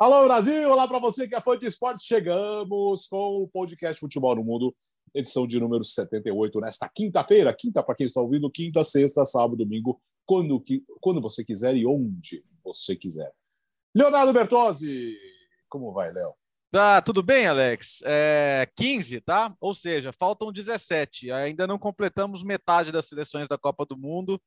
Alô, 0.00 0.24
Brasil! 0.24 0.70
Olá 0.70 0.88
para 0.88 0.98
você 0.98 1.28
que 1.28 1.34
é 1.34 1.40
fã 1.42 1.58
de 1.58 1.66
esporte. 1.66 2.06
Chegamos 2.06 3.06
com 3.06 3.42
o 3.42 3.46
podcast 3.46 4.00
Futebol 4.00 4.34
no 4.34 4.42
Mundo, 4.42 4.74
edição 5.14 5.46
de 5.46 5.60
número 5.60 5.84
78, 5.84 6.58
nesta 6.58 6.88
quinta-feira. 6.88 7.52
Quinta, 7.52 7.82
para 7.82 7.94
quem 7.94 8.06
está 8.06 8.18
ouvindo, 8.18 8.50
quinta, 8.50 8.82
sexta, 8.82 9.26
sábado, 9.26 9.56
domingo, 9.56 10.00
quando, 10.24 10.64
quando 11.02 11.20
você 11.20 11.44
quiser 11.44 11.76
e 11.76 11.86
onde 11.86 12.42
você 12.64 12.96
quiser. 12.96 13.30
Leonardo 13.94 14.32
Bertozzi, 14.32 15.18
como 15.68 15.92
vai, 15.92 16.10
Léo? 16.10 16.32
Tá, 16.70 17.02
tudo 17.02 17.22
bem, 17.22 17.46
Alex? 17.46 18.00
É 18.06 18.70
15, 18.76 19.20
tá? 19.20 19.54
Ou 19.60 19.74
seja, 19.74 20.14
faltam 20.14 20.50
17. 20.50 21.30
Ainda 21.30 21.66
não 21.66 21.78
completamos 21.78 22.42
metade 22.42 22.90
das 22.90 23.04
seleções 23.04 23.46
da 23.46 23.58
Copa 23.58 23.84
do 23.84 23.98
Mundo. 23.98 24.40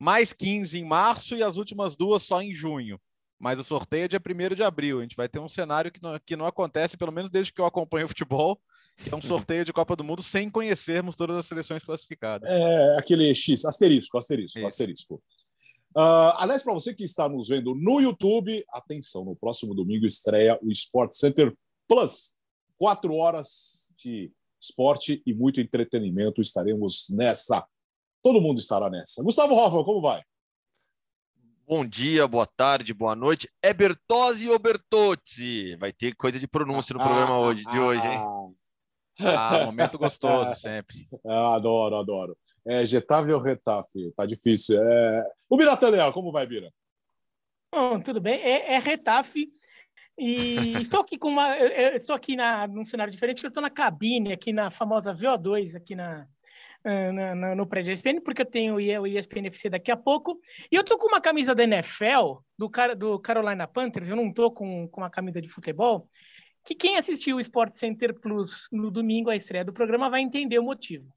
Mais 0.00 0.32
15 0.32 0.78
em 0.78 0.84
março 0.86 1.36
e 1.36 1.42
as 1.42 1.58
últimas 1.58 1.94
duas 1.94 2.22
só 2.22 2.40
em 2.40 2.54
junho 2.54 2.98
mas 3.38 3.58
o 3.58 3.64
sorteio 3.64 4.04
é 4.04 4.08
dia 4.08 4.20
1 4.20 4.54
de 4.54 4.62
abril. 4.62 4.98
A 4.98 5.02
gente 5.02 5.16
vai 5.16 5.28
ter 5.28 5.38
um 5.38 5.48
cenário 5.48 5.92
que 5.92 6.02
não, 6.02 6.18
que 6.18 6.36
não 6.36 6.46
acontece, 6.46 6.96
pelo 6.96 7.12
menos 7.12 7.30
desde 7.30 7.52
que 7.52 7.60
eu 7.60 7.66
acompanho 7.66 8.06
o 8.06 8.08
futebol, 8.08 8.60
que 8.96 9.12
é 9.12 9.16
um 9.16 9.22
sorteio 9.22 9.64
de 9.64 9.72
Copa 9.72 9.94
do 9.94 10.02
Mundo 10.02 10.22
sem 10.22 10.50
conhecermos 10.50 11.14
todas 11.14 11.36
as 11.36 11.46
seleções 11.46 11.84
classificadas. 11.84 12.50
É 12.50 12.96
aquele 12.98 13.32
X, 13.34 13.64
asterisco, 13.64 14.18
asterisco, 14.18 14.58
Isso. 14.58 14.66
asterisco. 14.66 15.22
Uh, 15.96 16.34
aliás, 16.36 16.62
para 16.62 16.74
você 16.74 16.92
que 16.92 17.04
está 17.04 17.28
nos 17.28 17.48
vendo 17.48 17.74
no 17.74 18.00
YouTube, 18.00 18.64
atenção, 18.70 19.24
no 19.24 19.36
próximo 19.36 19.74
domingo 19.74 20.06
estreia 20.06 20.58
o 20.62 20.70
Sport 20.70 21.12
Center 21.12 21.56
Plus. 21.86 22.36
Quatro 22.76 23.14
horas 23.14 23.92
de 23.96 24.30
esporte 24.60 25.22
e 25.24 25.32
muito 25.32 25.60
entretenimento. 25.60 26.40
Estaremos 26.40 27.06
nessa. 27.10 27.66
Todo 28.22 28.40
mundo 28.40 28.60
estará 28.60 28.90
nessa. 28.90 29.22
Gustavo 29.22 29.54
Hoffman, 29.54 29.84
como 29.84 30.00
vai? 30.00 30.22
Bom 31.68 31.84
dia, 31.84 32.26
boa 32.26 32.46
tarde, 32.46 32.94
boa 32.94 33.14
noite. 33.14 33.46
É 33.62 33.74
Bertozzi 33.74 34.48
ou 34.48 34.58
Bertozzi? 34.58 35.76
Vai 35.76 35.92
ter 35.92 36.16
coisa 36.16 36.40
de 36.40 36.48
pronúncia 36.48 36.94
no 36.94 36.98
programa 36.98 37.34
ah, 37.34 37.40
hoje, 37.40 37.62
de 37.62 37.78
hoje, 37.78 38.08
hein? 38.08 38.18
Ah, 39.20 39.66
momento 39.66 39.98
gostoso 39.98 40.54
sempre. 40.54 41.06
Ah, 41.26 41.56
adoro, 41.56 41.96
adoro. 41.96 42.38
É 42.66 42.86
Getafe 42.86 43.30
ou 43.32 43.42
Retafe? 43.42 44.10
Tá 44.16 44.24
difícil. 44.24 44.82
É... 44.82 45.30
O 45.46 45.58
Biratanel, 45.58 46.10
como 46.10 46.32
vai, 46.32 46.46
Bira? 46.46 46.72
Bom, 47.70 48.00
tudo 48.00 48.18
bem. 48.18 48.40
É, 48.40 48.72
é 48.72 48.78
Retafe. 48.78 49.50
E 50.16 50.72
estou 50.80 51.00
aqui 51.00 51.18
com 51.18 51.28
uma. 51.28 51.54
estou 51.58 52.16
aqui 52.16 52.34
na, 52.34 52.66
num 52.66 52.82
cenário 52.82 53.12
diferente, 53.12 53.44
eu 53.44 53.48
estou 53.48 53.62
na 53.62 53.68
cabine, 53.68 54.32
aqui 54.32 54.54
na 54.54 54.70
famosa 54.70 55.14
VO2, 55.14 55.76
aqui 55.76 55.94
na, 55.94 56.26
no, 57.56 57.66
prédio 57.66 57.92
ESPN, 57.92 58.20
porque 58.20 58.42
eu 58.42 58.46
tenho 58.46 58.76
o 58.76 59.06
ESPN 59.06 59.46
FC 59.46 59.68
daqui 59.68 59.90
a 59.90 59.96
pouco. 59.96 60.40
E 60.70 60.76
eu 60.76 60.84
tô 60.84 60.96
com 60.96 61.08
uma 61.08 61.20
camisa 61.20 61.54
da 61.54 61.64
NFL, 61.64 62.38
do, 62.56 62.70
do 62.96 63.18
Carolina 63.18 63.66
Panthers, 63.66 64.08
eu 64.08 64.16
não 64.16 64.32
tô 64.32 64.50
com, 64.50 64.88
com 64.88 65.00
uma 65.00 65.10
camisa 65.10 65.40
de 65.40 65.48
futebol, 65.48 66.08
que 66.64 66.74
quem 66.74 66.96
assistiu 66.96 67.36
o 67.36 67.40
Sport 67.40 67.74
Center 67.74 68.14
Plus 68.14 68.68
no 68.70 68.90
domingo, 68.90 69.30
a 69.30 69.36
estreia 69.36 69.64
do 69.64 69.72
programa, 69.72 70.10
vai 70.10 70.20
entender 70.20 70.58
o 70.58 70.64
motivo. 70.64 71.12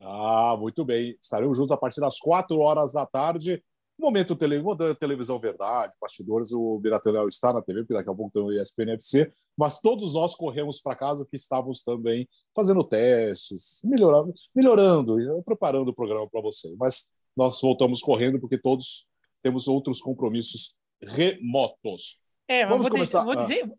Ah, 0.00 0.56
muito 0.58 0.84
bem. 0.84 1.16
Estaremos 1.20 1.56
juntos 1.56 1.72
a 1.72 1.76
partir 1.76 2.00
das 2.00 2.18
quatro 2.18 2.58
horas 2.58 2.92
da 2.92 3.06
tarde. 3.06 3.62
Momento 3.98 4.34
tele, 4.34 4.60
televisão 4.98 5.38
verdade, 5.38 5.96
bastidores, 6.00 6.52
o 6.52 6.78
Biratanel 6.78 7.28
está 7.28 7.52
na 7.52 7.62
TV, 7.62 7.80
porque 7.80 7.94
daqui 7.94 8.10
a 8.10 8.14
pouco 8.14 8.32
tem 8.32 8.42
o 8.42 8.50
ESPN 8.50 8.94
FC, 8.94 9.32
mas 9.56 9.80
todos 9.80 10.14
nós 10.14 10.34
corremos 10.34 10.80
para 10.80 10.96
casa 10.96 11.26
que 11.28 11.36
estávamos 11.36 11.82
também 11.82 12.28
fazendo 12.54 12.82
testes, 12.82 13.80
melhorando, 13.84 14.32
melhorando, 14.54 15.42
preparando 15.44 15.88
o 15.88 15.94
programa 15.94 16.28
para 16.28 16.40
você. 16.40 16.74
Mas 16.78 17.12
nós 17.36 17.60
voltamos 17.60 18.00
correndo 18.00 18.40
porque 18.40 18.58
todos 18.58 19.06
temos 19.42 19.68
outros 19.68 20.00
compromissos 20.00 20.78
remotos. 21.02 22.20
É, 22.48 22.66
Vamos 22.66 22.82
vou 22.82 22.92
começar. 22.92 23.20
Dizer, 23.20 23.34
vou, 23.34 23.42
dizer, 23.42 23.72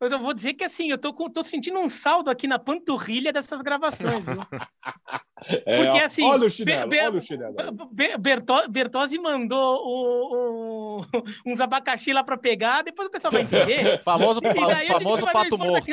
mas 0.00 0.12
eu 0.12 0.18
vou 0.18 0.34
dizer 0.34 0.54
que 0.54 0.64
assim, 0.64 0.90
eu 0.90 0.98
tô, 0.98 1.12
com, 1.14 1.30
tô 1.30 1.42
sentindo 1.42 1.78
um 1.78 1.88
saldo 1.88 2.30
aqui 2.30 2.46
na 2.46 2.58
panturrilha 2.58 3.32
dessas 3.32 3.62
gravações? 3.62 4.24
É, 5.66 5.84
Porque 5.84 6.00
assim. 6.00 6.22
Olha 6.22 6.46
o 6.46 6.50
chinelo, 6.50 6.88
Be 6.88 6.98
olha 6.98 7.18
o 7.18 7.20
chinelo. 7.20 7.56
Be 7.90 8.16
Berto 8.16 8.68
Bertozzi 8.70 9.18
mandou 9.18 9.80
o, 9.84 11.00
o, 11.00 11.04
uns 11.44 11.60
abacaxi 11.60 12.12
lá 12.12 12.22
para 12.22 12.38
pegar, 12.38 12.82
depois 12.82 13.08
o 13.08 13.10
pessoal 13.10 13.32
vai 13.32 13.42
entender. 13.42 13.98
famoso 14.04 14.40
famoso 14.40 15.26
pato 15.26 15.58
morto. 15.58 15.86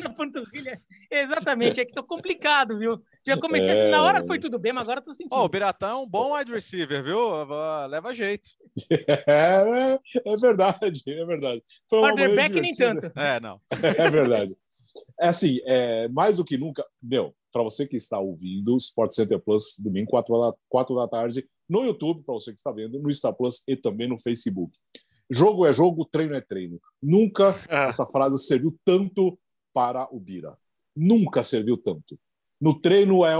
Exatamente, 1.09 1.81
é 1.81 1.85
que 1.85 1.93
tô 1.93 2.03
complicado, 2.03 2.77
viu? 2.77 3.01
Já 3.25 3.35
comecei 3.37 3.69
é... 3.69 3.71
assim, 3.71 3.91
na 3.91 4.03
hora 4.03 4.25
foi 4.25 4.37
tudo 4.37 4.59
bem, 4.59 4.73
mas 4.73 4.83
agora 4.83 5.01
tô 5.01 5.11
sentindo. 5.11 5.35
Oh, 5.35 5.43
o 5.43 5.49
Biratã 5.49 5.89
é 5.89 5.95
um 5.95 6.07
bom 6.07 6.35
wide 6.35 6.51
receiver, 6.51 7.03
viu? 7.03 7.19
Leva 7.87 8.13
jeito. 8.13 8.49
É, 9.27 9.99
é 10.25 10.35
verdade, 10.37 11.01
é 11.07 11.25
verdade. 11.25 11.61
Quarterback 11.89 12.61
nem 12.61 12.71
tanto. 12.71 13.11
É, 13.17 13.39
não. 13.39 13.59
É 13.97 14.09
verdade. 14.09 14.55
É 15.19 15.27
assim, 15.27 15.59
é, 15.65 16.07
mais 16.07 16.37
do 16.37 16.45
que 16.45 16.57
nunca, 16.57 16.85
meu, 17.01 17.35
para 17.51 17.63
você 17.63 17.87
que 17.87 17.97
está 17.97 18.19
ouvindo, 18.19 18.77
Sport 18.77 19.11
Center 19.11 19.39
Plus, 19.39 19.75
domingo, 19.79 20.09
4 20.09 20.39
da, 20.39 20.53
4 20.69 20.95
da 20.95 21.07
tarde, 21.07 21.47
no 21.69 21.83
YouTube, 21.83 22.23
para 22.23 22.33
você 22.33 22.51
que 22.51 22.57
está 22.57 22.71
vendo, 22.71 22.99
no 22.99 23.13
Star 23.13 23.33
Plus 23.33 23.63
e 23.67 23.75
também 23.75 24.07
no 24.07 24.19
Facebook. 24.19 24.77
Jogo 25.29 25.65
é 25.65 25.71
jogo, 25.71 26.05
treino 26.05 26.35
é 26.35 26.41
treino. 26.41 26.79
Nunca 27.01 27.55
é. 27.69 27.87
essa 27.87 28.05
frase 28.05 28.37
serviu 28.37 28.77
tanto 28.83 29.39
para 29.73 30.07
o 30.13 30.19
Bira. 30.19 30.57
Nunca 30.93 31.43
serviu 31.43 31.77
tanto. 31.77 32.19
No 32.59 32.79
treino 32.79 33.23
é 33.25 33.35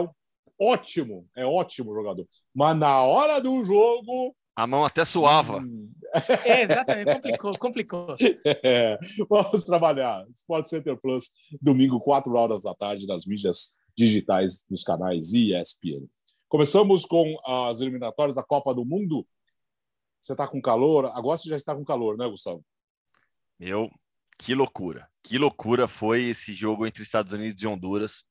ótimo, 0.59 1.27
é 1.35 1.45
ótimo 1.45 1.93
jogador. 1.93 2.25
Mas 2.55 2.77
na 2.77 3.01
hora 3.01 3.41
do 3.41 3.63
jogo. 3.65 4.33
A 4.55 4.65
mão 4.65 4.85
até 4.85 5.03
suava. 5.03 5.59
Hum... 5.59 5.91
É, 6.45 6.63
exatamente, 6.63 7.13
complicou, 7.13 7.57
complicou. 7.57 8.15
É, 8.63 8.97
vamos 9.29 9.63
trabalhar. 9.63 10.25
Sport 10.29 10.65
Center 10.67 10.97
Plus, 10.99 11.31
domingo, 11.61 11.99
4 11.99 12.33
horas 12.33 12.63
da 12.63 12.73
tarde, 12.73 13.07
nas 13.07 13.25
mídias 13.25 13.75
digitais 13.95 14.65
dos 14.69 14.83
canais 14.83 15.33
ESPN. 15.33 16.07
Começamos 16.47 17.05
com 17.05 17.37
as 17.45 17.79
eliminatórias 17.79 18.35
da 18.35 18.43
Copa 18.43 18.73
do 18.73 18.85
Mundo. 18.85 19.25
Você 20.19 20.33
está 20.33 20.47
com 20.47 20.61
calor? 20.61 21.05
Agora 21.13 21.37
você 21.37 21.49
já 21.49 21.57
está 21.57 21.75
com 21.75 21.83
calor, 21.83 22.17
né, 22.17 22.27
Gustavo? 22.27 22.63
Meu, 23.59 23.89
que 24.37 24.53
loucura. 24.53 25.09
Que 25.23 25.37
loucura 25.37 25.87
foi 25.87 26.23
esse 26.23 26.53
jogo 26.53 26.85
entre 26.85 27.03
Estados 27.03 27.33
Unidos 27.33 27.61
e 27.61 27.67
Honduras 27.67 28.25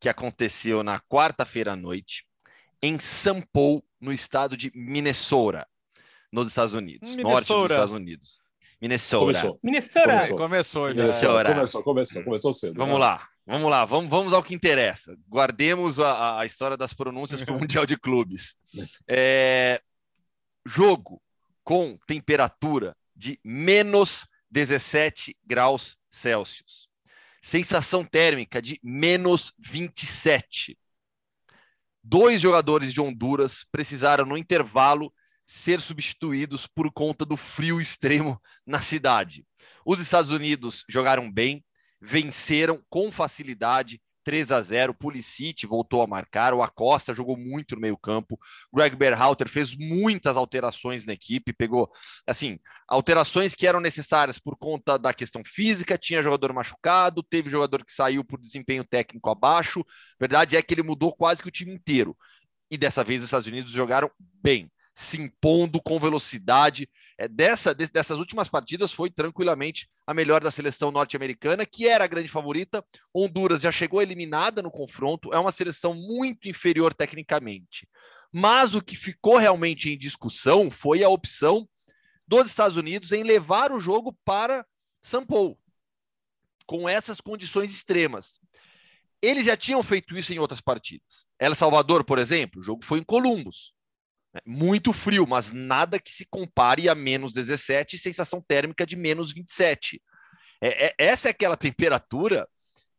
que 0.00 0.08
aconteceu 0.08 0.82
na 0.82 1.00
quarta-feira 1.00 1.72
à 1.72 1.76
noite 1.76 2.24
em 2.82 2.98
São 2.98 3.42
Paulo, 3.52 3.82
no 4.00 4.12
estado 4.12 4.56
de 4.56 4.70
Minnesota, 4.74 5.66
nos 6.30 6.48
Estados 6.48 6.74
Unidos, 6.74 7.10
Minnesota. 7.10 7.32
norte 7.32 7.52
dos 7.52 7.70
Estados 7.70 7.92
Unidos. 7.94 8.38
Minnesota. 8.80 9.24
Começou. 9.24 9.60
Minnesota. 9.62 10.06
Começou, 10.06 10.36
começou, 10.36 10.88
Minnesota. 10.88 11.54
começou, 11.54 11.82
começou, 11.82 12.22
começou 12.24 12.52
cedo. 12.52 12.76
Vamos 12.76 12.94
né? 12.94 13.00
lá, 13.00 13.28
vamos 13.48 13.70
lá, 13.70 13.84
vamos, 13.84 14.10
vamos 14.10 14.32
ao 14.32 14.42
que 14.42 14.54
interessa. 14.54 15.16
Guardemos 15.28 15.98
a, 15.98 16.40
a 16.40 16.46
história 16.46 16.76
das 16.76 16.92
pronúncias 16.92 17.42
para 17.42 17.54
o 17.54 17.58
Mundial 17.60 17.86
de 17.86 17.96
Clubes. 17.96 18.56
É, 19.08 19.80
jogo 20.64 21.20
com 21.64 21.98
temperatura 22.06 22.96
de 23.16 23.40
menos 23.42 24.26
17 24.50 25.36
graus 25.44 25.96
Celsius 26.10 26.88
sensação 27.42 28.04
térmica 28.04 28.60
de 28.60 28.78
menos 28.82 29.54
27. 29.58 30.78
Dois 32.02 32.40
jogadores 32.40 32.92
de 32.92 33.00
Honduras 33.00 33.64
precisaram, 33.70 34.24
no 34.24 34.36
intervalo, 34.36 35.12
ser 35.46 35.80
substituídos 35.80 36.66
por 36.66 36.92
conta 36.92 37.24
do 37.24 37.36
frio 37.36 37.80
extremo 37.80 38.40
na 38.66 38.82
cidade. 38.82 39.46
Os 39.84 39.98
Estados 39.98 40.30
Unidos 40.30 40.84
jogaram 40.88 41.30
bem, 41.32 41.64
venceram 42.00 42.82
com 42.88 43.10
facilidade 43.10 44.00
3 44.28 44.52
a 44.52 44.60
0 44.60 44.92
Pulisic 44.92 45.66
voltou 45.66 46.02
a 46.02 46.06
marcar, 46.06 46.52
o 46.52 46.62
Acosta 46.62 47.14
jogou 47.14 47.34
muito 47.34 47.74
no 47.74 47.80
meio-campo, 47.80 48.38
Greg 48.70 48.94
Berhalter 48.94 49.48
fez 49.48 49.74
muitas 49.74 50.36
alterações 50.36 51.06
na 51.06 51.14
equipe, 51.14 51.50
pegou, 51.50 51.90
assim, 52.26 52.58
alterações 52.86 53.54
que 53.54 53.66
eram 53.66 53.80
necessárias 53.80 54.38
por 54.38 54.54
conta 54.58 54.98
da 54.98 55.14
questão 55.14 55.42
física, 55.42 55.96
tinha 55.96 56.20
jogador 56.20 56.52
machucado, 56.52 57.22
teve 57.22 57.48
jogador 57.48 57.82
que 57.82 57.90
saiu 57.90 58.22
por 58.22 58.38
desempenho 58.38 58.84
técnico 58.84 59.30
abaixo. 59.30 59.82
Verdade 60.20 60.58
é 60.58 60.62
que 60.62 60.74
ele 60.74 60.82
mudou 60.82 61.14
quase 61.16 61.40
que 61.40 61.48
o 61.48 61.50
time 61.52 61.72
inteiro. 61.72 62.14
E 62.70 62.76
dessa 62.76 63.02
vez 63.02 63.22
os 63.22 63.28
Estados 63.28 63.46
Unidos 63.46 63.72
jogaram 63.72 64.10
bem 64.42 64.70
se 64.98 65.16
impondo 65.16 65.80
com 65.80 66.00
velocidade. 66.00 66.90
É, 67.16 67.28
dessa, 67.28 67.72
dessas 67.72 68.18
últimas 68.18 68.48
partidas 68.48 68.92
foi 68.92 69.08
tranquilamente 69.08 69.88
a 70.04 70.12
melhor 70.12 70.42
da 70.42 70.50
seleção 70.50 70.90
norte-americana, 70.90 71.64
que 71.64 71.86
era 71.86 72.02
a 72.02 72.08
grande 72.08 72.28
favorita. 72.28 72.84
Honduras 73.14 73.62
já 73.62 73.70
chegou 73.70 74.02
eliminada 74.02 74.60
no 74.60 74.72
confronto, 74.72 75.32
é 75.32 75.38
uma 75.38 75.52
seleção 75.52 75.94
muito 75.94 76.48
inferior 76.48 76.92
tecnicamente. 76.92 77.88
Mas 78.32 78.74
o 78.74 78.82
que 78.82 78.96
ficou 78.96 79.36
realmente 79.36 79.88
em 79.88 79.96
discussão 79.96 80.68
foi 80.68 81.04
a 81.04 81.08
opção 81.08 81.68
dos 82.26 82.48
Estados 82.48 82.76
Unidos 82.76 83.12
em 83.12 83.22
levar 83.22 83.70
o 83.70 83.80
jogo 83.80 84.18
para 84.24 84.66
São 85.00 85.24
Paulo, 85.24 85.56
com 86.66 86.88
essas 86.88 87.20
condições 87.20 87.70
extremas. 87.70 88.40
Eles 89.22 89.46
já 89.46 89.56
tinham 89.56 89.82
feito 89.84 90.18
isso 90.18 90.32
em 90.32 90.40
outras 90.40 90.60
partidas. 90.60 91.24
El 91.38 91.54
Salvador, 91.54 92.02
por 92.02 92.18
exemplo, 92.18 92.60
o 92.60 92.64
jogo 92.64 92.84
foi 92.84 92.98
em 92.98 93.04
Columbus. 93.04 93.77
É 94.34 94.40
muito 94.46 94.92
frio, 94.92 95.26
mas 95.26 95.50
nada 95.50 95.98
que 95.98 96.10
se 96.10 96.26
compare 96.26 96.88
a 96.88 96.94
menos 96.94 97.32
17 97.32 97.96
e 97.96 97.98
sensação 97.98 98.42
térmica 98.46 98.86
de 98.86 98.96
menos 98.96 99.32
27. 99.32 100.02
É, 100.60 100.86
é, 100.86 100.94
essa 100.98 101.28
é 101.28 101.30
aquela 101.30 101.56
temperatura 101.56 102.46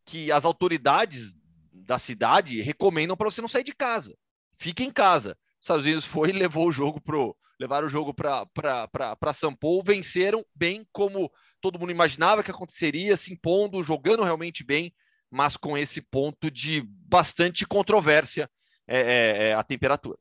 que 0.05 0.31
as 0.31 0.43
autoridades 0.43 1.33
da 1.71 1.97
cidade 1.97 2.61
recomendam 2.61 3.15
para 3.15 3.29
você 3.29 3.41
não 3.41 3.47
sair 3.47 3.63
de 3.63 3.75
casa. 3.75 4.15
Fique 4.57 4.83
em 4.83 4.91
casa. 4.91 5.37
Os 5.59 5.65
Estados 5.65 5.85
Unidos 5.85 6.05
foi 6.05 6.29
e 6.29 6.33
levou 6.33 6.67
o 6.67 6.71
jogo 6.71 6.99
pro 6.99 7.35
levaram 7.59 7.87
o 7.87 7.89
jogo 7.89 8.13
para 8.13 9.33
São 9.33 9.53
Paulo, 9.53 9.83
venceram 9.83 10.45
bem 10.55 10.87
como 10.93 11.29
todo 11.59 11.77
mundo 11.77 11.91
imaginava 11.91 12.41
que 12.41 12.51
aconteceria, 12.51 13.17
se 13.17 13.33
impondo, 13.33 13.83
jogando 13.83 14.23
realmente 14.23 14.63
bem, 14.63 14.93
mas 15.29 15.57
com 15.57 15.77
esse 15.77 16.01
ponto 16.01 16.49
de 16.49 16.81
bastante 16.87 17.65
controvérsia 17.65 18.49
é, 18.87 18.99
é, 18.99 19.47
é 19.49 19.53
a 19.53 19.61
temperatura. 19.61 20.17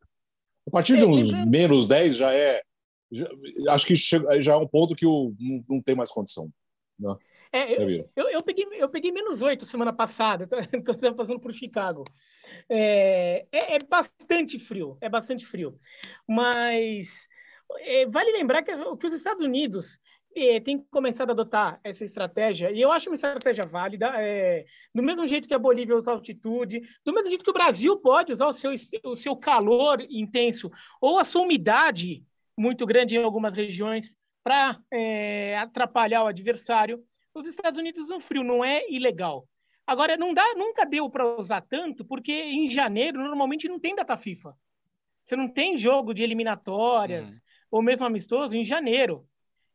A 0.68 0.70
partir 0.70 0.98
de 0.98 1.04
uns 1.04 1.32
menos 1.46 1.88
10 1.88 2.16
já 2.16 2.32
é. 2.32 2.62
Já, 3.10 3.26
acho 3.70 3.86
que 3.86 3.96
chega, 3.96 4.40
já 4.42 4.52
é 4.52 4.56
um 4.56 4.68
ponto 4.68 4.94
que 4.94 5.06
o, 5.06 5.34
não, 5.40 5.64
não 5.68 5.82
tem 5.82 5.94
mais 5.94 6.10
condição. 6.10 6.50
Né? 6.98 7.16
É, 7.50 7.82
eu, 7.82 8.10
eu, 8.14 8.28
eu, 8.28 8.42
peguei, 8.42 8.66
eu 8.72 8.88
peguei 8.90 9.10
menos 9.10 9.40
8 9.40 9.64
semana 9.64 9.94
passada, 9.94 10.46
que 10.46 10.90
eu 10.90 10.94
estava 10.94 11.16
fazendo 11.16 11.40
para 11.40 11.50
o 11.50 11.54
Chicago. 11.54 12.04
É, 12.68 13.46
é, 13.50 13.76
é, 13.76 13.78
bastante 13.78 14.58
frio, 14.58 14.98
é 15.00 15.08
bastante 15.08 15.46
frio. 15.46 15.78
Mas 16.28 17.26
é, 17.80 18.06
vale 18.06 18.30
lembrar 18.32 18.62
que, 18.62 18.72
que 18.96 19.06
os 19.06 19.14
Estados 19.14 19.42
Unidos 19.42 19.98
têm 20.64 20.78
começado 20.90 21.30
a 21.30 21.32
adotar 21.32 21.80
essa 21.82 22.04
estratégia, 22.04 22.70
e 22.70 22.80
eu 22.80 22.92
acho 22.92 23.10
uma 23.10 23.14
estratégia 23.14 23.64
válida, 23.64 24.12
é, 24.16 24.64
do 24.94 25.02
mesmo 25.02 25.26
jeito 25.26 25.48
que 25.48 25.54
a 25.54 25.58
Bolívia 25.58 25.96
usa 25.96 26.10
altitude, 26.10 26.80
do 27.04 27.12
mesmo 27.12 27.28
jeito 27.28 27.44
que 27.44 27.50
o 27.50 27.54
Brasil 27.54 27.98
pode 27.98 28.32
usar 28.32 28.46
o 28.46 28.52
seu, 28.52 28.72
o 29.04 29.16
seu 29.16 29.36
calor 29.36 30.00
intenso 30.08 30.70
ou 31.00 31.18
a 31.18 31.24
sua 31.24 31.42
umidade 31.42 32.24
muito 32.56 32.86
grande 32.86 33.16
em 33.16 33.22
algumas 33.22 33.54
regiões 33.54 34.16
para 34.42 34.78
é, 34.90 35.58
atrapalhar 35.58 36.24
o 36.24 36.26
adversário 36.26 37.04
os 37.38 37.46
Estados 37.46 37.78
Unidos 37.78 38.02
usam 38.02 38.20
frio, 38.20 38.42
não 38.42 38.64
é 38.64 38.82
ilegal. 38.90 39.48
Agora, 39.86 40.16
não 40.16 40.34
dá, 40.34 40.44
nunca 40.54 40.84
deu 40.84 41.08
para 41.08 41.38
usar 41.38 41.60
tanto, 41.62 42.04
porque 42.04 42.32
em 42.32 42.66
janeiro 42.66 43.18
normalmente 43.22 43.68
não 43.68 43.78
tem 43.78 43.94
data 43.94 44.16
FIFA. 44.16 44.54
Você 45.24 45.36
não 45.36 45.48
tem 45.48 45.76
jogo 45.76 46.12
de 46.12 46.22
eliminatórias, 46.22 47.36
uhum. 47.36 47.42
ou 47.70 47.82
mesmo 47.82 48.04
amistoso, 48.04 48.56
em 48.56 48.64
janeiro. 48.64 49.26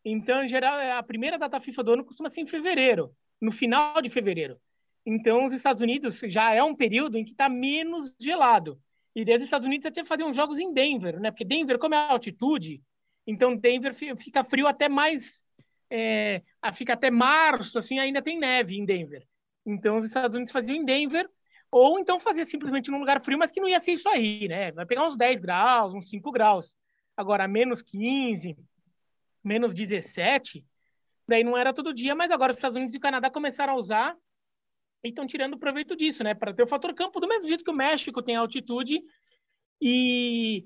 Então, 0.05 0.43
em 0.43 0.47
geral, 0.47 0.77
a 0.97 1.03
primeira 1.03 1.37
data 1.37 1.59
FIFA 1.59 1.83
do 1.83 1.93
ano 1.93 2.05
costuma 2.05 2.29
ser 2.29 2.41
em 2.41 2.47
fevereiro, 2.47 3.15
no 3.41 3.51
final 3.51 4.01
de 4.01 4.09
fevereiro. 4.09 4.59
Então, 5.05 5.45
os 5.45 5.53
Estados 5.53 5.81
Unidos 5.81 6.21
já 6.25 6.53
é 6.53 6.63
um 6.63 6.75
período 6.75 7.17
em 7.17 7.23
que 7.23 7.31
está 7.31 7.49
menos 7.49 8.13
gelado. 8.19 8.79
E 9.15 9.23
desde 9.23 9.43
os 9.43 9.47
Estados 9.47 9.67
Unidos 9.67 9.85
até 9.85 10.03
fazer 10.03 10.23
uns 10.23 10.35
jogos 10.35 10.57
em 10.59 10.73
Denver, 10.73 11.19
né? 11.19 11.29
Porque 11.29 11.45
Denver, 11.45 11.77
como 11.77 11.93
é 11.93 11.97
altitude, 11.97 12.81
então 13.27 13.55
Denver 13.55 13.93
fica 13.93 14.43
frio 14.43 14.67
até 14.67 14.89
mais 14.89 15.45
é, 15.89 16.41
fica 16.73 16.93
até 16.93 17.11
março, 17.11 17.77
assim, 17.77 17.99
ainda 17.99 18.21
tem 18.21 18.39
neve 18.39 18.75
em 18.75 18.83
Denver. 18.83 19.23
Então, 19.63 19.97
os 19.97 20.05
Estados 20.05 20.35
Unidos 20.35 20.51
faziam 20.51 20.75
em 20.75 20.83
Denver, 20.83 21.29
ou 21.71 21.99
então 21.99 22.19
fazia 22.19 22.43
simplesmente 22.45 22.89
num 22.89 22.99
lugar 22.99 23.21
frio, 23.21 23.37
mas 23.37 23.51
que 23.51 23.61
não 23.61 23.69
ia 23.69 23.79
ser 23.79 23.93
isso 23.93 24.09
aí, 24.09 24.47
né? 24.47 24.71
Vai 24.71 24.87
pegar 24.87 25.05
uns 25.05 25.15
10 25.15 25.39
graus, 25.39 25.93
uns 25.93 26.09
5 26.09 26.31
graus. 26.31 26.75
Agora, 27.15 27.47
menos 27.47 27.83
15, 27.83 28.57
menos 29.43 29.73
17, 29.73 30.65
daí 31.27 31.43
não 31.43 31.57
era 31.57 31.73
todo 31.73 31.93
dia, 31.93 32.15
mas 32.15 32.31
agora 32.31 32.51
os 32.51 32.57
Estados 32.57 32.75
Unidos 32.75 32.95
e 32.95 32.97
o 32.97 33.01
Canadá 33.01 33.29
começaram 33.29 33.73
a 33.73 33.77
usar 33.77 34.17
e 35.03 35.09
estão 35.09 35.27
tirando 35.27 35.57
proveito 35.57 35.95
disso, 35.95 36.23
né? 36.23 36.33
Para 36.33 36.53
ter 36.53 36.63
o 36.63 36.67
fator 36.67 36.93
campo, 36.93 37.19
do 37.19 37.27
mesmo 37.27 37.47
jeito 37.47 37.63
que 37.63 37.71
o 37.71 37.75
México 37.75 38.21
tem 38.21 38.35
altitude 38.35 39.01
e 39.81 40.65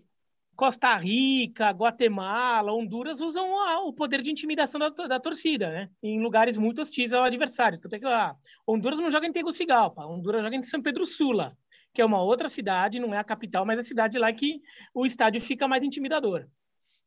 Costa 0.55 0.95
Rica, 0.95 1.69
Guatemala, 1.69 2.73
Honduras 2.73 3.21
usam 3.21 3.47
o 3.85 3.93
poder 3.93 4.21
de 4.21 4.31
intimidação 4.31 4.79
da, 4.79 4.89
da 4.89 5.19
torcida, 5.19 5.69
né? 5.69 5.89
Em 6.01 6.21
lugares 6.21 6.57
muito 6.57 6.81
hostis 6.81 7.13
ao 7.13 7.23
adversário. 7.23 7.79
Tanto 7.79 7.95
é 7.95 7.99
que 7.99 8.05
ah, 8.05 8.35
Honduras 8.67 8.99
não 8.99 9.11
joga 9.11 9.27
em 9.27 9.31
Tegucigalpa, 9.31 10.05
Honduras 10.05 10.43
joga 10.43 10.55
em 10.55 10.63
São 10.63 10.81
Pedro 10.81 11.05
Sula, 11.05 11.57
que 11.93 12.01
é 12.01 12.05
uma 12.05 12.21
outra 12.21 12.47
cidade, 12.47 12.99
não 12.99 13.13
é 13.13 13.17
a 13.17 13.23
capital, 13.23 13.65
mas 13.65 13.79
a 13.79 13.83
cidade 13.83 14.17
lá 14.17 14.31
que 14.33 14.61
o 14.93 15.05
estádio 15.05 15.41
fica 15.41 15.67
mais 15.67 15.83
intimidador. 15.83 16.47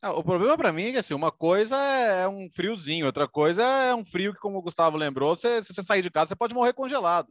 Ah, 0.02 0.12
o 0.12 0.24
problema 0.24 0.56
para 0.56 0.72
mim 0.72 0.84
é 0.84 0.92
que 0.92 0.96
assim, 0.98 1.12
uma 1.12 1.30
coisa 1.30 1.76
é 1.76 2.26
um 2.26 2.48
friozinho, 2.50 3.04
outra 3.04 3.28
coisa 3.28 3.62
é 3.62 3.94
um 3.94 4.04
frio 4.04 4.32
que, 4.32 4.40
como 4.40 4.58
o 4.58 4.62
Gustavo 4.62 4.96
lembrou, 4.96 5.36
você, 5.36 5.62
se 5.62 5.74
você 5.74 5.82
sair 5.82 6.00
de 6.00 6.10
casa, 6.10 6.28
você 6.28 6.36
pode 6.36 6.54
morrer 6.54 6.72
congelado. 6.72 7.28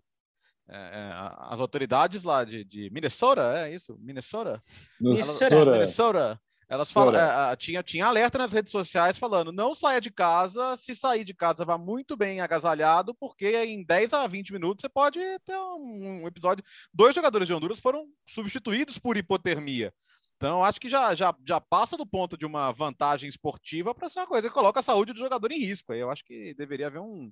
É, 0.68 0.76
é 0.76 1.12
as 1.50 1.60
autoridades 1.60 2.24
lá 2.24 2.44
de, 2.44 2.64
de, 2.64 2.92
Minnesota, 2.92 3.42
é 3.58 3.74
isso? 3.74 3.98
Minnesota? 4.00 4.62
Minnesota. 5.02 5.72
Minnesota. 5.72 6.42
Elas 6.70 6.92
falam, 6.92 7.20
é, 7.20 7.56
tinha, 7.56 7.82
tinha 7.82 8.06
alerta 8.06 8.38
nas 8.38 8.54
redes 8.54 8.72
sociais 8.72 9.18
falando: 9.18 9.52
não 9.52 9.74
saia 9.74 10.00
de 10.00 10.12
casa, 10.12 10.78
se 10.78 10.94
sair 10.94 11.24
de 11.24 11.34
casa, 11.34 11.66
vá 11.66 11.80
muito 11.80 12.16
bem 12.16 12.42
agasalhado, 12.42 13.16
porque 13.16 13.48
em 13.64 13.84
10 13.84 14.14
a 14.14 14.28
20 14.28 14.54
minutos 14.54 14.84
você 14.84 14.90
pode 14.90 15.20
ter 15.44 15.58
um, 15.58 16.22
um 16.22 16.28
episódio. 16.28 16.64
Dois 16.94 17.16
jogadores 17.16 17.48
de 17.48 17.54
Honduras 17.56 17.80
foram 17.80 18.06
substituídos 18.24 19.00
por 19.00 19.18
hipotermia. 19.18 19.92
Então, 20.40 20.64
acho 20.64 20.80
que 20.80 20.88
já, 20.88 21.14
já, 21.14 21.36
já 21.46 21.60
passa 21.60 21.98
do 21.98 22.08
ponto 22.08 22.38
de 22.38 22.46
uma 22.46 22.72
vantagem 22.72 23.28
esportiva 23.28 23.94
para 23.94 24.08
ser 24.08 24.22
uma 24.22 24.28
coisa 24.28 24.48
que 24.48 24.54
coloca 24.54 24.80
a 24.80 24.84
saúde 24.84 25.12
do 25.12 25.20
jogador 25.20 25.52
em 25.52 25.60
risco. 25.60 25.94
Eu 25.94 26.10
acho 26.10 26.24
que 26.24 26.54
deveria 26.54 26.88
haver 26.88 27.02
um, 27.02 27.30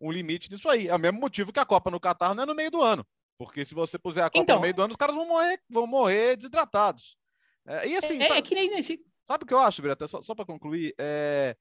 um 0.00 0.10
limite 0.10 0.48
disso 0.48 0.66
aí. 0.70 0.88
É 0.88 0.94
o 0.94 0.98
mesmo 0.98 1.20
motivo 1.20 1.52
que 1.52 1.60
a 1.60 1.66
Copa 1.66 1.90
no 1.90 2.00
Catar 2.00 2.34
não 2.34 2.44
é 2.44 2.46
no 2.46 2.54
meio 2.54 2.70
do 2.70 2.80
ano. 2.80 3.06
Porque 3.36 3.62
se 3.62 3.74
você 3.74 3.98
puser 3.98 4.24
a 4.24 4.30
Copa 4.30 4.42
então, 4.42 4.56
no 4.56 4.62
meio 4.62 4.72
do 4.72 4.80
ano, 4.80 4.92
os 4.92 4.96
caras 4.96 5.14
vão 5.14 5.28
morrer, 5.28 5.60
vão 5.68 5.86
morrer 5.86 6.36
desidratados. 6.36 7.18
É, 7.66 7.88
e 7.88 7.96
assim, 7.98 8.16
é, 8.22 8.26
sabe, 8.26 8.38
é 8.38 8.42
que 8.42 8.54
nem 8.54 8.70
nesse... 8.70 9.04
sabe 9.26 9.44
o 9.44 9.46
que 9.46 9.52
eu 9.52 9.58
acho, 9.58 9.82
Birata? 9.82 10.08
Só, 10.08 10.22
só 10.22 10.34
para 10.34 10.46
concluir, 10.46 10.94
é... 10.96 11.54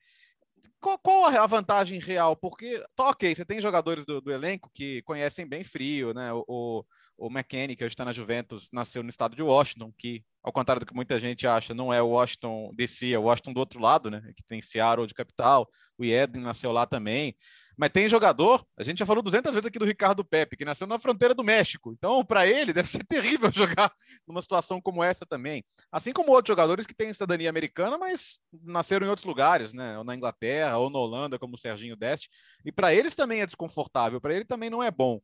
qual, 0.79 0.97
qual, 0.97 1.25
a 1.25 1.45
vantagem 1.45 1.99
real? 1.99 2.37
Porque, 2.37 2.81
tá, 2.95 3.09
ok, 3.09 3.35
você 3.35 3.43
tem 3.43 3.59
jogadores 3.59 4.05
do, 4.05 4.21
do 4.21 4.31
elenco 4.31 4.71
que 4.73 5.01
conhecem 5.01 5.45
bem 5.45 5.65
frio, 5.65 6.13
né? 6.13 6.31
O, 6.31 6.45
o, 6.47 6.85
o 7.17 7.27
McKennie, 7.27 7.75
que 7.75 7.83
hoje 7.83 7.93
está 7.93 8.03
na 8.03 8.11
Juventus, 8.11 8.69
nasceu 8.71 9.01
no 9.01 9.09
estado 9.09 9.35
de 9.35 9.41
Washington, 9.41 9.91
que, 9.97 10.23
ao 10.43 10.51
contrário 10.51 10.81
do 10.81 10.85
que 10.85 10.93
muita 10.93 11.19
gente 11.19 11.47
acha, 11.47 11.73
não 11.73 11.93
é 11.93 12.01
o 12.01 12.09
Washington 12.09 12.71
DC, 12.75 13.11
é 13.11 13.19
o 13.19 13.23
Washington 13.23 13.53
do 13.53 13.59
outro 13.59 13.79
lado, 13.79 14.11
né? 14.11 14.21
Que 14.35 14.43
tem 14.43 14.61
Seattle 14.61 15.07
de 15.07 15.13
capital, 15.13 15.69
o 15.97 16.03
Eden 16.03 16.41
nasceu 16.41 16.71
lá 16.71 16.85
também. 16.85 17.35
Mas 17.77 17.89
tem 17.89 18.07
jogador, 18.07 18.65
a 18.77 18.83
gente 18.83 18.99
já 18.99 19.05
falou 19.05 19.21
200 19.21 19.51
vezes 19.51 19.65
aqui 19.65 19.77
do 19.77 19.85
Ricardo 19.85 20.23
Pepe, 20.23 20.55
que 20.55 20.63
nasceu 20.63 20.87
na 20.87 20.97
fronteira 20.97 21.33
do 21.33 21.43
México. 21.43 21.91
Então, 21.91 22.23
para 22.23 22.47
ele, 22.47 22.71
deve 22.73 22.89
ser 22.89 23.03
terrível 23.03 23.51
jogar 23.51 23.91
numa 24.25 24.41
situação 24.41 24.81
como 24.81 25.03
essa 25.03 25.25
também. 25.25 25.63
Assim 25.91 26.13
como 26.13 26.31
outros 26.31 26.47
jogadores 26.47 26.85
que 26.85 26.93
têm 26.93 27.11
cidadania 27.11 27.49
americana, 27.49 27.97
mas 27.97 28.39
nasceram 28.63 29.05
em 29.05 29.09
outros 29.09 29.25
lugares, 29.25 29.73
né? 29.73 29.97
Ou 29.97 30.03
na 30.03 30.15
Inglaterra, 30.15 30.77
ou 30.77 30.89
na 30.89 30.99
Holanda, 30.99 31.37
como 31.37 31.55
o 31.55 31.57
Serginho 31.57 31.97
Deste. 31.97 32.29
E 32.63 32.71
para 32.71 32.93
eles 32.93 33.13
também 33.13 33.41
é 33.41 33.45
desconfortável, 33.45 34.21
para 34.21 34.33
ele 34.33 34.45
também 34.45 34.69
não 34.69 34.81
é 34.81 34.89
bom. 34.89 35.19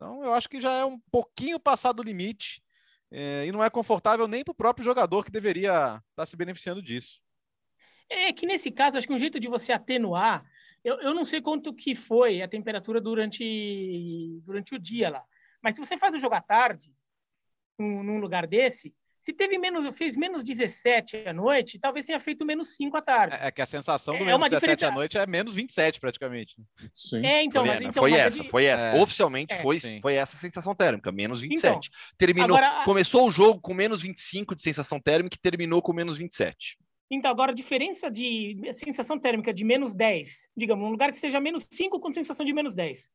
Então, 0.00 0.24
eu 0.24 0.32
acho 0.32 0.48
que 0.48 0.62
já 0.62 0.72
é 0.72 0.84
um 0.84 0.98
pouquinho 1.10 1.60
passado 1.60 2.00
o 2.00 2.02
limite. 2.02 2.62
É, 3.10 3.44
e 3.44 3.52
não 3.52 3.62
é 3.62 3.68
confortável 3.68 4.26
nem 4.26 4.42
para 4.42 4.52
o 4.52 4.54
próprio 4.54 4.84
jogador 4.84 5.24
que 5.24 5.32
deveria 5.32 5.70
estar 5.70 6.02
tá 6.14 6.24
se 6.24 6.36
beneficiando 6.36 6.80
disso. 6.80 7.20
É 8.08 8.32
que 8.32 8.46
nesse 8.46 8.70
caso, 8.70 8.96
acho 8.96 9.06
que 9.06 9.12
um 9.12 9.18
jeito 9.18 9.38
de 9.38 9.48
você 9.48 9.72
atenuar 9.72 10.44
eu, 10.82 10.98
eu 11.00 11.14
não 11.14 11.24
sei 11.24 11.40
quanto 11.40 11.74
que 11.74 11.94
foi 11.94 12.40
a 12.40 12.48
temperatura 12.48 13.00
durante, 13.00 14.40
durante 14.44 14.74
o 14.74 14.78
dia 14.78 15.10
lá. 15.10 15.24
Mas 15.62 15.74
se 15.74 15.80
você 15.80 15.96
faz 15.96 16.14
o 16.14 16.18
jogo 16.18 16.34
à 16.34 16.40
tarde, 16.40 16.94
num 17.78 18.18
lugar 18.18 18.46
desse, 18.46 18.94
se 19.20 19.32
teve 19.34 19.58
menos, 19.58 19.94
fez 19.94 20.16
menos 20.16 20.42
17 20.42 21.28
à 21.28 21.32
noite, 21.32 21.78
talvez 21.78 22.06
tenha 22.06 22.18
feito 22.18 22.44
menos 22.44 22.76
5 22.76 22.96
à 22.96 23.02
tarde. 23.02 23.36
É, 23.36 23.48
é 23.48 23.50
que 23.50 23.60
a 23.60 23.66
sensação 23.66 24.16
do 24.16 24.22
é 24.22 24.26
menos 24.26 24.48
17 24.48 24.60
diferença... 24.60 24.88
à 24.88 24.90
noite 24.90 25.18
é 25.18 25.26
menos 25.26 25.54
27 25.54 26.00
praticamente. 26.00 26.56
Sim. 26.94 27.24
É, 27.24 27.42
então, 27.42 27.64
foi, 27.64 27.74
mas, 27.74 27.80
então, 27.80 27.92
foi 27.92 28.10
mas 28.10 28.20
essa, 28.20 28.44
foi 28.44 28.64
essa. 28.64 28.88
É. 28.88 29.00
Oficialmente 29.00 29.54
é, 29.54 29.58
foi, 29.58 29.78
foi 29.78 30.14
essa 30.14 30.36
sensação 30.36 30.74
térmica, 30.74 31.12
menos 31.12 31.42
27. 31.42 31.68
Então, 31.68 31.80
terminou, 32.16 32.56
agora, 32.56 32.84
começou 32.84 33.28
o 33.28 33.30
jogo 33.30 33.60
com 33.60 33.74
menos 33.74 34.00
25 34.00 34.56
de 34.56 34.62
sensação 34.62 34.98
térmica 34.98 35.36
e 35.36 35.38
terminou 35.38 35.82
com 35.82 35.92
menos 35.92 36.16
27. 36.16 36.78
Então, 37.10 37.30
agora, 37.30 37.50
a 37.50 37.54
diferença 37.54 38.10
de 38.10 38.56
sensação 38.72 39.18
térmica 39.18 39.52
de 39.52 39.64
menos 39.64 39.94
10, 39.94 40.48
digamos, 40.56 40.86
um 40.86 40.90
lugar 40.90 41.12
que 41.12 41.18
seja 41.18 41.40
menos 41.40 41.66
5 41.70 42.00
com 42.00 42.12
sensação 42.12 42.46
de 42.46 42.52
menos 42.52 42.74
10. 42.74 43.10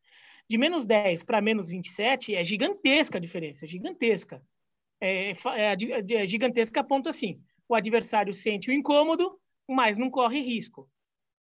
De 0.48 0.58
menos 0.58 0.86
10 0.86 1.24
para 1.24 1.42
menos 1.42 1.70
27 1.70 2.36
é 2.36 2.44
gigantesca 2.44 3.18
a 3.18 3.22
diferença, 3.22 3.66
é 3.66 3.68
gigantesca. 3.68 4.44
É, 5.06 5.32
é, 5.32 5.76
é 6.14 6.28
gigantesca 6.28 6.80
a 6.80 6.84
ponto 6.84 7.10
assim, 7.10 7.42
o 7.68 7.76
adversário 7.76 8.34
sente 8.34 8.70
o 8.70 8.74
incômodo, 8.74 9.40
mas 9.68 9.98
não 9.98 10.10
corre 10.10 10.42
risco. 10.42 10.90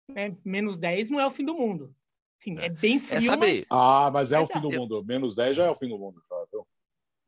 Né? 0.09 0.37
Menos 0.45 0.79
10 0.79 1.11
não 1.11 1.21
é 1.21 1.27
o 1.27 1.31
fim 1.31 1.45
do 1.45 1.55
mundo. 1.55 1.95
Sim, 2.39 2.57
é 2.59 2.69
bem 2.69 2.97
é 2.97 3.01
frio, 3.01 3.33
é 3.33 3.37
mas... 3.37 3.67
Ah, 3.71 4.11
mas 4.13 4.33
é 4.33 4.39
mas 4.39 4.49
o 4.49 4.53
fim 4.53 4.61
do 4.61 4.71
mundo. 4.71 5.05
Menos 5.05 5.35
10 5.35 5.57
já 5.57 5.67
é 5.67 5.71
o 5.71 5.75
fim 5.75 5.89
do 5.89 5.99
mundo. 5.99 6.23
Já, 6.29 6.37
viu? 6.51 6.67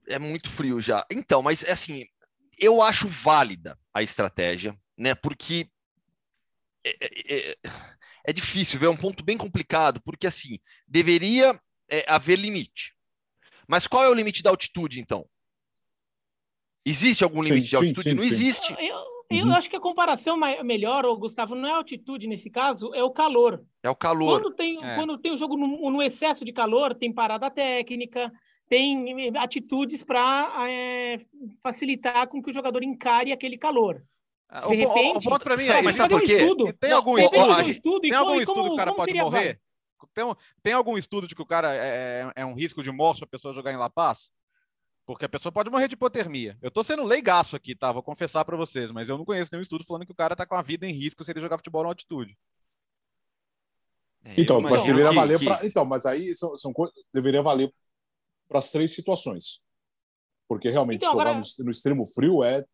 É 0.08 0.18
muito 0.18 0.48
frio 0.48 0.80
já. 0.80 1.04
Então, 1.10 1.42
mas 1.42 1.64
assim, 1.64 2.06
eu 2.58 2.82
acho 2.82 3.06
válida 3.08 3.78
a 3.92 4.02
estratégia 4.02 4.76
né? 4.96 5.14
Porque 5.14 5.68
é, 6.84 6.90
é, 7.00 7.50
é, 7.50 7.56
é 8.26 8.32
difícil, 8.32 8.82
é 8.84 8.88
um 8.88 8.96
ponto 8.96 9.24
bem 9.24 9.36
complicado, 9.36 10.00
porque 10.02 10.26
assim, 10.26 10.58
deveria 10.86 11.60
é, 11.88 12.04
haver 12.08 12.38
limite. 12.38 12.94
Mas 13.66 13.86
qual 13.86 14.04
é 14.04 14.08
o 14.08 14.14
limite 14.14 14.42
da 14.42 14.50
altitude, 14.50 15.00
então? 15.00 15.28
Existe 16.84 17.22
algum 17.24 17.40
limite 17.40 17.64
sim, 17.66 17.70
de 17.70 17.76
altitude? 17.76 18.02
Sim, 18.02 18.10
sim, 18.10 18.16
Não 18.16 18.22
existe. 18.24 18.76
Eu, 18.78 19.12
Eu 19.30 19.46
Uhum. 19.46 19.54
acho 19.54 19.70
que 19.70 19.76
a 19.76 19.80
comparação 19.80 20.36
melhor, 20.62 21.04
Gustavo, 21.16 21.54
não 21.54 21.66
é 21.66 21.72
a 21.72 21.76
altitude 21.76 22.26
nesse 22.28 22.50
caso, 22.50 22.94
é 22.94 23.02
o 23.02 23.10
calor. 23.10 23.64
É 23.82 23.88
o 23.88 23.96
calor. 23.96 24.38
Quando 24.42 24.54
tem, 24.54 24.76
É. 24.84 24.94
quando 24.94 25.16
tem 25.16 25.32
o 25.32 25.38
jogo 25.38 25.56
no, 25.56 25.90
no 25.90 26.02
excesso 26.02 26.44
de 26.44 26.52
calor, 26.52 26.94
tem 26.94 27.10
parada 27.10 27.50
técnica, 27.50 28.30
tem 28.68 29.28
eh, 29.28 29.32
atitudes 29.38 30.04
para 30.04 30.52
facilitar 31.62 32.28
com 32.28 32.42
que 32.42 32.50
o 32.50 32.52
jogador 32.52 32.82
encare 32.82 33.32
aquele 33.32 33.56
calor. 33.56 34.02
Ah, 34.50 34.60
De 34.60 34.66
O, 34.66 34.68
po- 34.68 34.74
o 34.74 34.76
repente, 34.94 35.28
ponto 35.30 35.42
pra 35.42 35.56
mim 35.56 35.64
é 35.64 35.80
mas 35.82 35.94
isso. 35.94 35.96
sabe 35.96 36.14
por 36.14 36.22
quê? 36.22 36.32
estudo. 36.34 36.68
E 36.68 36.72
tem 36.74 36.90
Não, 36.90 36.96
algum 36.98 37.14
repente, 37.14 37.32
estudo? 37.34 37.50
um 37.52 37.56
gente- 37.62 37.70
estudo 37.70 38.06
e 38.06 38.10
Tem 38.10 38.18
algum 38.18 38.28
como- 38.32 38.40
estudo 38.42 38.62
que 38.64 38.70
o 38.70 38.76
cara 38.76 38.92
pode 38.94 39.14
morrer? 39.14 39.60
Tem, 40.12 40.24
um- 40.24 40.34
tem 40.62 40.72
algum 40.74 40.98
estudo 40.98 41.26
de 41.26 41.34
que 41.34 41.40
o 41.40 41.46
cara 41.46 41.72
é, 41.74 41.78
é- 42.36 42.42
é 42.42 42.44
um 42.44 42.52
risco 42.54 42.82
de 42.82 42.90
morte 42.90 43.20
para 43.20 43.26
a 43.28 43.30
pessoa 43.30 43.54
jogar 43.54 43.72
em 43.72 43.76
La 43.78 43.88
Paz? 43.88 44.30
Porque 45.04 45.24
a 45.24 45.28
pessoa 45.28 45.50
pode 45.52 45.68
morrer 45.70 45.88
de 45.88 45.94
hipotermia. 45.94 46.56
Eu 46.62 46.70
tô 46.70 46.84
sendo 46.84 47.02
leigaço 47.02 47.56
aqui, 47.56 47.74
tá? 47.74 47.90
Vou 47.90 48.02
confessar 48.02 48.44
para 48.44 48.56
vocês, 48.56 48.90
mas 48.92 49.08
eu 49.08 49.18
não 49.18 49.24
conheço 49.24 49.50
nenhum 49.52 49.62
estudo 49.62 49.84
falando 49.84 50.06
que 50.06 50.12
o 50.12 50.16
cara 50.16 50.36
tá 50.36 50.46
com 50.46 50.54
a 50.54 50.62
vida 50.62 50.86
em 50.86 50.92
risco 50.92 51.24
se 51.24 51.32
ele 51.32 51.40
jogar 51.40 51.58
futebol 51.58 51.82
na 51.82 51.88
altitude. 51.88 52.36
É, 54.24 54.34
Então, 54.40 54.60
mas 54.60 54.84
deveria 54.84 55.08
que- 55.10 55.14
valer 55.16 55.38
que- 55.38 55.44
para. 55.44 55.66
Então, 55.66 55.84
mas 55.84 56.06
aí 56.06 56.34
são, 56.34 56.56
são 56.56 56.72
coisas. 56.72 56.94
Deveria 57.12 57.42
valer 57.42 57.72
para 58.48 58.58
as 58.60 58.70
três 58.70 58.94
situações. 58.94 59.60
Porque 60.48 60.70
realmente 60.70 60.98
Então, 60.98 61.12
jogar 61.12 61.30
agora- 61.30 61.38
no, 61.58 61.64
no 61.64 61.70
extremo 61.70 62.04
frio 62.06 62.44
é, 62.44 62.64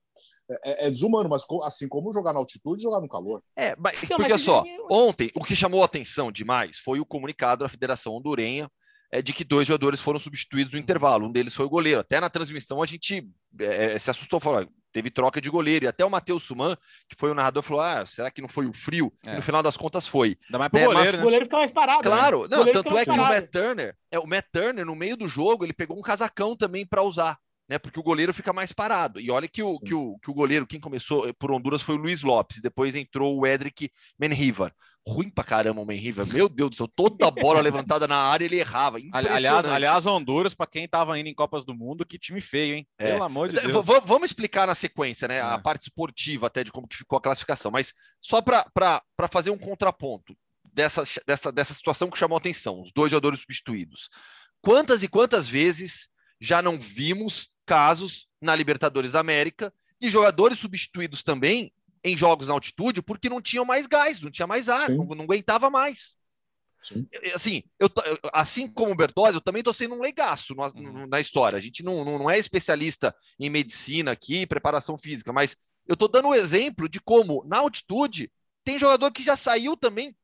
é, 0.65 0.87
é 0.87 0.91
desumano, 0.91 1.29
mas 1.31 1.45
co- 1.45 1.63
assim 1.65 1.89
como 1.89 2.13
jogar 2.13 2.33
na 2.35 2.39
altitude, 2.41 2.83
jogar 2.83 3.01
no 3.01 3.09
calor. 3.09 3.43
É, 3.57 3.75
mas, 3.77 3.97
Então, 4.03 4.19
porque 4.19 4.33
mas 4.33 4.43
só, 4.43 4.65
eu- 4.67 4.87
ontem 4.91 5.31
o 5.35 5.43
que 5.45 5.57
chamou 5.57 5.81
a 5.83 5.87
atenção 5.87 6.31
demais 6.31 6.79
foi 6.79 7.01
o 7.01 7.07
comunicado 7.07 7.65
da 7.65 7.69
Federação 7.69 8.15
Hondurenha 8.15 8.71
é, 9.11 9.23
de 9.23 9.33
que 9.33 9.45
dois 9.45 9.67
jogadores 9.67 10.00
foram 10.00 10.19
substituídos 10.19 10.73
no 10.75 10.79
intervalo. 10.79 11.27
Um 11.27 11.33
deles 11.33 11.55
foi 11.55 11.67
o 11.67 11.71
goleiro. 11.71 12.00
Até 12.00 12.21
na 12.21 12.29
transmissão 12.31 12.83
a 12.83 12.87
gente 12.87 13.27
é, 13.61 13.99
se 13.99 14.11
assustou, 14.11 14.38
falou, 14.41 14.61
"Ah, 14.61 14.67
teve 14.93 15.11
troca 15.11 15.41
de 15.41 15.50
goleiro. 15.50 15.85
E 15.85 15.88
até 15.88 16.05
o 16.05 16.11
Matheus 16.11 16.43
Suman, 16.43 16.77
que 17.09 17.15
foi 17.19 17.31
o 17.31 17.35
narrador, 17.35 17.62
falou: 17.62 17.83
ah, 17.83 18.05
será 18.07 18.31
que 18.31 18.41
não 18.41 18.49
foi 18.49 18.67
o 18.67 18.73
frio? 18.73 19.12
E 19.25 19.29
É. 19.31 19.37
no 19.37 19.43
final 19.43 19.62
das 19.62 19.77
contas 19.77 20.09
foi. 20.09 20.37
Ainda 20.47 20.59
mais 20.59 20.71
pro 20.71 20.81
É, 20.81 20.85
mas- 20.87 20.95
goleiro, 20.95 21.12
O 21.15 21.19
né? 21.19 21.23
goleiro 21.25 21.45
fica 21.45 21.57
mais 21.59 21.71
parado. 21.71 22.09
né? 22.09 22.17
Claro, 22.17 22.38
O 22.45 22.49
não, 22.49 22.65
tanto 22.73 22.99
é 22.99 23.05
que 23.05 23.11
o 23.11 23.17
mais 23.17 23.43
Matt 23.43 23.50
Turner, 23.50 23.97
é, 24.11 24.19
o 24.19 24.27
Matt 24.27 24.47
Turner, 24.53 24.85
no 24.87 24.97
meio 24.97 25.17
do 25.17 25.29
jogo, 25.29 25.65
ele 25.65 25.73
pegou 25.75 25.97
um 25.99 26.03
casacão 26.03 26.57
também 26.57 26.87
para 26.87 27.03
usar, 27.03 27.38
né? 27.69 27.79
Porque 27.79 28.00
o 28.00 28.03
goleiro 28.03 28.33
fica 28.35 28.53
mais 28.53 28.73
parado. 28.73 29.21
E 29.21 29.31
olha 29.31 29.47
que 29.47 29.62
o, 29.62 29.75
Sim. 29.75 29.81
que 29.85 29.95
o, 29.95 30.19
que 30.19 30.31
o 30.31 30.35
goleiro, 30.35 30.67
quem 30.67 30.81
começou 30.81 31.33
por 31.35 31.53
Honduras 31.53 31.83
foi 31.83 31.95
o 31.95 31.99
Luiz 31.99 32.23
Lopes, 32.23 32.61
depois 32.61 32.95
entrou 32.97 33.38
o 33.38 33.47
Edric 33.47 33.91
Menrivar. 34.19 34.73
Ruim 35.09 35.31
pra 35.31 35.43
caramba 35.45 35.81
o 35.81 35.87
Menrivar, 35.87 36.27
meu 36.27 36.49
Deus 36.49 36.71
do 36.71 36.77
céu, 36.77 36.88
toda 36.88 37.31
bola 37.31 37.61
levantada 37.61 38.07
na 38.07 38.17
área 38.17 38.45
ele 38.45 38.59
errava. 38.59 38.99
Ali- 38.99 39.29
Aliás, 39.29 39.65
aliás, 39.67 40.07
Honduras, 40.07 40.55
para 40.55 40.67
quem 40.67 40.87
tava 40.87 41.19
indo 41.19 41.29
em 41.29 41.35
Copas 41.35 41.65
do 41.65 41.75
Mundo, 41.75 42.05
que 42.05 42.19
time 42.19 42.41
feio, 42.41 42.77
hein? 42.77 42.87
É. 42.99 43.12
Pelo 43.12 43.25
amor 43.25 43.49
de 43.49 43.55
Deus. 43.57 43.85
v- 43.87 44.00
Vamos 44.05 44.29
explicar 44.31 44.67
na 44.67 44.75
sequência, 44.75 45.27
né? 45.27 45.41
A 45.41 45.55
É. 45.55 45.59
parte 45.59 45.83
esportiva 45.83 46.47
até 46.49 46.62
de 46.62 46.71
como 46.71 46.87
que 46.87 46.97
ficou 46.97 47.17
a 47.17 47.23
classificação, 47.23 47.71
mas 47.71 47.93
só 48.21 48.43
para 48.43 49.03
fazer 49.33 49.50
um 49.50 49.59
contraponto 49.59 50.37
dessa, 50.73 51.03
dessa, 51.27 51.50
dessa 51.50 51.75
situação 51.75 52.11
que 52.11 52.19
chamou 52.19 52.37
a 52.37 52.38
atenção, 52.41 52.81
os 52.83 52.93
dois 52.93 53.11
jogadores 53.11 53.41
substituídos. 53.41 54.11
Quantas 54.61 55.03
e 55.03 55.09
quantas 55.09 55.49
vezes 55.49 56.09
já 56.41 56.61
não 56.61 56.79
vimos 56.79 57.49
casos 57.67 58.27
na 58.41 58.55
Libertadores 58.55 59.12
da 59.12 59.21
América 59.21 59.73
de 60.00 60.11
jogadores 60.11 60.59
substituídos 60.59 61.23
também 61.23 61.73
em 62.05 62.17
jogos 62.17 62.49
na 62.49 62.55
altitude 62.55 63.02
porque 63.02 63.28
não 63.28 63.40
tinham 63.40 63.64
mais 63.64 63.87
gás, 63.87 64.21
não 64.23 64.31
tinha 64.31 64.47
mais 64.47 64.69
ar, 64.69 64.88
não, 64.90 65.05
não 65.07 65.25
aguentava 65.25 65.69
mais. 65.71 66.17
Sim. 66.81 67.07
Assim, 67.35 67.64
eu, 67.78 67.88
assim 68.33 68.69
como 68.69 68.93
o 68.93 68.97
Bertozzi, 68.97 69.35
eu 69.35 69.40
também 69.40 69.61
estou 69.61 69.75
sendo 69.75 69.95
um 69.97 70.00
legaço 70.00 70.55
no- 70.55 70.62
Uhum. 70.64 71.07
na 71.09 71.19
história. 71.21 71.57
A 71.57 71.61
gente 71.61 71.83
não, 71.83 72.05
não, 72.05 72.31
é 72.31 72.38
especialista 72.38 73.14
em 73.38 73.50
medicina 73.50 74.12
aqui, 74.12 74.47
preparação 74.47 74.97
física, 74.97 75.33
mas 75.33 75.57
eu 75.87 75.95
estou 75.95 76.07
dando 76.09 76.28
um 76.28 76.35
exemplo 76.35 76.88
de 76.88 77.00
como, 77.00 77.45
na 77.47 77.59
altitude, 77.59 78.31
tem 78.62 78.78
jogador 78.78 79.11
que 79.11 79.23
já 79.25 79.35
saiu 79.35 79.76
também 79.76 80.17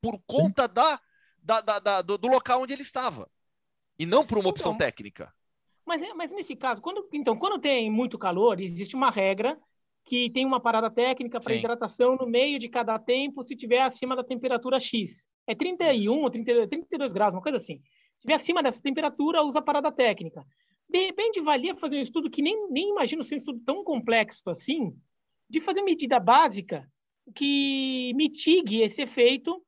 por 0.00 0.20
conta 0.26 0.66
da, 0.66 1.00
da, 1.38 1.60
da- 1.60 1.78
da- 1.78 2.02
do, 2.02 2.18
do 2.18 2.26
local 2.28 2.62
onde 2.62 2.72
ele 2.72 2.82
estava. 2.82 3.30
E 3.98 4.04
não 4.04 4.26
por 4.26 4.38
uma 4.38 4.48
opção 4.48 4.72
Então, 4.72 4.78
técnica. 4.78 5.32
Mas, 5.86 6.02
é- 6.02 6.14
mas 6.14 6.32
nesse 6.32 6.56
caso, 6.56 6.80
quando, 6.82 7.08
então, 7.12 7.36
quando 7.36 7.60
tem 7.60 7.88
muito 7.90 8.18
calor, 8.18 8.60
existe 8.60 8.96
uma 8.96 9.10
regra 9.10 9.56
que 10.04 10.30
tem 10.30 10.44
uma 10.44 10.60
parada 10.60 10.90
técnica 10.90 11.40
para 11.40 11.54
hidratação 11.54 12.16
no 12.16 12.26
meio 12.26 12.58
de 12.58 12.68
cada 12.68 12.98
tempo, 12.98 13.42
se 13.42 13.54
tiver 13.54 13.80
acima 13.80 14.16
da 14.16 14.24
temperatura 14.24 14.78
X. 14.78 15.28
É 15.46 15.54
31 15.54 16.22
ou 16.22 16.30
30 16.30 16.68
32 16.68 17.12
graus, 17.12 17.34
uma 17.34 17.42
coisa 17.42 17.58
assim. 17.58 17.80
Se 18.16 18.22
tiver 18.22 18.34
acima 18.34 18.62
dessa 18.62 18.82
temperatura, 18.82 19.42
usa 19.42 19.60
a 19.60 19.62
parada 19.62 19.90
técnica. 19.90 20.44
De 20.88 21.06
repente, 21.06 21.40
valia 21.40 21.74
fazer 21.74 21.96
um 21.96 22.00
estudo 22.00 22.30
que 22.30 22.42
nem, 22.42 22.68
nem 22.70 22.90
imagino 22.90 23.22
ser 23.22 23.36
um 23.36 23.38
estudo 23.38 23.60
tão 23.64 23.82
complexo 23.82 24.42
assim, 24.48 24.94
de 25.48 25.60
fazer 25.60 25.80
uma 25.80 25.86
medida 25.86 26.18
básica 26.18 26.86
que 27.34 28.12
mitigue 28.14 28.82
esse 28.82 29.02
efeito 29.02 29.62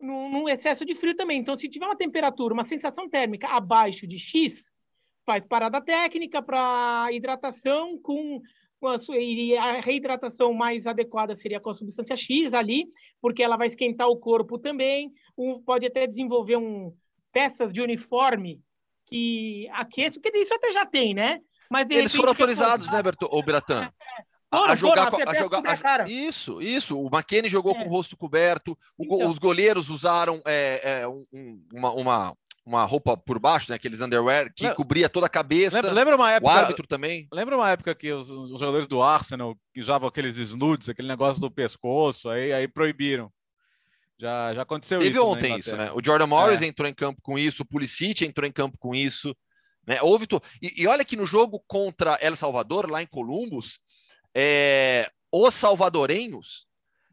num, 0.00 0.30
num 0.30 0.48
excesso 0.48 0.84
de 0.84 0.94
frio 0.94 1.14
também. 1.16 1.38
Então, 1.38 1.56
se 1.56 1.68
tiver 1.68 1.86
uma 1.86 1.96
temperatura, 1.96 2.54
uma 2.54 2.64
sensação 2.64 3.08
térmica 3.08 3.48
abaixo 3.48 4.06
de 4.06 4.18
X, 4.18 4.72
faz 5.26 5.44
parada 5.44 5.80
técnica 5.80 6.40
para 6.40 7.08
hidratação 7.12 7.98
com, 7.98 8.40
e 9.10 9.56
a 9.56 9.80
reidratação 9.80 10.52
mais 10.52 10.86
adequada 10.86 11.34
seria 11.34 11.60
com 11.60 11.70
a 11.70 11.74
substância 11.74 12.14
X 12.16 12.54
ali, 12.54 12.86
porque 13.20 13.42
ela 13.42 13.56
vai 13.56 13.66
esquentar 13.66 14.06
o 14.08 14.16
corpo 14.16 14.58
também, 14.58 15.12
um, 15.36 15.60
pode 15.60 15.86
até 15.86 16.06
desenvolver 16.06 16.56
um, 16.56 16.92
peças 17.32 17.72
de 17.72 17.80
uniforme 17.82 18.60
que 19.06 19.68
aqueçam, 19.72 20.20
quer 20.22 20.30
dizer, 20.30 20.42
isso 20.44 20.54
até 20.54 20.70
já 20.72 20.84
tem, 20.86 21.14
né? 21.14 21.40
Mas 21.70 21.90
Eles 21.90 22.02
repente, 22.04 22.16
foram 22.16 22.30
autorizados, 22.30 22.90
né, 22.90 23.02
Berto, 23.02 23.28
ô, 23.30 23.42
Beratan? 23.42 23.90
Foram, 24.50 24.72
a 24.72 24.74
jogar, 24.74 25.10
foram, 25.10 25.10
com- 25.10 25.22
até 25.30 25.38
a 25.38 25.42
jogar 25.42 25.58
a 25.58 25.76
cara. 25.76 26.08
isso, 26.10 26.62
isso. 26.62 26.98
O 26.98 27.06
McKennie 27.08 27.50
jogou 27.50 27.72
É. 27.72 27.82
com 27.82 27.86
o 27.86 27.92
rosto 27.92 28.16
coberto. 28.16 28.76
o 28.96 29.04
Então. 29.04 29.30
Os 29.30 29.38
goleiros 29.38 29.90
usaram 29.90 30.40
é, 30.46 31.00
é, 31.02 31.08
um- 31.08 31.62
uma, 31.72 31.92
uma, 31.92 32.34
uma 32.68 32.84
roupa 32.84 33.16
por 33.16 33.38
baixo, 33.38 33.70
né? 33.70 33.76
Aqueles 33.76 34.00
underwear 34.00 34.52
que 34.54 34.64
Lem- 34.66 34.74
cobria 34.74 35.08
toda 35.08 35.26
a 35.26 35.28
cabeça. 35.30 35.76
Lembra, 35.76 35.92
lembra 35.92 36.16
uma 36.16 36.24
o 36.26 36.28
época. 36.28 36.52
árbitro 36.52 36.86
também. 36.86 37.26
Lembra 37.32 37.56
uma 37.56 37.70
época 37.70 37.94
que 37.94 38.12
os, 38.12 38.30
os 38.30 38.50
jogadores 38.60 38.86
do 38.86 39.02
Arsenal 39.02 39.56
usavam 39.76 40.06
aqueles 40.08 40.36
snudes, 40.36 40.88
aquele 40.88 41.08
negócio 41.08 41.40
do 41.40 41.50
pescoço, 41.50 42.28
aí, 42.28 42.52
aí 42.52 42.68
proibiram. 42.68 43.32
Já, 44.18 44.52
já 44.52 44.62
aconteceu 44.62 44.98
Teve 44.98 45.12
isso. 45.12 45.20
na 45.20 45.26
ontem 45.26 45.56
isso, 45.58 45.76
né? 45.76 45.90
O 45.92 46.04
Jordan 46.04 46.26
Morris 46.26 46.60
É. 46.60 46.66
entrou 46.66 46.86
em 46.88 46.92
campo 46.94 47.20
com 47.22 47.38
isso, 47.38 47.62
o 47.62 47.66
Pulisic 47.66 48.24
entrou 48.24 48.46
em 48.46 48.52
campo 48.52 48.76
com 48.78 48.94
isso. 48.94 49.34
Né? 49.86 50.02
Houve 50.02 50.26
to... 50.26 50.42
e, 50.60 50.82
e 50.82 50.86
olha 50.86 51.04
que 51.04 51.16
no 51.16 51.24
jogo 51.24 51.62
contra 51.66 52.18
El 52.20 52.36
Salvador, 52.36 52.90
lá 52.90 53.00
em 53.02 53.06
Columbus, 53.06 53.80
é, 54.34 55.10
os 55.32 55.54
salvadorenhos 55.54 56.66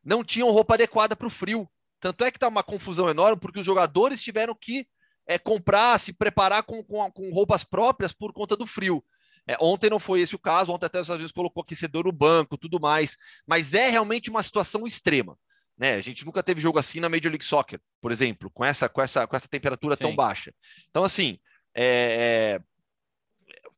não 0.03 0.23
tinham 0.23 0.51
roupa 0.51 0.73
adequada 0.73 1.15
para 1.15 1.27
o 1.27 1.29
frio. 1.29 1.69
Tanto 2.01 2.25
é 2.25 2.31
que 2.31 2.37
tá 2.39 2.47
uma 2.47 2.61
confusão 2.63 3.09
enorme, 3.09 3.39
porque 3.39 3.59
os 3.59 3.65
jogadores 3.65 4.21
tiveram 4.21 4.53
que 4.59 4.85
é, 5.27 5.37
comprar, 5.37 5.99
se 5.99 6.13
preparar 6.13 6.63
com, 6.63 6.83
com, 6.83 7.09
com 7.11 7.29
roupas 7.31 7.63
próprias 7.63 8.13
por 8.13 8.31
conta 8.33 8.55
do 8.55 8.67
frio. 8.67 9.03
É, 9.47 9.55
ontem 9.61 9.89
não 9.89 9.99
foi 9.99 10.21
esse 10.21 10.35
o 10.35 10.39
caso, 10.39 10.71
ontem 10.71 10.85
até 10.85 10.99
os 10.99 11.03
Estados 11.03 11.19
Unidos 11.19 11.31
colocou 11.31 11.61
aquecedor 11.61 12.05
no 12.05 12.11
banco, 12.11 12.57
tudo 12.57 12.79
mais. 12.79 13.15
Mas 13.45 13.73
é 13.73 13.89
realmente 13.89 14.29
uma 14.29 14.41
situação 14.41 14.87
extrema. 14.87 15.37
Né? 15.77 15.95
A 15.95 16.01
gente 16.01 16.25
nunca 16.25 16.41
teve 16.41 16.61
jogo 16.61 16.79
assim 16.79 16.99
na 16.99 17.09
Major 17.09 17.29
League 17.29 17.45
Soccer, 17.45 17.79
por 18.01 18.11
exemplo, 18.11 18.49
com 18.49 18.63
essa, 18.63 18.87
com 18.87 19.01
essa, 19.01 19.27
com 19.27 19.35
essa 19.35 19.47
temperatura 19.47 19.97
tão 19.97 20.11
Sim. 20.11 20.15
baixa. 20.15 20.53
Então, 20.89 21.03
assim, 21.03 21.37
é, 21.75 22.59
é, 22.59 22.61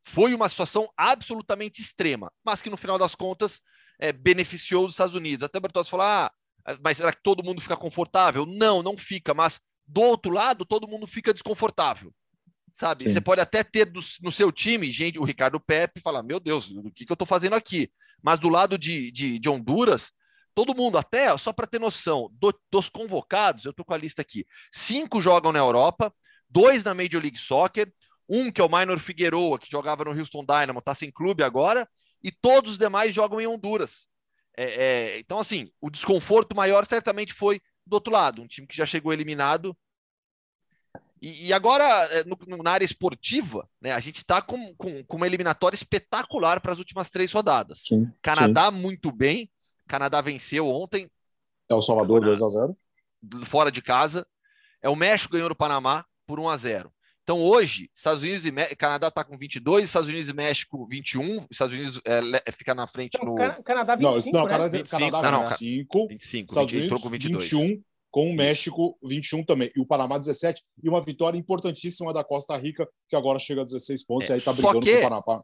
foi 0.03 0.33
uma 0.33 0.47
situação 0.47 0.89
absolutamente 0.95 1.81
extrema, 1.81 2.31
mas 2.45 2.61
que 2.61 2.69
no 2.69 2.77
final 2.77 2.97
das 2.97 3.15
contas 3.15 3.61
é, 3.99 4.11
beneficiou 4.11 4.85
os 4.85 4.93
Estados 4.93 5.15
Unidos. 5.15 5.43
Até 5.43 5.57
o 5.57 5.61
Bertozzi 5.61 5.89
falou: 5.89 6.05
ah, 6.05 6.31
mas 6.81 6.97
será 6.97 7.11
que 7.11 7.23
todo 7.23 7.43
mundo 7.43 7.61
fica 7.61 7.75
confortável? 7.75 8.45
Não, 8.45 8.83
não 8.83 8.97
fica, 8.97 9.33
mas 9.33 9.59
do 9.87 10.01
outro 10.01 10.31
lado, 10.31 10.65
todo 10.65 10.87
mundo 10.87 11.07
fica 11.07 11.33
desconfortável. 11.33 12.13
Sabe? 12.73 13.05
Sim. 13.05 13.09
Você 13.13 13.21
pode 13.21 13.41
até 13.41 13.63
ter 13.63 13.85
do- 13.85 14.01
no 14.21 14.31
seu 14.31 14.51
time 14.51 14.91
gente, 14.91 15.17
o 15.17 15.23
Ricardo 15.23 15.59
Pepe, 15.59 15.99
falar: 15.99 16.21
meu 16.21 16.39
Deus, 16.39 16.69
o 16.71 16.91
que, 16.91 17.05
que 17.05 17.11
eu 17.11 17.15
estou 17.15 17.25
fazendo 17.27 17.55
aqui? 17.55 17.91
Mas 18.21 18.37
do 18.39 18.49
lado 18.49 18.77
de, 18.77 19.11
de, 19.11 19.39
de 19.39 19.49
Honduras, 19.49 20.11
todo 20.53 20.75
mundo, 20.75 20.97
até 20.97 21.35
só 21.37 21.51
para 21.51 21.65
ter 21.65 21.79
noção, 21.79 22.29
do- 22.33 22.53
dos 22.71 22.87
convocados, 22.89 23.65
eu 23.65 23.71
estou 23.71 23.83
com 23.85 23.93
a 23.93 23.97
lista 23.97 24.21
aqui: 24.21 24.45
cinco 24.71 25.21
jogam 25.21 25.51
na 25.51 25.59
Europa, 25.59 26.13
dois 26.49 26.83
na 26.83 26.93
Major 26.93 27.21
League 27.21 27.39
Soccer, 27.39 27.91
um 28.29 28.51
que 28.51 28.61
é 28.61 28.63
o 28.63 28.69
Minor 28.69 28.99
Figueroa, 28.99 29.57
que 29.57 29.71
jogava 29.71 30.03
no 30.03 30.11
Houston 30.11 30.45
Dynamo, 30.45 30.79
está 30.79 30.93
sem 30.93 31.09
clube 31.11 31.43
agora, 31.43 31.89
e 32.21 32.31
todos 32.31 32.73
os 32.73 32.77
demais 32.77 33.13
jogam 33.15 33.41
em 33.41 33.47
Honduras. 33.47 34.07
É, 34.55 34.63
é, 35.15 35.19
então, 35.19 35.39
assim, 35.39 35.71
o 35.79 35.89
desconforto 35.89 36.55
maior 36.55 36.85
certamente 36.85 37.31
foi 37.33 37.61
do 37.87 37.93
outro 37.93 38.11
lado, 38.13 38.41
um 38.41 38.47
time 38.47 38.67
que 38.67 38.75
já 38.75 38.85
chegou 38.85 39.11
eliminado. 39.13 39.75
E, 41.21 41.47
e 41.47 41.53
agora, 41.53 41.83
é, 42.11 42.23
no- 42.23 42.37
na 42.63 42.71
área 42.71 42.85
esportiva, 42.85 43.67
né, 43.81 43.91
a 43.91 43.99
gente 43.99 44.17
está 44.17 44.41
com, 44.41 44.75
com, 44.75 45.03
com 45.03 45.17
uma 45.17 45.25
eliminatória 45.25 45.75
espetacular 45.75 46.61
para 46.61 46.73
as 46.73 46.77
últimas 46.79 47.09
três 47.09 47.31
rodadas. 47.31 47.79
Sim. 47.87 48.11
Canadá 48.21 48.69
muito 48.69 49.11
bem, 49.11 49.49
Canadá 49.87 50.21
venceu 50.21 50.67
ontem, 50.67 51.09
É 51.69 51.73
o 51.73 51.81
Salvador 51.81 52.21
2 52.21 52.41
a 52.41 52.49
0 52.49 52.77
fora 53.45 53.71
de 53.71 53.81
casa. 53.81 54.25
É 54.81 54.87
o 54.87 54.95
México 54.95 55.33
ganhou 55.33 55.49
o 55.49 55.55
Panamá 55.55 56.05
por 56.27 56.39
1 56.39 56.47
a 56.49 56.55
0. 56.57 56.93
Então, 57.27 57.43
hoje, 57.43 57.89
Estados 57.93 58.23
Unidos 58.23 58.45
e 58.45 58.51
Mé- 58.53 58.73
Canadá 58.73 59.09
está 59.09 59.21
com 59.21 59.37
22, 59.37 59.83
Estados 59.83 60.07
Unidos 60.07 60.29
e 60.29 60.33
México 60.33 60.87
21. 60.87 61.45
Estados 61.51 61.75
Unidos 61.75 61.99
é, 62.05 62.51
fica 62.53 62.73
na 62.73 62.87
frente 62.87 63.15
Então, 63.17 63.27
no 63.27 63.35
Cana- 63.35 63.61
Canadá 63.61 63.95
25, 63.97 64.31
Não, 64.31 64.39
não, 64.39 64.45
né? 64.45 64.49
Canadá, 64.49 64.77
25, 64.77 65.11
Canadá 65.11 65.21
não, 65.31 65.41
não, 65.43 65.49
25, 65.49 66.07
25, 66.07 66.49
Estados 66.49 66.71
20, 66.71 66.83
entrou 66.85 66.99
Unidos 66.99 67.03
com 67.03 67.09
22. 67.09 67.51
21, 67.51 67.83
com 68.09 68.31
o 68.31 68.33
México 68.33 68.97
21 69.03 69.43
também. 69.43 69.69
E 69.75 69.81
o 69.81 69.85
Panamá 69.85 70.17
17. 70.17 70.63
E 70.81 70.87
uma 70.87 71.01
vitória 71.01 71.37
importantíssima 71.37 72.13
da 72.13 72.23
Costa 72.23 72.55
Rica, 72.55 72.87
que 73.09 73.15
agora 73.17 73.37
chega 73.39 73.59
a 73.59 73.65
16 73.65 74.05
pontos 74.05 74.29
É, 74.29 74.31
e 74.31 74.35
aí 74.35 74.41
tá 74.41 74.53
só 74.53 74.61
brigando 74.61 74.79
que- 74.79 74.93
com 74.93 74.97
o 74.99 75.21
Panamá. 75.21 75.43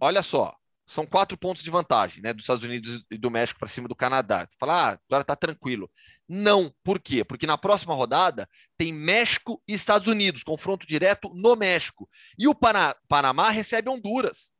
Olha 0.00 0.22
só, 0.24 0.52
são 0.88 1.06
quatro 1.06 1.36
pontos 1.36 1.62
de 1.62 1.70
vantagem, 1.70 2.22
né, 2.22 2.32
dos 2.32 2.44
Estados 2.44 2.64
Unidos 2.64 3.04
e 3.10 3.18
do 3.18 3.30
México 3.30 3.60
para 3.60 3.68
cima 3.68 3.86
do 3.86 3.94
Canadá. 3.94 4.48
Fala, 4.58 4.92
ah, 4.92 4.98
agora 5.06 5.22
tá 5.22 5.36
tranquilo. 5.36 5.90
Não, 6.26 6.74
por 6.82 6.98
quê? 6.98 7.22
Porque 7.22 7.46
na 7.46 7.58
próxima 7.58 7.94
rodada 7.94 8.48
tem 8.74 8.90
México 8.90 9.62
e 9.68 9.74
Estados 9.74 10.08
Unidos, 10.08 10.42
confronto 10.42 10.86
direto 10.86 11.30
no 11.34 11.54
México. 11.54 12.08
E 12.38 12.48
o 12.48 12.54
Pana- 12.54 12.96
Panamá 13.06 13.50
recebe 13.50 13.90
Honduras. 13.90 14.54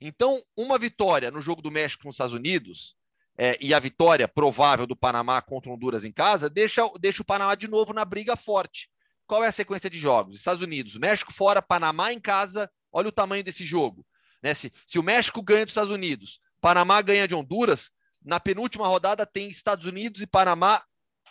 Então, 0.00 0.40
uma 0.56 0.78
vitória 0.78 1.32
no 1.32 1.40
jogo 1.40 1.60
do 1.60 1.70
México 1.70 2.06
nos 2.06 2.14
Estados 2.14 2.34
Unidos 2.34 2.94
é, 3.36 3.58
e 3.60 3.74
a 3.74 3.80
vitória 3.80 4.28
provável 4.28 4.86
do 4.86 4.94
Panamá 4.94 5.42
contra 5.42 5.70
Honduras 5.70 6.04
em 6.04 6.12
casa 6.12 6.48
deixa, 6.48 6.82
deixa 7.00 7.22
o 7.22 7.26
Panamá 7.26 7.56
de 7.56 7.66
novo 7.66 7.92
na 7.92 8.04
briga 8.04 8.36
forte. 8.36 8.88
Qual 9.26 9.42
é 9.42 9.48
a 9.48 9.52
sequência 9.52 9.90
de 9.90 9.98
jogos? 9.98 10.38
Estados 10.38 10.62
Unidos, 10.62 10.96
México 10.96 11.32
fora, 11.32 11.60
Panamá 11.60 12.12
em 12.12 12.20
casa. 12.20 12.70
Olha 12.92 13.08
o 13.08 13.12
tamanho 13.12 13.42
desse 13.42 13.64
jogo. 13.64 14.06
Né? 14.42 14.54
Se, 14.54 14.72
se 14.86 14.98
o 14.98 15.02
México 15.02 15.42
ganha 15.42 15.64
dos 15.64 15.72
Estados 15.72 15.92
Unidos, 15.92 16.40
Panamá 16.60 17.00
ganha 17.02 17.28
de 17.28 17.34
Honduras, 17.34 17.90
na 18.24 18.38
penúltima 18.38 18.86
rodada 18.86 19.26
tem 19.26 19.48
Estados 19.48 19.86
Unidos 19.86 20.20
e 20.20 20.26
Panamá 20.26 20.82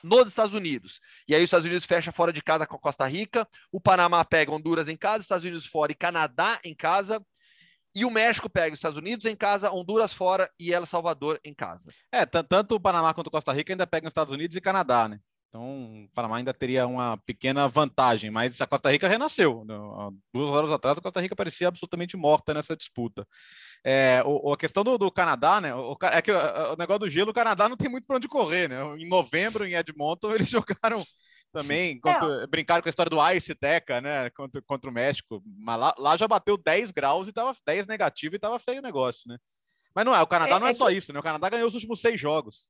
nos 0.04 0.28
Estados 0.28 0.54
Unidos. 0.54 1.00
E 1.28 1.36
aí 1.36 1.42
os 1.42 1.48
Estados 1.48 1.66
Unidos 1.66 1.86
fecha 1.86 2.12
fora 2.12 2.34
de 2.34 2.42
casa 2.42 2.66
com 2.66 2.76
a 2.76 2.80
Costa 2.80 3.06
Rica, 3.06 3.48
o 3.72 3.80
Panamá 3.80 4.26
pega 4.26 4.52
Honduras 4.52 4.88
em 4.90 4.98
casa, 4.98 5.22
Estados 5.22 5.44
Unidos 5.46 5.66
fora 5.66 5.92
e 5.92 5.96
Canadá 5.96 6.60
em 6.64 6.76
casa. 6.76 7.24
E 7.94 8.06
o 8.06 8.10
México 8.10 8.50
pega 8.50 8.74
os 8.74 8.78
Estados 8.80 8.98
Unidos 8.98 9.26
em 9.26 9.36
casa, 9.36 9.70
Honduras 9.70 10.14
fora 10.14 10.50
e 10.58 10.74
El 10.74 10.86
Salvador 10.86 11.40
em 11.44 11.54
casa. 11.54 11.92
É, 12.10 12.26
tan- 12.26 12.44
tanto 12.44 12.76
o 12.76 12.80
Panamá 12.80 13.14
quanto 13.14 13.30
Costa 13.30 13.52
Rica 13.52 13.74
ainda 13.74 13.86
pegam 13.86 14.08
Estados 14.08 14.34
Unidos 14.34 14.56
e 14.56 14.62
Canadá, 14.62 15.10
né? 15.10 15.20
Então, 15.54 16.06
o 16.06 16.10
Panamá 16.16 16.38
ainda 16.38 16.54
teria 16.54 16.88
uma 16.88 17.18
pequena 17.26 17.68
vantagem, 17.68 18.32
mas 18.32 18.62
a 18.62 18.66
Costa 18.68 18.90
Rica 18.90 19.06
renasceu. 19.10 19.66
né? 19.66 19.76
Duas 20.34 20.50
horas 20.50 20.72
atrás, 20.72 20.98
a 20.98 21.02
Costa 21.02 21.20
Rica 21.20 21.36
parecia 21.36 21.68
absolutamente 21.68 22.16
morta 22.16 22.54
nessa 22.54 22.74
disputa. 22.74 23.28
É, 23.84 24.24
o, 24.26 24.54
a 24.54 24.58
questão 24.58 24.82
do, 24.82 24.98
do 24.98 25.12
Canadá, 25.12 25.60
né? 25.60 25.76
O, 25.76 25.98
é 26.04 26.22
que 26.22 26.32
o, 26.32 26.36
o 26.74 26.76
negócio 26.78 27.00
do 27.00 27.10
gelo, 27.10 27.32
o 27.32 27.34
Canadá 27.34 27.68
não 27.68 27.76
tem 27.76 27.90
muito 27.90 28.08
para 28.08 28.16
onde 28.16 28.30
correr, 28.30 28.70
né? 28.70 28.78
Em 28.98 29.10
novembro, 29.10 29.66
em 29.66 29.74
Edmonton, 29.74 30.32
eles 30.36 30.48
jogaram 30.48 31.06
também, 31.52 32.00
contra- 32.00 32.48
brincaram 32.48 32.82
com 32.82 32.88
a 32.88 32.90
história 32.90 33.10
do 33.10 33.32
Ice 33.34 33.54
Teca, 33.54 34.00
né? 34.00 34.30
Contra, 34.30 34.62
contra 34.62 34.90
o 34.90 34.94
México. 34.94 35.44
Mas 35.46 35.78
lá, 35.78 35.94
lá 35.98 36.16
já 36.16 36.30
bateu 36.30 36.56
10 36.58 36.92
graus 36.92 37.28
e 37.28 37.34
tava 37.34 37.54
10 37.66 37.86
negativo 37.88 38.36
e 38.36 38.40
tava 38.40 38.58
feio 38.58 38.80
o 38.80 38.84
negócio, 38.84 39.24
né? 39.28 39.38
Mas 39.94 40.06
não 40.06 40.16
é, 40.16 40.22
o 40.22 40.28
Canadá 40.28 40.56
É- 40.56 40.60
não 40.60 40.68
é, 40.68 40.72
é 40.72 40.74
só 40.74 40.88
que- 40.88 40.94
isso, 40.94 41.12
né? 41.12 41.20
O 41.20 41.24
Canadá 41.24 41.50
ganhou 41.50 41.68
os 41.68 41.74
últimos 41.74 42.00
seis 42.00 42.18
jogos. 42.18 42.70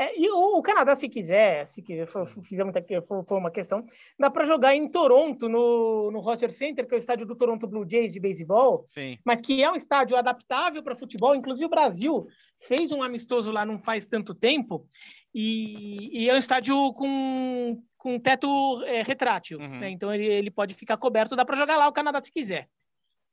É, 0.00 0.16
e 0.16 0.30
o, 0.30 0.58
o 0.58 0.62
Canadá, 0.62 0.94
se 0.94 1.08
quiser, 1.08 1.66
se 1.66 1.82
quiser, 1.82 2.06
for, 2.06 2.24
for- 2.24 2.40
fizer 2.42 2.62
muita, 2.62 2.80
for, 3.02 3.20
for 3.26 3.36
uma 3.36 3.50
questão, 3.50 3.84
dá 4.16 4.30
para 4.30 4.44
jogar 4.44 4.72
em 4.76 4.86
Toronto, 4.88 5.48
no, 5.48 6.12
no 6.12 6.20
Rogers 6.20 6.54
Center, 6.54 6.86
que 6.86 6.94
é 6.94 6.96
o 6.96 6.98
estádio 6.98 7.26
do 7.26 7.34
Toronto 7.34 7.66
Blue 7.66 7.84
Jays 7.88 8.12
de 8.12 8.20
beisebol, 8.20 8.86
mas 9.24 9.40
que 9.40 9.60
é 9.62 9.68
um 9.68 9.74
estádio 9.74 10.16
adaptável 10.16 10.82
para 10.84 10.94
futebol. 10.94 11.34
Inclusive, 11.34 11.66
o 11.66 11.68
Brasil 11.68 12.28
fez 12.60 12.92
um 12.92 13.02
amistoso 13.02 13.50
lá 13.50 13.66
não 13.66 13.76
faz 13.76 14.06
tanto 14.06 14.34
tempo, 14.36 14.86
e, 15.34 16.22
e 16.24 16.28
é 16.30 16.34
um 16.34 16.38
estádio 16.38 16.92
com, 16.92 17.82
com 17.96 18.18
teto 18.20 18.82
é, 18.84 19.02
retrátil. 19.02 19.58
Uhum. 19.58 19.80
né? 19.80 19.90
Então, 19.90 20.14
ele, 20.14 20.24
ele 20.26 20.50
pode 20.50 20.74
ficar 20.74 20.96
coberto, 20.96 21.34
dá 21.36 21.44
para 21.44 21.56
jogar 21.56 21.76
lá 21.76 21.88
o 21.88 21.92
Canadá 21.92 22.22
se 22.22 22.30
quiser. 22.30 22.68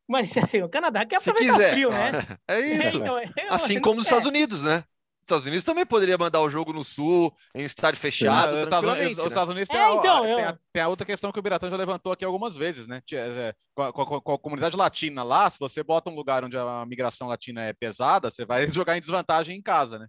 Mas 0.07 0.35
assim, 0.37 0.61
o 0.61 0.69
Canadá 0.69 1.05
quer 1.05 1.19
Se 1.19 1.29
aproveitar 1.29 1.53
quiser. 1.57 1.69
o 1.69 1.73
frio, 1.73 1.89
né? 1.91 2.11
É 2.47 2.59
isso. 2.59 2.97
Então, 2.97 3.17
é- 3.17 3.29
Assim 3.49 3.77
é- 3.77 3.79
como 3.81 3.95
nos 3.95 4.05
é. 4.05 4.09
Estados 4.09 4.27
Unidos, 4.27 4.63
né? 4.63 4.83
Estados 5.25 5.45
Unidos 5.47 5.63
também 5.63 5.85
poderia 5.85 6.17
mandar 6.19 6.41
o 6.41 6.49
jogo 6.49 6.71
no 6.71 6.83
sul, 6.83 7.35
em 7.55 7.63
um 7.63 7.65
estádio 7.65 7.99
fechado, 7.99 8.53
os 8.55 8.63
Estados 8.63 8.87
Unidos, 8.89 9.15
tranquilamente, 9.15 9.17
os 9.17 9.23
né? 9.23 9.27
Estados 9.27 9.49
Unidos 9.49 9.69
tem, 9.69 9.77
É, 9.79 9.83
a, 9.83 9.95
então, 9.95 10.21
tem 10.21 10.31
eu- 10.31 10.39
a- 10.49 10.59
tem 10.71 10.83
a 10.83 10.87
outra 10.87 11.05
questão 11.05 11.31
que 11.31 11.39
o 11.39 11.41
Biratã 11.41 11.67
já 11.69 11.75
levantou 11.75 12.11
aqui 12.11 12.23
algumas 12.23 12.55
vezes, 12.55 12.87
né? 12.87 13.01
É, 13.11 13.53
Com 13.75 13.81
a, 13.81 13.91
com 13.91 14.01
a- 14.03 14.21
com 14.21 14.33
a 14.33 14.39
comunidade 14.39 14.77
latina 14.77 15.23
lá, 15.23 15.49
se 15.49 15.57
você 15.59 15.81
bota 15.83 16.09
um 16.11 16.15
lugar 16.15 16.45
onde 16.45 16.55
a 16.55 16.85
migração 16.85 17.27
latina 17.27 17.63
é 17.63 17.73
pesada, 17.73 18.29
você 18.29 18.45
vai 18.45 18.65
jogar 18.85 18.95
em 18.97 19.01
desvantagem 19.01 19.57
em 19.57 19.61
casa, 19.61 19.97
né? 19.99 20.07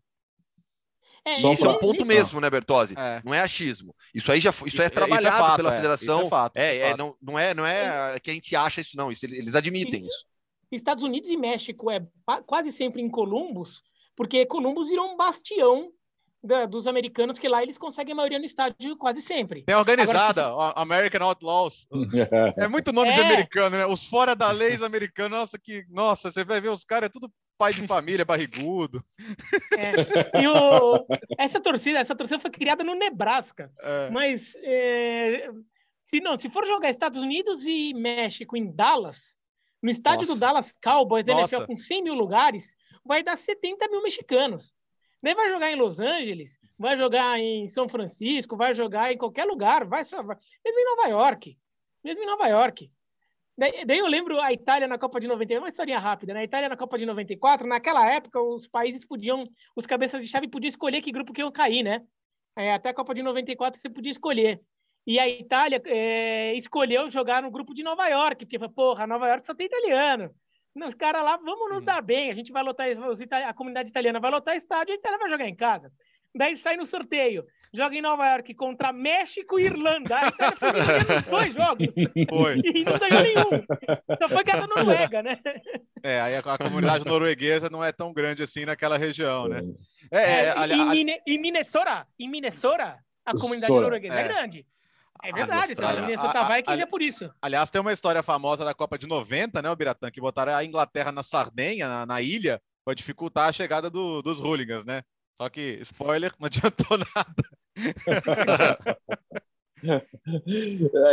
É, 1.24 1.34
Só 1.34 1.52
Isso 1.52 1.66
é 1.66 1.70
um 1.70 1.78
ponto 1.78 1.96
isso- 1.96 2.04
mesmo, 2.06 2.40
né, 2.40 2.48
Bertozzi? 2.48 2.94
É. 2.96 3.20
Não 3.24 3.34
é 3.34 3.40
achismo. 3.40 3.96
Isso 4.14 4.30
aí 4.30 4.38
já 4.40 4.52
foi- 4.52 4.68
isso, 4.68 4.80
é 4.80 4.84
Isso- 4.84 4.92
isso 4.92 5.02
é 5.02 5.06
trabalhado 5.06 5.38
fato, 5.38 5.56
pela 5.56 5.72
é. 5.72 5.76
federação. 5.76 6.18
Isso 6.18 6.26
é 6.26 6.30
fato, 6.30 6.56
É, 6.56 6.74
isso 6.74 6.82
é 6.84 6.86
é, 6.86 6.90
fato. 6.90 6.98
não, 6.98 7.16
não 7.20 7.38
é, 7.38 7.54
não 7.54 7.66
é 7.66 8.20
que 8.20 8.30
a 8.30 8.34
gente 8.34 8.54
acha 8.54 8.80
isso, 8.80 8.96
não. 8.96 9.10
Isso, 9.10 9.24
eles 9.26 9.54
admitem 9.56 10.04
isso. 10.04 10.24
Estados 10.70 11.02
Unidos 11.02 11.28
e 11.30 11.36
México 11.36 11.90
é 11.90 12.06
quase 12.46 12.70
sempre 12.70 13.00
em 13.02 13.08
Columbus, 13.08 13.82
porque 14.16 14.46
Columbus 14.46 14.88
virou 14.88 15.06
um 15.12 15.16
bastião 15.16 15.90
da- 16.42 16.64
dos 16.66 16.86
americanos, 16.86 17.38
que 17.38 17.48
lá 17.48 17.62
eles 17.62 17.76
conseguem 17.76 18.12
a 18.12 18.16
maioria 18.16 18.38
no 18.38 18.44
estádio 18.44 18.96
quase 18.96 19.20
sempre. 19.20 19.62
Tem 19.64 19.74
a 19.74 19.78
organizada, 19.78 20.46
Agora, 20.46 20.72
a 20.76 20.82
American 20.82 21.26
Outlaws. 21.26 21.86
É 22.56 22.68
muito 22.68 22.92
nome 22.92 23.12
de 23.12 23.20
É. 23.20 23.24
americano, 23.24 23.76
né? 23.76 23.86
Os 23.86 24.04
fora 24.06 24.34
da 24.36 24.50
leis 24.52 24.82
americanos, 24.82 25.38
nossa, 25.38 25.58
que. 25.58 25.84
Nossa, 25.90 26.30
você 26.30 26.44
vai 26.44 26.60
ver 26.60 26.68
os 26.70 26.84
caras, 26.84 27.08
é 27.08 27.12
tudo 27.12 27.30
pai 27.58 27.72
de 27.74 27.86
família, 27.86 28.24
barrigudo. 28.26 29.02
É. 29.76 30.40
E 30.42 30.46
o- 30.46 31.06
essa 31.38 31.58
torcida, 31.60 31.98
essa 31.98 32.14
torcida 32.14 32.38
foi 32.38 32.50
criada 32.50 32.84
no 32.84 32.94
Nebraska, 32.94 33.72
É. 33.82 34.10
mas 34.10 34.54
é, 34.62 35.48
se 36.04 36.20
não, 36.20 36.36
se 36.36 36.48
for 36.48 36.64
jogar 36.66 36.90
Estados 36.90 37.20
Unidos 37.20 37.64
e 37.64 37.92
México 37.94 38.56
em 38.56 38.70
Dallas, 38.72 39.36
no 39.82 39.90
estádio 39.90 40.26
Nossa. 40.28 40.34
do 40.34 40.38
Dallas 40.40 40.72
Cowboys 40.82 41.24
da 41.24 41.34
Nossa. 41.34 41.56
NFL 41.56 41.66
com 41.66 41.76
100 41.76 42.02
mil 42.04 42.14
lugares, 42.14 42.74
vai 43.06 43.22
dar 43.22 43.36
70 43.36 43.88
mil 43.88 44.02
mexicanos. 44.02 44.74
Daí 45.22 45.34
vai 45.34 45.50
jogar 45.50 45.70
em 45.70 45.76
Los 45.76 45.98
Angeles, 45.98 46.58
vai 46.78 46.96
jogar 46.96 47.38
em 47.38 47.66
São 47.68 47.88
Francisco, 47.88 48.56
vai 48.56 48.74
jogar 48.74 49.12
em 49.12 49.18
qualquer 49.18 49.44
lugar, 49.44 49.84
vai 49.84 50.04
só, 50.04 50.22
mesmo 50.22 50.38
em 50.64 50.84
Nova 50.84 51.08
York, 51.08 51.58
mesmo 52.04 52.22
em 52.22 52.26
Nova 52.26 52.46
York. 52.48 52.90
Daí, 53.58 53.86
daí 53.86 53.98
eu 53.98 54.06
lembro 54.06 54.38
a 54.38 54.52
Itália 54.52 54.86
na 54.86 54.98
Copa 54.98 55.18
de 55.18 55.26
94, 55.26 55.62
uma 55.62 55.70
historinha 55.70 55.98
rápida, 55.98 56.34
né? 56.34 56.40
A 56.40 56.44
Itália 56.44 56.68
na 56.68 56.76
Copa 56.76 56.98
de 56.98 57.06
94, 57.06 57.66
naquela 57.66 58.06
época 58.08 58.40
os 58.40 58.66
países 58.66 59.04
podiam, 59.04 59.48
os 59.74 59.86
cabeças 59.86 60.20
de 60.20 60.28
chave 60.28 60.46
podiam 60.46 60.68
escolher 60.68 61.00
que 61.00 61.10
grupo 61.10 61.32
que 61.32 61.40
iam 61.40 61.50
cair, 61.50 61.82
né? 61.82 62.06
É, 62.54 62.74
até 62.74 62.90
a 62.90 62.94
Copa 62.94 63.14
de 63.14 63.22
94 63.22 63.80
você 63.80 63.88
podia 63.88 64.12
escolher. 64.12 64.62
E 65.06 65.18
a 65.18 65.28
Itália 65.28 65.80
é, 65.86 66.52
escolheu 66.54 67.08
jogar 67.08 67.42
no 67.42 67.50
grupo 67.50 67.72
de 67.72 67.82
Nova 67.82 68.06
York, 68.08 68.44
porque, 68.44 68.58
porra, 68.68 69.06
Nova 69.06 69.28
York 69.28 69.46
só 69.46 69.54
tem 69.54 69.66
italiano. 69.66 70.34
Os 70.84 70.94
caras 70.94 71.22
lá, 71.24 71.36
vamos 71.36 71.68
nos 71.70 71.78
Uhum. 71.78 71.84
dar 71.84 72.02
bem, 72.02 72.30
a 72.30 72.34
gente 72.34 72.52
vai 72.52 72.62
lotar, 72.62 72.88
os 73.08 73.20
ita- 73.20 73.48
a 73.48 73.54
comunidade 73.54 73.88
italiana 73.88 74.20
vai 74.20 74.30
lotar 74.30 74.54
estádio 74.56 74.92
e 74.92 74.96
a 74.96 74.98
Itália 74.98 75.18
vai 75.18 75.28
jogar 75.30 75.46
em 75.48 75.54
casa. 75.54 75.90
Daí 76.34 76.54
sai 76.56 76.76
no 76.76 76.84
sorteio, 76.84 77.46
joga 77.72 77.94
em 77.96 78.02
Nova 78.02 78.26
York 78.28 78.52
contra 78.54 78.92
México 78.92 79.58
e 79.58 79.64
Irlanda. 79.64 80.18
A 80.18 80.26
Itália 80.28 80.56
foi 80.56 81.14
nos 81.14 81.22
dois 81.26 81.54
jogos 81.54 81.86
Foi. 82.28 82.60
e 82.64 82.84
não 82.84 82.98
ganhou 82.98 83.22
nenhum. 83.22 83.64
Só 84.20 84.28
foi 84.28 84.44
ganhar 84.44 84.60
da 84.60 84.66
Noruega, 84.66 85.22
né? 85.22 85.38
É, 86.02 86.20
aí 86.20 86.36
a, 86.36 86.40
a 86.40 86.58
comunidade 86.58 87.04
norueguesa 87.08 87.70
não 87.70 87.82
é 87.82 87.90
tão 87.90 88.12
grande 88.12 88.42
assim 88.42 88.66
naquela 88.66 88.98
região, 88.98 89.48
né? 89.48 89.60
É, 90.10 90.18
É, 90.18 90.44
é, 90.44 90.50
ali- 90.58 90.74
em, 90.74 90.80
ali- 90.82 90.90
Mine- 91.04 91.20
em 91.26 91.38
Minnesota, 91.38 92.06
em 92.20 92.28
Minnesota, 92.28 92.98
a 93.24 93.32
comunidade 93.32 93.66
Sora. 93.66 93.80
norueguesa 93.82 94.14
é. 94.14 94.20
É. 94.20 94.28
grande. 94.28 94.66
É 95.22 95.32
verdade, 95.32 95.74
tá? 95.74 95.92
Minnesota 96.00 96.38
a- 96.38 96.46
a- 96.46 96.56
Vikings 96.56 96.80
a- 96.80 96.82
é 96.82 96.86
por 96.86 97.02
isso. 97.02 97.30
aliás, 97.42 97.70
tem 97.70 97.80
uma 97.80 97.92
história 97.92 98.22
famosa 98.22 98.64
da 98.64 98.74
Copa 98.74 98.98
de 98.98 99.06
90, 99.06 99.60
né, 99.62 99.70
o 99.70 99.76
Biratã, 99.76 100.10
que 100.10 100.20
botaram 100.20 100.54
a 100.54 100.64
Inglaterra 100.64 101.10
na 101.12 101.22
Sardenha, 101.22 101.88
na, 101.88 102.06
na 102.06 102.22
ilha, 102.22 102.60
para 102.84 102.94
dificultar 102.94 103.48
a 103.48 103.52
chegada 103.52 103.90
do- 103.90 104.22
dos 104.22 104.40
hooligans, 104.40 104.84
né? 104.84 105.02
Só 105.36 105.48
que, 105.48 105.78
spoiler, 105.82 106.32
não 106.38 106.46
adiantou 106.86 106.98
nada. 106.98 107.44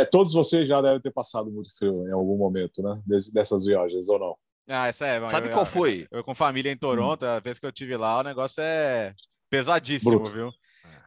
É, 0.00 0.04
todos 0.06 0.32
vocês 0.32 0.66
já 0.66 0.80
devem 0.80 1.00
ter 1.00 1.10
passado 1.12 1.50
muito 1.50 1.76
frio 1.76 2.08
em 2.08 2.12
algum 2.12 2.36
momento, 2.36 2.82
né? 2.82 3.00
Des- 3.06 3.30
dessas 3.30 3.64
viagens, 3.66 4.08
ou 4.08 4.18
não? 4.18 4.36
Ah, 4.68 4.86
essa 4.88 5.06
é. 5.06 5.28
Sabe 5.28 5.48
eu- 5.48 5.52
qual 5.52 5.62
eu- 5.64 5.70
foi? 5.70 6.06
Eu, 6.10 6.24
com 6.24 6.34
família 6.34 6.72
em 6.72 6.76
Toronto, 6.76 7.24
a 7.24 7.38
vez 7.40 7.58
que 7.58 7.66
eu 7.66 7.72
tive 7.72 7.96
lá, 7.96 8.20
o 8.20 8.22
negócio 8.22 8.62
é 8.62 9.14
pesadíssimo, 9.50 10.12
Bruto. 10.12 10.30
viu? 10.32 10.50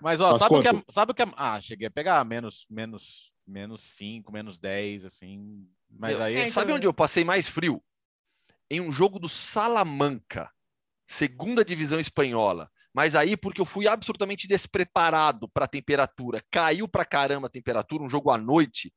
Mas, 0.01 0.19
ó, 0.19 0.31
Mas 0.31 0.39
sabe 0.39 0.55
o, 0.55 0.61
que 0.61 0.67
é, 0.67 0.83
sabe 0.89 1.11
o 1.11 1.15
que 1.15 1.21
é. 1.23 1.25
Ah, 1.35 1.59
cheguei 1.59 1.87
a 1.87 1.91
pegar 1.91 2.23
menos, 2.23 2.65
menos, 2.69 3.31
menos 3.45 3.81
5, 3.81 4.31
menos 4.31 4.59
10, 4.59 5.05
assim. 5.05 5.67
Mas 5.89 6.17
Meu, 6.17 6.25
aí. 6.25 6.51
Sabe 6.51 6.73
onde 6.73 6.87
eu 6.87 6.93
passei 6.93 7.23
mais 7.23 7.47
frio? 7.47 7.81
Em 8.69 8.81
um 8.81 8.91
jogo 8.91 9.17
do 9.19 9.29
Salamanca, 9.29 10.51
segunda 11.07 11.63
divisão 11.63 11.99
espanhola. 11.99 12.69
Mas 12.93 13.15
aí 13.15 13.37
porque 13.37 13.61
eu 13.61 13.65
fui 13.65 13.87
absolutamente 13.87 14.47
despreparado 14.47 15.47
para 15.49 15.65
a 15.65 15.67
temperatura. 15.67 16.43
Caiu 16.49 16.87
pra 16.87 17.05
caramba 17.05 17.47
a 17.47 17.49
temperatura, 17.49 18.03
um 18.03 18.09
jogo 18.09 18.31
à 18.31 18.37
noite. 18.37 18.91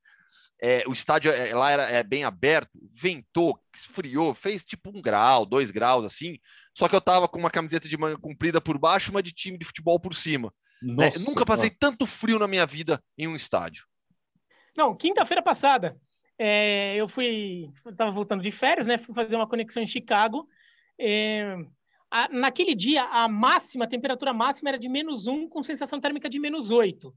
É, 0.62 0.84
o 0.86 0.92
estádio 0.92 1.30
é, 1.32 1.54
lá 1.54 1.70
era 1.70 1.82
é, 1.84 2.02
bem 2.02 2.24
aberto, 2.24 2.70
ventou, 2.92 3.58
esfriou, 3.74 4.34
fez 4.34 4.64
tipo 4.64 4.90
um 4.90 5.00
grau, 5.00 5.46
dois 5.46 5.70
graus 5.70 6.04
assim. 6.04 6.38
Só 6.74 6.88
que 6.88 6.94
eu 6.94 7.00
tava 7.00 7.26
com 7.28 7.38
uma 7.38 7.50
camiseta 7.50 7.88
de 7.88 7.96
manga 7.96 8.18
comprida 8.18 8.60
por 8.60 8.78
baixo, 8.78 9.10
e 9.10 9.12
uma 9.12 9.22
de 9.22 9.32
time 9.32 9.58
de 9.58 9.64
futebol 9.64 9.98
por 9.98 10.14
cima. 10.14 10.52
Né? 10.82 11.06
Nossa, 11.06 11.30
Nunca 11.30 11.44
passei 11.44 11.70
tanto 11.70 12.06
frio 12.06 12.38
na 12.38 12.48
minha 12.48 12.66
vida 12.66 13.02
em 13.16 13.26
um 13.26 13.36
estádio. 13.36 13.86
Não, 14.76 14.94
quinta-feira 14.96 15.42
passada, 15.42 16.00
É, 16.38 16.96
eu 16.96 17.06
fui, 17.06 17.70
estava 17.86 18.10
voltando 18.10 18.42
de 18.42 18.50
férias, 18.50 18.86
né? 18.86 18.96
Fui 18.96 19.14
fazer 19.14 19.36
uma 19.36 19.46
conexão 19.46 19.82
em 19.82 19.86
Chicago. 19.86 20.48
É, 20.98 21.54
a, 22.10 22.28
naquele 22.30 22.74
dia, 22.74 23.04
a 23.04 23.28
máxima, 23.28 23.84
a 23.84 23.88
temperatura 23.88 24.32
máxima 24.32 24.70
era 24.70 24.78
de 24.78 24.88
menos 24.88 25.26
1, 25.26 25.48
com 25.48 25.62
sensação 25.62 26.00
térmica 26.00 26.30
de 26.30 26.38
menos 26.38 26.70
8. 26.70 27.14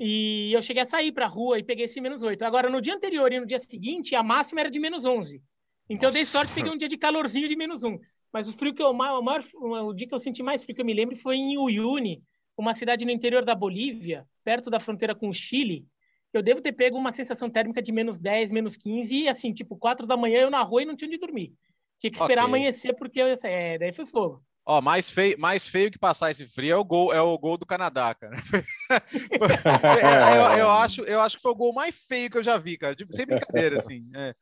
E 0.00 0.52
eu 0.52 0.60
cheguei 0.60 0.82
a 0.82 0.86
sair 0.86 1.12
para 1.12 1.26
a 1.26 1.28
rua 1.28 1.58
e 1.58 1.62
peguei 1.62 1.84
esse 1.84 2.00
menos 2.00 2.22
8. 2.22 2.42
Agora, 2.42 2.68
no 2.68 2.80
dia 2.80 2.94
anterior 2.94 3.32
e 3.32 3.38
no 3.38 3.46
dia 3.46 3.58
seguinte, 3.58 4.16
a 4.16 4.22
máxima 4.22 4.60
era 4.62 4.70
de 4.70 4.80
menos 4.80 5.04
11. 5.04 5.40
Então, 5.88 6.08
eu 6.08 6.12
dei 6.12 6.24
sorte, 6.24 6.52
peguei 6.52 6.72
um 6.72 6.76
dia 6.76 6.88
de 6.88 6.96
calorzinho 6.96 7.46
de 7.46 7.54
menos 7.54 7.84
1. 7.84 7.98
Mas 8.32 8.48
o 8.48 8.52
frio 8.52 8.74
que 8.74 8.82
eu, 8.82 8.90
o, 8.90 8.94
maior, 8.94 9.44
o 9.54 9.92
dia 9.92 10.08
que 10.08 10.14
eu 10.14 10.18
senti 10.18 10.42
mais 10.42 10.62
frio 10.62 10.74
que 10.74 10.80
eu 10.80 10.86
me 10.86 10.94
lembro 10.94 11.16
foi 11.16 11.36
em 11.36 11.58
Uyuni, 11.58 12.22
uma 12.60 12.74
cidade 12.74 13.04
no 13.04 13.10
interior 13.10 13.44
da 13.44 13.54
Bolívia, 13.54 14.26
perto 14.44 14.70
da 14.70 14.80
fronteira 14.80 15.14
com 15.14 15.28
o 15.28 15.34
Chile. 15.34 15.86
Eu 16.32 16.42
devo 16.42 16.60
ter 16.60 16.72
pego 16.72 16.96
uma 16.96 17.12
sensação 17.12 17.50
térmica 17.50 17.82
de 17.82 17.90
menos 17.90 18.18
10, 18.18 18.50
menos 18.50 18.76
15, 18.76 19.16
e 19.16 19.28
assim, 19.28 19.52
tipo, 19.52 19.76
4 19.76 20.06
da 20.06 20.16
manhã 20.16 20.42
eu 20.42 20.50
na 20.50 20.62
rua 20.62 20.82
e 20.82 20.86
não 20.86 20.94
tinha 20.94 21.08
onde 21.08 21.18
dormir. 21.18 21.52
Tinha 21.98 22.10
que 22.10 22.16
esperar 22.16 22.44
okay. 22.44 22.54
amanhecer, 22.54 22.94
porque 22.94 23.20
é, 23.20 23.78
daí 23.78 23.92
foi 23.92 24.06
fogo. 24.06 24.42
Ó, 24.64 24.80
mais 24.80 25.10
feio, 25.10 25.38
mais 25.38 25.66
feio 25.66 25.90
que 25.90 25.98
passar 25.98 26.30
esse 26.30 26.46
frio 26.46 26.74
é 26.74 26.76
o 26.76 26.84
gol, 26.84 27.12
é 27.12 27.20
o 27.20 27.36
gol 27.38 27.56
do 27.56 27.66
Canadá, 27.66 28.14
cara. 28.14 28.36
eu, 30.52 30.58
eu, 30.58 30.70
acho, 30.70 31.02
eu 31.02 31.20
acho 31.20 31.36
que 31.36 31.42
foi 31.42 31.52
o 31.52 31.56
gol 31.56 31.72
mais 31.72 31.94
feio 31.94 32.30
que 32.30 32.38
eu 32.38 32.42
já 32.42 32.58
vi, 32.58 32.76
cara. 32.76 32.94
Tipo, 32.94 33.14
sem 33.14 33.26
brincadeira, 33.26 33.80
assim. 33.80 34.06
É, 34.14 34.34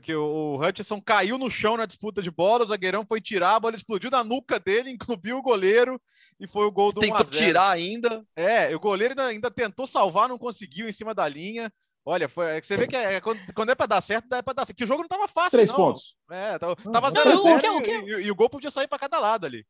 que 0.00 0.14
o, 0.14 0.24
o 0.24 0.60
Hutchinson 0.60 1.00
caiu 1.00 1.36
no 1.36 1.50
chão 1.50 1.76
na 1.76 1.86
disputa 1.86 2.22
de 2.22 2.30
bola, 2.30 2.64
o 2.64 2.68
zagueirão 2.68 3.04
foi 3.06 3.20
tirar, 3.20 3.56
a 3.56 3.60
bola 3.60 3.76
explodiu 3.76 4.10
na 4.10 4.24
nuca 4.24 4.58
dele, 4.58 4.90
incluiu 4.90 5.38
o 5.38 5.42
goleiro 5.42 6.00
e 6.40 6.46
foi 6.46 6.66
o 6.66 6.72
gol 6.72 6.92
do 6.92 7.00
Tentou 7.00 7.24
tirar 7.24 7.70
ainda. 7.70 8.24
É, 8.34 8.74
o 8.74 8.80
goleiro 8.80 9.12
ainda, 9.12 9.26
ainda 9.26 9.50
tentou 9.50 9.86
salvar, 9.86 10.28
não 10.28 10.38
conseguiu 10.38 10.88
em 10.88 10.92
cima 10.92 11.14
da 11.14 11.28
linha. 11.28 11.72
Olha, 12.08 12.28
foi, 12.28 12.46
é 12.56 12.62
você 12.62 12.76
vê 12.76 12.86
que 12.86 12.94
é, 12.94 13.14
é 13.14 13.20
quando, 13.20 13.40
quando, 13.52 13.70
é 13.70 13.74
para 13.74 13.86
dar 13.86 14.00
certo, 14.00 14.28
dá 14.28 14.40
para 14.40 14.54
dar 14.54 14.64
certo. 14.64 14.78
Que 14.78 14.84
o 14.84 14.86
jogo 14.86 15.02
não 15.02 15.08
tava 15.08 15.26
fácil. 15.26 15.50
Três 15.50 15.70
não. 15.70 15.76
pontos. 15.76 16.16
É, 16.30 16.56
tava, 16.56 16.76
tava 16.76 17.10
zero 17.10 17.34
não, 17.34 17.82
e, 17.82 17.88
e, 17.88 18.26
e, 18.26 18.30
o 18.30 18.34
gol 18.36 18.48
podia 18.48 18.70
sair 18.70 18.86
para 18.86 19.00
cada 19.00 19.18
lado 19.18 19.44
ali. 19.44 19.66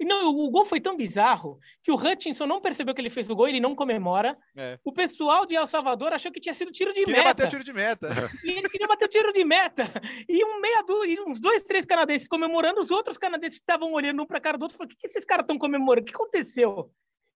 E 0.00 0.04
não, 0.04 0.34
o 0.34 0.50
gol 0.50 0.64
foi 0.64 0.80
tão 0.80 0.96
bizarro 0.96 1.60
que 1.82 1.92
o 1.92 1.94
Hutchinson 1.94 2.46
não 2.46 2.60
percebeu 2.60 2.94
que 2.94 3.00
ele 3.02 3.10
fez 3.10 3.28
o 3.28 3.36
gol, 3.36 3.46
ele 3.46 3.60
não 3.60 3.74
comemora. 3.74 4.36
É. 4.56 4.78
O 4.82 4.92
pessoal 4.92 5.44
de 5.44 5.54
El 5.54 5.66
Salvador 5.66 6.14
achou 6.14 6.32
que 6.32 6.40
tinha 6.40 6.54
sido 6.54 6.72
tiro 6.72 6.92
de 6.94 7.04
queria 7.04 7.22
meta. 7.22 7.34
Queria 7.34 7.44
bater 7.44 7.48
tiro 7.50 7.64
de 7.64 7.72
meta. 7.72 8.08
E 8.44 8.50
ele 8.50 8.68
queria 8.70 8.88
bater 8.88 9.08
tiro 9.08 9.32
de 9.32 9.44
meta. 9.44 9.84
E 10.26 10.42
um 10.44 10.58
meia 10.58 10.82
do, 10.82 11.04
e 11.04 11.20
uns 11.20 11.38
dois, 11.38 11.62
três 11.64 11.84
canadenses 11.84 12.26
comemorando, 12.26 12.80
os 12.80 12.90
outros 12.90 13.18
canadenses 13.18 13.58
estavam 13.58 13.92
olhando 13.92 14.22
um 14.22 14.26
para 14.26 14.38
a 14.38 14.40
cara 14.40 14.56
do 14.56 14.62
outro, 14.62 14.78
falando: 14.78 14.90
o 14.90 14.94
que, 14.94 15.02
que 15.02 15.06
esses 15.06 15.24
caras 15.26 15.44
estão 15.44 15.58
comemorando? 15.58 16.08
O 16.08 16.10
que 16.10 16.16
aconteceu? 16.16 16.90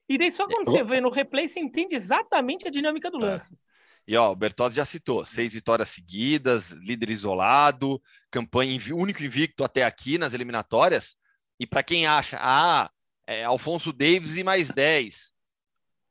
E 0.08 0.16
daí 0.16 0.32
só 0.32 0.48
quando 0.48 0.70
você 0.70 0.82
vê 0.82 1.00
no 1.00 1.10
replay, 1.10 1.46
você 1.46 1.60
entende 1.60 1.94
exatamente 1.94 2.66
a 2.66 2.70
dinâmica 2.70 3.10
do 3.10 3.18
é. 3.18 3.30
lance. 3.30 3.56
É. 4.08 4.12
E 4.12 4.16
ó, 4.16 4.32
o 4.32 4.36
Bertozzi 4.36 4.76
já 4.76 4.84
citou: 4.84 5.24
seis 5.24 5.54
vitórias 5.54 5.88
seguidas, 5.88 6.70
líder 6.70 7.10
isolado, 7.10 8.00
campanha 8.30 8.78
único 8.92 9.22
invicto 9.22 9.64
até 9.64 9.84
aqui 9.84 10.18
nas 10.18 10.34
eliminatórias. 10.34 11.16
E 11.58 11.66
para 11.66 11.82
quem 11.82 12.06
acha, 12.06 12.38
ah, 12.40 12.90
é, 13.26 13.44
Alfonso 13.44 13.92
Davis 13.92 14.36
e 14.36 14.44
mais 14.44 14.70
10. 14.70 15.34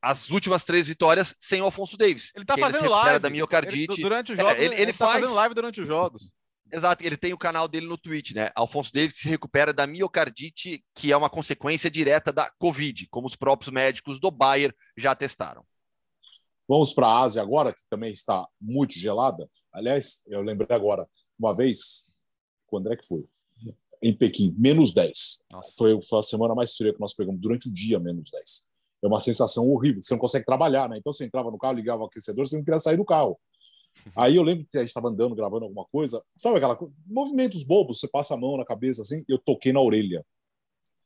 As 0.02 0.30
últimas 0.30 0.64
três 0.64 0.86
vitórias 0.86 1.34
sem 1.38 1.60
o 1.60 1.64
Alfonso 1.64 1.96
Davis. 1.96 2.30
Ele 2.34 2.44
tá 2.44 2.56
fazendo 2.56 2.88
live 2.88 3.18
da 3.18 3.30
miocardite. 3.30 3.94
Ele, 3.94 4.02
durante 4.02 4.32
os 4.32 4.38
jogos, 4.38 4.52
é, 4.52 4.64
ele, 4.64 4.74
ele, 4.74 4.82
ele 4.82 4.92
tá 4.92 5.06
faz... 5.06 5.20
fazendo 5.20 5.34
live 5.34 5.54
durante 5.54 5.80
os 5.80 5.86
jogos. 5.86 6.32
Exato, 6.70 7.04
ele 7.06 7.16
tem 7.16 7.32
o 7.32 7.38
canal 7.38 7.68
dele 7.68 7.86
no 7.86 7.96
Twitch, 7.96 8.32
né? 8.32 8.50
Alfonso 8.54 8.92
Davis 8.92 9.16
se 9.16 9.28
recupera 9.28 9.72
da 9.72 9.86
miocardite, 9.86 10.84
que 10.94 11.12
é 11.12 11.16
uma 11.16 11.30
consequência 11.30 11.90
direta 11.90 12.32
da 12.32 12.50
Covid, 12.58 13.06
como 13.08 13.26
os 13.26 13.36
próprios 13.36 13.72
médicos 13.72 14.20
do 14.20 14.30
Bayer 14.30 14.74
já 14.96 15.14
testaram. 15.14 15.64
Vamos 16.68 16.92
para 16.92 17.06
a 17.06 17.20
Ásia 17.20 17.42
agora, 17.42 17.72
que 17.72 17.82
também 17.88 18.12
está 18.12 18.46
muito 18.60 18.98
gelada. 18.98 19.48
Aliás, 19.72 20.22
eu 20.26 20.42
lembrei 20.42 20.74
agora, 20.74 21.08
uma 21.38 21.54
vez, 21.54 22.16
quando 22.66 22.92
é 22.92 22.96
que 22.96 23.06
foi? 23.06 23.24
Em 24.02 24.12
Pequim, 24.12 24.54
menos 24.58 24.92
10. 24.92 25.42
Foi, 25.78 26.00
foi 26.00 26.18
a 26.18 26.22
semana 26.22 26.54
mais 26.54 26.76
fria 26.76 26.92
que 26.92 27.00
nós 27.00 27.14
pegamos, 27.14 27.40
durante 27.40 27.68
o 27.68 27.72
dia, 27.72 27.98
menos 27.98 28.30
10. 28.30 28.66
É 29.02 29.06
uma 29.06 29.20
sensação 29.20 29.68
horrível, 29.70 30.02
você 30.02 30.14
não 30.14 30.18
consegue 30.18 30.44
trabalhar, 30.44 30.88
né? 30.88 30.98
Então 30.98 31.12
você 31.12 31.24
entrava 31.24 31.50
no 31.50 31.58
carro, 31.58 31.74
ligava 31.74 32.02
o 32.02 32.06
aquecedor, 32.06 32.46
você 32.46 32.56
não 32.56 32.64
queria 32.64 32.78
sair 32.78 32.96
do 32.96 33.04
carro. 33.04 33.38
Aí 34.14 34.36
eu 34.36 34.42
lembro 34.42 34.66
que 34.70 34.76
a 34.76 34.80
gente 34.80 34.88
estava 34.88 35.08
andando, 35.08 35.34
gravando 35.34 35.64
alguma 35.64 35.84
coisa, 35.86 36.22
sabe 36.36 36.56
aquela 36.56 36.78
movimentos 37.06 37.64
bobos, 37.64 38.00
você 38.00 38.08
passa 38.08 38.34
a 38.34 38.36
mão 38.36 38.56
na 38.56 38.64
cabeça 38.64 39.02
assim, 39.02 39.24
eu 39.28 39.38
toquei 39.38 39.72
na 39.72 39.80
orelha. 39.80 40.24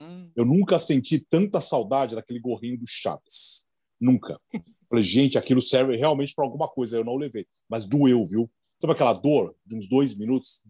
Hum. 0.00 0.30
Eu 0.34 0.44
nunca 0.44 0.78
senti 0.78 1.20
tanta 1.20 1.60
saudade 1.60 2.14
daquele 2.14 2.40
gorrinho 2.40 2.78
do 2.78 2.86
Chaves. 2.86 3.68
Nunca. 4.00 4.40
Falei, 4.88 5.04
gente, 5.04 5.38
aquilo 5.38 5.60
serve 5.60 5.96
realmente 5.96 6.34
para 6.34 6.44
alguma 6.44 6.68
coisa. 6.68 6.96
Eu 6.96 7.04
não 7.04 7.16
levei. 7.16 7.46
Mas 7.68 7.86
doeu, 7.86 8.24
viu? 8.24 8.50
Sabe 8.78 8.92
aquela 8.92 9.12
dor 9.12 9.54
de 9.64 9.76
uns 9.76 9.88
dois 9.88 10.16
minutos? 10.16 10.64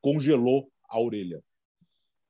Congelou 0.00 0.70
a 0.88 1.00
orelha. 1.00 1.42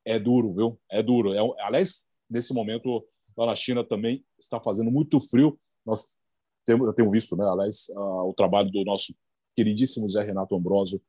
É 0.05 0.19
duro, 0.19 0.53
viu? 0.55 0.81
É 0.91 1.03
duro. 1.03 1.33
É, 1.35 1.39
aliás, 1.65 2.07
nesse 2.29 2.53
momento, 2.53 3.07
lá 3.37 3.47
na 3.47 3.55
China 3.55 3.85
também 3.85 4.25
está 4.39 4.61
fazendo 4.61 4.91
muito 4.91 5.21
frio. 5.21 5.59
Nós 5.85 6.19
temos, 6.65 6.87
eu 6.87 6.95
tenho 6.95 7.11
visto, 7.11 7.37
né, 7.37 7.45
aliás, 7.47 7.89
uh, 7.91 8.29
o 8.29 8.35
trabalho 8.35 8.71
do 8.71 8.85
nosso 8.85 9.15
queridíssimo 9.55 10.09
Zé 10.09 10.23
Renato 10.23 10.57
Ambrosio 10.57 11.01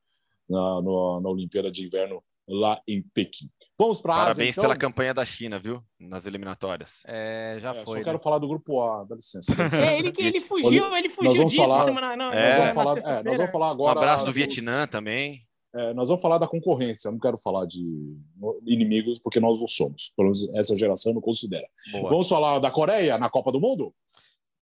na, 0.50 0.82
na, 0.82 1.22
na 1.22 1.30
Olimpíada 1.30 1.72
de 1.72 1.86
Inverno 1.86 2.24
lá 2.48 2.82
em 2.88 3.02
Pequim. 3.14 3.50
Vamos 3.78 4.02
para 4.02 4.14
Parabéns 4.14 4.38
Ásia, 4.38 4.50
então. 4.50 4.64
pela 4.64 4.76
campanha 4.76 5.14
da 5.14 5.26
China, 5.26 5.60
viu? 5.60 5.82
Nas 6.00 6.26
eliminatórias. 6.26 7.02
É, 7.06 7.58
já 7.62 7.72
é, 7.72 7.84
foi. 7.84 7.86
Só 7.86 7.94
né? 7.94 8.04
quero 8.04 8.20
falar 8.20 8.38
do 8.40 8.48
grupo 8.48 8.82
A, 8.82 9.04
dá 9.06 9.16
licença. 9.16 9.56
Dá 9.56 9.64
licença. 9.66 9.86
É, 9.86 10.00
ele, 10.00 10.14
ele 10.18 10.42
fugiu, 10.42 10.96
ele 10.96 11.10
fugiu 11.10 11.30
nós 11.30 11.38
vamos 11.38 11.52
disso 11.52 11.64
falar, 11.64 11.84
semana, 11.86 12.16
não, 12.16 12.34
é, 12.34 12.50
nós, 12.50 12.58
vamos 12.58 12.76
falar, 12.76 13.20
é, 13.20 13.24
nós 13.24 13.38
vamos 13.38 13.52
falar 13.52 13.70
agora. 13.70 14.00
Um 14.00 14.02
abraço 14.02 14.26
do 14.26 14.34
Vietnã 14.34 14.88
também. 14.88 15.42
É, 15.76 15.92
nós 15.94 16.08
vamos 16.08 16.22
falar 16.22 16.38
da 16.38 16.48
concorrência, 16.48 17.10
não 17.10 17.18
quero 17.18 17.38
falar 17.38 17.66
de 17.66 17.84
inimigos, 18.68 19.20
porque 19.20 19.40
nós 19.40 19.60
não 19.60 19.68
somos. 19.68 20.14
Pelo 20.16 20.28
menos 20.28 20.48
essa 20.56 20.78
geração 20.78 21.14
não 21.14 21.22
considera. 21.22 21.68
Boa. 21.92 22.10
Vamos 22.12 22.30
falar 22.30 22.60
da 22.60 22.70
Coreia 22.70 23.18
na 23.18 23.28
Copa 23.28 23.52
do 23.52 23.60
Mundo? 23.60 23.94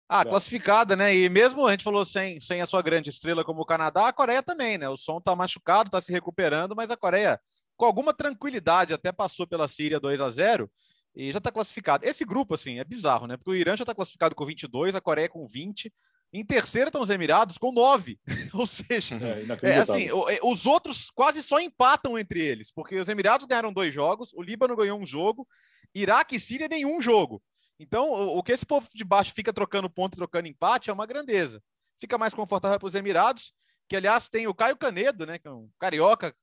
Ah, 0.08 0.22
é. 0.22 0.24
classificada, 0.24 0.96
né? 0.96 1.14
E 1.14 1.28
mesmo 1.28 1.66
a 1.66 1.70
gente 1.72 1.84
falou 1.84 2.04
sem, 2.04 2.40
sem 2.40 2.60
a 2.60 2.66
sua 2.66 2.82
grande 2.82 3.10
estrela 3.10 3.44
como 3.44 3.62
o 3.62 3.66
Canadá, 3.66 4.08
a 4.08 4.12
Coreia 4.12 4.42
também, 4.42 4.78
né? 4.78 4.88
O 4.88 4.96
som 4.96 5.20
tá 5.20 5.34
machucado, 5.34 5.90
tá 5.90 6.00
se 6.00 6.12
recuperando, 6.12 6.74
mas 6.74 6.90
a 6.90 6.96
Coreia 6.96 7.40
com 7.76 7.84
alguma 7.84 8.12
tranquilidade, 8.14 8.94
até 8.94 9.12
passou 9.12 9.46
pela 9.46 9.68
Síria 9.68 10.00
2 10.00 10.20
a 10.20 10.30
0 10.30 10.70
e 11.14 11.32
já 11.32 11.38
está 11.38 11.50
classificado. 11.50 12.06
Esse 12.06 12.24
grupo, 12.24 12.54
assim, 12.54 12.78
é 12.78 12.84
bizarro, 12.84 13.26
né? 13.26 13.36
Porque 13.36 13.50
o 13.50 13.54
Irã 13.54 13.76
já 13.76 13.82
está 13.82 13.94
classificado 13.94 14.34
com 14.34 14.44
22, 14.44 14.94
a 14.94 15.00
Coreia 15.00 15.28
com 15.28 15.46
20. 15.46 15.92
Em 16.32 16.44
terceiro 16.44 16.88
estão 16.88 17.00
os 17.00 17.08
Emirados 17.08 17.56
com 17.56 17.72
9. 17.72 18.18
Ou 18.54 18.66
seja, 18.66 19.16
é, 19.62 19.70
é, 19.70 19.78
assim, 19.78 20.08
é, 20.08 20.40
os 20.42 20.66
outros 20.66 21.10
quase 21.10 21.42
só 21.42 21.58
empatam 21.58 22.18
entre 22.18 22.40
eles, 22.44 22.70
porque 22.70 22.98
os 22.98 23.08
Emirados 23.08 23.46
ganharam 23.46 23.72
dois 23.72 23.94
jogos, 23.94 24.32
o 24.34 24.42
Líbano 24.42 24.76
ganhou 24.76 24.98
um 25.00 25.06
jogo, 25.06 25.46
Iraque 25.94 26.36
e 26.36 26.40
Síria 26.40 26.68
nenhum 26.68 27.00
jogo. 27.00 27.42
Então, 27.78 28.10
o, 28.10 28.38
o 28.38 28.42
que 28.42 28.52
esse 28.52 28.66
povo 28.66 28.86
de 28.94 29.04
baixo 29.04 29.32
fica 29.32 29.52
trocando 29.52 29.88
ponto 29.88 30.14
e 30.14 30.16
trocando 30.18 30.48
empate 30.48 30.90
é 30.90 30.92
uma 30.92 31.06
grandeza. 31.06 31.62
Fica 31.98 32.18
mais 32.18 32.34
confortável 32.34 32.78
para 32.78 32.86
os 32.88 32.94
Emirados 32.94 33.52
que 33.88 33.96
aliás 33.96 34.29
tem 34.29 34.46
o 34.46 34.55
Caio 34.55 34.77
Canedo, 34.77 35.27
né, 35.27 35.38
que 35.38 35.46
é 35.46 35.51
um 35.51 35.70
carioca, 35.79 36.35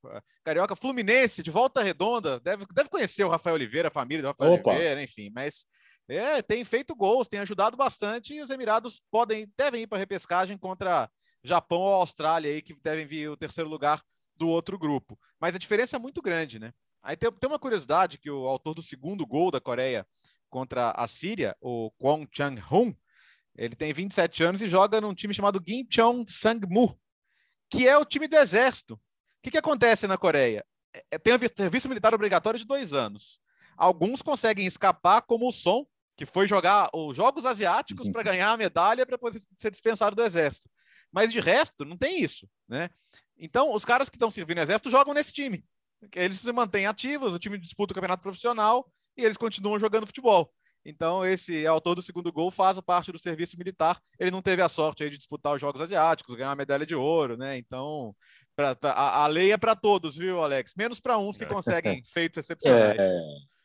carioca 0.44 0.76
fluminense, 0.76 1.44
de 1.44 1.52
volta 1.52 1.84
redonda, 1.84 2.40
deve, 2.40 2.66
deve 2.74 2.90
conhecer 2.90 3.24
o 3.24 3.30
Rafael 3.30 3.56
Oliveira, 3.56 3.90
a 3.90 3.92
família 3.92 4.22
do 4.22 4.28
Rafael 4.30 4.54
Opa. 4.54 4.72
Oliveira, 4.72 5.04
enfim, 5.04 5.30
mas 5.34 5.66
é, 6.08 6.42
tem 6.42 6.64
feito 6.64 6.96
gols, 6.96 7.28
tem 7.28 7.40
ajudado 7.40 7.76
bastante 7.76 8.34
e 8.34 8.42
os 8.42 8.50
Emirados 8.50 9.02
podem, 9.12 9.52
devem 9.58 9.84
ir 9.84 9.88
para 9.88 9.98
repescagem 9.98 10.58
contra 10.58 11.10
Japão 11.44 11.80
ou 11.80 11.94
Austrália 11.94 12.50
aí, 12.50 12.62
que 12.62 12.76
devem 12.82 13.06
vir 13.06 13.30
o 13.30 13.38
terceiro 13.38 13.70
lugar 13.70 14.02
do 14.36 14.48
outro 14.48 14.78
grupo. 14.80 15.20
Mas 15.40 15.56
a 15.56 15.60
diferença 15.60 15.98
é 15.98 16.00
muito 16.00 16.22
grande, 16.22 16.60
né? 16.60 16.72
Aí 17.02 17.18
tem, 17.18 17.30
tem 17.32 17.50
uma 17.50 17.60
curiosidade 17.60 18.18
que 18.18 18.32
o 18.32 18.48
autor 18.48 18.74
do 18.74 18.82
segundo 18.82 19.26
gol 19.26 19.52
da 19.52 19.60
Coreia 19.60 20.08
contra 20.50 20.92
a 20.92 21.08
Síria, 21.08 21.56
o 21.60 21.92
Kwon 22.00 22.26
Chang-hun, 22.32 22.96
ele 23.56 23.76
tem 23.76 23.94
27 23.94 24.44
anos 24.44 24.62
e 24.62 24.68
joga 24.68 25.02
num 25.02 25.14
time 25.14 25.34
chamado 25.34 25.62
Gimcheon 25.66 26.24
Sangmu, 26.26 26.98
que 27.74 27.88
é 27.88 27.98
o 27.98 28.06
time 28.06 28.28
do 28.28 28.36
Exército. 28.36 28.94
O 28.94 29.00
que, 29.42 29.50
que 29.52 29.58
acontece 29.58 30.06
na 30.06 30.16
Coreia? 30.16 30.64
É, 30.94 31.04
é 31.12 31.18
tem 31.18 31.34
o 31.34 31.40
serviço 31.40 31.90
militar 31.90 32.14
obrigatório 32.14 32.60
de 32.60 32.66
dois 32.66 32.94
anos. 32.94 33.40
Alguns 33.76 34.22
conseguem 34.22 34.68
escapar, 34.68 35.24
como 35.24 35.50
o 35.50 35.52
Som, 35.52 35.86
que 36.16 36.26
foi 36.26 36.46
jogar 36.46 36.90
os 36.94 37.16
Jogos 37.16 37.46
Asiáticos 37.46 38.08
para 38.10 38.22
ganhar 38.22 38.52
a 38.52 38.58
medalha 38.58 39.06
para 39.06 39.18
poder 39.18 39.42
ser 39.58 39.72
dispensado 39.72 40.16
do 40.16 40.22
Exército. 40.22 40.70
Mas 41.12 41.32
de 41.32 41.40
resto, 41.40 41.84
não 41.84 41.98
tem 41.98 42.22
isso. 42.22 42.48
Né? 42.68 42.92
Então, 43.36 43.74
os 43.74 43.84
caras 43.84 44.08
que 44.08 44.16
estão 44.16 44.30
servindo 44.30 44.58
no 44.58 44.64
Exército 44.64 44.92
jogam 44.92 45.14
nesse 45.14 45.34
time. 45.34 45.66
Eles 46.16 46.40
se 46.40 46.52
mantêm 46.52 46.86
ativos, 46.86 47.34
o 47.34 47.40
time 47.40 47.58
disputa 47.58 47.94
o 47.94 47.96
campeonato 47.96 48.22
profissional 48.22 48.88
e 49.18 49.24
eles 49.24 49.38
continuam 49.38 49.80
jogando 49.80 50.06
futebol. 50.06 50.54
Então, 50.86 51.26
esse 51.26 51.66
autor 51.66 51.96
do 51.96 52.02
segundo 52.02 52.32
gol 52.32 52.52
faz 52.52 52.80
parte 52.82 53.12
do 53.12 53.20
serviço 53.20 53.58
militar. 53.58 54.02
Ele 54.20 54.32
não 54.32 54.42
teve 54.42 54.62
a 54.62 54.70
sorte 54.70 55.10
de 55.10 55.18
disputar 55.18 55.56
os 55.56 55.62
Jogos 55.62 55.82
Asiáticos, 55.82 56.36
ganhar 56.36 56.52
a 56.52 56.56
medalha 56.56 56.86
de 56.86 56.96
ouro, 56.96 57.38
né? 57.38 57.58
Então, 57.58 58.14
pra, 58.56 58.78
a, 58.84 59.24
a, 59.24 59.28
lei 59.28 59.54
é 59.54 59.58
para 59.58 59.76
todos, 59.76 60.18
viu, 60.18 60.42
Alex? 60.42 60.74
Menos 60.76 61.00
para 61.00 61.18
uns 61.18 61.38
que 61.38 61.46
é. 61.46 61.48
conseguem 61.48 62.04
feitos 62.12 62.38
excepcionais. 62.38 63.00
É, 63.00 63.22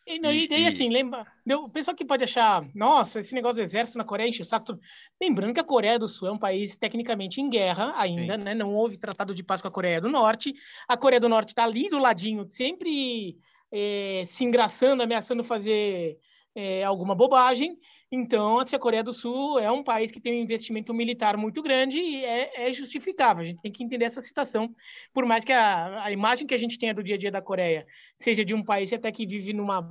E, 0.07 0.16
e, 0.16 0.62
e 0.62 0.66
assim, 0.66 0.88
lembra, 0.88 1.26
o 1.46 1.68
pessoal 1.68 1.96
que 1.96 2.04
pode 2.04 2.24
achar, 2.24 2.66
nossa, 2.74 3.20
esse 3.20 3.35
negócio 3.35 3.57
do 3.57 3.62
exército 3.62 3.98
na 3.98 4.04
Coreia 4.04 4.28
enche 4.28 4.42
o 4.42 4.44
saco. 4.44 4.78
Lembrando 5.20 5.52
que 5.52 5.61
a 5.61 5.64
Coreia 5.64 5.98
do 5.98 6.07
Sul 6.07 6.28
é 6.28 6.33
um 6.33 6.38
país 6.38 6.76
tecnicamente 6.76 7.40
em 7.40 7.50
guerra 7.50 7.92
ainda, 7.96 8.38
Sim. 8.38 8.44
né? 8.44 8.54
Não 8.54 8.72
houve 8.74 8.96
tratado 8.96 9.35
de 9.35 9.42
paz 9.42 9.61
com 9.61 9.68
a 9.68 9.72
Coreia 9.72 10.00
do 10.00 10.09
Norte. 10.09 10.54
A 10.87 10.96
Coreia 10.96 11.20
do 11.20 11.28
Norte 11.28 11.48
está 11.48 11.64
ali 11.64 11.90
do 11.90 11.98
ladinho, 11.98 12.46
sempre 12.48 13.37
é, 13.72 14.24
se 14.26 14.44
engraçando, 14.44 15.02
ameaçando 15.02 15.44
fazer 15.44 16.18
é, 16.59 16.83
alguma 16.83 17.14
bobagem. 17.14 17.79
Então, 18.11 18.59
assim, 18.59 18.75
a 18.75 18.81
Coreia 18.81 19.05
do 19.05 19.12
Sul 19.12 19.61
é 19.61 19.71
um 19.71 19.85
país 19.85 20.11
que 20.11 20.21
tem 20.21 20.33
um 20.33 20.42
investimento 20.42 20.92
militar 20.92 21.37
muito 21.37 21.62
grande 21.62 21.99
e 21.99 22.25
é, 22.25 22.68
é 22.68 22.73
justificável. 22.73 23.42
A 23.42 23.44
gente 23.44 23.61
tem 23.61 23.71
que 23.71 23.85
entender 23.85 24.07
essa 24.07 24.21
situação. 24.21 24.75
Por 25.14 25.25
mais 25.25 25.44
que 25.44 25.53
a, 25.53 26.03
a, 26.03 26.11
imagem 26.11 26.49
que 26.49 26.55
a 26.55 26.59
gente 26.59 26.77
tenha 26.77 26.92
do 26.92 27.03
dia 27.03 27.14
a 27.14 27.18
dia 27.18 27.31
da 27.31 27.40
Coreia 27.40 27.87
seja 28.16 28.44
de 28.44 28.55
um 28.55 28.64
país 28.64 28.92
até 28.92 29.12
que 29.12 29.25
vive 29.25 29.53
numa 29.53 29.88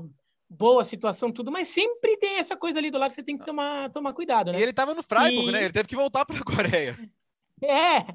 boa 0.50 0.84
situação, 0.84 1.32
tudo, 1.32 1.52
mas 1.52 1.70
sempre 1.70 2.18
tem 2.18 2.36
essa 2.38 2.58
coisa 2.58 2.80
ali 2.80 2.92
do 2.92 2.98
lado 2.98 3.10
que 3.10 3.16
você 3.16 3.24
tem 3.24 3.38
que 3.38 3.46
tomar, 3.46 3.90
tomar 3.92 4.14
cuidado, 4.14 4.52
né? 4.52 4.60
E 4.60 4.62
ele 4.62 4.72
estava 4.72 4.94
no 4.94 5.04
Freiburg, 5.04 5.50
e... 5.50 5.52
né? 5.52 5.64
Ele 5.64 5.74
teve 5.74 5.88
que 5.88 5.96
voltar 5.96 6.26
para 6.26 6.38
a 6.38 6.44
Coreia. 6.44 6.98
É, 7.60 8.06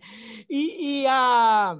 e, 0.48 1.00
e 1.00 1.06
a... 1.08 1.76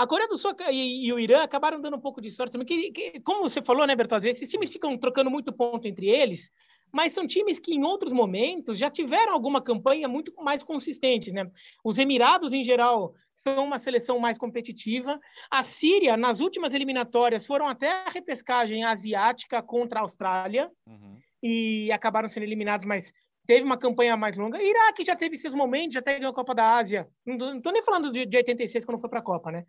A 0.00 0.06
Coreia 0.06 0.26
do 0.26 0.38
Sul 0.38 0.54
e, 0.70 1.06
e, 1.06 1.12
o 1.12 1.18
Irã 1.18 1.42
acabaram 1.42 1.78
dando 1.78 1.98
um 1.98 2.00
pouco 2.00 2.22
de 2.22 2.30
sorte 2.30 2.52
também. 2.52 2.66
Que, 2.66 2.90
que, 2.90 3.20
como 3.20 3.42
você 3.42 3.60
falou, 3.60 3.86
né, 3.86 3.94
Bertozzi? 3.94 4.30
Esses 4.30 4.48
times 4.48 4.72
ficam 4.72 4.96
trocando 4.96 5.30
muito 5.30 5.52
ponto 5.52 5.86
entre 5.86 6.08
eles, 6.08 6.50
mas 6.90 7.12
são 7.12 7.26
times 7.26 7.58
que 7.58 7.74
em 7.74 7.84
outros 7.84 8.10
momentos 8.10 8.78
já 8.78 8.88
tiveram 8.88 9.34
alguma 9.34 9.60
campanha 9.60 10.08
muito 10.08 10.34
mais 10.42 10.62
consistente, 10.62 11.30
né? 11.30 11.50
Os 11.84 11.98
Emirados, 11.98 12.54
em 12.54 12.64
geral, 12.64 13.14
são 13.34 13.62
uma 13.62 13.76
seleção 13.76 14.18
mais 14.18 14.38
competitiva. 14.38 15.20
A 15.50 15.62
Síria, 15.62 16.16
nas 16.16 16.40
últimas 16.40 16.72
eliminatórias, 16.72 17.44
foram 17.44 17.68
até 17.68 17.90
a 17.90 18.08
repescagem 18.08 18.82
asiática 18.82 19.62
contra 19.62 20.00
a 20.00 20.02
Austrália 20.02 20.70
uhum. 20.86 21.18
e 21.42 21.92
acabaram 21.92 22.26
sendo 22.26 22.44
eliminados, 22.44 22.86
mas 22.86 23.12
teve 23.46 23.66
uma 23.66 23.76
campanha 23.76 24.16
mais 24.16 24.38
longa. 24.38 24.62
Iraque 24.62 25.04
já 25.04 25.14
teve 25.14 25.36
seus 25.36 25.52
momentos, 25.52 25.92
já 25.92 26.00
teve 26.00 26.24
a 26.24 26.32
Copa 26.32 26.54
da 26.54 26.76
Ásia. 26.78 27.06
Não 27.26 27.58
estou 27.58 27.70
nem 27.70 27.82
falando 27.82 28.10
de, 28.10 28.24
de 28.24 28.36
86, 28.38 28.86
quando 28.86 28.98
foi 28.98 29.10
para 29.10 29.18
a 29.18 29.22
Copa, 29.22 29.52
né? 29.52 29.66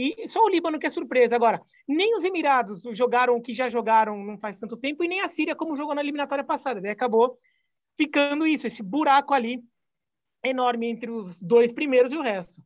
E 0.00 0.26
só 0.28 0.40
o 0.40 0.48
Líbano 0.48 0.78
que 0.78 0.86
é 0.86 0.90
surpresa. 0.90 1.36
Agora, 1.36 1.60
nem 1.86 2.16
os 2.16 2.24
Emirados 2.24 2.82
jogaram 2.92 3.36
o 3.36 3.42
que 3.42 3.52
já 3.52 3.68
jogaram 3.68 4.16
não 4.24 4.38
faz 4.38 4.58
tanto 4.58 4.76
tempo, 4.76 5.04
e 5.04 5.08
nem 5.08 5.20
a 5.20 5.28
Síria 5.28 5.54
como 5.54 5.76
jogou 5.76 5.94
na 5.94 6.00
eliminatória 6.00 6.42
passada. 6.42 6.80
Daí 6.80 6.90
acabou 6.90 7.36
ficando 7.98 8.46
isso, 8.46 8.66
esse 8.66 8.82
buraco 8.82 9.34
ali 9.34 9.62
enorme 10.42 10.86
entre 10.88 11.10
os 11.10 11.38
dois 11.42 11.70
primeiros 11.70 12.12
e 12.12 12.16
o 12.16 12.22
resto. 12.22 12.62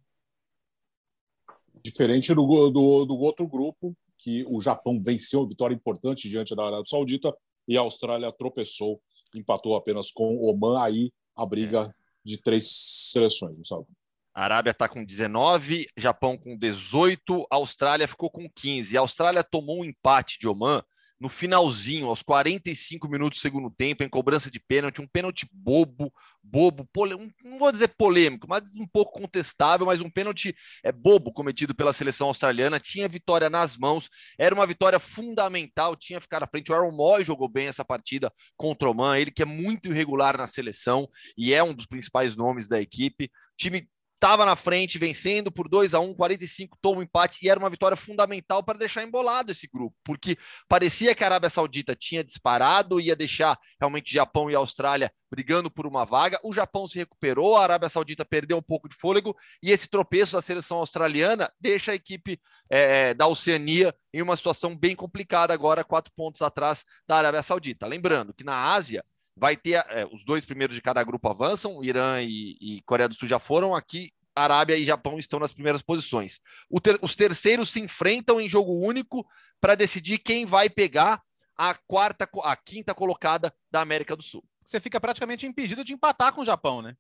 Diferente 1.82 2.32
do, 2.32 2.70
do, 2.70 3.04
do 3.04 3.18
outro 3.18 3.48
grupo, 3.48 3.96
que 4.16 4.44
o 4.48 4.60
Japão 4.60 5.02
venceu, 5.04 5.46
vitória 5.46 5.74
importante 5.74 6.28
diante 6.28 6.54
da 6.54 6.64
Arábia 6.64 6.86
Saudita, 6.86 7.36
e 7.66 7.76
a 7.76 7.80
Austrália 7.80 8.30
tropeçou, 8.30 9.02
empatou 9.34 9.74
apenas 9.74 10.12
com 10.12 10.40
Oman, 10.40 10.80
aí 10.80 11.12
a 11.34 11.44
briga 11.44 11.92
de 12.24 12.40
três 12.40 12.70
seleções, 13.10 13.58
sabe? 13.66 13.86
A 14.34 14.44
Arábia 14.44 14.72
está 14.72 14.88
com 14.88 15.04
19, 15.04 15.86
Japão 15.96 16.36
com 16.36 16.56
18, 16.56 17.46
a 17.48 17.54
Austrália 17.54 18.08
ficou 18.08 18.28
com 18.28 18.50
15. 18.50 18.96
A 18.96 19.00
Austrália 19.00 19.44
tomou 19.44 19.80
um 19.80 19.84
empate 19.84 20.38
de 20.40 20.48
Oman 20.48 20.82
no 21.20 21.28
finalzinho, 21.28 22.08
aos 22.08 22.22
45 22.22 23.08
minutos 23.08 23.38
do 23.38 23.42
segundo 23.42 23.70
tempo, 23.70 24.02
em 24.02 24.08
cobrança 24.08 24.50
de 24.50 24.58
pênalti, 24.58 25.00
um 25.00 25.06
pênalti 25.06 25.48
bobo, 25.52 26.12
bobo, 26.42 26.86
pole... 26.92 27.32
não 27.42 27.58
vou 27.58 27.70
dizer 27.70 27.88
polêmico, 27.96 28.46
mas 28.48 28.62
um 28.74 28.86
pouco 28.86 29.20
contestável, 29.20 29.86
mas 29.86 30.00
um 30.00 30.10
pênalti 30.10 30.54
é 30.82 30.90
bobo 30.90 31.32
cometido 31.32 31.74
pela 31.74 31.92
seleção 31.92 32.26
australiana, 32.26 32.80
tinha 32.80 33.08
vitória 33.08 33.48
nas 33.48 33.76
mãos, 33.76 34.10
era 34.36 34.54
uma 34.54 34.66
vitória 34.66 34.98
fundamental, 34.98 35.96
tinha 35.96 36.20
ficar 36.20 36.42
à 36.42 36.46
frente. 36.46 36.72
O 36.72 36.74
Aaron 36.74 36.92
Moy 36.92 37.24
jogou 37.24 37.48
bem 37.48 37.68
essa 37.68 37.84
partida 37.84 38.32
contra 38.56 38.90
o 38.90 39.14
ele 39.14 39.30
que 39.30 39.42
é 39.42 39.46
muito 39.46 39.88
irregular 39.88 40.36
na 40.36 40.46
seleção 40.46 41.08
e 41.38 41.54
é 41.54 41.62
um 41.62 41.72
dos 41.72 41.86
principais 41.86 42.36
nomes 42.36 42.68
da 42.68 42.80
equipe. 42.80 43.24
O 43.24 43.56
time 43.56 43.88
estava 44.24 44.46
na 44.46 44.56
frente, 44.56 44.98
vencendo 44.98 45.52
por 45.52 45.68
2 45.68 45.92
a 45.92 46.00
1 46.00 46.14
45, 46.14 46.78
toma 46.80 47.00
um 47.00 47.02
empate, 47.02 47.40
e 47.42 47.50
era 47.50 47.60
uma 47.60 47.68
vitória 47.68 47.94
fundamental 47.94 48.62
para 48.62 48.78
deixar 48.78 49.02
embolado 49.02 49.52
esse 49.52 49.68
grupo, 49.68 49.94
porque 50.02 50.38
parecia 50.66 51.14
que 51.14 51.22
a 51.22 51.26
Arábia 51.26 51.50
Saudita 51.50 51.94
tinha 51.94 52.24
disparado, 52.24 52.98
ia 52.98 53.14
deixar 53.14 53.58
realmente 53.78 54.10
Japão 54.10 54.50
e 54.50 54.54
Austrália 54.54 55.12
brigando 55.30 55.70
por 55.70 55.86
uma 55.86 56.06
vaga. 56.06 56.38
O 56.42 56.54
Japão 56.54 56.88
se 56.88 56.96
recuperou, 56.96 57.56
a 57.56 57.64
Arábia 57.64 57.88
Saudita 57.90 58.24
perdeu 58.24 58.56
um 58.56 58.62
pouco 58.62 58.88
de 58.88 58.94
fôlego, 58.94 59.36
e 59.62 59.70
esse 59.70 59.88
tropeço 59.88 60.32
da 60.32 60.40
seleção 60.40 60.78
australiana 60.78 61.52
deixa 61.60 61.92
a 61.92 61.94
equipe 61.94 62.40
é, 62.70 63.12
da 63.12 63.26
Oceania 63.26 63.94
em 64.12 64.22
uma 64.22 64.36
situação 64.36 64.74
bem 64.74 64.96
complicada 64.96 65.52
agora, 65.52 65.84
quatro 65.84 66.10
pontos 66.16 66.40
atrás 66.40 66.82
da 67.06 67.16
Arábia 67.16 67.42
Saudita. 67.42 67.86
Lembrando 67.86 68.32
que 68.32 68.44
na 68.44 68.72
Ásia, 68.72 69.04
vai 69.36 69.56
ter 69.56 69.84
é, 69.88 70.06
os 70.12 70.24
dois 70.24 70.44
primeiros 70.44 70.76
de 70.76 70.82
cada 70.82 71.02
grupo 71.02 71.28
avançam, 71.28 71.82
Irã 71.82 72.22
e, 72.22 72.56
e, 72.60 72.82
Coreia 72.82 73.08
do 73.08 73.14
Sul 73.14 73.28
já 73.28 73.38
foram, 73.38 73.74
aqui 73.74 74.12
Arábia 74.34 74.76
e 74.76 74.84
Japão 74.84 75.18
estão 75.18 75.38
nas 75.38 75.52
primeiras 75.52 75.82
posições. 75.82 76.40
Ter, 76.82 76.98
os 77.00 77.14
terceiros 77.14 77.70
se 77.70 77.80
enfrentam 77.80 78.40
em 78.40 78.48
jogo 78.48 78.72
único 78.72 79.26
para 79.60 79.74
decidir 79.74 80.18
quem 80.18 80.44
vai 80.44 80.68
pegar 80.68 81.22
a 81.56 81.74
quarta, 81.74 82.28
a 82.42 82.56
quinta 82.56 82.92
colocada 82.94 83.54
da 83.70 83.80
América 83.80 84.16
do 84.16 84.22
Sul. 84.22 84.44
Você 84.64 84.80
fica 84.80 85.00
praticamente 85.00 85.46
impedido 85.46 85.84
de 85.84 85.92
empatar 85.92 86.32
com 86.32 86.40
o 86.40 86.44
Japão, 86.44 86.82
né? 86.82 86.96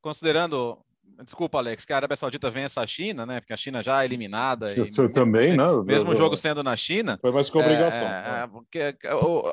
Considerando 0.00 0.82
Desculpa, 1.24 1.58
Alex, 1.58 1.84
que 1.84 1.92
a 1.92 1.96
Arábia 1.96 2.16
Saudita 2.16 2.48
vença 2.48 2.80
a 2.80 2.86
China, 2.86 3.26
né? 3.26 3.40
Porque 3.40 3.52
a 3.52 3.56
China 3.56 3.82
já 3.82 4.02
é 4.02 4.04
eliminada. 4.04 4.68
Você 4.68 5.04
e, 5.04 5.10
também, 5.10 5.56
né? 5.56 5.64
Mesmo 5.84 6.10
o 6.10 6.14
jogo 6.14 6.36
sendo 6.36 6.62
na 6.62 6.76
China. 6.76 7.18
Foi 7.20 7.32
mais 7.32 7.50
que 7.50 7.58
obrigação. 7.58 8.06
É, 8.06 8.10
é, 8.10 8.22
né? 8.22 8.48
porque, 8.52 8.96
o, 9.22 9.52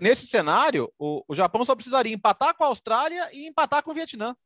nesse 0.00 0.26
cenário, 0.26 0.92
o, 0.98 1.24
o 1.26 1.34
Japão 1.34 1.64
só 1.64 1.74
precisaria 1.74 2.14
empatar 2.14 2.54
com 2.54 2.64
a 2.64 2.66
Austrália 2.66 3.28
e 3.32 3.48
empatar 3.48 3.82
com 3.82 3.92
o 3.92 3.94
Vietnã. 3.94 4.36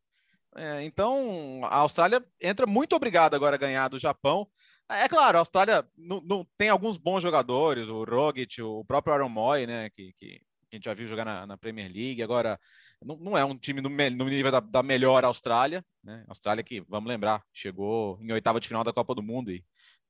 É, 0.57 0.83
então, 0.85 1.61
a 1.65 1.79
Austrália 1.79 2.25
entra 2.41 2.67
muito 2.67 2.95
obrigada 2.95 3.37
agora 3.37 3.57
a 3.57 3.59
ganhar 3.59 3.89
do 3.89 3.99
Japão. 3.99 4.47
É 4.89 5.09
claro, 5.09 5.39
a 5.39 5.41
Austrália 5.41 5.87
não, 5.97 6.21
não, 6.21 6.47
tem 6.59 6.69
alguns 6.69 6.99
bons 6.99 7.23
jogadores, 7.23 7.89
o 7.89 8.03
Rogic, 8.05 8.61
o 8.61 8.85
próprio 8.85 9.15
Aaron 9.15 9.29
Moy, 9.29 9.67
né? 9.67 9.89
Que, 9.91 10.13
que, 10.19 10.41
que 10.71 10.77
a 10.77 10.79
gente 10.79 10.85
já 10.85 10.95
viu 10.95 11.07
jogar 11.07 11.25
na, 11.25 11.47
na 11.47 11.59
Premier 11.59 11.91
League. 11.93 12.23
Agora, 12.23 12.59
não, 13.05 13.17
não 13.17 13.37
é 13.37 13.45
um 13.45 13.57
time 13.57 13.81
no, 13.81 13.89
no 13.89 14.29
nível 14.29 14.53
da, 14.53 14.61
da, 14.61 14.83
melhor 14.83 15.25
Austrália, 15.25 15.85
né? 16.03 16.25
Austrália 16.29 16.63
que, 16.63 16.81
vamos 16.89 17.09
lembrar, 17.09 17.43
chegou 17.53 18.19
em 18.21 18.33
oitava 18.33 18.61
de 18.61 18.69
final 18.69 18.85
da 18.85 18.93
Copa 18.93 19.15
do 19.15 19.23
Mundo 19.23 19.51
e 19.51 19.65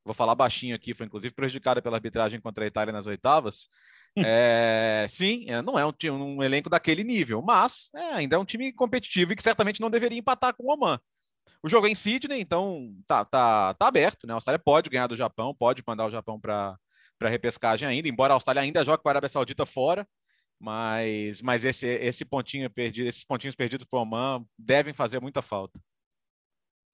vou 0.04 0.14
falar 0.14 0.34
baixinho 0.34 0.74
aqui, 0.74 0.94
foi 0.94 1.06
inclusive 1.06 1.34
prejudicada 1.34 1.80
pela 1.80 1.96
arbitragem 1.96 2.40
contra 2.40 2.64
a 2.64 2.66
Itália 2.66 2.92
nas 2.92 3.06
oitavas. 3.06 3.68
É, 4.18 5.06
sim, 5.08 5.44
é, 5.48 5.62
não 5.62 5.78
é 5.78 5.86
um, 5.86 5.92
um, 6.10 6.42
elenco 6.42 6.68
daquele 6.68 7.04
nível, 7.04 7.40
mas 7.42 7.90
é, 7.94 8.14
ainda 8.14 8.36
é 8.36 8.38
um 8.38 8.44
time 8.44 8.72
competitivo 8.72 9.32
e 9.32 9.36
que 9.36 9.42
certamente 9.42 9.80
não 9.80 9.90
deveria 9.90 10.18
empatar 10.18 10.54
com 10.54 10.64
o 10.64 10.72
Oman. 10.72 11.00
O 11.62 11.68
jogo 11.68 11.86
é 11.86 11.90
em 11.90 11.94
Sydney, 11.94 12.40
então 12.40 12.92
tá, 13.06 13.24
tá, 13.24 13.74
tá 13.74 13.86
aberto, 13.86 14.26
né? 14.26 14.32
A 14.32 14.36
Austrália 14.36 14.58
pode 14.58 14.90
ganhar 14.90 15.06
do 15.06 15.16
Japão, 15.16 15.54
pode 15.54 15.82
mandar 15.86 16.06
o 16.06 16.10
Japão 16.10 16.40
para 16.40 16.78
repescagem 17.22 17.86
ainda, 17.86 18.08
embora 18.08 18.32
a 18.32 18.36
Austrália 18.36 18.62
ainda 18.62 18.84
jogue 18.84 19.02
com 19.02 19.08
a 19.08 19.12
Arábia 19.12 19.28
Saudita 19.28 19.66
fora, 19.66 20.06
mas, 20.60 21.40
mas 21.40 21.64
esse, 21.64 21.86
esse 21.86 22.22
pontinho 22.22 22.68
perdido, 22.68 23.08
esses 23.08 23.24
pontinhos 23.24 23.56
perdidos 23.56 23.86
para 23.86 23.98
o 23.98 24.02
Oman 24.02 24.44
devem 24.58 24.92
fazer 24.92 25.18
muita 25.18 25.40
falta. 25.40 25.80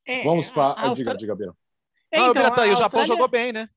É, 0.07 0.22
Vamos 0.22 0.52
para. 0.52 0.66
Austrália... 0.66 0.94
Diga, 0.94 1.16
diga, 1.16 1.35
Bira. 1.35 1.57
É, 2.12 2.20
então, 2.20 2.44
Não, 2.44 2.55
tá 2.55 2.62
aí, 2.62 2.72
o 2.72 2.76
Japão 2.76 3.05
jogou 3.05 3.26
bem, 3.26 3.52
né? 3.52 3.68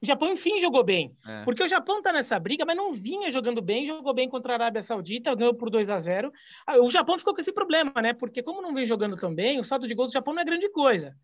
O 0.00 0.06
Japão, 0.06 0.32
enfim, 0.32 0.58
jogou 0.58 0.82
bem. 0.82 1.14
É. 1.26 1.44
Porque 1.44 1.62
o 1.62 1.68
Japão 1.68 1.98
está 1.98 2.12
nessa 2.12 2.38
briga, 2.38 2.64
mas 2.64 2.76
não 2.76 2.92
vinha 2.92 3.30
jogando 3.30 3.60
bem, 3.60 3.84
jogou 3.84 4.14
bem 4.14 4.28
contra 4.28 4.52
a 4.52 4.56
Arábia 4.56 4.82
Saudita, 4.82 5.34
ganhou 5.34 5.54
por 5.54 5.68
2 5.68 5.90
a 5.90 5.98
0 5.98 6.32
ah, 6.66 6.78
O 6.78 6.90
Japão 6.90 7.18
ficou 7.18 7.34
com 7.34 7.40
esse 7.40 7.52
problema, 7.52 7.92
né? 8.00 8.14
Porque 8.14 8.42
como 8.42 8.62
não 8.62 8.74
vem 8.74 8.86
jogando 8.86 9.16
tão 9.16 9.34
bem, 9.34 9.58
o 9.58 9.62
saldo 9.62 9.86
de 9.86 9.94
gols 9.94 10.12
do 10.12 10.14
Japão 10.14 10.32
não 10.32 10.42
é 10.42 10.44
grande 10.44 10.70
coisa. 10.70 11.14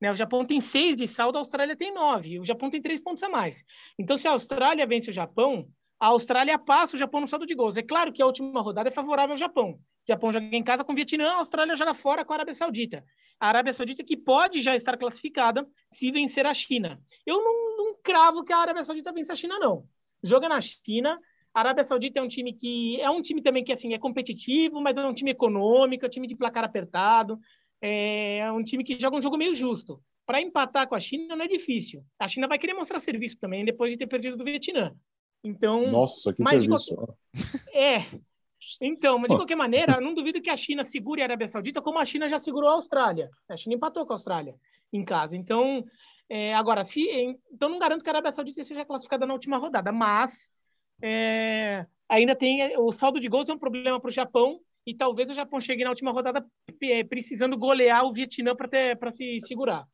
Né? 0.00 0.10
O 0.10 0.16
Japão 0.16 0.44
tem 0.44 0.60
seis 0.60 0.96
de 0.96 1.06
saldo, 1.06 1.38
a 1.38 1.40
Austrália 1.40 1.76
tem 1.76 1.92
nove. 1.92 2.40
O 2.40 2.44
Japão 2.44 2.70
tem 2.70 2.82
três 2.82 3.00
pontos 3.00 3.22
a 3.22 3.28
mais. 3.28 3.64
Então, 3.98 4.16
se 4.16 4.26
a 4.26 4.32
Austrália 4.32 4.86
vence 4.86 5.10
o 5.10 5.12
Japão, 5.12 5.68
a 5.98 6.06
Austrália 6.08 6.58
passa 6.58 6.96
o 6.96 6.98
Japão 6.98 7.20
no 7.20 7.26
saldo 7.26 7.46
de 7.46 7.54
gols. 7.54 7.76
É 7.76 7.82
claro 7.82 8.12
que 8.12 8.22
a 8.22 8.26
última 8.26 8.60
rodada 8.60 8.88
é 8.88 8.92
favorável 8.92 9.32
ao 9.32 9.36
Japão. 9.36 9.70
O 9.72 10.06
Japão 10.06 10.32
joga 10.32 10.44
em 10.54 10.62
casa 10.62 10.84
com 10.84 10.92
o 10.92 10.94
Vietnã, 10.94 11.30
a 11.30 11.38
Austrália 11.38 11.74
joga 11.76 11.94
fora 11.94 12.24
com 12.24 12.32
a 12.32 12.36
Arábia 12.36 12.54
Saudita. 12.54 13.04
A 13.40 13.48
Arábia 13.48 13.72
Saudita 13.72 14.04
que 14.04 14.16
pode 14.16 14.60
já 14.60 14.76
estar 14.76 14.96
classificada 14.98 15.66
se 15.90 16.10
vencer 16.10 16.46
a 16.46 16.52
China. 16.52 17.00
Eu 17.24 17.42
não, 17.42 17.76
não 17.76 17.96
cravo 18.02 18.44
que 18.44 18.52
a 18.52 18.58
Arábia 18.58 18.84
Saudita 18.84 19.12
vence 19.12 19.32
a 19.32 19.34
China, 19.34 19.58
não. 19.58 19.86
Joga 20.22 20.48
na 20.48 20.60
China. 20.60 21.18
A 21.54 21.60
Arábia 21.60 21.84
Saudita 21.84 22.18
é 22.18 22.22
um 22.22 22.28
time 22.28 22.52
que 22.52 23.00
é 23.00 23.08
um 23.08 23.22
time 23.22 23.40
também 23.40 23.64
que 23.64 23.72
assim 23.72 23.94
é 23.94 23.98
competitivo, 23.98 24.80
mas 24.80 24.96
é 24.96 25.06
um 25.06 25.14
time 25.14 25.30
econômico, 25.30 26.04
é 26.04 26.08
um 26.08 26.10
time 26.10 26.26
de 26.26 26.36
placar 26.36 26.64
apertado, 26.64 27.38
é 27.80 28.50
um 28.50 28.62
time 28.62 28.82
que 28.82 28.98
joga 28.98 29.16
um 29.16 29.22
jogo 29.22 29.36
meio 29.36 29.54
justo. 29.54 30.02
Para 30.26 30.40
empatar 30.40 30.88
com 30.88 30.94
a 30.94 31.00
China 31.00 31.36
não 31.36 31.44
é 31.44 31.48
difícil. 31.48 32.04
A 32.18 32.26
China 32.26 32.48
vai 32.48 32.58
querer 32.58 32.74
mostrar 32.74 32.98
serviço 32.98 33.38
também 33.38 33.64
depois 33.64 33.92
de 33.92 33.98
ter 33.98 34.06
perdido 34.06 34.36
do 34.36 34.44
Vietnã. 34.44 34.94
Então, 35.44 35.90
Nossa, 35.90 36.32
que 36.32 36.42
serviço. 36.42 36.96
Qualquer... 36.96 37.14
É. 37.74 38.06
Então, 38.80 39.18
mas 39.18 39.28
de 39.28 39.36
qualquer 39.36 39.56
maneira, 39.56 40.00
não 40.00 40.14
duvido 40.14 40.40
que 40.40 40.48
a 40.48 40.56
China 40.56 40.82
segure 40.82 41.20
a 41.20 41.26
Arábia 41.26 41.46
Saudita, 41.46 41.82
como 41.82 41.98
a 41.98 42.04
China 42.04 42.26
já 42.26 42.38
segurou 42.38 42.70
a 42.70 42.72
Austrália. 42.72 43.30
A 43.48 43.56
China 43.56 43.74
empatou 43.74 44.06
com 44.06 44.12
a 44.12 44.16
Austrália 44.16 44.54
em 44.90 45.04
casa. 45.04 45.36
Então, 45.36 45.84
é, 46.28 46.54
agora, 46.54 46.82
se 46.82 47.06
então 47.52 47.68
não 47.68 47.78
garanto 47.78 48.02
que 48.02 48.08
a 48.08 48.12
Arábia 48.12 48.32
Saudita 48.32 48.64
seja 48.64 48.84
classificada 48.84 49.26
na 49.26 49.34
última 49.34 49.58
rodada, 49.58 49.92
mas 49.92 50.50
é, 51.02 51.86
ainda 52.08 52.34
tem 52.34 52.76
o 52.78 52.90
saldo 52.90 53.20
de 53.20 53.28
gols 53.28 53.48
é 53.48 53.52
um 53.52 53.58
problema 53.58 54.00
para 54.00 54.08
o 54.08 54.12
Japão 54.12 54.58
e 54.86 54.94
talvez 54.94 55.28
o 55.30 55.34
Japão 55.34 55.60
chegue 55.60 55.84
na 55.84 55.90
última 55.90 56.10
rodada 56.10 56.44
é, 56.82 57.04
precisando 57.04 57.58
golear 57.58 58.04
o 58.04 58.12
Vietnã 58.12 58.54
para 58.56 59.10
se 59.10 59.40
segurar. 59.40 59.86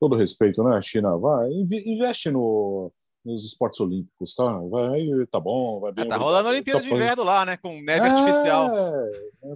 Todo 0.00 0.16
respeito, 0.16 0.64
né, 0.64 0.80
China? 0.80 1.16
Vai, 1.16 1.48
investe 1.50 2.30
no, 2.30 2.90
nos 3.24 3.44
esportes 3.44 3.80
olímpicos, 3.80 4.34
tá? 4.34 4.58
Vai, 4.70 5.06
tá 5.30 5.38
bom, 5.38 5.80
vai 5.80 5.92
bem. 5.92 6.04
É, 6.04 6.08
tá 6.08 6.16
rolando 6.16 6.48
a 6.48 6.52
Olimpíada 6.52 6.80
tá 6.80 6.88
de 6.88 6.94
Inverno 6.94 7.24
lá, 7.24 7.44
né? 7.44 7.56
Com 7.56 7.80
neve 7.82 8.06
é, 8.06 8.10
artificial. 8.10 8.70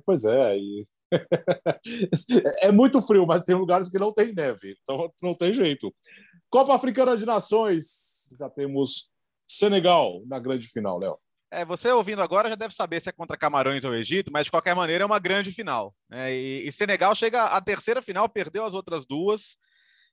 Pois 0.04 0.24
é, 0.24 0.58
e... 0.58 0.84
é 2.62 2.72
muito 2.72 3.00
frio, 3.00 3.26
mas 3.26 3.44
tem 3.44 3.54
lugares 3.54 3.88
que 3.88 3.98
não 3.98 4.12
tem 4.12 4.32
neve, 4.32 4.76
então 4.82 5.10
não 5.22 5.34
tem 5.34 5.52
jeito. 5.52 5.94
Copa 6.50 6.74
Africana 6.74 7.16
de 7.16 7.26
Nações, 7.26 8.34
já 8.38 8.48
temos 8.48 9.10
Senegal 9.48 10.22
na 10.26 10.38
grande 10.38 10.66
final, 10.68 10.98
Léo. 10.98 11.18
É, 11.50 11.64
você 11.64 11.90
ouvindo 11.90 12.20
agora 12.20 12.48
já 12.48 12.56
deve 12.56 12.74
saber 12.74 13.00
se 13.00 13.08
é 13.08 13.12
contra 13.12 13.36
Camarões 13.36 13.84
ou 13.84 13.94
Egito, 13.94 14.32
mas 14.32 14.46
de 14.46 14.50
qualquer 14.50 14.74
maneira 14.74 15.04
é 15.04 15.06
uma 15.06 15.18
grande 15.18 15.52
final. 15.52 15.94
Né? 16.08 16.34
E, 16.34 16.66
e, 16.66 16.72
Senegal 16.72 17.14
chega 17.14 17.44
à 17.44 17.60
terceira 17.60 18.02
final, 18.02 18.28
perdeu 18.28 18.64
as 18.64 18.74
outras 18.74 19.06
duas 19.06 19.56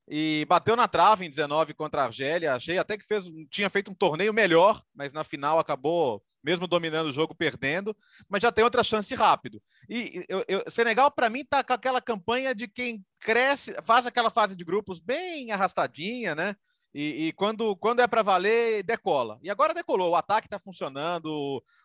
e 0.08 0.46
bateu 0.48 0.76
na 0.76 0.88
trave 0.88 1.26
em 1.26 1.30
19 1.30 1.74
contra 1.74 2.02
a 2.02 2.06
Argélia. 2.06 2.56
Achei 2.56 2.78
até 2.78 2.98
que 2.98 3.06
fez, 3.06 3.26
tinha 3.50 3.70
feito 3.70 3.92
um 3.92 3.96
torneio 3.96 4.34
melhor, 4.34 4.84
mas 4.94 5.14
na 5.14 5.24
final 5.24 5.60
acabou 5.60 6.24
mesmo 6.44 6.68
dominando 6.68 7.08
o 7.08 7.12
jogo, 7.12 7.34
perdendo, 7.34 7.96
mas 8.28 8.42
já 8.42 8.52
tem 8.52 8.66
outra 8.66 8.84
chance 8.84 9.16
rápido. 9.16 9.62
E 9.88 10.26
eu, 10.28 10.44
eu, 10.48 10.64
Senegal, 10.70 11.10
para 11.10 11.30
mim, 11.30 11.40
está 11.40 11.64
com 11.64 11.72
aquela 11.72 12.02
campanha 12.02 12.54
de 12.54 12.68
quem 12.68 13.04
cresce, 13.20 13.74
faz 13.86 14.06
aquela 14.06 14.30
fase 14.30 14.56
de 14.56 14.66
grupos 14.66 15.00
bem 15.00 15.52
arrastadinha, 15.52 16.36
né? 16.36 16.56
E, 16.94 17.28
e, 17.28 17.34
quando, 17.34 17.76
quando 17.78 18.02
é 18.02 18.08
para 18.08 18.22
valer, 18.22 18.84
decola. 18.84 19.40
E 19.42 19.50
agora 19.50 19.74
decolou, 19.74 20.12
o 20.12 20.16
ataque 20.16 20.46
está 20.46 20.60
funcionando. 20.60 21.26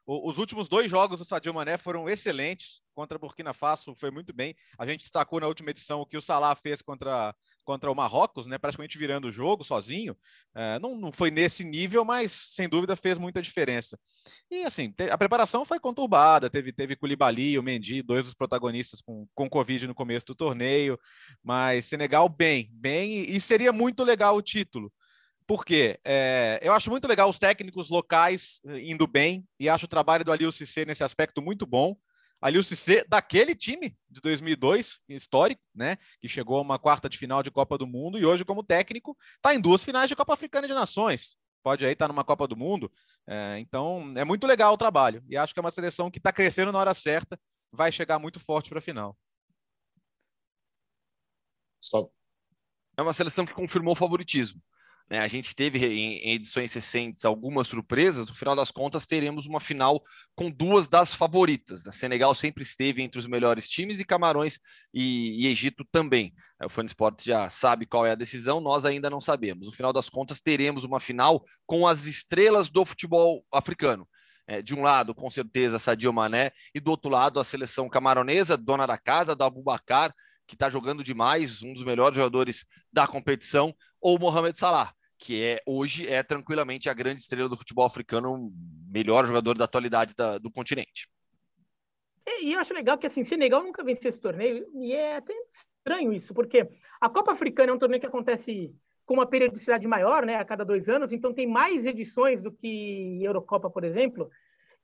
O, 0.05 0.31
os 0.31 0.37
últimos 0.37 0.69
dois 0.69 0.91
jogos 0.91 1.19
do 1.19 1.25
Sadio 1.25 1.55
Mané 1.55 1.79
foram 1.79 2.09
excelentes. 2.09 2.83
Contra 2.95 3.19
Burkina 3.19 3.55
Faso 3.55 3.95
foi 3.95 4.11
muito 4.11 4.35
bem. 4.35 4.55
A 4.77 4.87
gente 4.87 5.01
destacou 5.01 5.41
na 5.41 5.47
última 5.47 5.71
edição 5.71 6.01
o 6.01 6.07
que 6.07 6.19
o 6.19 6.21
Salah 6.21 6.55
fez 6.55 6.83
contra, 6.83 7.35
contra 7.69 7.93
o 7.93 7.95
Marrocos, 7.95 8.47
né? 8.47 8.57
praticamente 8.57 8.97
virando 8.97 9.29
o 9.29 9.31
jogo 9.31 9.63
sozinho. 9.63 10.17
É, 10.55 10.79
não, 10.79 10.97
não 10.97 11.13
foi 11.13 11.31
nesse 11.31 11.63
nível, 11.63 12.03
mas 12.03 12.33
sem 12.33 12.67
dúvida 12.67 12.97
fez 12.97 13.19
muita 13.19 13.43
diferença. 13.43 13.99
E 14.51 14.65
assim, 14.65 14.95
a 15.11 15.19
preparação 15.19 15.67
foi 15.67 15.79
conturbada. 15.79 16.49
Teve, 16.49 16.73
teve 16.73 16.97
Koulibaly, 16.97 17.59
o 17.59 17.63
Mendy, 17.63 18.01
dois 18.01 18.25
dos 18.25 18.33
protagonistas 18.33 19.03
com, 19.03 19.29
com 19.35 19.51
Covid 19.51 19.87
no 19.87 19.95
começo 19.95 20.25
do 20.25 20.35
torneio. 20.35 20.99
Mas 21.45 21.85
Senegal 21.85 22.27
bem, 22.27 22.71
bem. 22.73 23.29
E 23.29 23.39
seria 23.39 23.71
muito 23.71 24.03
legal 24.03 24.35
o 24.35 24.41
título 24.41 24.91
por 25.47 25.65
quê? 25.65 25.99
É, 26.05 26.61
eu 26.63 26.75
acho 26.75 26.91
muito 26.91 27.09
legal 27.09 27.29
os 27.31 27.39
técnicos 27.39 27.89
locais 27.89 28.61
eh, 28.67 28.81
indo 28.91 29.07
bem 29.07 29.49
e 29.59 29.67
acho 29.67 29.87
o 29.87 29.89
trabalho 29.89 30.23
do 30.23 30.31
Alil 30.31 30.53
Cissé 30.53 30.85
nesse 30.85 31.03
aspecto 31.03 31.41
muito 31.41 31.65
bom. 31.65 31.97
Alil 32.41 32.63
Cissé, 32.63 33.05
daquele 33.09 33.55
time 33.55 33.97
de 34.09 34.21
2002, 34.21 35.01
histórico, 35.09 35.61
né, 35.75 35.97
que 36.21 36.29
chegou 36.29 36.59
a 36.59 36.63
uma 36.63 36.79
quarta 36.79 37.09
de 37.09 37.19
final 37.19 37.43
de 37.43 37.51
Copa 37.51 37.77
do 37.77 37.87
Mundo 37.87 38.19
e 38.19 38.25
hoje, 38.25 38.45
como 38.45 38.63
técnico, 38.63 39.17
está 39.37 39.55
em 39.55 39.61
duas 39.61 39.83
finais 39.83 40.09
de 40.09 40.15
Copa 40.15 40.35
Africana 40.35 40.69
de 40.69 40.75
Nações. 40.75 41.37
Pode 41.63 41.85
aí 41.85 41.93
estar 41.93 42.07
tá 42.07 42.13
numa 42.13 42.25
Copa 42.25 42.47
do 42.47 42.57
Mundo. 42.57 42.91
É, 43.27 43.59
então, 43.59 44.13
é 44.17 44.25
muito 44.25 44.47
legal 44.47 44.73
o 44.73 44.79
trabalho. 44.79 45.23
E 45.29 45.37
acho 45.37 45.53
que 45.53 45.59
é 45.59 45.63
uma 45.63 45.71
seleção 45.71 46.11
que 46.11 46.19
está 46.19 46.33
crescendo 46.33 46.71
na 46.71 46.79
hora 46.79 46.95
certa, 46.95 47.39
vai 47.73 47.91
chegar 47.91 48.19
muito 48.19 48.39
forte 48.39 48.71
para 48.71 48.79
a 48.79 48.83
final. 48.83 49.17
É 52.97 53.03
uma 53.03 53.13
seleção 53.13 53.45
que 53.45 53.53
confirmou 53.53 53.93
o 53.93 53.97
favoritismo. 53.97 54.61
Né? 55.11 55.21
A 55.21 55.29
gente 55.29 55.55
teve 55.55 55.85
em, 55.87 56.33
edições 56.33 56.73
recentes 56.73 57.25
algumas 57.25 57.67
surpresas, 57.67 58.27
no 58.27 58.35
final 58.35 58.55
das 58.55 58.71
contas, 58.71 59.07
teremos 59.07 59.47
uma 59.47 59.61
final 59.61 60.03
com 60.35 60.51
duas 60.51 60.89
das 60.89 61.15
favoritas. 61.15 61.85
Né? 61.85 61.93
Senegal 61.93 62.35
sempre 62.35 62.63
esteve 62.63 63.03
entre 63.03 63.19
os 63.19 63.27
melhores 63.27 63.69
times 63.69 64.01
e 64.01 64.05
Camarões 64.05 64.59
e, 64.93 65.45
e 65.45 65.47
Egito 65.47 65.85
também. 65.91 66.35
O 66.63 66.69
Fone 66.69 66.87
Sports 66.87 67.25
já 67.25 67.49
sabe 67.49 67.87
qual 67.87 68.05
é 68.05 68.13
a 68.13 68.17
decisão, 68.17 68.61
nós 68.61 68.85
ainda 68.85 69.09
não 69.09 69.21
sabemos. 69.21 69.67
No 69.67 69.73
final 69.73 69.93
das 69.93 70.09
contas, 70.09 70.41
teremos 70.41 70.85
uma 70.85 71.01
final 71.01 71.45
com 71.67 71.87
as 71.87 72.05
estrelas 72.05 72.69
do 72.69 72.85
futebol 72.85 73.45
africano. 73.53 74.07
É, 74.51 74.63
de 74.63 74.75
um 74.75 74.83
lado, 74.83 75.15
com 75.15 75.29
certeza, 75.29 75.79
Sadio 75.79 76.11
Mané, 76.11 76.53
e 76.75 76.81
do 76.81 76.91
outro 76.91 77.11
lado, 77.11 77.39
a 77.39 77.45
seleção 77.45 77.87
camaronesa, 77.87 78.57
dona 78.57 78.87
da 78.87 78.97
casa, 78.97 79.37
do 79.37 79.45
Abubacar, 79.45 80.11
que 80.47 80.55
está 80.55 80.71
jogando 80.71 81.05
demais, 81.05 81.63
um 81.63 81.75
dos 81.75 81.85
melhores 81.85 82.17
jogadores 82.17 82.65
da 82.91 83.07
competição, 83.07 83.75
ou 84.01 84.19
Mohamed 84.19 84.59
Salah, 84.59 84.95
que 85.19 85.43
é 85.43 85.63
hoje 85.67 86.07
é 86.07 86.23
tranquilamente 86.23 86.89
a 86.89 86.95
grande 86.95 87.21
estrela 87.21 87.49
do 87.49 87.57
futebol 87.57 87.85
africano, 87.85 88.53
melhor 88.89 89.27
jogador 89.27 89.59
da 89.59 89.65
atualidade 89.65 90.15
da, 90.15 90.39
do 90.39 90.51
continente. 90.51 91.09
E 92.41 92.53
eu 92.53 92.61
acho 92.61 92.75
legal 92.75 92.97
que 92.97 93.07
assim, 93.07 93.25
Senegal 93.25 93.63
nunca 93.63 93.83
venceu 93.83 94.09
esse 94.09 94.21
torneio, 94.21 94.67
e 94.75 94.93
é 94.93 95.17
até 95.17 95.35
estranho 95.51 96.13
isso, 96.13 96.33
porque 96.33 96.69
a 97.01 97.09
Copa 97.09 97.33
Africana 97.33 97.73
é 97.73 97.75
um 97.75 97.79
torneio 97.79 98.01
que 98.01 98.07
acontece 98.07 98.73
com 99.05 99.15
uma 99.15 99.27
periodicidade 99.27 99.89
maior, 99.89 100.25
né, 100.25 100.37
a 100.37 100.45
cada 100.45 100.65
dois 100.65 100.89
anos, 100.89 101.13
então 101.13 101.33
tem 101.33 101.47
mais 101.47 101.87
edições 101.87 102.43
do 102.43 102.53
que 102.53 103.19
Eurocopa, 103.23 103.71
por 103.71 103.83
exemplo, 103.83 104.31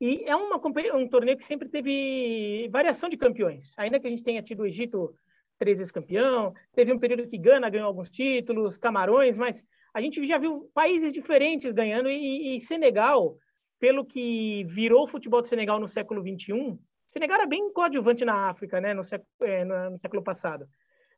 e 0.00 0.24
é 0.24 0.34
uma, 0.34 0.60
um 0.94 1.08
torneio 1.08 1.36
que 1.36 1.44
sempre 1.44 1.68
teve 1.68 2.68
variação 2.72 3.08
de 3.08 3.16
campeões, 3.16 3.74
ainda 3.76 4.00
que 4.00 4.06
a 4.06 4.10
gente 4.10 4.24
tenha 4.24 4.42
tido 4.42 4.60
o 4.60 4.66
Egito 4.66 5.14
três 5.58 5.78
vezes 5.78 5.92
campeão, 5.92 6.52
teve 6.74 6.92
um 6.92 6.98
período 6.98 7.28
que 7.28 7.38
Gana 7.38 7.70
ganhou 7.70 7.86
alguns 7.86 8.10
títulos, 8.10 8.76
Camarões, 8.76 9.38
mas 9.38 9.62
a 9.94 10.00
gente 10.00 10.26
já 10.26 10.36
viu 10.36 10.68
países 10.74 11.12
diferentes 11.12 11.72
ganhando 11.72 12.10
e, 12.10 12.56
e 12.56 12.60
Senegal, 12.60 13.38
pelo 13.78 14.04
que 14.04 14.64
virou 14.64 15.04
o 15.04 15.06
futebol 15.06 15.40
do 15.40 15.46
Senegal 15.46 15.78
no 15.78 15.86
século 15.86 16.20
21, 16.20 16.76
Senegal 17.08 17.38
era 17.38 17.46
bem 17.46 17.72
coadjuvante 17.72 18.24
na 18.24 18.50
África, 18.50 18.80
né, 18.80 18.92
no 18.92 19.04
século, 19.04 19.28
é, 19.42 19.64
no 19.64 19.96
século 19.98 20.22
passado. 20.22 20.66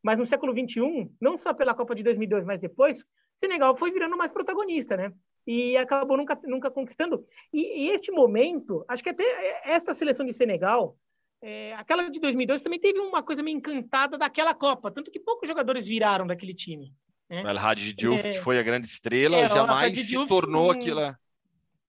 Mas 0.03 0.19
no 0.19 0.27
século 0.27 0.53
21, 0.53 1.11
não 1.19 1.39
só 1.39 1.55
pela 1.55 1.75
Copa 1.75 1.95
de 1.95 2.03
2002, 2.03 2.45
mas 2.45 2.59
depois, 2.59 3.05
Senegal 3.35 3.75
foi 3.75 3.91
virando 3.91 4.17
mais 4.17 4.31
protagonista, 4.31 4.95
né? 4.95 5.11
E 5.47 5.75
acabou 5.77 6.17
nunca, 6.19 6.39
nunca 6.45 6.71
conquistando. 6.71 7.25
E, 7.53 7.87
e 7.87 7.91
este 7.91 8.13
momento, 8.13 8.85
acho 8.87 9.03
que 9.03 9.09
até 9.09 9.25
essa 9.65 9.95
seleção 9.95 10.27
de 10.27 10.35
Senegal, 10.35 10.97
é, 11.41 11.75
aquela 11.75 12.11
de 12.11 12.21
2002 12.21 12.63
também 12.63 12.79
teve 12.79 13.01
uma 13.01 13.23
coisa 13.23 13.43
meio 13.43 13.57
encantada 13.57 14.19
daquela 14.19 14.55
Copa, 14.55 14.91
tanto 14.91 15.11
que 15.11 15.19
poucos 15.19 15.49
jogadores 15.49 15.87
viraram 15.87 16.27
daquele 16.27 16.53
time. 16.55 16.93
Né? 17.29 17.43
O 17.43 17.49
El 17.49 17.59
Hadji 17.59 17.93
Diouf, 17.93 18.27
é, 18.27 18.33
que 18.33 18.41
foi 18.41 18.59
a 18.59 18.63
grande 18.63 18.87
estrela, 18.87 19.37
é, 19.37 19.49
jamais 19.49 19.99
se 19.99 20.27
tornou 20.27 20.69
um, 20.69 20.71
aquilo. 20.71 21.01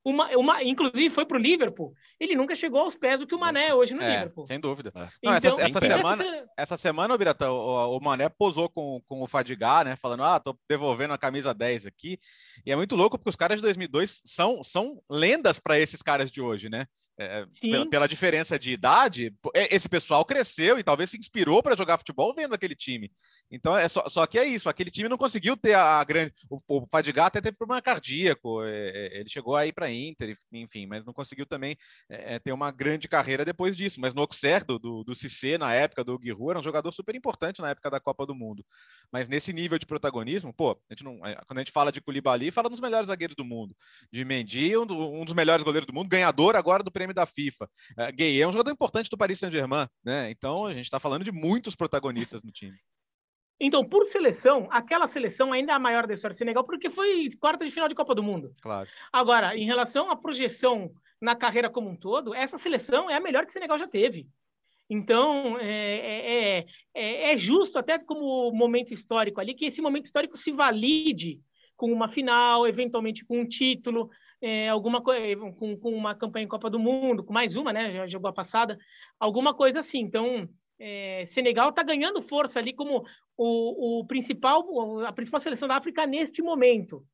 Uma, 0.03 0.29
uma, 0.37 0.63
inclusive 0.63 1.09
foi 1.09 1.25
para 1.25 1.37
o 1.37 1.39
Liverpool. 1.39 1.93
Ele 2.17 2.33
nunca 2.33 2.55
chegou 2.55 2.79
aos 2.79 2.95
pés 2.95 3.19
do 3.19 3.27
que 3.27 3.35
o 3.35 3.39
Mané 3.39 3.73
hoje 3.73 3.93
no 3.93 4.01
é, 4.01 4.15
Liverpool. 4.15 4.45
Sem 4.45 4.57
dúvida. 4.57 4.89
É. 4.95 4.99
Não, 5.21 5.35
então, 5.35 5.51
essa, 5.51 5.61
essa 5.61 5.79
semana, 5.81 6.23
essa 6.57 6.77
semana, 6.77 7.17
Birata, 7.17 7.51
o, 7.51 7.97
o, 7.97 7.99
Mané 7.99 8.29
posou 8.29 8.69
com, 8.69 9.01
com 9.05 9.21
o 9.21 9.27
Fadigar, 9.27 9.83
né? 9.83 9.97
Falando, 9.97 10.23
ah, 10.23 10.39
tô 10.39 10.57
devolvendo 10.67 11.13
a 11.13 11.17
camisa 11.17 11.53
10 11.53 11.85
aqui. 11.87 12.17
E 12.65 12.71
é 12.71 12.75
muito 12.75 12.95
louco 12.95 13.17
porque 13.17 13.29
os 13.29 13.35
caras 13.35 13.57
de 13.57 13.63
2002 13.63 14.21
são, 14.23 14.63
são 14.63 15.03
lendas 15.09 15.59
para 15.59 15.77
esses 15.77 16.01
caras 16.01 16.31
de 16.31 16.41
hoje, 16.41 16.69
né? 16.69 16.87
É, 17.19 17.47
pela, 17.59 17.89
pela, 17.89 18.07
diferença 18.07 18.59
de 18.59 18.71
idade, 18.71 19.33
é, 19.55 19.75
esse 19.75 19.89
pessoal 19.89 20.23
cresceu 20.23 20.77
e 20.77 20.83
talvez 20.83 21.09
se 21.09 21.17
inspirou 21.17 21.63
para 21.63 21.75
jogar 21.75 21.97
futebol 21.97 22.31
vendo 22.31 22.53
aquele 22.53 22.75
time. 22.75 23.11
Então, 23.49 23.75
é 23.75 23.87
só, 23.87 24.07
só 24.07 24.27
que 24.27 24.37
é 24.37 24.45
isso, 24.45 24.69
aquele 24.69 24.91
time 24.91 25.09
não 25.09 25.17
conseguiu 25.17 25.57
ter 25.57 25.73
a, 25.73 25.99
a 25.99 26.03
grande. 26.03 26.31
O, 26.47 26.61
o 26.67 26.85
Fadigar 26.85 27.25
até 27.25 27.41
teve 27.41 27.57
problema 27.57 27.81
cardíaco, 27.81 28.63
é, 28.63 28.89
é 28.89 29.19
ele 29.21 29.29
chegou 29.29 29.55
aí 29.55 29.73
para 29.73 29.91
Inter, 29.91 30.37
enfim, 30.51 30.85
mas 30.85 31.03
não 31.05 31.11
conseguiu 31.11 31.47
também 31.47 31.75
é, 32.07 32.35
é, 32.35 32.39
ter 32.39 32.51
uma 32.51 32.69
grande 32.69 33.07
carreira 33.07 33.43
depois 33.43 33.75
disso. 33.75 33.99
Mas 33.99 34.13
no 34.13 34.21
Auxerre, 34.21 34.65
do, 34.65 34.77
do, 34.77 35.03
do 35.03 35.15
Cissé, 35.15 35.57
na 35.57 35.73
época 35.73 36.03
do 36.03 36.19
Giroud, 36.21 36.51
era 36.51 36.59
um 36.59 36.63
jogador 36.63 36.91
super 36.91 37.15
importante 37.15 37.61
na 37.61 37.69
época 37.69 37.89
da 37.89 37.99
Copa 37.99 38.27
do 38.27 38.35
Mundo. 38.35 38.63
Mas 39.11 39.27
nesse 39.27 39.51
nível 39.51 39.79
de 39.79 39.87
protagonismo, 39.87 40.53
pô, 40.53 40.71
a 40.71 40.93
gente 40.93 41.03
não, 41.03 41.17
quando 41.47 41.57
a 41.57 41.61
gente 41.61 41.71
fala 41.71 41.91
de 41.91 41.99
Koulibaly, 41.99 42.51
fala 42.51 42.69
dos 42.69 42.79
melhores 42.79 43.07
zagueiros 43.07 43.35
do 43.35 43.43
mundo. 43.43 43.75
De 44.11 44.23
Mendy, 44.23 44.77
um, 44.77 45.21
um 45.21 45.25
dos 45.25 45.33
melhores 45.33 45.63
goleiros 45.63 45.87
do 45.87 45.93
mundo, 45.93 46.09
ganhador 46.09 46.55
agora 46.55 46.83
do 46.83 46.91
prêmio 46.91 47.06
prêmio 47.07 47.13
da 47.13 47.25
FIFA. 47.25 47.69
É, 47.97 48.11
Gay 48.11 48.41
é 48.41 48.47
um 48.47 48.51
jogador 48.51 48.71
importante 48.71 49.09
do 49.09 49.17
Paris 49.17 49.39
Saint-Germain, 49.39 49.87
né? 50.03 50.29
Então 50.29 50.65
a 50.65 50.73
gente 50.73 50.85
está 50.85 50.99
falando 50.99 51.23
de 51.23 51.31
muitos 51.31 51.75
protagonistas 51.75 52.43
no 52.43 52.51
time. 52.51 52.77
Então, 53.59 53.83
por 53.83 54.05
seleção, 54.05 54.67
aquela 54.69 55.07
seleção 55.07 55.51
ainda 55.51 55.71
é 55.71 55.75
a 55.75 55.79
maior 55.79 56.05
da 56.05 56.13
história 56.13 56.35
do 56.35 56.37
Senegal, 56.37 56.63
porque 56.63 56.91
foi 56.91 57.27
quarta 57.39 57.65
de 57.65 57.71
final 57.71 57.89
de 57.89 57.95
Copa 57.95 58.13
do 58.13 58.21
Mundo. 58.21 58.53
Claro. 58.61 58.87
Agora, 59.11 59.57
em 59.57 59.65
relação 59.65 60.11
à 60.11 60.15
projeção 60.15 60.91
na 61.19 61.35
carreira 61.35 61.67
como 61.67 61.89
um 61.89 61.95
todo, 61.95 62.35
essa 62.35 62.59
seleção 62.59 63.09
é 63.09 63.15
a 63.15 63.19
melhor 63.19 63.45
que 63.45 63.49
o 63.49 63.53
Senegal 63.53 63.79
já 63.79 63.87
teve. 63.87 64.27
Então, 64.87 65.57
é, 65.59 66.59
é, 66.59 66.65
é, 66.93 67.31
é, 67.31 67.37
justo, 67.37 67.79
até 67.79 67.97
como 67.97 68.51
momento 68.51 68.93
histórico 68.93 69.41
ali, 69.41 69.55
que 69.55 69.65
esse 69.65 69.81
momento 69.81 70.05
histórico 70.05 70.37
se 70.37 70.51
valide 70.51 71.41
com 71.75 71.91
uma 71.91 72.07
final, 72.07 72.67
eventualmente 72.67 73.25
com 73.25 73.39
um 73.39 73.47
título 73.47 74.09
é, 74.41 74.69
alguma 74.69 75.01
coisa 75.01 75.35
com, 75.57 75.77
com, 75.77 75.91
uma 75.91 76.15
campanha 76.15 76.45
em 76.45 76.49
Copa 76.49 76.69
do 76.69 76.79
Mundo, 76.79 77.23
com 77.23 77.33
mais 77.33 77.55
uma, 77.55 77.73
né? 77.73 77.91
Já 77.91 78.07
jogou 78.07 78.29
a 78.29 78.33
passada, 78.33 78.77
alguma 79.19 79.53
coisa 79.53 79.79
assim. 79.79 79.99
Então, 79.99 80.47
é, 80.79 81.23
Senegal 81.25 81.69
está 81.69 81.83
ganhando 81.83 82.21
força 82.21 82.59
ali 82.59 82.73
como 82.73 83.05
o, 83.35 83.99
o 83.99 84.05
principal, 84.05 84.99
a 85.05 85.11
principal 85.11 85.39
seleção 85.39 85.67
da 85.67 85.77
África 85.77 86.05
neste 86.05 86.41
momento. 86.41 87.05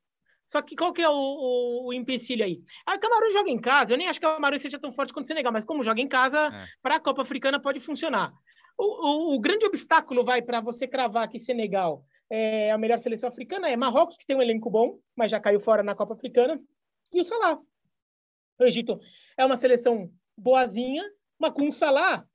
Só 0.45 0.61
que 0.61 0.75
qual 0.75 0.91
que 0.91 1.01
é 1.01 1.09
o, 1.09 1.13
o, 1.13 1.87
o 1.87 1.93
empecilho 1.93 2.43
aí? 2.43 2.61
A 2.85 2.97
Camarões 2.97 3.33
joga 3.33 3.49
em 3.49 3.59
casa, 3.59 3.93
eu 3.93 3.97
nem 3.97 4.07
acho 4.07 4.19
que 4.19 4.25
a 4.25 4.35
Camarões 4.35 4.61
seja 4.61 4.77
tão 4.77 4.91
forte 4.91 5.13
quanto 5.13 5.25
o 5.25 5.27
Senegal, 5.27 5.53
mas 5.53 5.63
como 5.65 5.83
joga 5.83 6.01
em 6.01 6.07
casa, 6.07 6.47
é. 6.47 6.65
para 6.81 6.97
a 6.97 6.99
Copa 6.99 7.21
Africana 7.21 7.61
pode 7.61 7.79
funcionar. 7.79 8.33
O, 8.77 9.33
o, 9.33 9.35
o 9.35 9.39
grande 9.39 9.65
obstáculo 9.65 10.23
vai 10.23 10.41
para 10.41 10.59
você 10.59 10.87
cravar 10.87 11.29
que 11.29 11.39
Senegal 11.39 12.01
é 12.29 12.71
a 12.71 12.77
melhor 12.77 12.97
seleção 12.97 13.29
africana 13.29 13.69
é 13.69 13.75
Marrocos, 13.75 14.17
que 14.17 14.25
tem 14.25 14.35
um 14.35 14.41
elenco 14.41 14.69
bom, 14.69 14.97
mas 15.15 15.31
já 15.31 15.39
caiu 15.39 15.59
fora 15.59 15.83
na 15.83 15.95
Copa 15.95 16.13
Africana, 16.13 16.59
e 17.13 17.21
o 17.21 17.25
Salah. 17.25 17.59
O 18.59 18.63
Egito 18.63 18.99
é 19.37 19.45
uma 19.45 19.57
seleção 19.57 20.11
boazinha, 20.37 21.03
mas 21.39 21.53
com 21.53 21.67
o 21.67 21.71
Salah 21.71 22.25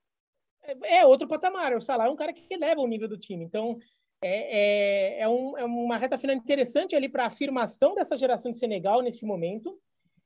é, 0.63 0.99
é 0.99 1.07
outro 1.07 1.29
patamar. 1.29 1.75
O 1.75 1.81
Salah 1.81 2.07
é 2.07 2.11
um 2.11 2.17
cara 2.17 2.33
que 2.33 2.47
eleva 2.53 2.81
o 2.81 2.87
nível 2.87 3.09
do 3.09 3.19
time. 3.19 3.45
Então, 3.45 3.79
é, 4.23 5.19
é, 5.19 5.21
é, 5.23 5.29
um, 5.29 5.57
é 5.57 5.65
uma 5.65 5.97
reta 5.97 6.19
final 6.19 6.37
interessante 6.37 6.97
ali 6.97 7.09
para 7.09 7.25
a 7.25 7.29
afirmação 7.29 7.95
dessa 7.95 8.17
geração 8.17 8.51
de 8.51 8.59
Senegal 8.59 9.01
neste 9.01 9.25
momento. 9.25 9.79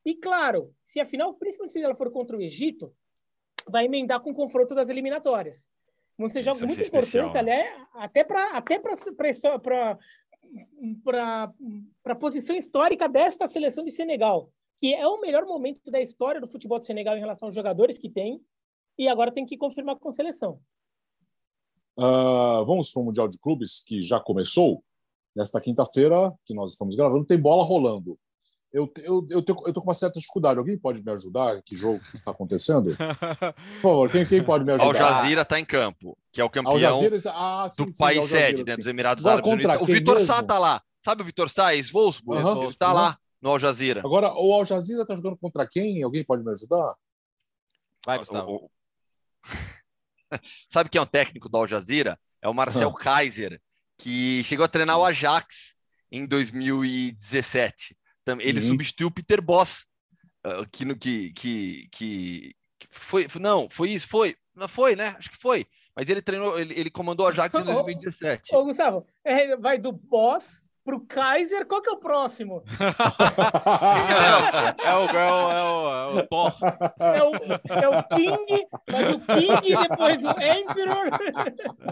E, 0.04 0.14
claro, 0.14 0.74
se 0.80 0.98
a 0.98 1.04
final, 1.04 1.34
principalmente 1.34 1.72
se 1.72 1.82
ela 1.82 1.94
for 1.94 2.10
contra 2.10 2.36
o 2.36 2.42
Egito, 2.42 2.92
vai 3.68 3.84
emendar 3.84 4.20
com 4.20 4.30
o 4.30 4.34
confronto 4.34 4.74
das 4.74 4.88
eliminatórias. 4.88 5.70
Vão 6.18 6.28
ser 6.28 6.42
jogos 6.42 6.62
muito 6.62 6.80
importantes, 6.80 7.36
ali, 7.36 7.50
até 7.94 8.22
para 8.22 8.56
até 8.56 8.78
para 11.04 11.52
a 12.04 12.14
posição 12.14 12.56
histórica 12.56 13.08
desta 13.08 13.46
seleção 13.46 13.84
de 13.84 13.90
Senegal, 13.90 14.50
que 14.80 14.94
é 14.94 15.06
o 15.06 15.20
melhor 15.20 15.44
momento 15.46 15.90
da 15.90 16.00
história 16.00 16.40
do 16.40 16.46
futebol 16.46 16.78
de 16.78 16.86
Senegal 16.86 17.16
em 17.16 17.20
relação 17.20 17.48
aos 17.48 17.54
jogadores 17.54 17.98
que 17.98 18.10
tem, 18.10 18.40
e 18.98 19.08
agora 19.08 19.32
tem 19.32 19.46
que 19.46 19.56
confirmar 19.56 19.96
com 19.96 20.10
seleção. 20.10 20.60
Uh, 21.98 22.64
vamos 22.64 22.90
para 22.90 23.02
o 23.02 23.04
Mundial 23.04 23.28
de 23.28 23.38
Clubes, 23.38 23.84
que 23.84 24.02
já 24.02 24.18
começou. 24.20 24.82
Nesta 25.34 25.60
quinta-feira, 25.60 26.30
que 26.44 26.52
nós 26.52 26.72
estamos 26.72 26.94
gravando, 26.94 27.24
tem 27.24 27.40
bola 27.40 27.64
rolando. 27.64 28.18
Eu, 28.72 28.90
eu, 29.02 29.26
eu, 29.28 29.42
tenho, 29.42 29.58
eu 29.66 29.72
tô 29.72 29.80
com 29.80 29.88
uma 29.88 29.94
certa 29.94 30.18
dificuldade. 30.18 30.58
Alguém 30.58 30.78
pode 30.78 31.04
me 31.04 31.12
ajudar? 31.12 31.60
Que 31.62 31.76
jogo 31.76 32.00
que 32.00 32.16
está 32.16 32.30
acontecendo? 32.30 32.96
Por 32.96 33.82
favor, 33.82 34.10
quem, 34.10 34.24
quem 34.24 34.42
pode 34.42 34.64
me 34.64 34.72
ajudar? 34.72 34.86
Al 34.86 34.94
Jazeera 34.94 35.42
está 35.42 35.60
em 35.60 35.64
campo, 35.64 36.16
que 36.32 36.40
é 36.40 36.44
o 36.44 36.48
campeão 36.48 36.76
ah, 37.34 37.68
sim, 37.68 37.84
do 37.84 37.92
sim, 37.92 37.98
país 37.98 38.24
sede, 38.24 38.64
né, 38.64 38.74
dos 38.74 38.86
Emirados 38.86 39.26
Agora, 39.26 39.42
Árabes 39.42 39.66
Unidos. 39.66 39.82
O 39.82 39.92
Vitor 39.92 40.20
Sá 40.20 40.40
está 40.40 40.58
lá. 40.58 40.82
Sabe 41.04 41.20
o 41.22 41.24
Vitor 41.24 41.50
Sá, 41.50 41.74
ex-Wolfsburg? 41.74 42.42
Uhum, 42.42 42.68
está 42.70 42.88
uhum. 42.88 42.94
lá 42.94 43.18
no 43.42 43.50
Al 43.50 43.58
Jazeera. 43.58 44.00
Agora, 44.00 44.32
o 44.32 44.54
Al 44.54 44.64
Jazeera 44.64 45.02
está 45.02 45.14
jogando 45.14 45.36
contra 45.36 45.66
quem? 45.66 46.02
Alguém 46.02 46.24
pode 46.24 46.42
me 46.42 46.52
ajudar? 46.52 46.94
Vai, 48.06 48.18
Gustavo. 48.18 48.70
Sabe 50.70 50.88
quem 50.88 50.98
é 50.98 51.02
o 51.02 51.06
técnico 51.06 51.48
do 51.48 51.56
Al 51.58 51.66
Jazeera? 51.66 52.18
É 52.40 52.48
o 52.48 52.54
Marcel 52.54 52.88
uhum. 52.88 52.94
Kaiser, 52.94 53.60
que 53.98 54.42
chegou 54.44 54.64
a 54.64 54.68
treinar 54.68 54.98
o 54.98 55.04
Ajax 55.04 55.74
em 56.10 56.26
2017. 56.26 57.96
Ele 58.40 58.60
uhum. 58.60 58.68
substituiu 58.68 59.08
o 59.08 59.10
Peter 59.10 59.42
Boss, 59.42 59.86
uh, 60.46 60.68
que, 60.70 60.94
que, 60.94 61.32
que, 61.32 61.88
que 61.90 62.54
foi, 62.90 63.26
não, 63.40 63.68
foi 63.70 63.90
isso, 63.90 64.08
foi, 64.08 64.36
não 64.54 64.68
foi, 64.68 64.94
né? 64.94 65.16
Acho 65.18 65.30
que 65.30 65.38
foi. 65.38 65.66
Mas 65.94 66.08
ele 66.08 66.22
treinou, 66.22 66.58
ele, 66.58 66.78
ele 66.78 66.90
comandou 66.90 67.26
o 67.26 67.28
Ajax 67.28 67.54
em 67.54 67.64
2017. 67.64 68.54
Ô, 68.54 68.60
ô 68.60 68.64
Gustavo, 68.64 69.06
é, 69.24 69.56
vai 69.56 69.78
do 69.78 69.92
Boss 69.92 70.62
pro 70.84 71.00
Kaiser, 71.00 71.66
qual 71.66 71.80
que 71.82 71.88
é 71.88 71.92
o 71.92 71.98
próximo? 71.98 72.62
é, 74.80 74.86
é, 74.88 74.94
o, 74.94 75.04
é, 75.06 75.32
o, 75.32 75.50
é, 75.50 75.64
o, 75.64 76.18
é 76.18 76.22
o 76.22 76.26
Thor. 76.26 76.52
É 76.98 77.22
o, 77.22 77.34
é 77.82 77.88
o 77.88 78.02
King, 78.08 78.66
mas 78.90 79.14
o 79.14 79.20
King 79.20 79.88
depois 79.88 80.24
o 80.24 80.30
Emperor. 80.30 81.10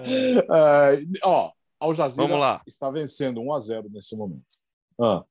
É, 0.04 1.02
ó, 1.24 1.52
Al 1.78 1.94
Jazeera 1.94 2.60
está 2.66 2.90
vencendo 2.90 3.40
1 3.40 3.52
a 3.52 3.60
0 3.60 3.90
nesse 3.90 4.16
momento. 4.16 4.58
Ah. 5.00 5.24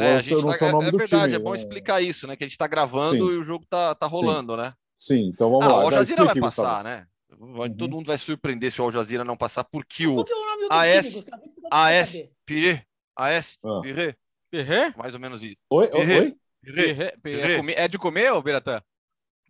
É, 0.00 0.16
a 0.16 0.20
gente 0.20 0.42
tá, 0.42 0.66
é, 0.66 0.68
é 0.68 0.90
verdade, 0.90 1.08
time, 1.08 1.34
é 1.34 1.38
bom 1.38 1.52
né? 1.52 1.58
explicar 1.58 2.00
isso, 2.00 2.26
né? 2.26 2.36
Que 2.36 2.44
a 2.44 2.46
gente 2.46 2.54
está 2.54 2.66
gravando 2.66 3.10
Sim. 3.10 3.18
e 3.18 3.22
o 3.22 3.42
jogo 3.42 3.64
tá, 3.68 3.94
tá 3.94 4.06
rolando, 4.06 4.54
Sim. 4.54 4.60
né? 4.60 4.74
Sim, 4.98 5.28
então 5.28 5.50
vamos 5.50 5.66
ah, 5.66 5.68
lá. 5.68 5.78
O 5.78 5.86
Al 5.86 5.92
Jazeera 5.92 6.24
vai 6.24 6.34
passar, 6.40 6.84
né? 6.84 7.06
Uhum. 7.38 7.74
Todo 7.74 7.90
mundo 7.92 8.06
vai 8.06 8.18
surpreender 8.18 8.70
se 8.70 8.80
o 8.80 8.84
Al 8.84 8.92
Jazeera 8.92 9.24
não 9.24 9.36
passar, 9.36 9.64
porque 9.64 10.06
o, 10.06 10.24
que 10.24 10.32
é 10.32 10.36
o 10.36 10.68
AS, 10.70 11.26
AS 11.70 12.22
Pirê 12.44 12.84
AS, 13.16 13.58
ah. 13.64 13.80
Pirê. 13.82 14.14
Pirê? 14.50 14.92
Mais 14.96 15.14
ou 15.14 15.20
menos 15.20 15.42
isso. 15.42 15.56
Oi, 15.70 15.88
Pirê. 15.88 16.18
oi? 16.18 16.36
Pirê. 16.62 17.16
Pirê. 17.22 17.72
É, 17.72 17.84
é 17.84 17.88
de 17.88 17.98
comer, 17.98 18.32
ô 18.32 18.42
Biratã? 18.42 18.82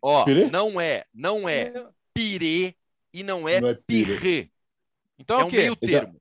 Ó, 0.03 0.24
Pirê? 0.24 0.51
não 0.51 0.80
é, 0.80 1.05
não 1.12 1.48
é 1.48 1.72
pirê 2.14 2.74
e 3.12 3.22
não 3.22 3.48
é, 3.48 3.61
não 3.61 3.68
é 3.68 3.74
pirê. 3.86 4.51
Então 5.18 5.38
é, 5.38 5.42
é 5.42 5.44
o 5.44 5.48
quê? 5.51 5.57
meio 5.57 5.72
então, 5.72 5.88
termo. 5.88 6.19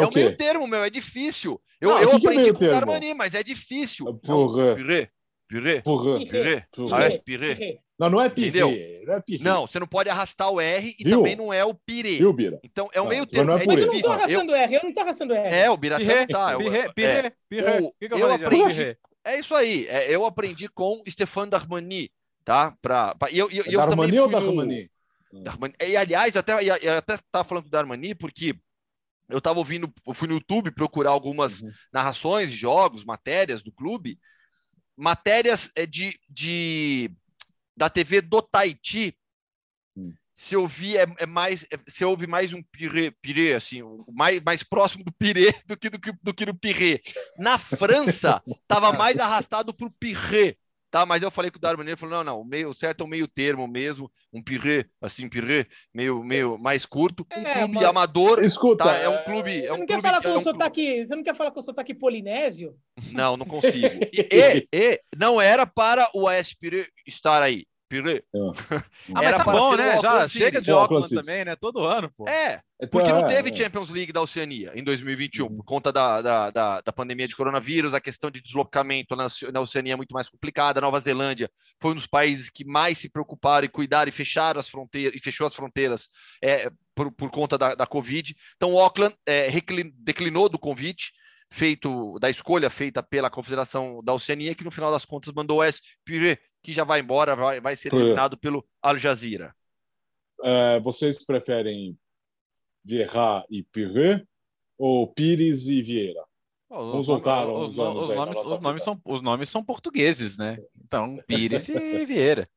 É, 0.00 0.04
é 0.04 0.06
o, 0.06 0.10
meio 0.12 0.36
termo, 0.36 0.66
meu, 0.66 0.84
é 0.84 0.90
difícil. 0.90 1.60
Eu, 1.80 1.94
ah, 1.94 2.02
eu 2.02 2.18
que 2.18 2.26
aprendi 2.26 2.44
que 2.44 2.50
é 2.50 2.52
com 2.52 2.64
o 2.64 2.68
Darmani, 2.68 3.14
mas 3.14 3.34
é 3.34 3.42
difícil. 3.42 4.14
Porra. 4.14 4.74
Pirê. 4.74 5.10
Pirê. 5.48 5.82
Porra. 5.82 6.18
Pirê. 7.24 7.78
Não, 7.98 8.10
não 8.10 8.20
é 8.20 8.28
pirê. 8.28 8.60
Não, 8.60 9.14
é 9.14 9.20
pirê. 9.20 9.44
não, 9.44 9.66
você 9.66 9.80
não 9.80 9.86
pode 9.86 10.10
arrastar 10.10 10.50
o 10.50 10.60
R 10.60 10.94
e 10.98 11.04
Viu? 11.04 11.18
também 11.18 11.36
não 11.36 11.52
é 11.52 11.64
o 11.64 11.74
pirê. 11.74 12.18
Viu, 12.18 12.32
Bira? 12.32 12.60
Então 12.62 12.90
é 12.92 13.00
o 13.00 13.08
meio 13.08 13.24
termo. 13.24 13.46
Não 13.46 13.58
é, 13.58 13.62
é 13.62 13.66
mas 13.66 13.78
eu 13.78 13.86
não 13.86 14.00
tô 14.00 14.10
arrastando 14.10 14.52
eu... 14.52 14.56
R, 14.56 14.74
eu 14.74 14.82
não 14.82 14.92
tô 14.92 15.00
arrastando 15.00 15.34
R. 15.34 15.54
É, 15.54 15.70
o 15.70 15.76
Bira 15.76 15.96
pirê, 15.96 16.26
tá. 16.26 16.56
Pirê, 16.58 16.92
pirê, 16.92 17.32
pirê. 17.48 17.78
O, 17.80 17.92
que 17.92 18.08
que 18.08 18.14
eu, 18.14 18.18
eu 18.18 18.32
aprendi. 18.32 18.98
É 19.24 19.38
isso 19.38 19.54
aí. 19.54 19.86
É, 19.88 20.14
eu 20.14 20.26
aprendi 20.26 20.68
com 20.68 21.02
Stefano 21.08 21.50
Darmani, 21.50 22.10
tá? 22.44 22.76
Pra, 22.82 23.14
pra, 23.14 23.30
e 23.30 23.38
eu, 23.38 23.50
eu, 23.50 23.64
é 23.64 23.68
eu 23.68 23.78
Darmani 23.78 24.12
também 24.12 24.20
ou 24.20 24.28
Darmani? 24.28 24.90
No... 25.32 25.42
Darmani? 25.42 25.74
E, 25.80 25.96
aliás, 25.96 26.34
eu 26.34 26.40
até, 26.40 26.52
eu 26.52 26.98
até 26.98 27.18
tava 27.32 27.48
falando 27.48 27.64
do 27.64 27.70
Darmani 27.70 28.14
porque 28.14 28.54
eu 29.28 29.40
tava 29.40 29.58
ouvindo, 29.58 29.92
eu 30.06 30.14
fui 30.14 30.28
no 30.28 30.34
YouTube 30.34 30.70
procurar 30.70 31.10
algumas 31.10 31.60
uhum. 31.60 31.70
narrações 31.92 32.50
jogos, 32.50 33.04
matérias 33.04 33.62
do 33.62 33.72
clube, 33.72 34.18
matérias 34.96 35.70
é, 35.74 35.84
de, 35.84 36.18
de 36.30 37.10
da 37.76 37.90
TV 37.90 38.22
do 38.22 38.40
Tahiti, 38.40 39.16
hum. 39.96 40.14
se 40.34 40.56
ouvir 40.56 40.96
é, 40.96 41.06
é, 41.18 41.26
mais, 41.26 41.64
é, 41.64 41.78
se 41.86 42.04
ouve 42.04 42.26
mais 42.26 42.52
um 42.52 42.62
pirê, 42.62 43.10
pirê 43.10 43.54
assim, 43.54 43.82
mais, 44.08 44.40
mais 44.40 44.62
próximo 44.62 45.04
do 45.04 45.12
pirê 45.12 45.52
do 45.66 45.76
que 45.76 45.90
do 45.90 46.00
que, 46.00 46.12
do 46.22 46.34
que 46.34 46.46
do 46.46 46.54
pirê. 46.54 47.02
Na 47.38 47.58
França, 47.58 48.42
estava 48.46 48.92
mais 48.96 49.18
arrastado 49.18 49.74
para 49.74 49.86
o 49.86 49.92
pirê. 49.92 50.56
Tá, 50.96 51.04
mas 51.04 51.22
eu 51.22 51.30
falei 51.30 51.50
com 51.50 51.58
o 51.58 51.60
Darwin, 51.60 51.82
ele 51.82 51.94
falou: 51.94 52.16
não, 52.16 52.24
não, 52.24 52.40
o, 52.40 52.44
meio, 52.44 52.70
o 52.70 52.74
certo 52.74 53.02
é 53.02 53.04
o 53.04 53.06
meio 53.06 53.28
termo 53.28 53.68
mesmo, 53.68 54.10
um 54.32 54.42
pirê, 54.42 54.86
assim, 54.98 55.28
pirê, 55.28 55.66
meio, 55.92 56.24
meio 56.24 56.56
mais 56.56 56.86
curto. 56.86 57.26
Um 57.36 57.46
é, 57.46 57.52
clube 57.52 57.74
mas... 57.74 57.84
amador. 57.84 58.42
Escuta, 58.42 58.84
tá, 58.84 58.96
é 58.96 59.06
um 59.06 59.22
clube. 59.22 59.66
É 59.66 59.74
um 59.74 59.76
não 59.76 59.86
clube, 59.86 60.00
quer 60.00 60.00
falar 60.00 60.22
com 60.22 60.28
é 60.28 60.38
um 60.38 60.40
sotaque, 60.40 61.06
Você 61.06 61.14
não 61.14 61.22
quer 61.22 61.36
falar 61.36 61.50
com 61.50 61.60
o 61.60 61.62
sotaque 61.62 61.92
polinésio? 61.92 62.74
Não, 63.12 63.36
não 63.36 63.44
consigo. 63.44 63.86
e, 64.10 64.26
e, 64.32 64.68
e 64.72 65.00
não 65.14 65.38
era 65.38 65.66
para 65.66 66.08
o 66.14 66.26
AS 66.26 66.54
Pirê 66.54 66.88
estar 67.06 67.42
aí. 67.42 67.66
Pirê. 67.88 68.24
É. 69.08 69.12
ah, 69.14 69.22
mas 69.22 69.36
tá 69.36 69.44
bom, 69.44 69.76
né? 69.76 70.00
Já 70.00 70.28
chega 70.28 70.60
de 70.60 70.72
óculos 70.72 71.08
também, 71.08 71.44
né? 71.44 71.54
Todo 71.54 71.84
ano, 71.84 72.10
pô. 72.16 72.28
É, 72.28 72.60
porque 72.90 73.12
não 73.12 73.26
teve 73.26 73.56
Champions 73.56 73.90
League 73.90 74.12
da 74.12 74.20
Oceania 74.20 74.72
em 74.74 74.82
2021, 74.82 75.48
por 75.48 75.64
conta 75.64 75.92
da, 75.92 76.20
da, 76.20 76.50
da, 76.50 76.80
da 76.80 76.92
pandemia 76.92 77.28
de 77.28 77.36
coronavírus, 77.36 77.94
a 77.94 78.00
questão 78.00 78.30
de 78.30 78.40
deslocamento 78.40 79.14
na, 79.14 79.26
na 79.52 79.60
Oceania 79.60 79.92
é 79.92 79.96
muito 79.96 80.12
mais 80.12 80.28
complicada. 80.28 80.80
A 80.80 80.82
Nova 80.82 81.00
Zelândia 81.00 81.48
foi 81.80 81.92
um 81.92 81.94
dos 81.94 82.06
países 82.06 82.50
que 82.50 82.64
mais 82.64 82.98
se 82.98 83.08
preocuparam 83.08 83.64
e 83.64 83.70
cuidaram 83.70 84.08
e 84.08 84.12
fecharam 84.12 84.58
as 84.58 84.68
fronteiras 84.68 85.14
e 85.14 85.22
fechou 85.22 85.46
as 85.46 85.54
fronteiras 85.54 86.08
é, 86.42 86.70
por, 86.94 87.12
por 87.12 87.30
conta 87.30 87.56
da, 87.56 87.74
da 87.74 87.86
Covid. 87.86 88.34
Então, 88.56 88.72
o 88.72 88.80
Auckland 88.80 89.14
é, 89.26 89.48
declinou 89.94 90.48
do 90.48 90.58
convite 90.58 91.12
feito 91.50 92.18
da 92.18 92.28
escolha 92.28 92.68
feita 92.68 93.02
pela 93.02 93.30
Confederação 93.30 94.02
da 94.04 94.12
Oceania, 94.12 94.54
que 94.54 94.64
no 94.64 94.70
final 94.70 94.90
das 94.90 95.04
contas 95.04 95.32
mandou 95.32 95.58
o 95.58 95.62
S. 95.62 95.80
Pirê 96.04 96.38
que 96.66 96.72
já 96.72 96.82
vai 96.82 96.98
embora, 96.98 97.36
vai, 97.36 97.60
vai 97.60 97.76
ser 97.76 97.94
eliminado 97.94 98.36
pelo 98.36 98.66
Al 98.82 98.98
Jazeera. 98.98 99.54
É, 100.42 100.80
vocês 100.80 101.24
preferem 101.24 101.96
Vieira 102.84 103.44
e 103.48 103.62
Pirê 103.62 104.26
ou 104.76 105.06
Pires 105.06 105.68
e 105.68 105.80
Vieira? 105.80 106.24
Vamos 106.68 107.06
voltar 107.06 107.46
os, 107.46 107.78
os, 107.78 107.78
os, 107.78 108.08
nomes, 108.16 108.36
os, 108.38 108.60
nomes 108.60 108.82
são, 108.82 109.00
os 109.04 109.22
nomes 109.22 109.48
são 109.48 109.64
portugueses, 109.64 110.36
né? 110.36 110.58
Então, 110.84 111.16
Pires 111.28 111.68
e 111.68 112.04
Vieira. 112.04 112.50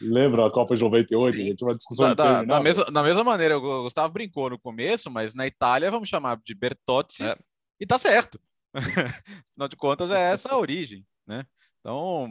Lembra 0.00 0.46
a 0.46 0.50
Copa 0.50 0.74
de 0.74 0.82
98? 0.82 1.36
Sim. 1.36 1.40
A 1.40 1.46
gente 1.46 1.56
tinha 1.56 1.68
uma 1.68 1.76
discussão 1.76 2.06
da, 2.06 2.14
da, 2.14 2.42
da, 2.42 2.60
mesma, 2.60 2.84
da 2.86 3.02
mesma 3.04 3.22
maneira, 3.22 3.56
o 3.56 3.84
Gustavo 3.84 4.12
brincou 4.12 4.50
no 4.50 4.58
começo, 4.58 5.08
mas 5.12 5.32
na 5.32 5.46
Itália 5.46 5.92
vamos 5.92 6.08
chamar 6.08 6.40
de 6.44 6.56
Bertozzi 6.56 7.22
é. 7.22 7.38
e 7.78 7.86
tá 7.86 7.98
certo. 7.98 8.40
Afinal 8.74 9.68
de 9.68 9.76
contas, 9.76 10.10
é 10.10 10.32
essa 10.32 10.48
a 10.48 10.58
origem, 10.58 11.06
né? 11.24 11.46
Então, 11.78 12.28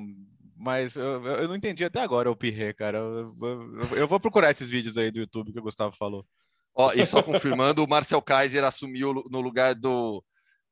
mas 0.56 0.96
eu, 0.96 1.26
eu 1.26 1.48
não 1.48 1.56
entendi 1.56 1.84
até 1.84 2.02
agora 2.02 2.30
o 2.30 2.36
Pirré, 2.36 2.74
cara. 2.74 2.98
Eu, 2.98 3.36
eu, 3.42 3.98
eu, 3.98 4.08
vou 4.08 4.20
procurar 4.20 4.52
esses 4.52 4.70
vídeos 4.70 4.98
aí 4.98 5.12
do 5.12 5.20
YouTube 5.20 5.52
que 5.52 5.60
o 5.60 5.64
Gustavo 5.64 5.96
falou. 5.96 6.26
Ó, 6.76 6.92
e 6.94 7.06
só 7.06 7.22
confirmando, 7.22 7.84
o 7.84 7.88
Marcel 7.88 8.22
Kaiser 8.22 8.64
assumiu 8.64 9.24
no 9.30 9.42
lugar 9.42 9.76
do. 9.76 10.24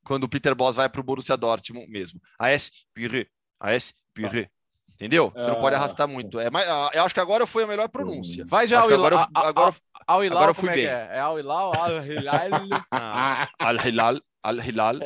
Quando 0.03 0.23
o 0.23 0.29
Peter 0.29 0.55
Boss 0.55 0.75
vai 0.75 0.89
para 0.89 1.01
o 1.01 1.03
Borussia 1.03 1.37
Dortmund 1.37 1.87
mesmo. 1.87 2.19
AS 2.39 2.71
Pirré. 2.93 3.27
AS 3.59 3.93
Pirré. 4.13 4.49
Entendeu? 4.93 5.31
Você 5.35 5.47
não 5.47 5.59
pode 5.59 5.75
arrastar 5.75 6.07
muito. 6.07 6.39
É, 6.39 6.49
mas, 6.49 6.67
ah, 6.67 6.91
eu 6.93 7.03
acho 7.03 7.13
que 7.13 7.19
agora 7.19 7.47
foi 7.47 7.63
a 7.63 7.67
melhor 7.67 7.87
pronúncia. 7.89 8.45
Vai 8.47 8.67
já 8.67 8.81
ao 8.81 8.89
Agora, 8.91 9.27
agora, 9.33 9.75
ao 10.07 10.23
Hilal, 10.23 10.37
agora 10.37 10.53
fui 10.53 10.69
é 10.69 10.73
bem. 10.73 10.85
É? 10.85 11.09
é 11.13 11.19
ao 11.19 11.39
Hilal, 11.39 11.71
Al 11.75 12.05
Hilal. 12.05 12.51
Al 13.59 13.75
Hilal. 13.87 14.21
Al-Hilal. 14.43 14.99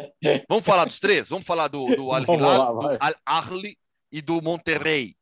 Vamos 0.48 0.66
falar 0.66 0.86
dos 0.86 1.00
três? 1.00 1.28
Vamos 1.30 1.46
falar 1.46 1.68
do, 1.68 1.86
do 1.88 2.12
Al-Hilal, 2.12 2.80
do 2.80 2.98
Al-Ahli 3.00 3.78
e 4.16 4.22
do 4.22 4.42
Monterrey. 4.42 5.14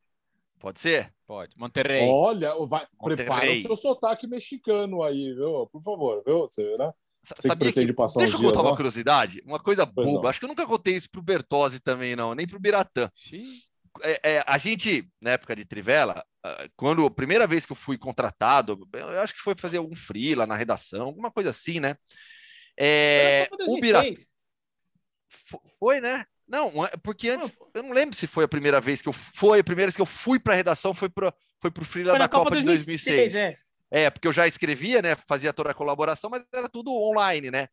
Pode 0.60 0.80
ser? 0.80 1.12
Pode. 1.26 1.58
Monterrey. 1.58 2.08
Olha, 2.08 2.54
vai, 2.66 2.86
Monterrey. 3.00 3.26
prepara 3.26 3.52
o 3.52 3.56
seu 3.56 3.76
sotaque 3.76 4.26
mexicano 4.28 5.02
aí, 5.02 5.34
viu? 5.34 5.66
Por 5.66 5.82
favor, 5.82 6.22
viu? 6.24 6.42
Você, 6.42 6.76
né? 6.78 6.92
Você 7.24 7.48
Sabia 7.48 7.72
pretende 7.72 7.88
que... 7.88 7.96
passar 7.96 8.20
Deixa 8.20 8.34
eu 8.36 8.40
contar 8.40 8.52
dias 8.52 8.62
uma 8.64 8.70
lá? 8.70 8.76
curiosidade, 8.76 9.42
uma 9.44 9.58
coisa 9.58 9.84
Pois 9.84 10.06
boba. 10.06 10.22
não. 10.22 10.28
Acho 10.28 10.38
que 10.38 10.44
eu 10.44 10.48
nunca 10.48 10.64
contei 10.64 10.94
isso 10.94 11.10
pro 11.10 11.20
Bertozzi 11.20 11.80
também, 11.80 12.14
não, 12.14 12.34
nem 12.34 12.46
pro 12.46 12.60
Biratã. 12.60 13.10
É, 14.02 14.34
é, 14.34 14.44
a 14.46 14.58
gente, 14.58 15.08
na 15.20 15.30
época 15.30 15.56
de 15.56 15.64
Trivela, 15.64 16.24
ah, 16.44 16.68
quando 16.76 17.04
a 17.04 17.10
primeira 17.10 17.46
vez 17.48 17.66
que 17.66 17.72
eu 17.72 17.76
fui 17.76 17.98
contratado, 17.98 18.88
eu 18.92 19.20
acho 19.20 19.34
que 19.34 19.40
foi 19.40 19.54
fazer 19.58 19.78
algum 19.78 19.96
free 19.96 20.34
lá 20.36 20.46
na 20.46 20.54
redação, 20.54 21.02
alguma 21.06 21.32
coisa 21.32 21.50
assim, 21.50 21.80
né? 21.80 21.96
É, 22.78 23.48
o 23.66 23.80
Biratã. 23.80 24.04
2006. 24.04 24.32
Fo- 25.46 25.62
Foi, 25.80 26.00
né? 26.00 26.24
Não, 26.46 26.72
porque 27.02 27.30
antes, 27.30 27.52
eu 27.72 27.82
não 27.82 27.92
lembro 27.92 28.16
se 28.16 28.26
foi 28.26 28.44
a 28.44 28.48
primeira 28.48 28.80
vez 28.80 29.00
que 29.00 29.08
eu 29.08 29.12
foi, 29.12 29.60
a 29.60 29.64
primeira 29.64 29.88
vez 29.88 29.96
que 29.96 30.02
eu 30.02 30.06
fui 30.06 30.38
para 30.38 30.52
a 30.52 30.56
redação 30.56 30.92
foi 30.92 31.08
para 31.08 31.32
foi 31.60 31.70
pro 31.70 31.84
Free 31.84 32.04
lá 32.04 32.10
Foi 32.10 32.18
da 32.18 32.24
na 32.26 32.28
Copa, 32.28 32.56
de 32.56 32.62
2006. 32.64 33.34
é. 33.36 33.56
É, 33.90 34.10
porque 34.10 34.28
eu 34.28 34.32
já 34.32 34.46
escrevia, 34.46 35.00
né? 35.00 35.14
Fazia 35.14 35.52
toda 35.52 35.70
a 35.70 35.74
colaboração, 35.74 36.28
mas 36.28 36.42
era 36.52 36.68
tudo 36.68 36.92
online, 36.92 37.50
né? 37.50 37.68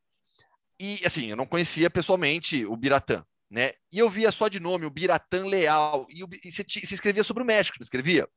E 0.80 1.00
assim, 1.06 1.26
eu 1.26 1.36
não 1.36 1.46
conhecia 1.46 1.90
pessoalmente 1.90 2.66
o 2.66 2.76
Biratã, 2.78 3.26
né? 3.50 3.72
E 3.92 4.00
eu 4.00 4.10
via 4.10 4.32
só 4.32 4.48
de 4.48 4.60
nome 4.60 4.86
o 4.86 4.90
Biratã 4.90 5.46
Leal. 5.46 6.06
E, 6.10 6.24
o, 6.24 6.30
e 6.44 6.52
você, 6.52 6.64
você 6.64 6.94
escrevia 6.94 7.24
sobre 7.24 7.44
o 7.44 7.46
México, 7.46 7.78
não 7.80 7.84
escrevia? 7.84 8.28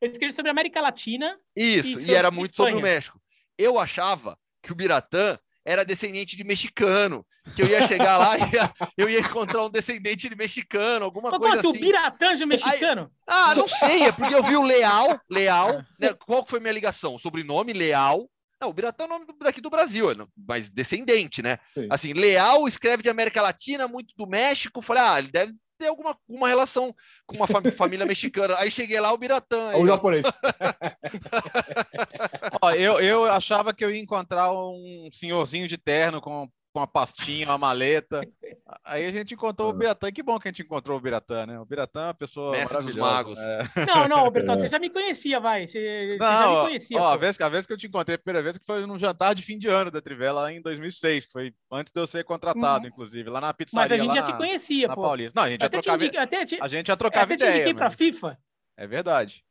Eu 0.00 0.10
escrevi 0.10 0.32
sobre 0.32 0.50
a 0.50 0.52
América 0.52 0.80
Latina. 0.80 1.38
Isso, 1.54 2.00
E 2.00 2.10
e 2.10 2.14
era 2.14 2.30
muito 2.30 2.56
sobre 2.56 2.72
o 2.72 2.76
Espanha. 2.76 2.94
México. 2.94 3.20
Eu 3.58 3.78
achava 3.78 4.38
que 4.62 4.72
o 4.72 4.74
Biratã 4.74 5.38
era 5.64 5.84
descendente 5.84 6.36
de 6.36 6.44
mexicano, 6.44 7.24
que 7.54 7.62
eu 7.62 7.66
ia 7.66 7.86
chegar 7.86 8.18
lá 8.18 8.36
e 8.38 8.40
ia- 8.54 8.72
eu 8.96 9.08
ia 9.10 9.20
encontrar 9.20 9.64
um 9.64 9.70
descendente 9.70 10.28
de 10.28 10.34
mexicano, 10.34 11.04
alguma 11.04 11.30
Mas 11.30 11.38
coisa 11.40 11.58
assim, 11.58 11.68
assim. 11.68 11.78
o 11.78 11.80
Biratanja 11.80 12.46
mexicano? 12.46 13.10
Ah, 13.26 13.54
não 13.54 13.66
sei, 13.68 14.04
é 14.04 14.12
porque 14.12 14.34
eu 14.34 14.42
vi 14.42 14.56
o 14.56 14.62
Leal, 14.62 15.20
Leal, 15.30 15.84
né? 15.98 16.12
Qual 16.26 16.42
que 16.44 16.50
foi 16.50 16.60
minha 16.60 16.72
ligação? 16.72 17.16
Sobrenome 17.18 17.72
Leal. 17.72 18.28
Não, 18.60 18.68
o 18.68 18.72
Biratã 18.72 19.04
é 19.04 19.06
o 19.06 19.10
nome 19.10 19.26
do- 19.26 19.34
daqui 19.40 19.60
do 19.60 19.70
Brasil, 19.70 20.10
é 20.10 20.14
mas 20.36 20.70
descendente, 20.70 21.42
né? 21.42 21.58
Sim. 21.74 21.88
Assim, 21.90 22.12
Leal 22.12 22.68
escreve 22.68 23.02
de 23.02 23.08
América 23.08 23.42
Latina, 23.42 23.88
muito 23.88 24.14
do 24.16 24.26
México. 24.26 24.80
Falei, 24.80 25.02
ah, 25.02 25.18
ele 25.18 25.28
deve 25.32 25.52
ter 25.82 25.88
alguma 25.88 26.16
uma 26.28 26.46
relação 26.48 26.94
com 27.26 27.36
uma 27.36 27.46
fami- 27.48 27.72
família 27.72 28.06
mexicana. 28.06 28.56
Aí 28.58 28.70
cheguei 28.70 29.00
lá, 29.00 29.12
o 29.12 29.18
Biratã. 29.18 29.70
aí, 29.70 29.82
O 29.82 29.86
japonês. 29.86 30.24
Ó, 32.62 32.70
eu, 32.72 33.00
eu 33.00 33.24
achava 33.24 33.74
que 33.74 33.84
eu 33.84 33.92
ia 33.92 34.00
encontrar 34.00 34.52
um 34.52 35.08
senhorzinho 35.12 35.66
de 35.66 35.76
terno 35.76 36.20
com, 36.20 36.48
com 36.72 36.80
uma 36.80 36.86
pastinha, 36.86 37.46
uma 37.46 37.58
maleta. 37.58 38.20
Aí 38.84 39.04
a 39.04 39.10
gente 39.10 39.34
encontrou 39.34 39.70
o 39.70 39.72
Biratã. 39.74 40.10
Que 40.10 40.22
bom 40.22 40.38
que 40.40 40.48
a 40.48 40.50
gente 40.50 40.62
encontrou 40.62 40.96
o 40.96 41.00
Biratã, 41.00 41.44
né? 41.46 41.60
O 41.60 41.64
Biratã 41.66 42.00
é 42.00 42.06
uma 42.06 42.14
pessoa 42.14 42.52
Mestre 42.52 42.82
dos 42.82 42.94
magos. 42.96 43.38
É. 43.38 43.62
Não, 43.86 44.08
não, 44.08 44.30
Bertão, 44.30 44.54
É. 44.54 44.58
você 44.58 44.68
já 44.68 44.78
me 44.78 44.88
conhecia, 44.88 45.38
vai. 45.38 45.66
Você, 45.66 45.78
você 45.78 46.18
já 46.18 46.40
Não, 46.40 46.54
me 46.62 46.68
conhecia. 46.68 46.98
ó, 46.98 47.12
a, 47.12 47.16
vez, 47.16 47.38
a 47.40 47.48
vez 47.48 47.66
que 47.66 47.72
eu 47.72 47.76
te 47.76 47.86
encontrei 47.86 48.14
a 48.16 48.18
primeira 48.18 48.42
vez 48.42 48.56
que 48.56 48.64
foi 48.64 48.86
num 48.86 48.98
jantar 48.98 49.34
de 49.34 49.42
fim 49.42 49.58
de 49.58 49.68
ano 49.68 49.90
da 49.90 50.00
Trivela 50.00 50.42
lá 50.42 50.52
em 50.52 50.62
2006, 50.62 51.26
que 51.26 51.32
foi 51.32 51.54
antes 51.70 51.92
de 51.92 52.00
eu 52.00 52.06
ser 52.06 52.24
contratado, 52.24 52.84
Uhum. 52.84 52.88
inclusive, 52.90 53.28
lá 53.28 53.40
na 53.40 53.52
pizzaria. 53.52 53.82
Mas 53.88 53.92
a 53.92 53.96
gente 53.98 54.08
lá 54.08 54.14
já 54.14 54.20
na, 54.20 54.26
se 54.26 54.32
conhecia, 54.36 54.88
na 54.88 54.94
pô. 54.94 55.02
Paulista. 55.02 55.38
Não, 55.38 55.46
a 55.46 55.50
gente 55.50 55.60
já 55.60 55.66
Até 55.66 55.76
trocava, 55.80 56.02
indiquei, 56.04 56.20
até 56.20 56.44
te, 56.46 56.58
a 56.60 56.68
gente 56.68 56.86
já 56.86 56.96
trocava 56.96 57.24
até 57.24 57.36
te 57.36 57.42
ideia. 57.42 57.54
indiquei 57.56 57.74
pra 57.74 57.90
FIFA. 57.90 58.38
É 58.76 58.86
verdade. 58.86 59.44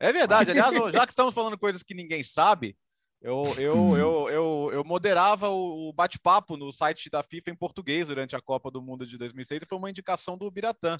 É 0.00 0.12
verdade. 0.12 0.50
Aliás, 0.58 0.74
já 0.92 1.04
que 1.06 1.12
estamos 1.12 1.34
falando 1.34 1.58
coisas 1.58 1.82
que 1.82 1.94
ninguém 1.94 2.22
sabe, 2.24 2.76
eu, 3.24 3.42
eu, 3.58 3.96
eu, 3.96 4.28
eu, 4.28 4.70
eu 4.74 4.84
moderava 4.84 5.48
o, 5.48 5.90
bate-papo 5.92 6.56
no 6.58 6.70
site 6.70 7.08
da 7.08 7.22
FIFA 7.22 7.50
em 7.50 7.56
português 7.56 8.08
durante 8.08 8.36
a 8.36 8.40
Copa 8.40 8.70
do 8.70 8.82
Mundo 8.82 9.06
de 9.06 9.16
2006 9.16 9.62
e 9.62 9.66
foi 9.66 9.78
uma 9.78 9.88
indicação 9.88 10.36
do 10.36 10.50
Biratã. 10.50 10.98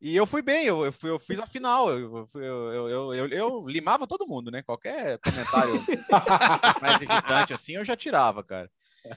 E 0.00 0.14
eu 0.14 0.26
fui 0.26 0.42
bem, 0.42 0.66
eu, 0.66 0.84
eu, 0.84 0.92
fui, 0.92 1.08
eu 1.08 1.18
fiz 1.18 1.40
a 1.40 1.46
final, 1.46 1.90
eu, 1.90 2.28
eu, 2.34 3.14
eu, 3.14 3.28
eu, 3.28 3.66
limava 3.66 4.06
todo 4.06 4.26
mundo, 4.26 4.50
né? 4.50 4.62
Qualquer 4.62 5.18
comentário 5.18 5.72
mais 6.82 7.00
irritante 7.00 7.54
assim, 7.54 7.76
eu 7.76 7.84
já 7.84 7.96
tirava, 7.96 8.44
cara. 8.44 8.70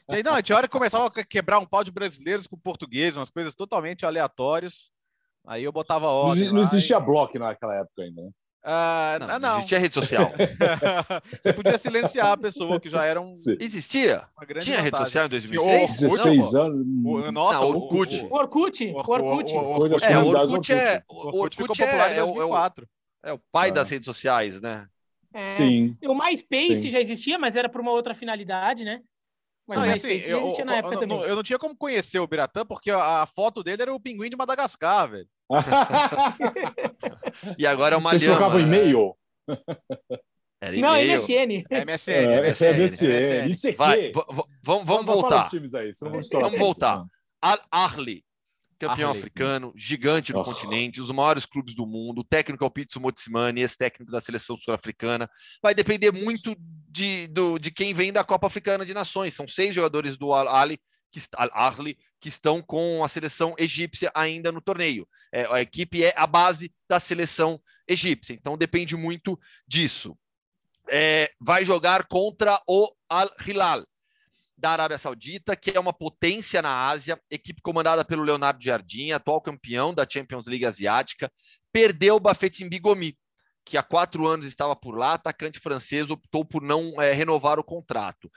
E 0.09 0.15
aí, 0.15 0.23
não, 0.23 0.41
tinha 0.41 0.55
hora 0.55 0.67
que 0.67 0.71
começava 0.71 1.07
a 1.07 1.25
quebrar 1.25 1.59
um 1.59 1.65
pau 1.65 1.83
de 1.83 1.91
brasileiros 1.91 2.47
com 2.47 2.57
português, 2.57 3.17
umas 3.17 3.29
coisas 3.29 3.53
totalmente 3.53 4.05
aleatórias. 4.05 4.91
Aí 5.45 5.63
eu 5.63 5.71
botava 5.71 6.05
Não, 6.05 6.13
ordem. 6.13 6.43
exi- 6.43 6.53
não 6.53 6.61
lá 6.61 6.67
e- 6.67 6.67
existia 6.67 6.99
bloco 6.99 7.37
naquela 7.37 7.75
época 7.75 8.03
ainda. 8.03 8.21
Né? 8.21 8.29
Ah, 8.63 9.17
Não, 9.19 9.27
ah, 9.29 9.39
não 9.39 9.49
não. 9.49 9.57
existia 9.57 9.79
rede 9.79 9.93
social. 9.93 10.29
Você 11.41 11.53
podia 11.53 11.77
silenciar 11.77 12.31
a 12.33 12.37
pessoa, 12.37 12.79
que 12.79 12.89
já 12.89 13.03
era 13.05 13.21
um, 13.21 13.33
Sim. 13.33 13.55
Existia? 13.59 14.23
Tinha 14.59 14.77
rede 14.81 14.91
vantagem. 14.91 15.05
social 15.05 15.23
em 15.23 15.27
Orkut, 15.27 15.47
2006? 15.47 15.99
16 15.99 16.51
pô. 16.51 16.61
anos. 16.61 16.87
O- 17.05 17.31
Nossa, 17.31 17.59
Não, 17.61 17.67
o- 17.71 17.83
Orkut. 17.83 18.25
o- 18.25 18.33
Orkut, 18.33 18.85
o 18.85 18.95
Orkut. 18.97 19.53
o- 19.53 19.57
Orkut- 19.59 20.03
É, 20.05 20.17
o 20.17 20.25
Orkut 20.27 20.73
é, 20.73 21.03
o 21.07 21.15
Orkut 21.15 21.55
ficou 21.57 21.75
é, 21.75 21.85
popular 21.85 22.11
em 22.11 22.17
é 22.17 22.23
o- 22.23 22.27
é 22.27 22.29
o, 22.29 22.33
2004. 22.33 22.87
é 23.23 23.33
o 23.33 23.39
pai 23.51 23.69
Ah. 23.69 23.73
das 23.73 23.89
redes 23.89 24.05
sociais, 24.05 24.59
né? 24.59 24.87
É. 25.33 25.45
Sim. 25.47 25.95
O 26.05 26.13
MySpace 26.15 26.81
Sim. 26.81 26.89
já 26.89 26.99
existia, 26.99 27.37
mas 27.37 27.55
era 27.55 27.69
para 27.69 27.81
uma 27.81 27.91
outra 27.91 28.13
finalidade, 28.13 28.83
né? 28.83 29.01
Mas 29.67 29.77
Não, 29.79 29.85
MySpace 29.85 30.15
assim, 30.15 30.29
eu, 30.31 30.39
eu- 30.39 30.47
época 30.77 30.95
eu 30.95 31.07
não, 31.07 31.25
eu 31.25 31.35
não 31.35 31.43
tinha 31.43 31.59
como 31.59 31.75
conhecer 31.75 32.19
o 32.19 32.27
Biratã, 32.27 32.65
porque 32.65 32.89
a, 32.89 33.23
a 33.23 33.25
foto 33.25 33.61
dele 33.63 33.81
era 33.81 33.93
o 33.93 33.99
pinguim 33.99 34.29
de 34.29 34.37
Madagascar, 34.37 35.09
velho. 35.11 35.27
E 37.57 37.65
agora 37.67 37.95
é 37.95 37.97
uma 37.97 38.11
Vocês 38.11 38.23
lhama. 38.23 38.35
trocavam 38.37 38.59
e-mail? 38.61 39.15
Era 40.61 40.75
Não, 40.77 40.97
e-mail. 40.97 41.21
MSN. 41.21 41.63
MSN, 41.85 42.11
É, 42.11 42.49
MSN, 42.49 42.73
MSN. 42.73 43.45
ICQ. 43.51 43.77
Vai, 43.77 44.01
v- 44.01 44.11
v- 44.11 44.43
vamos, 44.63 44.85
vamos 44.85 45.05
voltar. 45.05 45.49
aí, 45.75 45.91
vamos 46.01 46.19
estourar. 46.25 46.49
Vamos 46.49 46.59
voltar. 46.59 47.03
Campeão 48.79 49.09
Ahli. 49.09 49.19
africano, 49.19 49.73
gigante 49.75 50.31
no 50.31 50.39
Oh. 50.39 50.43
continente, 50.43 51.01
os 51.01 51.11
maiores 51.11 51.45
clubes 51.45 51.73
do 51.75 51.85
mundo, 51.85 52.19
o 52.19 52.23
técnico 52.23 52.63
é 52.63 52.67
o 52.67 52.71
Pitsu 52.71 52.99
Motsimani, 52.99 53.61
ex-técnico 53.61 54.11
da 54.11 54.21
seleção 54.21 54.55
sul-africana. 54.55 55.29
Vai 55.61 55.73
depender 55.73 56.11
muito 56.11 56.55
de, 56.87 57.27
do, 57.27 57.57
de 57.57 57.71
quem 57.71 57.93
vem 57.93 58.13
da 58.13 58.23
Copa 58.23 58.47
Africana 58.47 58.85
de 58.85 58.93
Nações. 58.93 59.33
São 59.33 59.47
seis 59.47 59.73
jogadores 59.73 60.15
do 60.17 60.31
Al-Ahli 60.33 60.79
que, 61.11 61.19
Al-Ahli 61.35 61.97
que 62.19 62.29
estão 62.29 62.61
com 62.61 63.03
a 63.03 63.07
seleção 63.07 63.55
egípcia 63.57 64.11
ainda 64.13 64.51
no 64.51 64.61
torneio. 64.61 65.07
É, 65.31 65.45
a 65.51 65.61
equipe 65.61 66.03
é 66.03 66.13
a 66.15 66.27
base 66.27 66.71
da 66.87 66.99
seleção 66.99 67.59
egípcia, 67.87 68.33
então 68.33 68.57
depende 68.57 68.95
muito 68.95 69.39
disso. 69.67 70.17
É, 70.89 71.31
vai 71.39 71.65
jogar 71.65 72.05
contra 72.07 72.61
o 72.67 72.89
Al-Hilal 73.09 73.85
da 74.57 74.71
Arábia 74.71 74.97
Saudita, 74.97 75.55
que 75.55 75.71
é 75.71 75.79
uma 75.79 75.93
potência 75.93 76.61
na 76.61 76.89
Ásia, 76.89 77.19
equipe 77.29 77.61
comandada 77.61 78.03
pelo 78.03 78.23
Leonardo 78.23 78.63
Jardim, 78.63 79.11
atual 79.11 79.39
campeão 79.39 79.93
da 79.93 80.07
Champions 80.09 80.47
League 80.47 80.65
Asiática, 80.65 81.31
perdeu 81.71 82.15
o 82.15 82.19
Bafetimbi 82.19 82.79
Gomi, 82.79 83.15
que 83.63 83.77
há 83.77 83.83
quatro 83.83 84.25
anos 84.25 84.45
estava 84.45 84.75
por 84.75 84.97
lá, 84.97 85.13
atacante 85.13 85.59
francês, 85.59 86.09
optou 86.09 86.43
por 86.43 86.63
não 86.63 86.99
é, 86.99 87.11
renovar 87.11 87.59
o 87.59 87.63
contrato. 87.63 88.31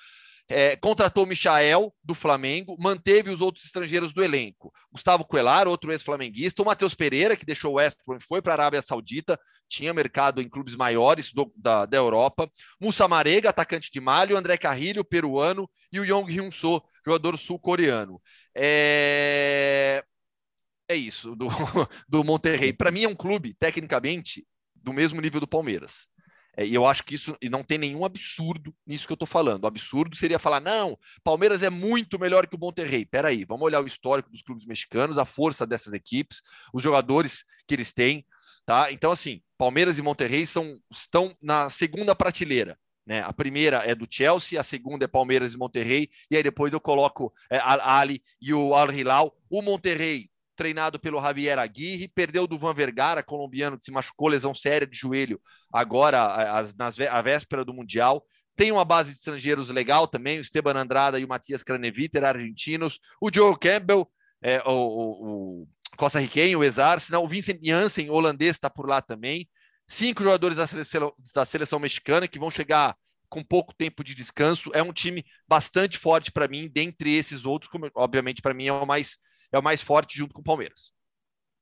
É, 0.53 0.74
contratou 0.74 1.24
Michael, 1.24 1.94
do 2.03 2.12
Flamengo, 2.12 2.74
manteve 2.76 3.30
os 3.30 3.40
outros 3.40 3.64
estrangeiros 3.64 4.12
do 4.12 4.20
elenco. 4.20 4.72
Gustavo 4.90 5.24
Coelar, 5.24 5.68
outro 5.68 5.92
ex-flamenguista, 5.92 6.61
o 6.61 6.64
Matheus 6.64 6.92
Pereira, 6.92 7.36
que 7.36 7.46
deixou 7.46 7.70
o 7.70 7.74
West 7.76 7.96
Brom 8.05 8.18
foi 8.18 8.42
para 8.42 8.55
a 8.55 8.57
Arábia 8.57 8.82
Saudita, 8.82 9.38
tinha 9.68 9.94
mercado 9.94 10.42
em 10.42 10.48
clubes 10.48 10.74
maiores 10.74 11.32
do, 11.32 11.53
da, 11.55 11.86
da 11.86 11.96
Europa. 11.96 12.51
Mussa 12.80 13.07
Marega, 13.07 13.51
atacante 13.51 13.92
de 13.92 14.01
Mali, 14.01 14.34
o 14.34 14.36
André 14.36 14.57
Carrilho, 14.57 15.05
peruano, 15.05 15.70
e 15.92 16.01
o 16.01 16.05
Yong 16.05 16.28
Hyun 16.28 16.51
So, 16.51 16.82
jogador 17.07 17.38
sul-coreano. 17.38 18.20
É... 18.53 20.03
é 20.88 20.96
isso, 20.96 21.36
do, 21.36 21.46
do 22.09 22.24
Monterrey. 22.24 22.72
Para 22.72 22.90
mim 22.90 23.05
é 23.05 23.09
um 23.09 23.14
clube, 23.14 23.55
tecnicamente, 23.55 24.44
do 24.74 24.92
mesmo 24.92 25.20
nível 25.20 25.38
do 25.38 25.46
Palmeiras. 25.46 26.09
É, 26.57 26.66
e 26.66 26.74
eu 26.74 26.86
acho 26.86 27.05
que 27.05 27.14
isso 27.14 27.36
e 27.40 27.48
não 27.48 27.62
tem 27.62 27.78
nenhum 27.78 28.05
absurdo 28.05 28.74
nisso 28.86 29.07
que 29.07 29.12
eu 29.12 29.14
estou 29.14 29.26
falando. 29.26 29.64
O 29.64 29.66
absurdo 29.66 30.16
seria 30.16 30.38
falar: 30.38 30.61
não, 30.61 30.98
Palmeiras 31.22 31.62
é 31.62 31.70
muito 31.70 32.18
melhor 32.18 32.46
que 32.46 32.57
o 32.57 32.59
Monterrey. 32.59 33.05
Peraí, 33.05 33.44
vamos 33.44 33.64
olhar 33.64 33.82
o 33.82 33.86
histórico 33.86 34.30
dos 34.30 34.42
clubes 34.42 34.66
mexicanos, 34.66 35.18
a 35.18 35.24
força 35.24 35.66
dessas 35.66 35.92
equipes, 35.92 36.40
os 36.72 36.82
jogadores 36.82 37.44
que 37.66 37.74
eles 37.74 37.92
têm. 37.92 38.24
Tá? 38.66 38.92
Então, 38.92 39.11
assim, 39.11 39.42
Palmeiras 39.57 39.98
e 39.98 40.03
Monterrey 40.03 40.46
são, 40.46 40.78
estão 40.90 41.36
na 41.42 41.70
segunda 41.70 42.14
prateleira. 42.14 42.78
Né? 43.07 43.22
A 43.22 43.32
primeira 43.32 43.78
é 43.78 43.94
do 43.94 44.07
Chelsea, 44.09 44.61
a 44.61 44.62
segunda 44.62 45.05
é 45.05 45.09
Palmeiras 45.09 45.53
e 45.53 45.57
Monterrey, 45.57 46.09
e 46.30 46.36
aí 46.36 46.42
depois 46.42 46.72
eu 46.72 46.80
coloco 46.80 47.32
é, 47.51 47.59
Al 47.59 47.80
Ali 47.80 48.22
e 48.40 48.55
o 48.55 48.74
Al 48.74 48.92
Hilal. 48.92 49.34
O 49.48 49.62
Monterrey, 49.62 50.30
treinado 50.61 51.00
pelo 51.00 51.22
Javier 51.22 51.58
Aguirre, 51.58 52.06
perdeu 52.06 52.46
do 52.46 52.58
Van 52.58 52.74
Vergara, 52.74 53.22
colombiano, 53.22 53.78
que 53.78 53.84
se 53.86 53.90
machucou, 53.90 54.28
lesão 54.28 54.52
séria 54.52 54.86
de 54.86 54.94
joelho, 54.94 55.40
agora 55.72 56.22
as, 56.52 56.76
nas, 56.76 57.00
a 57.00 57.22
véspera 57.22 57.64
do 57.64 57.72
Mundial. 57.72 58.22
Tem 58.54 58.70
uma 58.70 58.84
base 58.84 59.11
de 59.11 59.16
estrangeiros 59.16 59.70
legal 59.70 60.06
também, 60.06 60.36
o 60.36 60.42
Esteban 60.42 60.74
Andrada 60.74 61.18
e 61.18 61.24
o 61.24 61.28
Matias 61.28 61.62
Craneviter, 61.62 62.22
argentinos. 62.24 63.00
O 63.18 63.30
Joe 63.34 63.58
Campbell, 63.58 64.06
é, 64.42 64.61
o, 64.66 64.70
o, 64.70 65.62
o 65.62 65.68
Costa 65.96 66.20
Riquenho, 66.20 66.58
o 66.58 66.64
ex-Arsenal. 66.64 67.24
O 67.24 67.28
Vincent 67.28 67.58
Janssen, 67.64 68.11
holandês, 68.11 68.50
está 68.50 68.68
por 68.68 68.86
lá 68.86 69.00
também. 69.00 69.48
Cinco 69.88 70.22
jogadores 70.22 70.58
da 70.58 70.66
seleção, 70.66 71.11
da 71.34 71.44
seleção 71.46 71.78
mexicana 71.78 72.28
que 72.28 72.38
vão 72.38 72.50
chegar 72.50 72.94
com 73.30 73.42
pouco 73.42 73.72
tempo 73.72 74.04
de 74.04 74.14
descanso. 74.14 74.70
É 74.74 74.82
um 74.82 74.92
time 74.92 75.24
bastante 75.48 75.96
forte 75.96 76.30
para 76.30 76.46
mim, 76.46 76.68
dentre 76.70 77.16
esses 77.16 77.46
outros, 77.46 77.72
como 77.72 77.90
obviamente 77.94 78.42
para 78.42 78.52
mim 78.52 78.66
é 78.66 78.72
o 78.74 78.84
mais 78.84 79.16
é 79.53 79.59
o 79.59 79.62
mais 79.62 79.82
forte 79.82 80.16
junto 80.16 80.34
com 80.34 80.40
o 80.40 80.44
Palmeiras. 80.44 80.92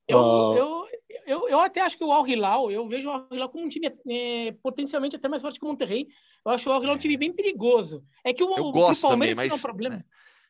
Eu, 0.07 0.19
uh... 0.19 0.57
eu, 0.57 0.87
eu, 1.25 1.49
eu 1.49 1.59
até 1.59 1.81
acho 1.81 1.97
que 1.97 2.03
o 2.03 2.11
Al 2.11 2.27
Hilal, 2.27 2.71
eu 2.71 2.87
vejo 2.87 3.09
o 3.09 3.11
Al 3.11 3.27
Hilal 3.31 3.49
como 3.49 3.65
um 3.65 3.69
time 3.69 3.87
é, 4.09 4.51
potencialmente 4.63 5.15
até 5.15 5.27
mais 5.27 5.41
forte 5.41 5.59
que 5.59 5.65
o 5.65 5.69
Monterrey. 5.69 6.07
Eu 6.45 6.51
acho 6.51 6.69
o 6.69 6.73
Al 6.73 6.81
Hilal 6.81 6.95
um 6.95 6.99
time 6.99 7.17
bem 7.17 7.31
perigoso. 7.31 8.03
É 8.23 8.33
que 8.33 8.43
o, 8.43 8.57
eu 8.57 8.71
gosto 8.71 9.05
o 9.05 9.09
Palmeiras 9.09 9.37
também, 9.37 9.49
mas... 9.49 9.51
é 9.51 9.55
um 9.55 9.61
problema. 9.61 9.95
É. 9.95 10.03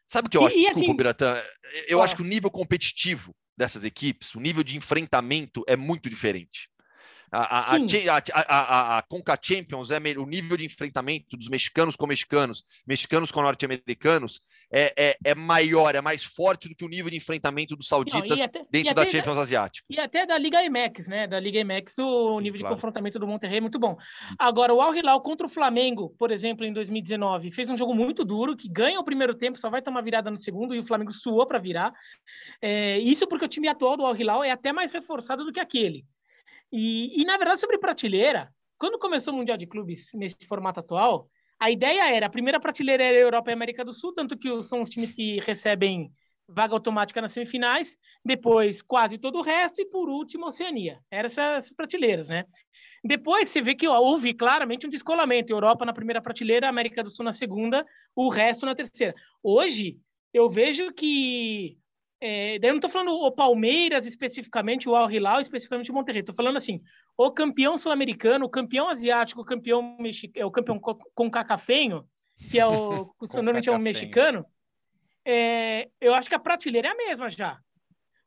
Sabe 0.07 0.27
o 0.27 0.31
que 0.31 0.37
eu 0.37 0.45
acho? 0.45 0.55
E, 0.55 0.61
Desculpa, 0.61 0.79
assim, 0.79 0.95
Biratã. 0.95 1.43
Eu 1.87 2.01
ah. 2.01 2.03
acho 2.03 2.15
que 2.15 2.21
o 2.21 2.25
nível 2.25 2.49
competitivo 2.49 3.35
dessas 3.55 3.83
equipes, 3.83 4.33
o 4.33 4.39
nível 4.39 4.63
de 4.63 4.77
enfrentamento 4.77 5.63
é 5.67 5.75
muito 5.75 6.09
diferente. 6.09 6.69
A, 7.31 7.73
a, 7.73 8.21
a, 8.33 8.97
a, 8.97 9.01
Conca 9.03 9.37
Champions 9.41 9.91
é 9.91 9.97
o 10.17 10.25
nível 10.25 10.57
de 10.57 10.65
enfrentamento 10.65 11.37
dos 11.37 11.47
mexicanos 11.47 11.95
com 11.95 12.07
mexicanos, 12.07 12.63
mexicanos 12.87 13.31
com 13.31 13.41
norte-americanos 13.41 14.41
é, 14.71 14.93
é, 14.95 15.17
é, 15.23 15.35
maior, 15.35 15.95
é 15.95 16.01
mais 16.01 16.23
forte 16.23 16.69
do 16.69 16.75
que 16.75 16.85
o 16.85 16.87
nível 16.87 17.09
de 17.09 17.17
enfrentamento 17.17 17.75
dos 17.75 17.87
sauditas 17.87 18.37
Não, 18.37 18.45
até, 18.45 18.65
dentro 18.69 18.93
da 18.93 19.05
Champions 19.05 19.37
da, 19.37 19.41
Asiática. 19.41 19.85
E 19.89 19.99
até 19.99 20.25
da 20.25 20.37
Liga 20.37 20.63
IMEX, 20.63 21.07
né? 21.07 21.27
Da 21.27 21.39
Liga 21.39 21.59
IMEX, 21.59 21.97
o 21.97 22.39
nível 22.39 22.57
de 22.59 22.67
confrontamento 22.67 23.17
do 23.17 23.27
Monterrey 23.27 23.57
é 23.57 23.61
muito 23.61 23.79
bom. 23.79 23.97
Agora, 24.37 24.73
o 24.73 24.81
Al 24.81 24.95
Hilal 24.95 25.21
contra 25.21 25.47
o 25.47 25.49
Flamengo, 25.49 26.13
por 26.19 26.31
exemplo, 26.31 26.65
em 26.65 26.71
2019, 26.71 27.51
fez 27.51 27.69
um 27.69 27.77
jogo 27.77 27.95
muito 27.95 28.23
duro, 28.23 28.55
que 28.55 28.69
ganha 28.69 28.99
o 28.99 29.03
primeiro 29.03 29.33
tempo, 29.33 29.57
só 29.57 29.69
vai 29.69 29.81
tomar 29.81 30.01
virada 30.01 30.29
no 30.29 30.37
segundo, 30.37 30.75
e 30.75 30.79
o 30.79 30.83
Flamengo 30.83 31.11
suou 31.11 31.47
para 31.47 31.57
virar. 31.57 31.91
É, 32.61 32.99
isso 32.99 33.27
porque 33.27 33.45
o 33.45 33.49
time 33.49 33.67
atual 33.67 33.97
do 33.97 34.05
Al 34.05 34.15
Hilal 34.15 34.43
é 34.43 34.51
até 34.51 34.71
mais 34.71 34.91
reforçado 34.91 35.43
do 35.43 35.51
que 35.51 35.59
aquele. 35.59 36.05
E, 36.71 37.21
e, 37.21 37.25
na 37.25 37.37
verdade, 37.37 37.59
sobre 37.59 37.77
prateleira, 37.77 38.53
quando 38.77 38.99
começou 38.99 39.33
o 39.33 39.37
Mundial 39.37 39.57
de 39.57 39.67
Clubes 39.67 40.11
nesse 40.13 40.45
formato 40.45 40.79
atual, 40.79 41.29
a 41.59 41.69
ideia 41.69 42.09
era, 42.13 42.27
a 42.27 42.29
primeira 42.29 42.59
prateleira 42.59 43.03
era 43.03 43.17
Europa 43.17 43.51
e 43.51 43.53
América 43.53 43.83
do 43.83 43.93
Sul, 43.93 44.13
tanto 44.13 44.37
que 44.37 44.63
são 44.63 44.81
os 44.81 44.89
times 44.89 45.11
que 45.11 45.39
recebem 45.41 46.11
vaga 46.47 46.73
automática 46.73 47.21
nas 47.21 47.33
semifinais, 47.33 47.97
depois 48.23 48.81
quase 48.81 49.17
todo 49.17 49.39
o 49.39 49.41
resto, 49.41 49.81
e 49.81 49.85
por 49.85 50.09
último, 50.09 50.47
Oceania. 50.47 50.99
Eram 51.11 51.27
essas 51.27 51.71
prateleiras, 51.71 52.29
né? 52.29 52.45
Depois 53.03 53.49
você 53.49 53.61
vê 53.61 53.75
que 53.75 53.87
ó, 53.87 53.99
houve 53.99 54.33
claramente 54.33 54.87
um 54.87 54.89
descolamento. 54.89 55.53
Europa 55.53 55.85
na 55.85 55.93
primeira 55.93 56.21
prateleira, 56.21 56.67
América 56.67 57.03
do 57.03 57.09
Sul 57.09 57.23
na 57.23 57.31
segunda, 57.31 57.85
o 58.15 58.29
resto 58.29 58.65
na 58.65 58.75
terceira. 58.75 59.13
Hoje, 59.43 59.99
eu 60.33 60.49
vejo 60.49 60.91
que 60.93 61.77
é, 62.21 62.59
daí 62.59 62.69
eu 62.69 62.73
não 62.73 62.79
estou 62.79 62.89
falando 62.89 63.11
o 63.11 63.31
Palmeiras 63.31 64.05
especificamente, 64.05 64.89
o 64.89 64.95
Al 64.95 65.09
Hilal 65.09 65.39
especificamente 65.39 65.89
o 65.89 65.93
Monterrey. 65.93 66.19
Estou 66.19 66.35
falando 66.35 66.57
assim, 66.57 66.81
o 67.17 67.31
campeão 67.31 67.77
sul-americano, 67.77 68.45
o 68.45 68.49
campeão 68.49 68.89
asiático, 68.89 69.41
o 69.41 69.45
campeão 69.45 69.97
mexicano, 69.97 70.43
é 70.43 70.45
o 70.45 70.51
campeão 70.51 70.79
com 70.79 71.31
cacafenho, 71.31 72.05
que 72.51 72.59
é 72.59 72.65
o 72.65 73.13
normalmente 73.33 73.69
é 73.69 73.71
um 73.71 73.77
mexicano. 73.77 74.45
É, 75.25 75.89
eu 76.01 76.13
acho 76.13 76.27
que 76.27 76.35
a 76.35 76.39
prateleira 76.39 76.89
é 76.89 76.91
a 76.91 76.95
mesma 76.95 77.29
já. 77.29 77.57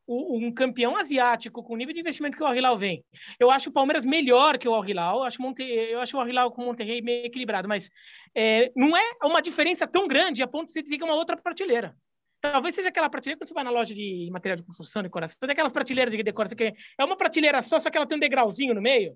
O, 0.05 0.37
um 0.37 0.51
campeão 0.51 0.97
asiático 0.97 1.63
com 1.63 1.73
o 1.73 1.77
nível 1.77 1.93
de 1.93 1.99
investimento 1.99 2.35
que 2.35 2.43
o 2.43 2.45
Al 2.45 2.55
Hilal 2.55 2.77
vem. 2.77 3.05
Eu 3.39 3.51
acho 3.51 3.69
o 3.69 3.73
Palmeiras 3.73 4.05
melhor 4.05 4.57
que 4.57 4.67
o 4.67 4.73
Al 4.73 4.85
Hilal. 4.85 5.19
Eu 5.19 5.23
acho, 5.23 5.41
Monte, 5.41 5.63
eu 5.63 5.99
acho 5.99 6.17
o 6.17 6.19
Al 6.19 6.27
Hilal 6.27 6.51
com 6.51 6.63
o 6.63 6.65
Monterrey 6.65 7.01
meio 7.01 7.25
equilibrado, 7.27 7.67
mas 7.67 7.89
é, 8.35 8.71
não 8.75 8.97
é 8.97 9.03
uma 9.23 9.41
diferença 9.41 9.87
tão 9.87 10.07
grande 10.07 10.41
a 10.41 10.47
ponto 10.47 10.65
de 10.65 10.73
você 10.73 10.81
dizer 10.81 10.97
que 10.97 11.03
é 11.03 11.05
uma 11.05 11.15
outra 11.15 11.37
prateleira. 11.37 11.95
Talvez 12.43 12.75
seja 12.75 12.89
aquela 12.89 13.09
prateleira 13.09 13.39
quando 13.39 13.47
você 13.47 13.53
vai 13.53 13.63
na 13.63 13.69
loja 13.69 13.95
de 13.95 14.29
material 14.29 14.57
de 14.57 14.63
construção, 14.63 15.01
decoração, 15.01 15.37
tem 15.39 15.51
aquelas 15.51 15.71
prateleiras 15.71 16.13
de 16.13 16.21
decoração 16.21 16.57
que 16.57 16.73
é 16.99 17.05
uma 17.05 17.15
prateleira 17.15 17.61
só, 17.61 17.79
só 17.79 17.89
que 17.89 17.97
ela 17.97 18.05
tem 18.05 18.17
um 18.17 18.19
degrauzinho 18.19 18.73
no 18.73 18.81
meio, 18.81 19.15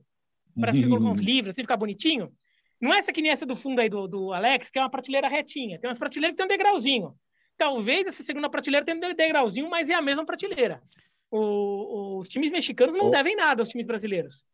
para 0.58 0.74
você 0.74 0.88
colocar 0.88 1.10
uns 1.10 1.20
livros, 1.20 1.52
assim, 1.52 1.62
ficar 1.62 1.76
bonitinho. 1.76 2.32
Não 2.80 2.94
é 2.94 3.00
essa 3.00 3.12
que 3.12 3.22
nem 3.22 3.30
essa 3.30 3.46
do 3.46 3.54
fundo 3.54 3.82
aí 3.82 3.90
do, 3.90 4.08
do 4.08 4.32
Alex, 4.32 4.72
que 4.72 4.80
é 4.80 4.82
uma 4.82 4.90
prateleira 4.90 5.28
retinha. 5.28 5.78
Tem 5.78 5.90
umas 5.90 6.00
prateleiras 6.00 6.36
que 6.36 6.38
tem 6.38 6.46
um 6.46 6.58
degrauzinho. 6.58 7.16
Talvez 7.58 8.08
essa 8.08 8.24
segunda 8.24 8.50
prateleira 8.50 8.86
tenha 8.86 8.98
um 8.98 9.14
degrauzinho, 9.14 9.70
mas 9.70 9.90
é 9.90 9.94
a 9.94 10.02
mesma 10.02 10.26
prateleira. 10.26 10.82
O, 11.30 12.20
os 12.20 12.30
times 12.30 12.50
mexicanos 12.50 12.96
não 12.96 13.08
oh. 13.08 13.12
devem 13.12 13.36
nada 13.36 13.62
aos 13.62 13.68
times 13.68 13.86
brasileiros. 13.86 14.46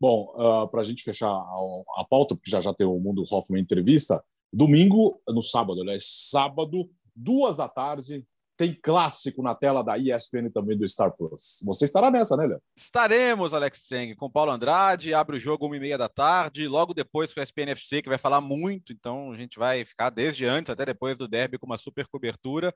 Bom, 0.00 0.32
uh, 0.34 0.62
ah, 0.62 0.68
para 0.68 0.80
a 0.80 0.84
gente 0.84 1.04
fechar 1.04 1.28
a, 1.28 1.56
a, 1.98 2.04
pauta, 2.04 2.34
porque 2.34 2.50
já 2.50 2.60
já 2.60 2.74
tem 2.74 2.86
o 2.86 2.98
Mundo 2.98 3.22
Hoffman 3.30 3.62
entrevista, 3.62 4.20
domingo, 4.52 5.20
no 5.28 5.42
sábado, 5.42 5.80
aliás, 5.82 6.04
sábado, 6.30 6.90
duas 7.18 7.56
da 7.56 7.68
tarde, 7.68 8.24
tem 8.58 8.74
clássico 8.74 9.40
na 9.40 9.54
tela 9.54 9.84
da 9.84 9.96
ESPN 9.96 10.50
também 10.52 10.76
do 10.76 10.86
Star 10.88 11.12
Plus. 11.16 11.60
Você 11.64 11.84
estará 11.84 12.10
nessa, 12.10 12.36
né, 12.36 12.44
Léo? 12.44 12.60
Estaremos, 12.76 13.54
Alex 13.54 13.86
Seng, 13.86 14.16
com 14.16 14.28
Paulo 14.28 14.50
Andrade. 14.50 15.14
Abre 15.14 15.36
o 15.36 15.40
jogo 15.40 15.66
uma 15.66 15.76
e 15.76 15.80
meia 15.80 15.96
da 15.96 16.08
tarde. 16.08 16.66
Logo 16.66 16.92
depois 16.92 17.32
com 17.32 17.38
o 17.38 17.42
ESPN 17.42 17.70
FC, 17.70 18.02
que 18.02 18.08
vai 18.08 18.18
falar 18.18 18.40
muito. 18.40 18.92
Então 18.92 19.30
a 19.30 19.36
gente 19.36 19.60
vai 19.60 19.84
ficar 19.84 20.10
desde 20.10 20.44
antes 20.44 20.70
até 20.70 20.84
depois 20.84 21.16
do 21.16 21.28
derby 21.28 21.56
com 21.56 21.66
uma 21.66 21.78
super 21.78 22.08
cobertura. 22.08 22.74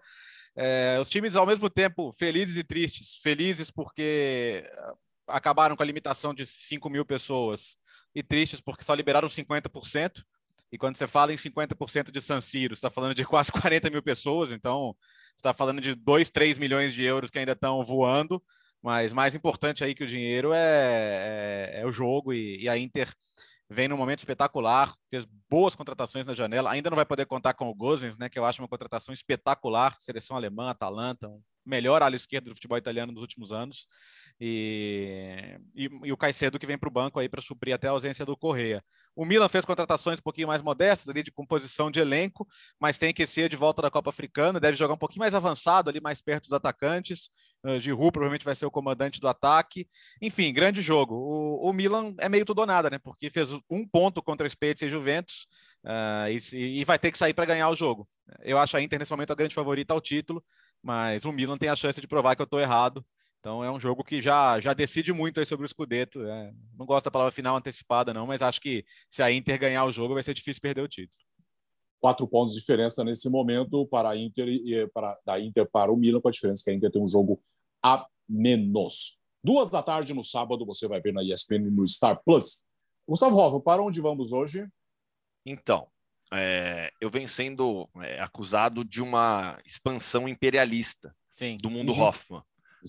É, 0.54 0.98
os 1.00 1.08
times, 1.08 1.34
ao 1.34 1.46
mesmo 1.46 1.68
tempo, 1.68 2.12
felizes 2.12 2.56
e 2.56 2.62
tristes. 2.62 3.16
Felizes 3.16 3.68
porque 3.68 4.64
acabaram 5.26 5.74
com 5.74 5.82
a 5.82 5.86
limitação 5.86 6.32
de 6.32 6.46
5 6.46 6.88
mil 6.88 7.04
pessoas. 7.04 7.74
E 8.14 8.22
tristes 8.22 8.60
porque 8.60 8.84
só 8.84 8.94
liberaram 8.94 9.26
50%. 9.26 10.22
E 10.72 10.78
quando 10.78 10.96
você 10.96 11.06
fala 11.06 11.34
em 11.34 11.36
50% 11.36 12.10
de 12.10 12.20
San 12.22 12.40
Siro, 12.40 12.74
você 12.74 12.78
está 12.78 12.90
falando 12.90 13.14
de 13.14 13.24
quase 13.26 13.52
40 13.52 13.90
mil 13.90 14.02
pessoas, 14.02 14.50
então 14.50 14.96
você 15.34 15.36
está 15.36 15.52
falando 15.52 15.82
de 15.82 15.94
2, 15.94 16.30
3 16.30 16.58
milhões 16.58 16.94
de 16.94 17.04
euros 17.04 17.30
que 17.30 17.38
ainda 17.38 17.52
estão 17.52 17.84
voando, 17.84 18.42
mas 18.82 19.12
mais 19.12 19.34
importante 19.34 19.84
aí 19.84 19.94
que 19.94 20.02
o 20.02 20.06
dinheiro 20.06 20.52
é, 20.54 21.70
é, 21.74 21.80
é 21.82 21.86
o 21.86 21.92
jogo 21.92 22.32
e, 22.32 22.62
e, 22.62 22.68
a 22.68 22.78
Inter 22.78 23.12
vem 23.68 23.86
num 23.86 23.96
momento 23.96 24.20
espetacular, 24.20 24.94
fez 25.10 25.26
boas 25.48 25.74
contratações 25.74 26.26
na 26.26 26.34
janela, 26.34 26.70
ainda 26.70 26.90
não 26.90 26.96
vai 26.96 27.06
poder 27.06 27.26
contar 27.26 27.54
com 27.54 27.68
o 27.68 27.74
Gozens, 27.74 28.16
né, 28.18 28.28
que 28.28 28.38
eu 28.38 28.44
acho 28.44 28.62
uma 28.62 28.68
contratação 28.68 29.12
espetacular, 29.12 29.96
seleção 29.98 30.36
alemã, 30.36 30.70
Atalanta, 30.70 31.28
um 31.28 31.40
melhor 31.64 32.02
ala 32.02 32.16
esquerda 32.16 32.48
do 32.50 32.54
futebol 32.54 32.78
italiano 32.78 33.12
nos 33.12 33.20
últimos 33.20 33.52
anos, 33.52 33.86
e, 34.40 35.58
e, 35.74 35.88
e 36.04 36.12
o 36.12 36.16
Caicedo 36.16 36.58
que 36.58 36.66
vem 36.66 36.78
para 36.78 36.88
o 36.88 36.92
banco 36.92 37.20
aí 37.20 37.28
para 37.28 37.40
suprir 37.40 37.74
até 37.74 37.88
a 37.88 37.92
ausência 37.92 38.26
do 38.26 38.36
Correia. 38.36 38.82
O 39.14 39.24
Milan 39.24 39.48
fez 39.48 39.64
contratações 39.64 40.18
um 40.18 40.22
pouquinho 40.22 40.48
mais 40.48 40.62
modestas 40.62 41.08
ali 41.08 41.22
de 41.22 41.30
composição 41.30 41.90
de 41.90 42.00
elenco, 42.00 42.48
mas 42.80 42.98
tem 42.98 43.12
que 43.12 43.26
ser 43.26 43.48
de 43.48 43.56
volta 43.56 43.82
da 43.82 43.90
Copa 43.90 44.10
Africana, 44.10 44.58
deve 44.58 44.76
jogar 44.76 44.94
um 44.94 44.98
pouquinho 44.98 45.20
mais 45.20 45.34
avançado 45.34 45.90
ali, 45.90 46.00
mais 46.00 46.22
perto 46.22 46.44
dos 46.44 46.52
atacantes. 46.52 47.30
Uh, 47.62 47.78
Giroud 47.78 48.10
provavelmente 48.10 48.44
vai 48.44 48.54
ser 48.54 48.64
o 48.64 48.70
comandante 48.70 49.20
do 49.20 49.28
ataque. 49.28 49.86
Enfim, 50.20 50.52
grande 50.52 50.80
jogo. 50.80 51.14
O, 51.14 51.68
o 51.68 51.72
Milan 51.72 52.14
é 52.18 52.28
meio 52.28 52.44
tudo 52.44 52.60
ou 52.60 52.66
nada, 52.66 52.88
né? 52.88 52.98
Porque 52.98 53.28
fez 53.28 53.50
um 53.70 53.86
ponto 53.86 54.22
contra 54.22 54.46
o 54.46 54.50
Spezia 54.50 54.86
e 54.86 54.90
Juventus 54.90 55.46
uh, 55.84 56.28
e, 56.52 56.80
e 56.80 56.84
vai 56.84 56.98
ter 56.98 57.12
que 57.12 57.18
sair 57.18 57.34
para 57.34 57.44
ganhar 57.44 57.68
o 57.68 57.74
jogo. 57.74 58.08
Eu 58.40 58.58
acho 58.58 58.76
a 58.76 58.82
Inter 58.82 58.98
nesse 58.98 59.10
momento 59.10 59.32
a 59.32 59.36
grande 59.36 59.54
favorita 59.54 59.92
ao 59.92 60.00
título, 60.00 60.42
mas 60.82 61.24
o 61.24 61.32
Milan 61.32 61.56
tem 61.56 61.68
a 61.68 61.76
chance 61.76 62.00
de 62.00 62.08
provar 62.08 62.34
que 62.34 62.42
eu 62.42 62.44
estou 62.44 62.60
errado 62.60 63.04
então 63.42 63.64
é 63.64 63.68
um 63.72 63.80
jogo 63.80 64.04
que 64.04 64.22
já, 64.22 64.60
já 64.60 64.72
decide 64.72 65.12
muito 65.12 65.40
aí 65.40 65.44
sobre 65.44 65.66
o 65.66 65.68
Scudetto. 65.68 66.24
É, 66.24 66.54
não 66.78 66.86
gosto 66.86 67.06
da 67.06 67.10
palavra 67.10 67.32
final 67.32 67.56
antecipada, 67.56 68.14
não, 68.14 68.24
mas 68.24 68.40
acho 68.40 68.60
que 68.60 68.84
se 69.08 69.20
a 69.20 69.32
Inter 69.32 69.58
ganhar 69.58 69.84
o 69.84 69.90
jogo 69.90 70.14
vai 70.14 70.22
ser 70.22 70.32
difícil 70.32 70.62
perder 70.62 70.80
o 70.80 70.86
título. 70.86 71.20
Quatro 72.00 72.26
pontos 72.28 72.54
de 72.54 72.60
diferença 72.60 73.02
nesse 73.02 73.28
momento 73.28 73.84
para 73.88 74.10
a 74.10 74.16
Inter 74.16 74.46
e 74.46 74.86
para, 74.94 75.18
da 75.26 75.40
Inter 75.40 75.68
para 75.68 75.90
o 75.90 75.96
Milan, 75.96 76.20
com 76.20 76.28
a 76.28 76.30
diferença 76.30 76.62
que 76.64 76.70
a 76.70 76.74
Inter 76.74 76.92
tem 76.92 77.02
um 77.02 77.08
jogo 77.08 77.42
a 77.84 78.06
menos. 78.28 79.18
Duas 79.42 79.68
da 79.68 79.82
tarde 79.82 80.14
no 80.14 80.22
sábado 80.22 80.64
você 80.64 80.86
vai 80.86 81.00
ver 81.00 81.12
na 81.12 81.24
ESPN 81.24 81.68
no 81.68 81.88
Star 81.88 82.22
Plus. 82.24 82.64
Gustavo 83.08 83.36
Hoffman, 83.36 83.60
para 83.60 83.82
onde 83.82 84.00
vamos 84.00 84.30
hoje? 84.30 84.68
Então, 85.44 85.88
é, 86.32 86.90
eu 87.00 87.10
venho 87.10 87.28
sendo 87.28 87.88
é, 88.00 88.20
acusado 88.20 88.84
de 88.84 89.02
uma 89.02 89.58
expansão 89.64 90.28
imperialista 90.28 91.14
Sim. 91.34 91.56
do 91.60 91.70
mundo 91.70 91.92
uhum. 91.92 92.02
Hoffman. 92.02 92.42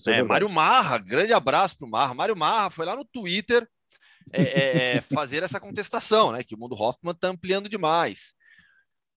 É, 0.08 0.12
é 0.12 0.22
Mário 0.22 0.48
Marra, 0.48 0.98
grande 0.98 1.32
abraço 1.32 1.76
para 1.76 1.86
o 1.86 1.90
Marra. 1.90 2.14
Mário 2.14 2.36
Marra 2.36 2.70
foi 2.70 2.84
lá 2.86 2.96
no 2.96 3.04
Twitter 3.04 3.68
é, 4.32 4.96
é, 4.96 5.00
fazer 5.12 5.42
essa 5.42 5.60
contestação, 5.60 6.32
né? 6.32 6.42
Que 6.42 6.54
o 6.54 6.58
mundo 6.58 6.74
Hoffman 6.74 7.12
está 7.12 7.28
ampliando 7.28 7.68
demais. 7.68 8.34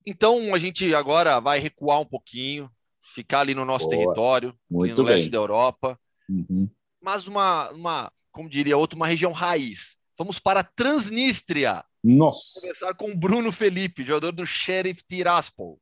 Então 0.05 0.53
a 0.53 0.57
gente 0.57 0.93
agora 0.93 1.39
vai 1.39 1.59
recuar 1.59 1.99
um 1.99 2.05
pouquinho, 2.05 2.69
ficar 3.01 3.41
ali 3.41 3.53
no 3.55 3.65
nosso 3.65 3.87
Boa. 3.87 3.97
território, 3.97 4.57
Muito 4.69 5.01
no 5.01 5.07
bem. 5.07 5.15
leste 5.15 5.29
da 5.29 5.37
Europa, 5.37 5.99
uhum. 6.29 6.69
mas 7.01 7.23
numa, 7.23 7.69
uma, 7.71 8.11
como 8.31 8.49
diria 8.49 8.77
outro, 8.77 8.95
uma 8.95 9.07
região 9.07 9.31
raiz. 9.31 9.95
Vamos 10.17 10.39
para 10.39 10.61
a 10.61 10.63
Transnistria. 10.63 11.83
Nossa. 12.07 12.61
Começar 12.61 12.93
com 12.93 13.13
Bruno 13.13 13.51
Felipe, 13.51 14.01
jogador 14.01 14.31
do 14.31 14.45
Sheriff 14.45 15.03
Tiraspol. 15.03 15.77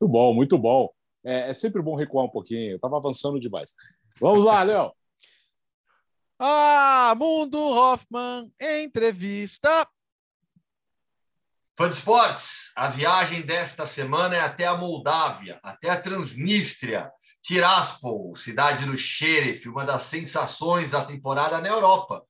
Muito 0.00 0.10
bom, 0.10 0.32
muito 0.32 0.58
bom. 0.58 0.88
É, 1.22 1.50
é 1.50 1.54
sempre 1.54 1.82
bom 1.82 1.94
recuar 1.94 2.24
um 2.24 2.30
pouquinho. 2.30 2.70
Eu 2.72 2.76
estava 2.76 2.96
avançando 2.96 3.38
demais. 3.38 3.74
Vamos 4.18 4.44
lá, 4.44 4.62
Léo. 4.62 4.92
Ah, 6.40 7.16
Mundo 7.16 7.58
Hoffman, 7.58 8.48
entrevista. 8.60 9.88
Fã 11.76 11.88
de 11.88 11.96
esportes, 11.96 12.70
a 12.76 12.86
viagem 12.86 13.42
desta 13.42 13.84
semana 13.84 14.36
é 14.36 14.40
até 14.40 14.64
a 14.64 14.76
Moldávia, 14.76 15.58
até 15.64 15.90
a 15.90 16.00
Transnistria, 16.00 17.10
Tiraspol, 17.42 18.36
cidade 18.36 18.86
do 18.86 18.96
Sheriff, 18.96 19.68
uma 19.68 19.84
das 19.84 20.02
sensações 20.02 20.92
da 20.92 21.04
temporada 21.04 21.60
na 21.60 21.66
Europa. 21.66 22.24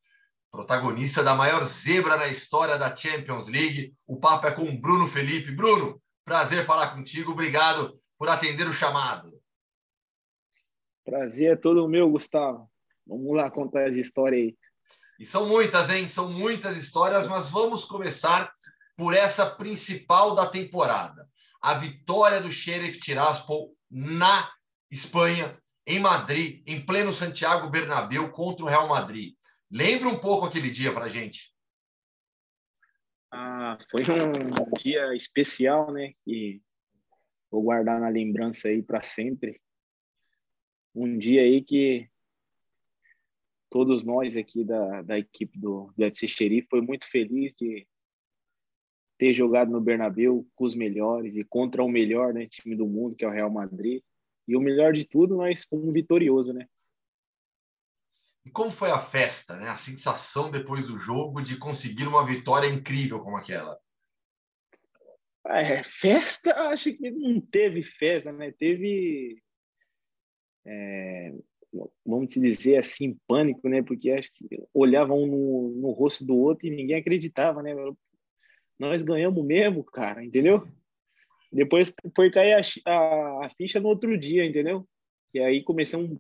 Protagonista 0.51 1.23
da 1.23 1.35
maior 1.35 1.65
zebra 1.65 2.17
na 2.17 2.27
história 2.27 2.79
da 2.79 2.95
Champions 2.95 3.49
League. 3.49 3.93
O 4.07 4.19
papo 4.19 4.47
é 4.47 4.51
com 4.51 4.81
Bruno 4.81 5.07
Felipe. 5.07 5.51
Bruno, 5.53 6.01
prazer 6.25 6.65
falar 6.65 6.95
contigo. 6.95 7.33
Obrigado 7.33 7.99
por 8.19 8.29
atender 8.29 8.67
o 8.67 8.73
chamado. 8.73 9.39
Prazer 11.05 11.53
é 11.53 11.57
todo 11.57 11.89
meu, 11.89 12.11
Gustavo. 12.11 12.69
Vamos 13.07 13.37
lá 13.37 13.51
contar 13.51 13.89
as 13.89 13.97
histórias 13.97 14.43
aí. 14.43 14.57
E 15.19 15.25
são 15.25 15.49
muitas, 15.49 15.91
hein? 15.91 16.07
São 16.07 16.31
muitas 16.31 16.77
histórias, 16.77 17.27
mas 17.27 17.49
vamos 17.49 17.85
começar 17.85 18.53
por 18.97 19.15
essa 19.15 19.47
principal 19.47 20.35
da 20.35 20.47
temporada. 20.47 21.29
A 21.61 21.75
vitória 21.75 22.41
do 22.41 22.53
Sheriff 22.53 23.01
Tiraspol 23.01 23.75
na 23.91 24.49
Espanha, 24.91 25.59
em 25.87 25.99
Madrid, 25.99 26.63
em 26.67 26.85
pleno 26.85 27.13
Santiago 27.13 27.69
Bernabéu 27.69 28.31
contra 28.31 28.65
o 28.65 28.69
Real 28.69 28.89
Madrid. 28.89 29.35
Lembra 29.71 30.09
um 30.09 30.19
pouco 30.19 30.47
aquele 30.47 30.71
dia 30.71 30.93
para 30.93 31.09
gente? 31.09 31.53
Ah, 33.31 33.79
foi 33.91 34.03
um 34.03 34.73
dia 34.79 35.15
especial, 35.15 35.93
né? 35.93 36.15
Que 36.25 36.63
vou 37.51 37.63
guardar 37.63 38.01
na 38.01 38.09
lembrança 38.09 38.69
aí 38.69 38.83
para 38.83 39.03
sempre. 39.03 39.61
Um 40.95 41.19
dia 41.19 41.43
aí 41.43 41.63
que 41.63 42.09
todos 43.71 44.03
nós 44.03 44.37
aqui 44.37 44.65
da, 44.65 45.03
da 45.03 45.19
equipe 45.19 45.59
do, 45.59 45.93
do 45.97 46.05
FC 46.05 46.27
Xerife 46.27 46.69
foi 46.71 46.81
muito 46.81 47.07
feliz 47.11 47.55
de 47.55 47.87
ter 49.19 49.35
jogado 49.35 49.71
no 49.71 49.81
Bernabéu 49.81 50.47
com 50.55 50.65
os 50.65 50.75
melhores 50.75 51.37
e 51.37 51.45
contra 51.45 51.83
o 51.83 51.89
melhor 51.89 52.33
né, 52.33 52.47
time 52.47 52.75
do 52.75 52.87
mundo, 52.87 53.17
que 53.17 53.25
é 53.25 53.29
o 53.29 53.33
Real 53.33 53.51
Madrid. 53.51 54.03
E 54.47 54.57
o 54.57 54.61
melhor 54.61 54.95
de 54.95 55.05
tudo, 55.05 55.37
nós 55.37 55.65
fomos 55.65 55.93
vitorioso, 55.93 56.55
né? 56.55 56.67
E 58.49 58.51
como 58.51 58.71
foi 58.71 58.91
a 58.91 58.99
festa, 58.99 59.59
né? 59.59 59.69
A 59.69 59.77
sensação 59.77 60.51
depois 60.51 60.87
do 60.87 60.97
jogo 60.97 61.43
de 61.43 61.59
conseguir 61.59 62.07
uma 62.07 62.25
vitória 62.25 62.67
incrível 62.67 63.21
como 63.21 63.37
aquela? 63.37 63.79
É, 65.47 65.83
festa, 65.83 66.55
acho 66.71 66.95
que 66.95 67.11
não 67.11 67.43
teve 67.43 67.83
festa, 67.83 68.33
né? 68.33 68.51
Teve, 68.51 69.39
é, 70.67 71.35
vamos 72.07 72.29
dizer 72.29 72.79
assim, 72.79 73.19
pânico, 73.27 73.69
né? 73.69 73.83
Porque 73.83 74.11
acho 74.13 74.33
que 74.33 74.49
olhavam 74.73 75.25
um 75.25 75.27
no, 75.27 75.69
no 75.83 75.91
rosto 75.91 76.25
do 76.25 76.35
outro 76.35 76.67
e 76.67 76.71
ninguém 76.71 76.97
acreditava, 76.97 77.63
né? 77.63 77.75
Nós 78.79 79.03
ganhamos 79.03 79.45
mesmo, 79.45 79.85
cara, 79.85 80.25
entendeu? 80.25 80.67
Depois 81.53 81.93
foi 82.17 82.31
cair 82.31 82.55
a, 82.55 82.91
a, 82.91 83.45
a 83.45 83.51
ficha 83.59 83.79
no 83.79 83.89
outro 83.89 84.17
dia, 84.17 84.43
entendeu? 84.43 84.89
E 85.35 85.39
aí 85.39 85.63
começamos 85.63 86.13
a 86.13 86.17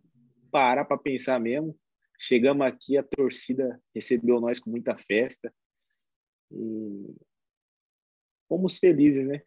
parar 0.51 0.85
para 0.85 0.99
pensar 0.99 1.41
mesmo. 1.41 1.74
Chegamos 2.19 2.66
aqui, 2.66 2.99
a 2.99 3.03
torcida 3.03 3.81
recebeu 3.95 4.41
nós 4.41 4.59
com 4.59 4.71
muita 4.71 4.97
festa. 4.99 5.55
E 6.51 7.14
fomos 8.49 8.79
felizes, 8.79 9.27
né? 9.27 9.43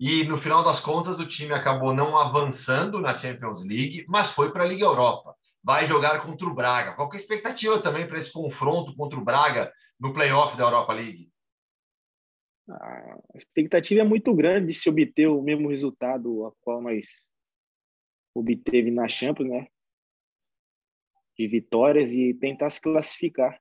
E 0.00 0.24
no 0.24 0.36
final 0.36 0.64
das 0.64 0.80
contas, 0.80 1.20
o 1.20 1.28
time 1.28 1.52
acabou 1.52 1.94
não 1.94 2.18
avançando 2.18 3.00
na 3.00 3.16
Champions 3.16 3.64
League, 3.64 4.04
mas 4.08 4.32
foi 4.32 4.52
para 4.52 4.64
a 4.64 4.66
Liga 4.66 4.84
Europa. 4.84 5.36
Vai 5.62 5.86
jogar 5.86 6.20
contra 6.20 6.46
o 6.48 6.54
Braga. 6.54 6.94
Qual 6.94 7.08
é 7.12 7.14
a 7.14 7.18
expectativa 7.18 7.80
também 7.80 8.06
para 8.06 8.18
esse 8.18 8.32
confronto 8.32 8.94
contra 8.96 9.18
o 9.18 9.24
Braga 9.24 9.72
no 9.98 10.12
playoff 10.12 10.56
da 10.56 10.64
Europa 10.64 10.92
League? 10.92 11.30
A 12.68 13.18
expectativa 13.36 14.00
é 14.00 14.04
muito 14.04 14.34
grande 14.34 14.68
de 14.68 14.74
se 14.74 14.88
obter 14.88 15.28
o 15.28 15.42
mesmo 15.42 15.68
resultado 15.68 16.46
a 16.46 16.52
qual 16.60 16.82
nós 16.82 17.06
obteve 18.34 18.90
na 18.90 19.06
Champions, 19.06 19.48
né? 19.48 19.68
De 21.36 21.48
vitórias 21.48 22.12
e 22.12 22.34
tentar 22.34 22.70
se 22.70 22.80
classificar. 22.80 23.60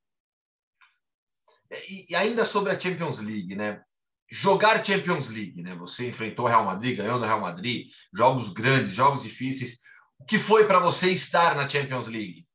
E 2.10 2.16
ainda 2.16 2.46
sobre 2.46 2.72
a 2.72 2.80
Champions 2.80 3.20
League, 3.20 3.56
né? 3.56 3.84
Jogar 4.30 4.84
Champions 4.86 5.30
League, 5.30 5.62
né? 5.62 5.76
Você 5.76 6.08
enfrentou 6.08 6.46
o 6.46 6.48
Real 6.48 6.66
Madrid, 6.66 6.98
ganhou 6.98 7.20
do 7.20 7.26
Real 7.26 7.42
Madrid, 7.42 7.92
jogos 8.14 8.52
grandes, 8.52 8.92
jogos 8.92 9.24
difíceis. 9.24 9.80
O 10.20 10.26
que 10.26 10.38
foi 10.38 10.66
para 10.66 10.80
você 10.80 11.12
estar 11.12 11.56
na 11.56 11.68
Champions 11.68 12.08
League? 12.08 12.46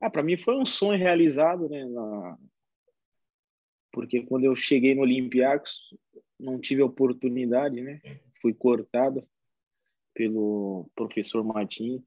Ah, 0.00 0.10
para 0.10 0.22
mim 0.22 0.36
foi 0.36 0.56
um 0.56 0.64
sonho 0.64 0.98
realizado, 0.98 1.68
né? 1.68 1.84
Na, 1.84 2.38
porque 3.92 4.22
quando 4.22 4.44
eu 4.44 4.56
cheguei 4.56 4.94
no 4.94 5.02
Olympiacos 5.02 5.94
não 6.38 6.60
tive 6.60 6.82
oportunidade, 6.82 7.80
né? 7.80 8.00
Fui 8.42 8.52
cortado 8.52 9.26
pelo 10.12 10.90
professor 10.94 11.44
Martins 11.44 12.02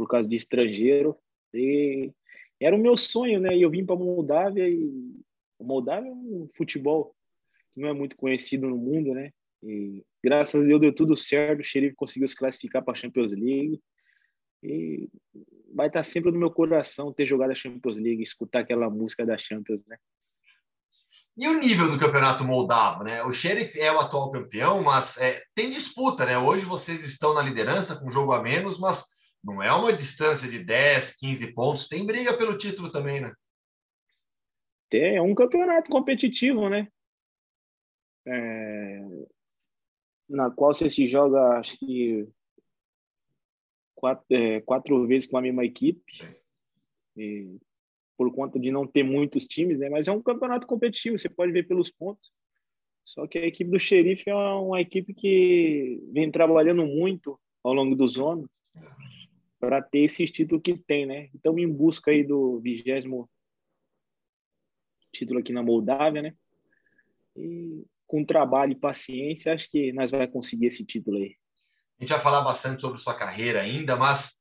por 0.00 0.08
causa 0.08 0.26
de 0.26 0.34
estrangeiro 0.34 1.14
e 1.52 2.10
era 2.58 2.74
o 2.74 2.78
meu 2.78 2.96
sonho, 2.96 3.38
né? 3.38 3.54
E 3.54 3.60
eu 3.60 3.68
vim 3.68 3.84
para 3.84 3.96
Moldávia 3.96 4.66
e 4.66 5.14
Moldávia 5.60 6.08
é 6.08 6.12
um 6.12 6.48
futebol 6.54 7.14
que 7.70 7.80
não 7.80 7.88
é 7.88 7.92
muito 7.92 8.16
conhecido 8.16 8.66
no 8.66 8.78
mundo, 8.78 9.12
né? 9.12 9.30
E 9.62 10.02
graças 10.24 10.62
a 10.62 10.64
Deus 10.64 10.80
deu 10.80 10.94
tudo 10.94 11.14
certo, 11.14 11.60
o 11.60 11.64
Xerife 11.64 11.94
conseguiu 11.94 12.26
se 12.26 12.34
classificar 12.34 12.82
para 12.82 12.94
a 12.94 12.96
Champions 12.96 13.32
League. 13.32 13.78
E 14.62 15.06
vai 15.74 15.88
estar 15.88 16.02
sempre 16.02 16.32
no 16.32 16.38
meu 16.38 16.50
coração 16.50 17.12
ter 17.12 17.26
jogado 17.26 17.50
a 17.50 17.54
Champions 17.54 17.98
League, 17.98 18.22
escutar 18.22 18.60
aquela 18.60 18.88
música 18.88 19.26
da 19.26 19.36
Champions, 19.36 19.84
né? 19.86 19.98
E 21.36 21.46
o 21.46 21.60
nível 21.60 21.90
do 21.90 21.98
campeonato 21.98 22.44
moldavo, 22.44 23.04
né? 23.04 23.22
O 23.24 23.32
Sheriff 23.32 23.78
é 23.78 23.92
o 23.92 24.00
atual 24.00 24.30
campeão, 24.30 24.82
mas 24.82 25.18
é, 25.18 25.42
tem 25.54 25.68
disputa, 25.68 26.24
né? 26.24 26.38
Hoje 26.38 26.64
vocês 26.64 27.04
estão 27.04 27.34
na 27.34 27.42
liderança 27.42 27.96
com 27.96 28.10
jogo 28.10 28.32
a 28.32 28.42
menos, 28.42 28.78
mas 28.78 29.04
não 29.42 29.62
é 29.62 29.72
uma 29.72 29.92
distância 29.92 30.48
de 30.48 30.62
10, 30.62 31.16
15 31.16 31.52
pontos. 31.54 31.88
Tem 31.88 32.04
briga 32.04 32.36
pelo 32.36 32.56
título 32.56 32.90
também, 32.90 33.20
né? 33.20 33.34
É 34.92 35.20
um 35.22 35.34
campeonato 35.34 35.90
competitivo, 35.90 36.68
né? 36.68 36.88
É... 38.26 39.00
Na 40.28 40.50
qual 40.50 40.74
você 40.74 40.90
se 40.90 41.06
joga, 41.06 41.58
acho 41.58 41.76
que 41.78 42.28
quatro, 43.94 44.26
é, 44.30 44.60
quatro 44.60 45.06
vezes 45.06 45.28
com 45.28 45.38
a 45.38 45.42
mesma 45.42 45.64
equipe. 45.64 46.02
E 47.16 47.56
por 48.16 48.32
conta 48.34 48.58
de 48.58 48.70
não 48.70 48.86
ter 48.86 49.02
muitos 49.02 49.46
times, 49.46 49.78
né? 49.78 49.88
Mas 49.88 50.06
é 50.06 50.12
um 50.12 50.22
campeonato 50.22 50.66
competitivo, 50.66 51.18
você 51.18 51.28
pode 51.28 51.52
ver 51.52 51.66
pelos 51.66 51.90
pontos. 51.90 52.30
Só 53.04 53.26
que 53.26 53.38
a 53.38 53.46
equipe 53.46 53.70
do 53.70 53.78
Xerife 53.78 54.28
é 54.28 54.34
uma, 54.34 54.60
uma 54.60 54.80
equipe 54.80 55.14
que 55.14 56.00
vem 56.12 56.30
trabalhando 56.30 56.84
muito 56.86 57.40
ao 57.64 57.72
longo 57.72 57.96
dos 57.96 58.18
anos 58.18 58.46
para 59.60 59.82
ter 59.82 60.00
esse 60.00 60.24
título 60.24 60.60
que 60.60 60.76
tem, 60.76 61.04
né? 61.04 61.28
Então, 61.34 61.58
em 61.58 61.70
busca 61.70 62.10
aí 62.10 62.24
do 62.24 62.58
vigésimo 62.60 63.30
título 65.12 65.40
aqui 65.40 65.52
na 65.52 65.62
Moldávia, 65.62 66.22
né? 66.22 66.34
E 67.36 67.84
com 68.06 68.24
trabalho 68.24 68.72
e 68.72 68.80
paciência, 68.80 69.52
acho 69.52 69.70
que 69.70 69.92
nós 69.92 70.10
vamos 70.10 70.28
conseguir 70.28 70.66
esse 70.66 70.84
título 70.84 71.18
aí. 71.18 71.36
A 71.98 72.02
gente 72.02 72.10
vai 72.10 72.20
falar 72.20 72.40
bastante 72.40 72.80
sobre 72.80 72.98
sua 72.98 73.14
carreira 73.14 73.60
ainda, 73.60 73.94
mas 73.94 74.36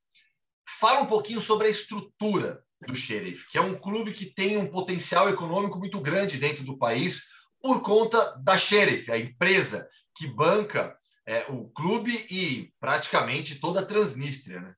fala 0.79 1.01
um 1.01 1.05
pouquinho 1.05 1.41
sobre 1.41 1.67
a 1.67 1.69
estrutura 1.69 2.63
do 2.87 2.95
Sheriff, 2.95 3.49
que 3.51 3.57
é 3.57 3.61
um 3.61 3.77
clube 3.77 4.13
que 4.13 4.25
tem 4.25 4.57
um 4.57 4.69
potencial 4.69 5.29
econômico 5.29 5.77
muito 5.77 5.99
grande 5.99 6.37
dentro 6.37 6.63
do 6.63 6.77
país 6.77 7.25
por 7.61 7.81
conta 7.81 8.37
da 8.37 8.57
Sheriff, 8.57 9.11
a 9.11 9.17
empresa 9.17 9.87
que 10.15 10.27
banca 10.27 10.97
é, 11.27 11.45
o 11.49 11.69
clube 11.69 12.25
e 12.31 12.73
praticamente 12.79 13.59
toda 13.59 13.81
a 13.81 13.85
Transnistria, 13.85 14.61
né? 14.61 14.73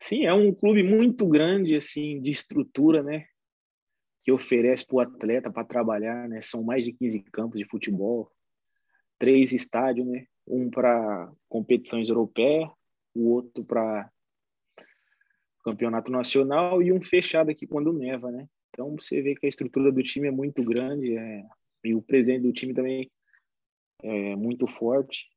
Sim, 0.00 0.26
é 0.26 0.32
um 0.32 0.54
clube 0.54 0.82
muito 0.82 1.26
grande, 1.26 1.76
assim, 1.76 2.20
de 2.20 2.30
estrutura, 2.30 3.02
né? 3.02 3.26
Que 4.22 4.30
oferece 4.30 4.86
para 4.86 4.96
o 4.96 5.00
atleta 5.00 5.50
para 5.50 5.64
trabalhar, 5.64 6.28
né? 6.28 6.40
São 6.40 6.62
mais 6.62 6.84
de 6.84 6.92
15 6.92 7.22
campos 7.24 7.58
de 7.58 7.66
futebol, 7.66 8.30
três 9.18 9.52
estádios, 9.52 10.06
né? 10.06 10.26
Um 10.46 10.70
para 10.70 11.32
competições 11.48 12.08
europeias, 12.08 12.70
o 13.14 13.30
outro 13.30 13.64
para 13.64 14.10
campeonato 15.64 16.12
nacional 16.12 16.80
e 16.80 16.92
um 16.92 17.02
fechado 17.02 17.50
aqui 17.50 17.66
quando 17.66 17.92
neva, 17.92 18.30
né? 18.30 18.48
Então 18.70 18.94
você 18.94 19.20
vê 19.20 19.34
que 19.34 19.46
a 19.46 19.48
estrutura 19.48 19.90
do 19.90 20.02
time 20.02 20.28
é 20.28 20.30
muito 20.30 20.62
grande 20.62 21.16
é, 21.16 21.42
e 21.82 21.94
o 21.94 22.02
presidente 22.02 22.42
do 22.42 22.52
time 22.52 22.72
também 22.72 23.10
é 24.02 24.36
muito 24.36 24.66
forte, 24.66 25.28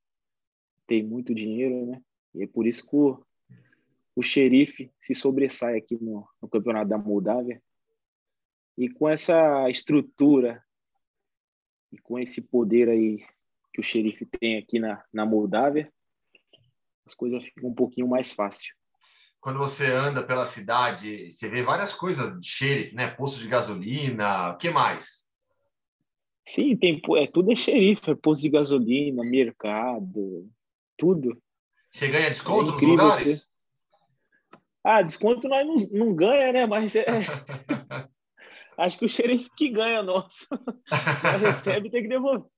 tem 0.85 1.03
muito 1.03 1.33
dinheiro, 1.33 1.87
né? 1.87 2.01
E 2.35 2.43
é 2.43 2.47
por 2.47 2.67
isso 2.67 2.87
que 2.87 2.95
o, 2.95 3.23
o 4.19 4.23
xerife 4.23 4.91
se 5.01 5.15
sobressai 5.15 5.77
aqui 5.77 5.95
no, 5.95 6.27
no 6.41 6.49
campeonato 6.49 6.89
da 6.89 6.97
Moldávia. 6.97 7.61
E 8.77 8.89
com 8.89 9.07
essa 9.07 9.69
estrutura 9.69 10.61
e 11.89 11.97
com 11.97 12.19
esse 12.19 12.41
poder 12.41 12.89
aí 12.89 13.25
que 13.73 13.79
o 13.79 13.83
xerife 13.83 14.25
tem 14.25 14.57
aqui 14.57 14.77
na, 14.77 15.01
na 15.13 15.25
Moldávia, 15.25 15.89
as 17.05 17.15
coisas 17.15 17.45
ficam 17.45 17.69
um 17.69 17.73
pouquinho 17.73 18.09
mais 18.09 18.33
fácil 18.33 18.75
quando 19.39 19.57
você 19.57 19.85
anda 19.85 20.21
pela 20.21 20.45
cidade, 20.45 21.31
você 21.31 21.47
vê 21.47 21.63
várias 21.63 21.93
coisas 21.93 22.37
de 22.41 22.45
xerife, 22.45 22.93
né? 22.93 23.07
Posto 23.07 23.39
de 23.39 23.47
gasolina, 23.47 24.49
o 24.49 24.57
que 24.57 24.69
mais? 24.69 25.29
Sim, 26.45 26.75
tem, 26.75 27.01
é, 27.15 27.25
tudo 27.25 27.49
é 27.49 27.55
xerife, 27.55 28.11
é 28.11 28.15
posto 28.15 28.41
de 28.41 28.49
gasolina, 28.49 29.23
mercado, 29.23 30.45
tudo. 30.97 31.41
Você 31.89 32.09
ganha 32.09 32.29
desconto 32.29 32.71
é 32.71 32.73
nos 32.73 32.83
lugares? 32.83 33.39
Você... 33.39 33.48
Ah, 34.83 35.01
desconto 35.01 35.47
nós 35.47 35.65
não, 35.65 36.05
não 36.05 36.15
ganha, 36.15 36.53
né? 36.53 36.65
Mas 36.65 36.95
é... 36.95 37.05
acho 38.77 38.97
que 38.97 39.05
o 39.05 39.09
xerife 39.09 39.49
que 39.55 39.69
ganha 39.69 40.01
nosso. 40.01 40.47
Nós 40.91 41.41
recebe 41.41 41.89
tem 41.89 42.03
que 42.03 42.07
devolver. 42.07 42.49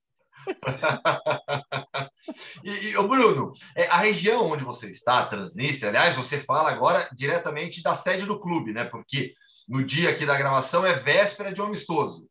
e, 2.63 2.69
e 2.69 2.93
Bruno, 2.93 3.51
é, 3.75 3.85
a 3.87 3.97
região 3.97 4.49
onde 4.49 4.63
você 4.63 4.89
está, 4.89 5.27
Transnistria, 5.27 5.89
aliás, 5.89 6.15
você 6.15 6.39
fala 6.39 6.71
agora 6.71 7.09
diretamente 7.13 7.83
da 7.83 7.93
sede 7.93 8.25
do 8.25 8.39
clube, 8.39 8.71
né? 8.73 8.85
Porque 8.85 9.33
no 9.67 9.83
dia 9.83 10.09
aqui 10.09 10.25
da 10.25 10.37
gravação 10.37 10.85
é 10.85 10.93
véspera 10.93 11.51
de 11.53 11.61
um 11.61 11.65
amistoso. 11.65 12.29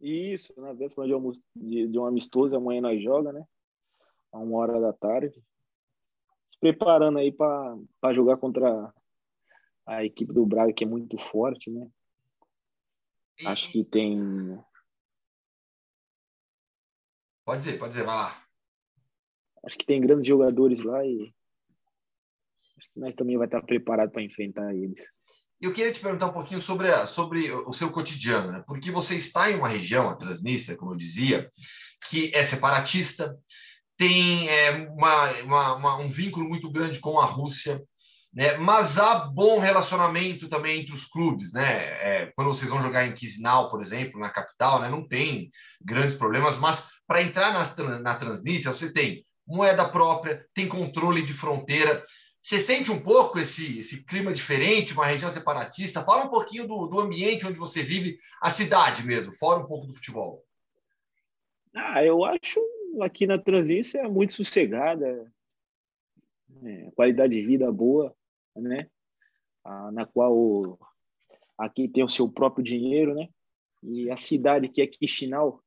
Isso, 0.00 0.52
na 0.56 0.72
véspera 0.72 1.06
de 1.06 1.14
um, 1.14 1.32
de, 1.54 1.88
de 1.88 1.98
um 1.98 2.06
amistoso, 2.06 2.56
amanhã 2.56 2.80
nós 2.80 3.02
joga, 3.02 3.30
né? 3.32 3.44
A 4.32 4.38
uma 4.38 4.56
hora 4.58 4.80
da 4.80 4.92
tarde. 4.92 5.42
Preparando 6.62 7.18
aí 7.18 7.32
para 7.32 8.14
jogar 8.14 8.36
contra 8.36 8.94
a 9.84 10.04
equipe 10.04 10.32
do 10.32 10.46
Braga, 10.46 10.72
que 10.72 10.84
é 10.84 10.86
muito 10.86 11.18
forte, 11.18 11.68
né? 11.68 11.88
Acho 13.44 13.68
que 13.72 13.82
tem 13.82 14.62
Pode 17.44 17.64
dizer, 17.64 17.80
pode 17.80 17.90
dizer, 17.90 18.04
vai 18.04 18.14
lá. 18.14 18.44
Acho 19.64 19.76
que 19.76 19.84
tem 19.84 20.00
grandes 20.00 20.28
jogadores 20.28 20.80
lá 20.84 21.04
e 21.04 21.34
acho 22.78 22.92
que 22.92 23.00
nós 23.00 23.14
também 23.16 23.36
vai 23.36 23.48
estar 23.48 23.60
preparado 23.62 24.12
para 24.12 24.22
enfrentar 24.22 24.72
eles. 24.72 25.00
Eu 25.60 25.72
queria 25.72 25.92
te 25.92 25.98
perguntar 25.98 26.26
um 26.26 26.32
pouquinho 26.32 26.60
sobre, 26.60 26.90
a, 26.92 27.06
sobre 27.06 27.50
o 27.52 27.72
seu 27.72 27.90
cotidiano, 27.90 28.52
né? 28.52 28.64
porque 28.68 28.92
você 28.92 29.16
está 29.16 29.50
em 29.50 29.56
uma 29.56 29.68
região, 29.68 30.08
a 30.08 30.14
Transnistria, 30.14 30.76
como 30.76 30.92
eu 30.92 30.96
dizia, 30.96 31.50
que 32.08 32.32
é 32.32 32.44
separatista, 32.44 33.36
tem 33.96 34.48
é, 34.48 34.70
uma, 34.70 35.30
uma, 35.42 35.74
uma, 35.74 35.96
um 35.98 36.08
vínculo 36.08 36.48
muito 36.48 36.70
grande 36.70 36.98
com 36.98 37.20
a 37.20 37.24
Rússia, 37.24 37.82
né? 38.32 38.56
mas 38.56 38.98
há 38.98 39.14
bom 39.14 39.58
relacionamento 39.58 40.48
também 40.48 40.80
entre 40.80 40.92
os 40.92 41.04
clubes. 41.04 41.52
Né? 41.52 41.64
É, 41.66 42.32
quando 42.34 42.48
vocês 42.48 42.70
vão 42.70 42.82
jogar 42.82 43.06
em 43.06 43.16
Chisinau, 43.16 43.70
por 43.70 43.80
exemplo, 43.80 44.18
na 44.18 44.30
capital, 44.30 44.80
né? 44.80 44.88
não 44.88 45.06
tem 45.06 45.50
grandes 45.80 46.14
problemas, 46.14 46.58
mas 46.58 46.88
para 47.06 47.22
entrar 47.22 47.52
na, 47.52 47.98
na 48.00 48.14
Transnistria, 48.14 48.72
você 48.72 48.92
tem 48.92 49.24
moeda 49.46 49.88
própria, 49.88 50.46
tem 50.54 50.66
controle 50.66 51.22
de 51.22 51.32
fronteira. 51.32 52.02
Você 52.40 52.58
sente 52.58 52.90
um 52.90 53.00
pouco 53.00 53.38
esse, 53.38 53.78
esse 53.78 54.04
clima 54.04 54.32
diferente, 54.32 54.94
uma 54.94 55.06
região 55.06 55.30
separatista? 55.30 56.02
Fala 56.02 56.24
um 56.24 56.30
pouquinho 56.30 56.66
do, 56.66 56.86
do 56.86 56.98
ambiente 56.98 57.46
onde 57.46 57.58
você 57.58 57.82
vive, 57.82 58.18
a 58.40 58.50
cidade 58.50 59.04
mesmo, 59.04 59.32
fora 59.32 59.60
um 59.60 59.66
pouco 59.66 59.86
do 59.86 59.94
futebol. 59.94 60.42
Ah, 61.74 62.04
eu 62.04 62.24
acho 62.24 62.60
aqui 63.00 63.26
na 63.26 63.38
Transnistria 63.38 64.08
muito 64.08 64.34
sossegada, 64.34 65.32
é, 66.64 66.90
qualidade 66.94 67.34
de 67.34 67.46
vida 67.46 67.70
boa, 67.72 68.14
né? 68.54 68.88
Ah, 69.64 69.90
na 69.92 70.04
qual 70.04 70.78
aqui 71.56 71.88
tem 71.88 72.02
o 72.02 72.08
seu 72.08 72.30
próprio 72.30 72.64
dinheiro, 72.64 73.14
né? 73.14 73.28
E 73.82 74.10
a 74.10 74.16
cidade 74.16 74.68
que 74.68 74.82
é 74.82 74.90
Chisinau, 75.06 75.62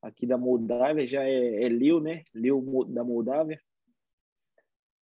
aqui 0.00 0.26
da 0.26 0.38
Moldávia 0.38 1.06
já 1.06 1.24
é, 1.24 1.64
é 1.64 1.68
Liu, 1.68 2.00
né? 2.00 2.24
Liu 2.34 2.84
da 2.88 3.04
Moldávia. 3.04 3.60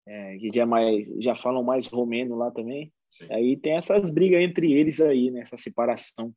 É, 0.07 0.37
que 0.37 0.51
já, 0.55 0.67
mais, 0.67 1.07
já 1.23 1.35
falam 1.35 1.63
mais 1.63 1.87
romeno 1.87 2.37
lá 2.37 2.51
também. 2.51 2.93
Sim. 3.11 3.27
Aí 3.31 3.57
tem 3.57 3.77
essas 3.77 4.11
brigas 4.11 4.43
entre 4.43 4.73
eles 4.73 5.01
aí, 5.01 5.31
né? 5.31 5.41
Essa 5.41 5.57
separação 5.57 6.35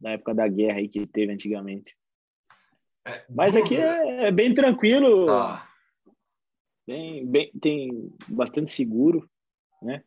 da 0.00 0.12
época 0.12 0.34
da 0.34 0.46
guerra 0.46 0.78
aí 0.78 0.88
que 0.88 1.06
teve 1.06 1.32
antigamente. 1.32 1.96
É, 3.06 3.24
Mas 3.30 3.56
aqui 3.56 3.76
é, 3.76 4.26
é, 4.26 4.32
bem 4.32 4.52
tranquilo. 4.52 5.30
Ah. 5.30 5.64
Bem, 6.84 7.24
bem, 7.24 7.52
tem 7.60 8.12
bastante 8.26 8.72
seguro, 8.72 9.30
né? 9.80 10.02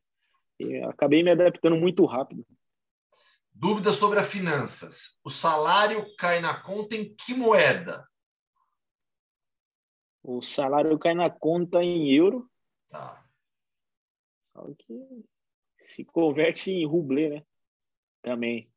E 0.60 0.78
acabei 0.84 1.24
me 1.24 1.32
adaptando 1.32 1.78
muito 1.78 2.06
rápido. 2.06 2.46
Dúvida 3.54 3.94
sobre 3.94 4.20
as 4.20 4.28
finanças. 4.28 5.18
O 5.24 5.30
salário 5.30 6.14
cai 6.18 6.42
na 6.42 6.62
conta 6.62 6.96
em 6.96 7.14
que 7.16 7.34
moeda? 7.34 8.06
O 10.22 10.42
salário 10.42 11.00
cai 11.00 11.14
na 11.14 11.30
conta 11.30 11.82
em 11.82 12.14
euro. 12.14 12.50
Tá. 12.90 13.26
Só 14.54 14.66
que 14.78 15.26
se 15.82 16.04
converte 16.04 16.72
em 16.72 16.86
rublê, 16.86 17.30
né? 17.30 17.46
Também. 18.22 18.70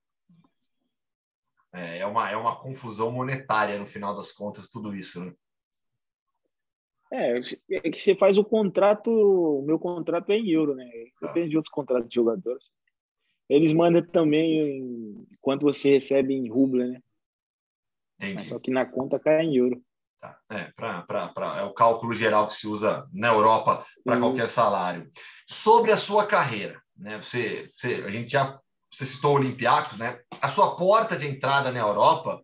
É, 1.72 1.98
é, 1.98 2.06
uma, 2.06 2.30
é 2.30 2.36
uma 2.36 2.56
confusão 2.56 3.10
monetária 3.10 3.78
no 3.78 3.86
final 3.86 4.14
das 4.14 4.30
contas, 4.30 4.68
tudo 4.68 4.94
isso, 4.94 5.24
né? 5.24 5.32
É, 7.10 7.38
é 7.70 7.90
que 7.90 7.98
você 7.98 8.14
faz 8.14 8.38
o 8.38 8.44
contrato, 8.44 9.10
o 9.10 9.62
meu 9.62 9.78
contrato 9.78 10.32
é 10.32 10.36
em 10.36 10.50
euro, 10.50 10.74
né? 10.74 10.90
Depende 11.20 11.50
de 11.50 11.56
outros 11.56 11.72
contratos 11.72 12.08
de 12.08 12.14
jogadores. 12.14 12.70
Eles 13.48 13.72
mandam 13.72 14.02
também 14.02 15.26
quanto 15.40 15.62
você 15.62 15.90
recebe 15.90 16.32
em 16.32 16.48
rublo, 16.48 16.86
né? 16.86 17.02
Entendi. 18.16 18.34
Mas 18.34 18.48
só 18.48 18.58
que 18.58 18.70
na 18.70 18.86
conta 18.86 19.18
cai 19.18 19.44
em 19.44 19.56
euro. 19.56 19.82
Tá. 20.18 20.38
É, 20.48 20.70
pra, 20.76 21.02
pra, 21.02 21.28
pra, 21.28 21.58
é 21.58 21.64
o 21.64 21.74
cálculo 21.74 22.14
geral 22.14 22.46
que 22.46 22.54
se 22.54 22.66
usa 22.66 23.06
na 23.12 23.28
Europa 23.28 23.84
para 24.04 24.18
qualquer 24.18 24.48
salário. 24.48 25.10
Sobre 25.46 25.90
a 25.90 25.96
sua 25.96 26.26
carreira, 26.26 26.80
né? 26.96 27.20
Você, 27.20 27.70
você, 27.76 27.94
a 28.06 28.10
gente 28.10 28.30
já 28.30 28.58
você 28.93 29.07
citou 29.07 29.32
o 29.32 29.36
Olympiacos, 29.36 29.97
né? 29.97 30.20
A 30.40 30.49
sua 30.49 30.76
porta 30.76 31.16
de 31.16 31.26
entrada 31.26 31.72
na 31.72 31.80
Europa 31.80 32.43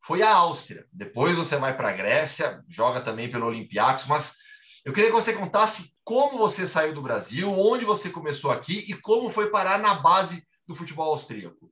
foi 0.00 0.22
a 0.22 0.32
Áustria. 0.32 0.86
Depois 0.92 1.36
você 1.36 1.56
vai 1.56 1.76
para 1.76 1.88
a 1.88 1.92
Grécia, 1.92 2.62
joga 2.68 3.00
também 3.00 3.30
pelo 3.30 3.46
Olympiacos, 3.46 4.06
mas 4.06 4.36
eu 4.84 4.92
queria 4.92 5.10
que 5.10 5.16
você 5.16 5.32
contasse 5.32 5.92
como 6.04 6.38
você 6.38 6.66
saiu 6.66 6.94
do 6.94 7.02
Brasil, 7.02 7.52
onde 7.52 7.84
você 7.84 8.08
começou 8.08 8.50
aqui 8.50 8.84
e 8.88 8.94
como 8.94 9.28
foi 9.28 9.50
parar 9.50 9.78
na 9.78 9.94
base 9.94 10.46
do 10.66 10.74
futebol 10.74 11.10
austríaco. 11.10 11.70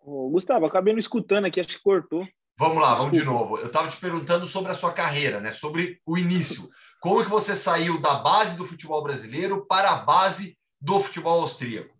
Ô, 0.00 0.28
Gustavo, 0.30 0.66
acabei 0.66 0.92
não 0.92 0.98
escutando 0.98 1.44
aqui, 1.44 1.60
acho 1.60 1.76
que 1.76 1.82
cortou. 1.82 2.26
Vamos 2.58 2.82
lá, 2.82 2.90
Desculpa. 2.90 3.02
vamos 3.02 3.18
de 3.18 3.24
novo. 3.24 3.58
Eu 3.58 3.66
estava 3.66 3.88
te 3.88 3.96
perguntando 3.96 4.44
sobre 4.44 4.72
a 4.72 4.74
sua 4.74 4.92
carreira, 4.92 5.38
né? 5.38 5.52
sobre 5.52 6.00
o 6.04 6.18
início. 6.18 6.68
Como 7.00 7.22
que 7.22 7.30
você 7.30 7.54
saiu 7.54 8.00
da 8.00 8.14
base 8.14 8.56
do 8.56 8.64
futebol 8.64 9.02
brasileiro 9.02 9.64
para 9.66 9.92
a 9.92 10.04
base 10.04 10.58
do 10.80 11.00
futebol 11.00 11.40
austríaco? 11.40 11.96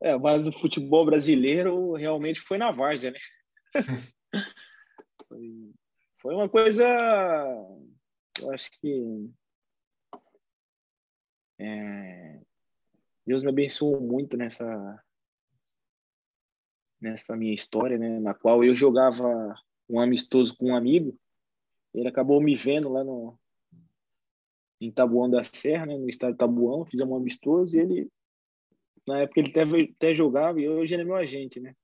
É, 0.00 0.12
a 0.12 0.18
base 0.18 0.44
do 0.44 0.52
futebol 0.52 1.04
brasileiro 1.04 1.94
realmente 1.94 2.40
foi 2.40 2.58
na 2.58 2.70
Várzea, 2.70 3.10
né? 3.10 3.18
Foi, 5.28 5.74
foi 6.22 6.34
uma 6.34 6.48
coisa, 6.48 6.84
eu 8.40 8.50
acho 8.54 8.70
que 8.80 9.30
é, 11.58 12.40
Deus 13.26 13.42
me 13.42 13.50
abençoou 13.50 14.00
muito 14.00 14.38
nessa 14.38 15.04
nessa 16.98 17.36
minha 17.36 17.54
história, 17.54 17.98
né, 17.98 18.18
na 18.18 18.32
qual 18.32 18.64
eu 18.64 18.74
jogava 18.74 19.54
um 19.88 20.00
amistoso 20.00 20.56
com 20.56 20.70
um 20.70 20.74
amigo, 20.74 21.18
ele 21.94 22.08
acabou 22.08 22.40
me 22.40 22.54
vendo 22.54 22.88
lá 22.88 23.02
no 23.04 23.38
em 24.80 24.92
Tabuão 24.92 25.28
da 25.28 25.42
Serra, 25.42 25.86
né, 25.86 25.96
no 25.96 26.08
estado 26.08 26.32
de 26.32 26.38
Tabuão, 26.38 26.84
fizemos 26.84 27.12
um 27.12 27.16
amistoso 27.16 27.76
e 27.76 27.80
ele 27.80 28.08
na 29.06 29.20
época 29.20 29.40
ele 29.40 29.50
até, 29.50 29.62
até 29.62 30.14
jogava 30.14 30.60
e 30.60 30.68
hoje 30.68 30.94
ele 30.94 31.02
é 31.02 31.04
meu 31.04 31.16
agente, 31.16 31.58
né? 31.58 31.74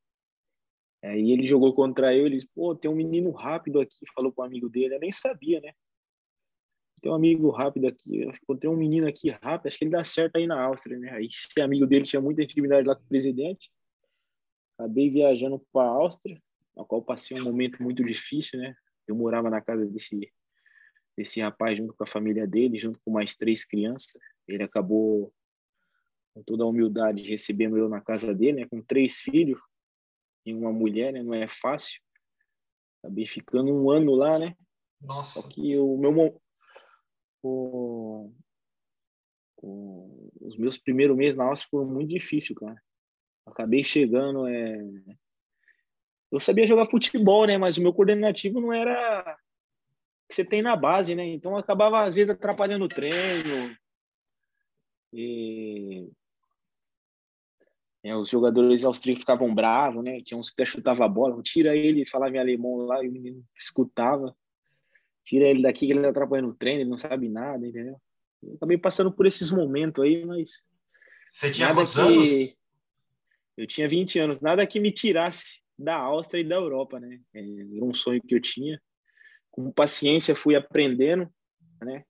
Aí 1.03 1.33
ele 1.33 1.47
jogou 1.47 1.75
contra 1.75 2.15
eu, 2.17 2.27
ele 2.27 2.37
disse, 2.37 2.49
pô, 2.55 2.75
tem 2.75 2.91
um 2.91 2.95
menino 2.95 3.31
rápido 3.31 3.81
aqui, 3.81 3.97
falou 4.15 4.33
com 4.33 4.43
um 4.43 4.45
amigo 4.45 4.69
dele, 4.69 4.95
eu 4.95 5.01
nem 5.01 5.11
sabia, 5.11 5.61
né? 5.61 5.73
Tem 7.03 7.13
um 7.13 7.15
amigo 7.15 7.51
rápido 7.51 7.87
aqui, 7.87 8.27
tem 8.59 8.71
um 8.71 8.77
menino 8.77 9.07
aqui 9.07 9.29
rápido, 9.29 9.67
acho 9.67 9.79
que 9.79 9.85
ele 9.85 9.91
dá 9.91 10.03
certo 10.05 10.37
aí 10.37 10.47
na 10.47 10.63
Áustria, 10.63 10.99
né? 10.99 11.11
Aí 11.11 11.27
esse 11.27 11.61
amigo 11.61 11.87
dele 11.87 12.05
tinha 12.05 12.23
muita 12.23 12.43
intimidade 12.43 12.87
lá 12.87 12.95
com 12.95 13.03
o 13.03 13.09
presidente, 13.09 13.71
acabei 14.79 15.11
viajando 15.11 15.59
para 15.73 15.87
a 15.87 15.93
Áustria, 15.93 16.41
na 16.75 16.85
qual 16.85 17.03
passei 17.03 17.39
um 17.39 17.45
momento 17.45 17.83
muito 17.83 18.03
difícil, 18.03 18.59
né? 18.59 18.75
Eu 19.07 19.15
morava 19.15 19.51
na 19.51 19.61
casa 19.61 19.87
desse, 19.87 20.33
desse 21.17 21.41
rapaz 21.41 21.77
junto 21.79 21.95
com 21.95 22.05
a 22.05 22.07
família 22.07 22.47
dele, 22.47 22.79
junto 22.79 23.01
com 23.05 23.11
mais 23.11 23.37
três 23.37 23.65
crianças. 23.65 24.21
Ele 24.47 24.63
acabou, 24.63 25.33
com 26.35 26.43
toda 26.43 26.65
a 26.65 26.67
humildade, 26.67 27.29
recebendo 27.29 27.77
eu 27.77 27.89
na 27.89 28.01
casa 28.01 28.35
dele, 28.35 28.61
né? 28.61 28.69
Com 28.69 28.83
três 28.83 29.17
filhos, 29.17 29.61
em 30.45 30.55
uma 30.55 30.73
mulher, 30.73 31.13
né? 31.13 31.23
Não 31.23 31.35
é 31.35 31.49
fácil. 31.49 32.01
Acabei 33.03 33.27
ficando 33.27 33.73
um 33.73 33.91
ano 33.91 34.15
lá, 34.15 34.39
né? 34.39 34.57
Nossa. 35.01 35.41
Só 35.41 35.49
que 35.49 35.77
o 35.79 35.97
meu 35.97 36.41
o, 37.43 38.33
o, 39.59 40.31
os 40.41 40.57
meus 40.57 40.79
primeiros 40.79 41.17
meses 41.17 41.37
na 41.37 41.45
Áustria 41.45 41.69
foram 41.71 41.87
muito 41.87 42.09
difíceis, 42.09 42.59
cara. 42.59 42.83
Acabei 43.47 43.85
chegando, 43.85 44.47
é... 44.47 44.79
eu 46.35 46.41
sabia 46.41 46.67
jogar 46.67 46.87
futebol, 46.87 47.47
né? 47.47 47.57
Mas 47.57 47.79
o 47.79 47.83
meu 47.83 47.93
coordenativo 47.93 48.61
não 48.61 48.73
era 48.73 49.39
que 50.29 50.35
você 50.35 50.45
tem 50.45 50.63
na 50.63 50.75
base, 50.75 51.15
né? 51.15 51.25
Então 51.25 51.57
acabava 51.57 52.03
às 52.03 52.15
vezes 52.15 52.31
atrapalhando 52.31 52.87
o 52.87 52.89
treino. 52.89 53.77
E 55.13 56.11
é, 58.03 58.17
os 58.17 58.29
jogadores 58.29 58.85
austríacos 58.85 59.23
ficavam 59.23 59.55
bravos, 59.55 60.03
né? 60.03 60.21
Tinha 60.23 60.37
uns 60.37 60.51
que 60.51 60.55
até 60.61 60.67
chutavam 60.67 61.07
a 61.07 61.09
bola, 61.09 61.41
tira 61.41 61.77
ele, 61.77 62.05
falava 62.05 62.35
em 62.37 62.41
alemão 62.41 62.79
lá, 62.79 63.03
e 63.05 63.09
o 63.09 63.13
menino 63.13 63.45
escutava. 63.57 64.37
tira 65.23 65.45
ele 65.45 65.63
daqui 65.63 65.87
que 65.87 65.93
ele 65.93 66.03
tá 66.03 66.09
atrapalhando 66.09 66.49
o 66.49 66.55
treino, 66.55 66.81
ele 66.81 66.91
não 66.91 66.99
sabe 66.99 67.29
nada, 67.29 67.65
entendeu? 67.65 68.01
Eu 68.43 68.55
acabei 68.57 68.77
passando 68.77 69.13
por 69.13 69.25
esses 69.25 69.53
momentos 69.53 70.03
aí, 70.03 70.25
mas. 70.27 70.65
Você 71.29 71.53
tinha 71.53 71.73
quantos 71.73 71.95
que... 71.95 72.01
anos? 72.01 72.57
Eu 73.57 73.67
tinha 73.69 73.89
20 73.89 74.19
anos, 74.19 74.41
nada 74.41 74.67
que 74.67 74.81
me 74.81 74.91
tirasse 74.91 75.64
da 75.79 75.97
Áustria 75.97 76.41
e 76.41 76.45
da 76.45 76.57
Europa, 76.57 77.01
né? 77.01 77.21
É, 77.35 77.41
era 77.41 77.85
um 77.85 77.95
sonho 77.95 78.23
que 78.23 78.35
eu 78.35 78.41
tinha. 78.41 78.81
Com 79.51 79.71
paciência 79.73 80.35
fui 80.35 80.55
aprendendo, 80.55 81.29
né? 81.83 82.05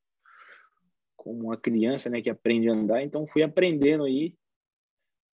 Como 1.17 1.45
uma 1.45 1.57
criança, 1.57 2.11
né, 2.11 2.21
que 2.21 2.29
aprende 2.29 2.69
a 2.69 2.73
andar, 2.73 3.03
então 3.03 3.27
fui 3.27 3.43
aprendendo 3.43 4.05
aí 4.05 4.35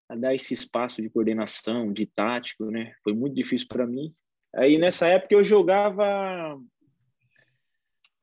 a 0.08 0.16
dar 0.16 0.36
esse 0.36 0.54
espaço 0.54 1.02
de 1.02 1.10
coordenação, 1.10 1.92
de 1.92 2.06
tático, 2.06 2.66
né? 2.66 2.94
Foi 3.04 3.14
muito 3.14 3.36
difícil 3.36 3.68
para 3.68 3.88
mim. 3.88 4.14
Aí 4.56 4.78
nessa 4.78 5.08
época 5.08 5.36
eu 5.36 5.44
jogava 5.44 6.60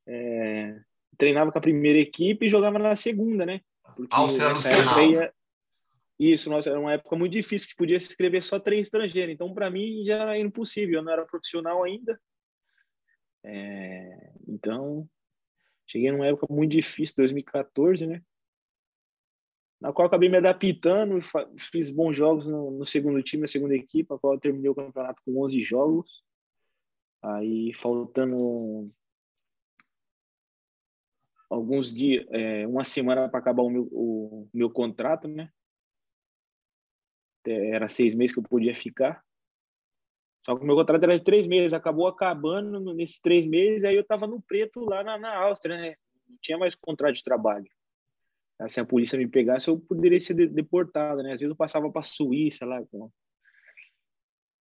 é, 0.07 0.81
treinava 1.17 1.51
com 1.51 1.59
a 1.59 1.63
primeira 1.63 1.99
equipe 1.99 2.47
e 2.47 2.49
jogava 2.49 2.79
na 2.79 2.97
segunda, 2.97 3.45
né? 3.45 3.61
Porque 3.97 4.15
Áustria 4.15 4.51
Lucianal. 4.51 5.11
Ia... 5.11 5.33
Isso, 6.19 6.49
nossa, 6.49 6.71
era 6.71 6.81
uma 6.81 6.93
época 6.93 7.15
muito 7.15 7.33
difícil 7.33 7.69
que 7.69 7.77
podia 7.77 8.01
se 8.01 8.09
inscrever 8.09 8.43
só 8.43 8.59
três 8.59 8.83
estrangeiros. 8.87 9.35
Então, 9.35 9.53
para 9.53 9.71
mim, 9.71 10.05
já 10.05 10.23
era 10.23 10.39
impossível. 10.39 11.01
Eu 11.01 11.03
não 11.03 11.13
era 11.13 11.27
profissional 11.27 11.83
ainda. 11.85 12.19
É... 13.45 14.33
Então, 14.49 15.09
cheguei 15.87 16.11
numa 16.11 16.27
época 16.27 16.47
muito 16.53 16.73
difícil, 16.73 17.17
2014, 17.19 18.07
né? 18.07 18.23
Na 19.79 19.93
qual 19.93 20.09
acabei 20.09 20.31
me 20.31 20.39
adaptando, 20.39 21.19
fiz 21.59 21.91
bons 21.91 22.17
jogos 22.17 22.49
no, 22.49 22.71
no 22.71 22.85
segundo 22.87 23.23
time, 23.23 23.43
na 23.43 23.49
segunda 23.49 23.75
equipe, 23.75 24.13
a 24.13 24.19
qual 24.19 24.39
terminei 24.41 24.71
o 24.71 24.75
campeonato 24.75 25.23
com 25.23 25.43
11 25.45 25.61
jogos. 25.61 26.25
Aí, 27.23 27.75
faltando 27.75 28.91
alguns 31.51 31.95
dias, 31.95 32.27
é, 32.31 32.67
uma 32.67 32.85
semana 32.85 33.29
para 33.29 33.39
acabar 33.39 33.63
o 33.63 33.71
meu, 33.71 33.89
o 33.93 34.49
meu 34.53 34.71
contrato, 34.71 35.29
né? 35.29 35.53
Era 37.49 37.89
seis 37.89 38.15
meses 38.15 38.33
que 38.33 38.41
eu 38.41 38.45
podia 38.45 38.75
ficar. 38.75 39.23
Só 40.45 40.57
que 40.57 40.63
o 40.63 40.67
meu 40.67 40.77
contrato 40.77 41.03
era 41.03 41.19
de 41.19 41.25
três 41.25 41.47
meses, 41.47 41.73
acabou 41.73 42.07
acabando 42.07 42.95
nesses 42.95 43.21
três 43.21 43.45
meses, 43.45 43.83
aí 43.83 43.97
eu 43.97 44.03
estava 44.03 44.27
no 44.27 44.41
preto 44.41 44.85
lá 44.85 45.03
na, 45.03 45.19
na 45.19 45.37
Áustria, 45.37 45.77
né? 45.77 45.97
Não 46.29 46.37
tinha 46.41 46.57
mais 46.57 46.75
contrato 46.75 47.15
de 47.15 47.25
trabalho. 47.25 47.67
Se 48.69 48.81
a 48.81 48.87
polícia 48.87 49.19
me 49.19 49.29
pegasse, 49.29 49.69
eu 49.69 49.79
poderia 49.79 50.21
ser 50.21 50.35
deportado, 50.49 51.23
né? 51.23 51.33
Às 51.33 51.41
vezes 51.41 51.51
eu 51.51 51.57
passava 51.57 51.91
para 51.91 52.03
Suíça 52.03 52.65
lá 52.65 52.81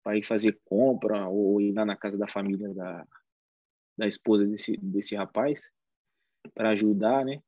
para 0.04 0.18
ir 0.18 0.24
fazer 0.24 0.60
compra 0.66 1.28
ou 1.28 1.60
ir 1.60 1.74
lá 1.74 1.86
na 1.86 1.96
casa 1.96 2.18
da 2.18 2.28
família 2.28 2.74
da, 2.74 3.06
da 3.98 4.08
esposa 4.08 4.46
desse, 4.46 4.78
desse 4.78 5.16
rapaz 5.16 5.62
para 6.54 6.70
ajudar, 6.70 7.26
né? 7.26 7.42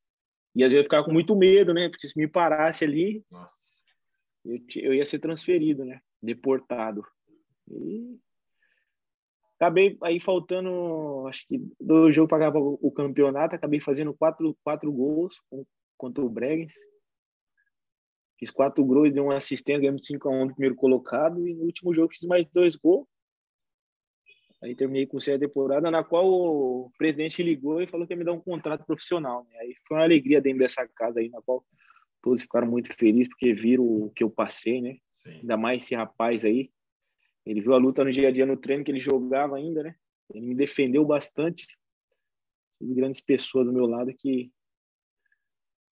E 0.56 0.64
às 0.64 0.72
vezes 0.72 0.84
eu 0.84 0.84
ficava 0.84 1.06
com 1.06 1.12
muito 1.12 1.36
medo, 1.36 1.74
né? 1.74 1.90
Porque 1.90 2.08
se 2.08 2.18
me 2.18 2.28
parasse 2.28 2.84
ali, 2.84 3.24
eu, 4.46 4.60
eu, 4.76 4.94
ia 4.94 5.06
ser 5.06 5.20
transferido, 5.20 5.86
né? 5.86 6.02
Deportado. 6.22 7.06
E 7.70 8.20
acabei 9.60 9.98
aí 10.04 10.20
faltando, 10.20 11.26
acho 11.28 11.48
que 11.48 11.60
do 11.80 12.12
jogo 12.12 12.28
pagava 12.28 12.60
o 12.60 12.91
campeonato, 12.91 13.56
acabei 13.56 13.80
fazendo 13.80 14.14
quatro, 14.14 14.58
quatro 14.64 14.91
gols 14.91 15.36
contra 15.98 16.24
o 16.24 16.30
Bregues. 16.30 16.76
Fiz 18.38 18.52
quatro 18.52 18.84
gols, 18.84 19.14
dei 19.14 19.22
uma 19.22 19.38
assistência, 19.38 19.80
ganhamos 19.80 20.06
5 20.06 20.28
a 20.28 20.32
1 20.32 20.46
no 20.46 20.52
primeiro 20.54 20.76
colocado 20.76 21.48
e 21.48 21.54
no 21.54 21.64
último 21.64 21.94
jogo 21.94 22.14
fiz 22.14 22.28
mais 22.28 22.46
dois 22.48 22.76
gols. 22.76 23.08
Aí 24.62 24.76
terminei 24.76 25.06
com 25.06 25.18
a 25.18 25.39
temporada, 25.39 25.91
na 25.91 26.04
qual 26.06 26.26
o 26.26 26.91
presidente 26.98 27.44
ligou 27.44 27.82
e 27.82 27.88
falou 27.88 28.08
que 28.08 28.14
ia 28.14 28.18
me 28.18 28.24
dar 28.24 28.32
um 28.32 28.39
contrato 28.39 28.86
profissional. 28.86 29.46
Né? 29.50 29.60
Aí 29.60 29.76
foi 29.86 29.98
uma 29.98 30.04
alegria 30.04 30.41
dentro 30.41 30.60
dessa 30.60 30.88
casa 30.88 31.20
aí, 31.20 31.30
na 31.30 31.41
qual 31.41 31.66
todos 32.24 32.42
ficaram 32.42 32.66
muito 32.66 32.96
felizes 32.96 33.28
porque 33.28 33.54
viram 33.54 33.84
o 33.84 34.10
que 34.10 34.24
eu 34.24 34.32
passei, 34.32 34.82
né? 34.82 34.98
Sim. 35.12 35.42
Ainda 35.42 35.58
mais 35.58 35.84
esse 35.84 35.94
rapaz 35.94 36.46
aí. 36.46 36.72
Ele 37.46 37.60
viu 37.60 37.74
a 37.74 37.78
luta 37.78 38.04
no 38.04 38.12
dia 38.12 38.30
a 38.30 38.32
dia 38.32 38.46
no 38.46 38.56
treino 38.56 38.84
que 38.84 38.90
ele 38.90 39.02
jogava 39.02 39.58
ainda, 39.58 39.84
né? 39.84 39.96
Ele 40.34 40.48
me 40.48 40.56
defendeu 40.56 41.06
bastante. 41.06 41.68
Tive 42.80 42.96
grandes 42.96 43.20
pessoas 43.20 43.68
do 43.68 43.74
meu 43.74 43.86
lado 43.86 44.14
que 44.18 44.50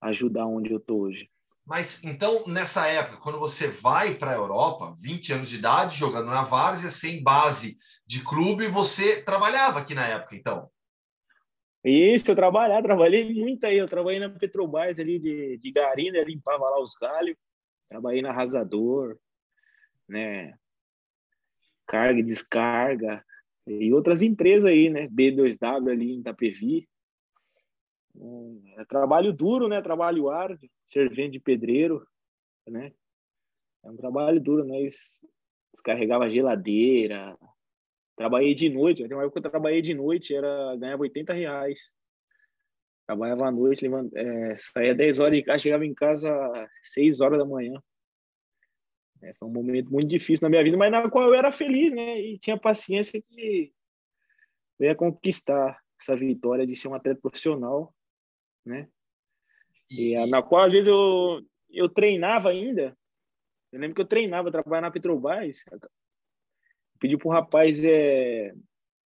ajudar 0.01 0.47
onde 0.47 0.73
eu 0.73 0.79
tô 0.79 1.01
hoje. 1.01 1.29
Mas 1.67 2.03
então, 2.05 2.47
nessa 2.47 2.87
época, 2.87 3.19
quando 3.19 3.39
você 3.39 3.67
vai 3.67 4.15
para 4.15 4.31
a 4.31 4.37
Europa, 4.37 4.97
20 5.01 5.33
anos 5.33 5.49
de 5.49 5.57
idade, 5.57 5.97
jogando 5.97 6.27
na 6.27 6.45
Várzea, 6.45 6.91
sem 6.91 7.23
base 7.23 7.77
de 8.07 8.23
clube, 8.23 8.69
você 8.69 9.23
trabalhava 9.23 9.81
aqui 9.81 9.95
na 9.95 10.07
época, 10.07 10.37
então? 10.37 10.71
Isso, 11.83 12.31
eu 12.31 12.37
trabalhava, 12.37 12.83
trabalhei 12.83 13.33
muito 13.33 13.65
aí. 13.65 13.79
Eu 13.79 13.89
trabalhei 13.89 14.21
na 14.21 14.29
Petrobras 14.29 14.99
ali 14.99 15.19
de, 15.19 15.57
de 15.57 15.73
Garina, 15.73 16.23
limpava 16.23 16.69
lá 16.69 16.81
os 16.81 16.95
galhos. 16.95 17.37
Trabalhei 17.89 18.23
na 18.23 18.31
Arrasador, 18.31 19.19
né? 20.09 20.55
Carga 21.87 22.21
e 22.21 22.25
descarga. 22.25 23.25
E 23.67 23.93
outras 23.93 24.23
empresas 24.23 24.67
aí, 24.67 24.91
né? 24.91 25.09
B2W 25.09 25.91
ali 25.91 26.13
em 26.13 26.21
Itapevi. 26.21 26.89
É 28.77 28.85
trabalho 28.85 29.33
duro, 29.33 29.69
né? 29.69 29.81
Trabalho 29.81 30.29
árduo, 30.29 30.69
servente 30.87 31.33
de 31.33 31.41
pedreiro, 31.41 32.07
né? 32.67 32.93
É 33.83 33.91
um 33.91 33.97
trabalho 33.97 34.41
duro, 34.41 34.65
né? 34.65 34.77
Descarregava 35.73 36.29
geladeira. 36.29 37.37
Trabalhei 38.21 38.55
de 38.55 38.69
noite. 38.69 39.09
Tem 39.09 39.17
uma 39.17 39.23
época 39.23 39.41
que 39.41 39.47
eu 39.47 39.51
trabalhei 39.51 39.81
de 39.81 39.95
noite, 39.95 40.35
era 40.35 40.77
ganhava 40.77 41.05
80 41.05 41.33
reais. 41.33 41.95
Trabalhava 43.07 43.47
à 43.47 43.51
noite, 43.51 43.81
levant... 43.81 44.13
é, 44.15 44.59
saía 44.59 44.95
10 44.95 45.21
horas 45.21 45.39
de 45.39 45.43
casa, 45.43 45.59
chegava 45.59 45.87
em 45.87 45.95
casa 45.95 46.69
6 46.85 47.23
horas 47.23 47.39
da 47.39 47.47
manhã. 47.47 47.83
É, 49.23 49.33
foi 49.39 49.49
um 49.49 49.53
momento 49.53 49.91
muito 49.91 50.07
difícil 50.07 50.45
na 50.45 50.51
minha 50.51 50.63
vida, 50.63 50.77
mas 50.77 50.93
na 50.93 51.09
qual 51.09 51.29
eu 51.29 51.35
era 51.35 51.51
feliz, 51.51 51.95
né? 51.95 52.21
E 52.21 52.39
tinha 52.39 52.59
paciência 52.59 53.23
que 53.23 53.73
eu 54.79 54.87
ia 54.87 54.95
conquistar 54.95 55.81
essa 55.99 56.15
vitória 56.15 56.67
de 56.67 56.75
ser 56.75 56.89
um 56.89 56.95
atleta 56.95 57.23
profissional 57.23 57.95
né? 58.67 58.87
E, 59.91 60.15
e 60.15 60.27
na 60.27 60.43
qual 60.43 60.65
às 60.65 60.73
vezes 60.73 60.89
eu, 60.89 61.41
eu 61.71 61.89
treinava 61.89 62.51
ainda. 62.51 62.95
Eu 63.73 63.81
lembro 63.81 63.95
que 63.95 64.03
eu 64.03 64.07
treinava, 64.07 64.53
trabalhava 64.53 64.89
na 64.89 64.91
Petrobras. 64.91 65.65
Pedi 67.01 67.17
pro 67.17 67.31
rapaz, 67.31 67.85
é... 67.85 68.55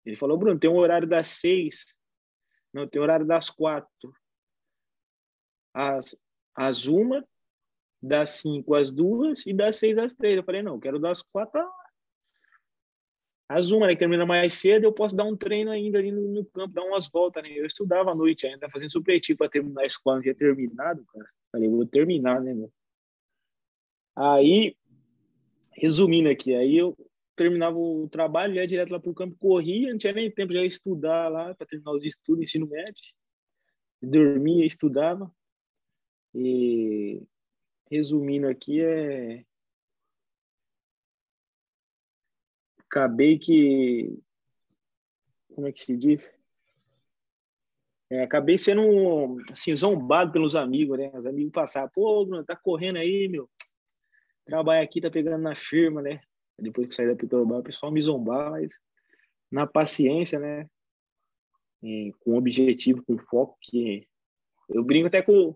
ele 0.05 0.15
falou, 0.15 0.37
Bruno, 0.37 0.59
tem 0.59 0.69
um 0.69 0.77
horário 0.77 1.07
das 1.07 1.27
seis. 1.27 1.85
Não, 2.73 2.87
tem 2.87 3.01
horário 3.01 3.25
das 3.25 3.49
quatro. 3.49 4.13
As, 5.73 6.15
as 6.55 6.87
uma, 6.87 7.23
das 8.01 8.31
cinco 8.31 8.73
às 8.73 8.89
duas 8.89 9.45
e 9.45 9.53
das 9.53 9.75
seis 9.75 9.97
às 9.97 10.15
três. 10.15 10.37
Eu 10.37 10.43
falei, 10.43 10.63
não, 10.63 10.79
quero 10.79 10.99
das 10.99 11.21
quatro 11.21 11.61
as 13.51 13.71
uma, 13.71 13.85
né, 13.85 13.93
que 13.93 13.99
termina 13.99 14.25
mais 14.25 14.53
cedo, 14.53 14.85
eu 14.85 14.93
posso 14.93 15.13
dar 15.13 15.25
um 15.25 15.35
treino 15.35 15.71
ainda 15.71 15.99
ali 15.99 16.09
no, 16.09 16.21
no 16.21 16.45
campo, 16.45 16.73
dar 16.73 16.83
umas 16.83 17.09
voltas, 17.09 17.43
né? 17.43 17.49
Eu 17.51 17.65
estudava 17.65 18.11
à 18.11 18.15
noite 18.15 18.47
ainda, 18.47 18.69
fazendo 18.69 18.89
supletivo 18.89 19.39
para 19.39 19.49
terminar 19.49 19.81
a 19.81 19.85
escola, 19.85 20.15
não 20.15 20.23
tinha 20.23 20.33
terminado, 20.33 21.03
cara. 21.07 21.29
Falei, 21.51 21.67
vou 21.67 21.85
terminar, 21.85 22.39
né, 22.39 22.53
meu? 22.53 22.71
Aí, 24.15 24.73
resumindo 25.73 26.29
aqui, 26.29 26.55
aí 26.55 26.77
eu 26.77 26.95
terminava 27.41 27.77
o 27.77 28.07
trabalho, 28.09 28.55
ia 28.55 28.67
direto 28.67 28.91
lá 28.91 28.99
pro 28.99 29.13
campo, 29.13 29.35
corria, 29.37 29.91
não 29.91 29.97
tinha 29.97 30.13
nem 30.13 30.29
tempo 30.29 30.53
de 30.53 30.65
estudar 30.65 31.27
lá, 31.29 31.55
para 31.55 31.65
terminar 31.65 31.91
os 31.91 32.05
estudos, 32.05 32.43
ensino 32.43 32.67
médio. 32.67 33.01
Dormia, 34.01 34.65
estudava. 34.65 35.31
E 36.33 37.21
resumindo 37.89 38.47
aqui, 38.47 38.81
é 38.81 39.43
acabei 42.91 43.39
que. 43.39 44.19
Como 45.55 45.67
é 45.67 45.71
que 45.71 45.81
se 45.81 45.97
diz? 45.97 46.31
É, 48.09 48.23
acabei 48.23 48.57
sendo 48.57 49.37
assim, 49.51 49.73
zombado 49.73 50.31
pelos 50.31 50.55
amigos, 50.55 50.97
né? 50.97 51.11
Os 51.13 51.25
amigos 51.25 51.51
passavam, 51.51 51.89
pô, 51.93 52.25
Bruno, 52.25 52.43
tá 52.43 52.55
correndo 52.55 52.97
aí, 52.97 53.27
meu. 53.27 53.49
Trabalha 54.45 54.83
aqui, 54.83 54.99
tá 54.99 55.09
pegando 55.09 55.41
na 55.41 55.55
firma, 55.55 56.01
né? 56.01 56.21
Depois 56.59 56.87
que 56.87 56.95
saí 56.95 57.07
da 57.07 57.15
Petrobras, 57.15 57.59
o 57.59 57.63
pessoal 57.63 57.91
me 57.91 58.01
zombar, 58.01 58.51
mas 58.51 58.73
na 59.51 59.67
paciência, 59.67 60.39
né? 60.39 60.67
E 61.83 62.13
com 62.19 62.37
objetivo, 62.37 63.03
com 63.03 63.17
foco, 63.17 63.57
que 63.61 64.07
eu 64.69 64.83
brinco 64.83 65.07
até 65.07 65.21
com 65.21 65.55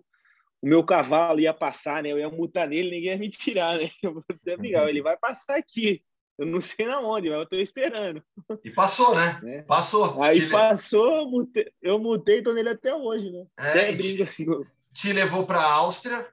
o 0.61 0.67
meu 0.67 0.83
cavalo 0.83 1.39
ia 1.39 1.53
passar, 1.53 2.01
né? 2.01 2.11
Eu 2.11 2.17
ia 2.17 2.29
mutar 2.29 2.67
nele, 2.67 2.89
ninguém 2.89 3.11
ia 3.11 3.17
me 3.17 3.29
tirar, 3.29 3.77
né? 3.77 3.89
Eu 4.03 4.13
vou 4.13 4.23
até 4.27 4.57
brigar, 4.57 4.89
ele 4.89 5.01
vai 5.01 5.15
passar 5.15 5.57
aqui. 5.57 6.03
Eu 6.37 6.45
não 6.45 6.59
sei 6.59 6.85
na 6.85 6.99
onde, 6.99 7.29
mas 7.29 7.39
eu 7.39 7.45
tô 7.45 7.55
esperando. 7.55 8.21
E 8.61 8.69
passou, 8.69 9.15
né? 9.15 9.39
É. 9.45 9.61
Passou. 9.61 10.21
Aí 10.21 10.41
te 10.41 10.49
passou, 10.49 11.15
eu 11.15 11.29
mutei, 11.29 11.71
eu 11.81 11.97
mutei, 11.97 12.41
tô 12.41 12.51
nele 12.51 12.69
até 12.69 12.93
hoje, 12.93 13.31
né? 13.31 13.45
É, 13.57 13.69
até 13.69 13.91
brinco 13.93 14.23
assim. 14.23 14.45
Te 14.91 15.13
levou 15.13 15.45
para 15.45 15.59
a 15.59 15.71
Áustria, 15.71 16.27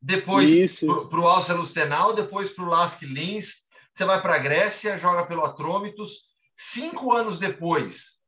depois 0.00 0.80
para 0.80 1.20
o 1.20 1.26
Áustria 1.26 1.58
Lustenau, 1.58 2.14
depois 2.14 2.50
para 2.50 2.64
o 2.64 2.68
Lask 2.68 3.02
Linz. 3.02 3.67
Você 3.98 4.04
vai 4.04 4.22
para 4.22 4.36
a 4.36 4.38
Grécia, 4.38 4.96
joga 4.96 5.26
pelo 5.26 5.44
Atrômitos. 5.44 6.28
Cinco 6.54 7.12
anos 7.12 7.36
depois, 7.36 8.18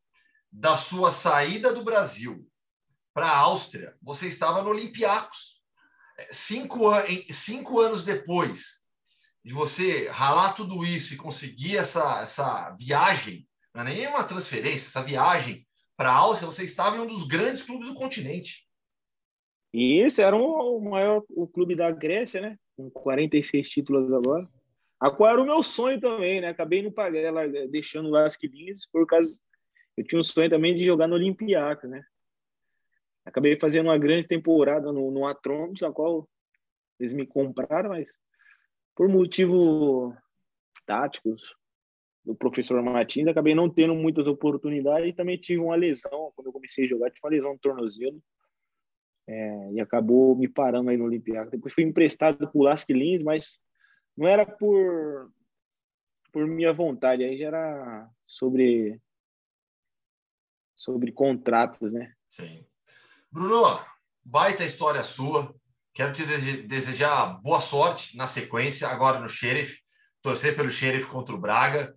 da 0.50 0.74
sua 0.74 1.12
saída 1.12 1.72
do 1.72 1.84
Brasil 1.84 2.44
para 3.14 3.28
a 3.28 3.38
Áustria, 3.38 3.94
você 4.02 4.26
estava 4.26 4.64
no 4.64 4.70
Olympiacos. 4.70 5.62
Cinco, 6.28 6.86
cinco 7.30 7.78
anos 7.78 8.02
depois 8.02 8.80
de 9.44 9.54
você 9.54 10.08
ralar 10.08 10.54
tudo 10.54 10.84
isso 10.84 11.14
e 11.14 11.16
conseguir 11.16 11.76
essa, 11.76 12.20
essa 12.20 12.70
viagem, 12.70 13.46
não 13.72 13.82
é 13.82 13.84
nem 13.84 14.08
uma 14.08 14.24
transferência, 14.24 14.88
essa 14.88 15.04
viagem 15.04 15.64
para 15.96 16.10
a 16.10 16.16
Áustria, 16.16 16.50
você 16.50 16.64
estava 16.64 16.96
em 16.96 17.00
um 17.00 17.06
dos 17.06 17.28
grandes 17.28 17.62
clubes 17.62 17.86
do 17.86 17.94
continente. 17.94 18.66
Esse 19.72 20.20
era 20.20 20.34
o, 20.34 20.78
o 20.78 20.90
maior 20.90 21.22
o 21.30 21.46
clube 21.46 21.76
da 21.76 21.92
Grécia, 21.92 22.40
né? 22.40 22.58
Com 22.76 22.90
46 22.90 23.68
títulos 23.68 24.12
agora. 24.12 24.50
A 25.00 25.10
qual 25.10 25.32
era 25.32 25.42
o 25.42 25.46
meu 25.46 25.62
sonho 25.62 25.98
também, 25.98 26.42
né? 26.42 26.48
Acabei 26.48 26.82
no 26.82 26.92
Paguela, 26.92 27.48
deixando 27.68 28.08
o 28.08 28.12
Lask 28.12 28.40
por 28.92 29.06
causa. 29.06 29.40
Eu 29.96 30.04
tinha 30.04 30.20
um 30.20 30.24
sonho 30.24 30.50
também 30.50 30.74
de 30.74 30.84
jogar 30.84 31.08
no 31.08 31.14
Olympiacos, 31.14 31.88
né? 31.88 32.04
Acabei 33.24 33.58
fazendo 33.58 33.86
uma 33.86 33.98
grande 33.98 34.28
temporada 34.28 34.92
no, 34.92 35.10
no 35.10 35.26
Atrombos, 35.26 35.82
a 35.82 35.90
qual 35.90 36.28
eles 36.98 37.14
me 37.14 37.26
compraram, 37.26 37.90
mas 37.90 38.10
por 38.94 39.08
motivo 39.08 40.14
táticos 40.84 41.54
do 42.24 42.34
professor 42.34 42.82
Martins, 42.82 43.26
acabei 43.26 43.54
não 43.54 43.70
tendo 43.70 43.94
muitas 43.94 44.26
oportunidades 44.26 45.08
e 45.08 45.12
também 45.14 45.38
tive 45.38 45.60
uma 45.60 45.76
lesão 45.76 46.30
quando 46.34 46.48
eu 46.48 46.52
comecei 46.52 46.84
a 46.84 46.88
jogar, 46.88 47.10
tive 47.10 47.24
uma 47.24 47.30
lesão 47.30 47.52
no 47.52 47.58
tornozelo 47.58 48.22
é, 49.26 49.72
e 49.72 49.80
acabou 49.80 50.36
me 50.36 50.48
parando 50.48 50.90
aí 50.90 50.96
no 50.96 51.04
Olympiacos. 51.04 51.50
Depois 51.50 51.72
fui 51.72 51.84
emprestado 51.84 52.36
para 52.36 52.50
o 52.52 52.62
Lask 52.62 52.88
Lins, 52.90 53.22
mas 53.22 53.60
não 54.20 54.28
era 54.28 54.44
por 54.44 55.32
por 56.30 56.46
minha 56.46 56.72
vontade, 56.72 57.24
aí 57.24 57.36
já 57.38 57.46
era 57.46 58.08
sobre 58.26 59.00
sobre 60.76 61.10
contratos, 61.10 61.92
né? 61.92 62.12
Sim. 62.28 62.64
Bruno, 63.32 63.80
baita 64.22 64.62
história 64.62 65.02
sua. 65.02 65.54
Quero 65.92 66.12
te 66.12 66.24
desejar 66.62 67.40
boa 67.42 67.60
sorte 67.60 68.16
na 68.16 68.26
sequência, 68.26 68.88
agora 68.88 69.18
no 69.18 69.28
Sheriff, 69.28 69.80
torcer 70.22 70.54
pelo 70.54 70.70
Sheriff 70.70 71.08
contra 71.08 71.34
o 71.34 71.40
Braga. 71.40 71.96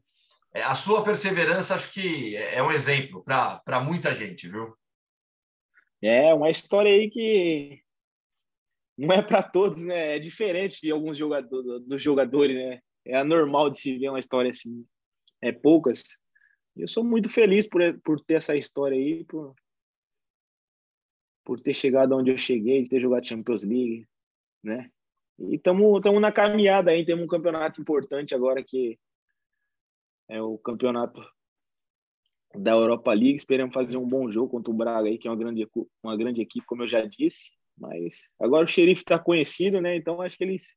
É, 0.54 0.64
a 0.64 0.74
sua 0.74 1.04
perseverança 1.04 1.76
acho 1.76 1.92
que 1.92 2.36
é 2.38 2.64
um 2.64 2.72
exemplo 2.72 3.24
para 3.24 3.82
muita 3.82 4.16
gente, 4.16 4.48
viu? 4.48 4.76
É 6.02 6.34
uma 6.34 6.50
história 6.50 6.92
aí 6.92 7.10
que 7.10 7.83
não 8.98 9.14
é 9.14 9.22
para 9.22 9.44
todos, 9.44 9.84
né? 9.84 10.16
É 10.16 10.20
diferente 10.20 10.82
de 10.82 10.92
alguns 10.92 11.18
jogadores, 11.18 11.86
dos 11.86 12.02
jogadores, 12.02 12.56
né? 12.56 12.80
É 13.06 13.18
anormal 13.18 13.70
de 13.70 13.80
se 13.80 13.98
ver 13.98 14.10
uma 14.10 14.20
história 14.20 14.50
assim. 14.50 14.86
É 15.42 15.52
poucas. 15.52 16.04
Eu 16.76 16.88
sou 16.88 17.04
muito 17.04 17.30
feliz 17.30 17.68
por, 17.68 17.82
por 18.02 18.20
ter 18.22 18.36
essa 18.36 18.56
história 18.56 18.98
aí, 18.98 19.24
por, 19.26 19.54
por 21.44 21.60
ter 21.60 21.74
chegado 21.74 22.16
onde 22.16 22.32
eu 22.32 22.38
cheguei, 22.38 22.84
de 22.84 22.90
ter 22.90 23.02
jogado 23.02 23.28
Champions 23.28 23.64
League, 23.64 24.08
né? 24.64 24.90
E 25.40 25.56
estamos 25.56 26.02
na 26.22 26.32
caminhada 26.32 26.92
aí, 26.92 27.06
temos 27.06 27.26
um 27.26 27.28
campeonato 27.28 27.82
importante 27.82 28.36
agora 28.36 28.64
que 28.64 28.98
é 30.30 30.42
o 30.42 30.58
campeonato 30.58 31.22
da 32.56 32.72
Europa 32.72 33.12
League. 33.14 33.36
Esperamos 33.36 33.74
fazer 33.74 33.98
um 33.98 34.08
bom 34.08 34.32
jogo 34.32 34.50
contra 34.50 34.72
o 34.72 34.76
Braga 34.76 35.10
aí, 35.10 35.18
que 35.18 35.28
é 35.28 35.32
uma 35.32 35.38
grande, 35.38 35.68
uma 36.02 36.16
grande 36.16 36.42
equipe, 36.42 36.66
como 36.66 36.84
eu 36.84 36.88
já 36.88 37.06
disse. 37.06 37.52
Mas 37.78 38.30
agora 38.40 38.66
o 38.66 38.68
xerife 38.68 39.02
está 39.02 39.18
conhecido, 39.20 39.82
né? 39.82 39.96
Então 39.96 40.22
acho 40.22 40.38
que 40.38 40.44
eles 40.44 40.76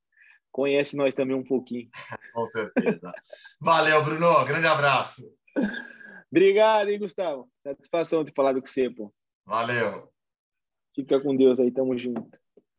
conhecem 0.50 0.98
nós 0.98 1.14
também 1.14 1.36
um 1.36 1.44
pouquinho. 1.44 1.88
Com 2.34 2.46
certeza. 2.46 3.12
Valeu, 3.60 4.02
Bruno. 4.04 4.44
Grande 4.44 4.66
abraço. 4.66 5.22
Obrigado, 6.30 6.88
hein, 6.88 6.98
Gustavo. 6.98 7.48
Satisfação 7.62 8.24
de 8.24 8.32
falar 8.32 8.54
com 8.54 8.66
você, 8.66 8.90
pô. 8.90 9.12
Valeu. 9.44 10.10
Fica 10.94 11.20
com 11.20 11.36
Deus 11.36 11.60
aí, 11.60 11.70
tamo 11.70 11.96
junto. 11.98 12.26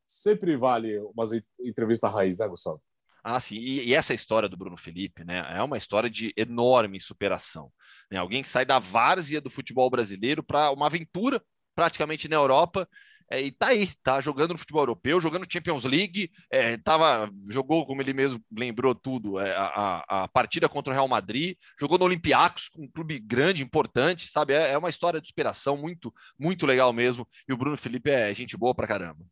Sempre 0.05 0.57
vale 0.57 0.97
uma 0.99 1.26
entrevista 1.59 2.07
raiz, 2.07 2.39
né, 2.39 2.47
Gustavo? 2.47 2.82
Ah, 3.24 3.39
sim. 3.39 3.57
E, 3.57 3.89
e, 3.89 3.93
essa 3.93 4.13
história 4.13 4.47
do 4.47 4.57
Bruno 4.57 4.78
Felipe, 4.78 5.24
né, 5.24 5.43
é 5.49 5.61
uma 5.61 5.78
história 5.78 6.09
de 6.09 6.34
enorme 6.38 6.99
superação. 6.99 7.72
Né? 8.09 8.18
Alguém 8.18 8.41
que 8.41 8.49
sai 8.49 8.65
da 8.65 8.80
várzea 8.80 9.41
do 9.41 9.49
futebol 9.49 9.89
brasileiro 9.89 10.41
para 10.41 10.72
uma 10.72 10.86
aventura 10.86 11.43
praticamente 11.76 12.28
na 12.28 12.38
Europa 12.38 12.88
é, 13.30 13.41
e 13.41 13.51
tá 13.51 13.67
aí, 13.67 13.89
tá 14.01 14.21
jogando 14.21 14.51
no 14.53 14.57
futebol 14.57 14.82
europeu, 14.82 15.19
jogando 15.19 15.51
Champions 15.51 15.84
League, 15.84 16.32
é, 16.49 16.78
tava, 16.78 17.30
jogou, 17.49 17.86
como 17.86 18.01
ele 18.01 18.13
mesmo 18.13 18.41
lembrou 18.51 18.95
tudo, 18.95 19.38
é, 19.38 19.53
a, 19.55 20.03
a, 20.07 20.28
partida 20.30 20.69
contra 20.69 20.91
o 20.91 20.93
Real 20.93 21.07
Madrid, 21.07 21.57
jogou 21.80 21.97
no 21.97 22.05
Olympiacos, 22.05 22.69
um 22.78 22.88
clube 22.88 23.19
grande, 23.19 23.63
importante, 23.63 24.30
sabe? 24.30 24.53
É, 24.53 24.71
é, 24.71 24.78
uma 24.78 24.89
história 24.89 25.19
de 25.19 25.28
superação 25.28 25.75
muito, 25.75 26.13
muito 26.39 26.65
legal 26.65 26.93
mesmo. 26.93 27.28
E 27.47 27.53
o 27.53 27.57
Bruno 27.57 27.78
Felipe 27.78 28.09
é 28.09 28.34
gente 28.34 28.55
boa 28.55 28.73
pra 28.73 28.88
caramba. 28.88 29.25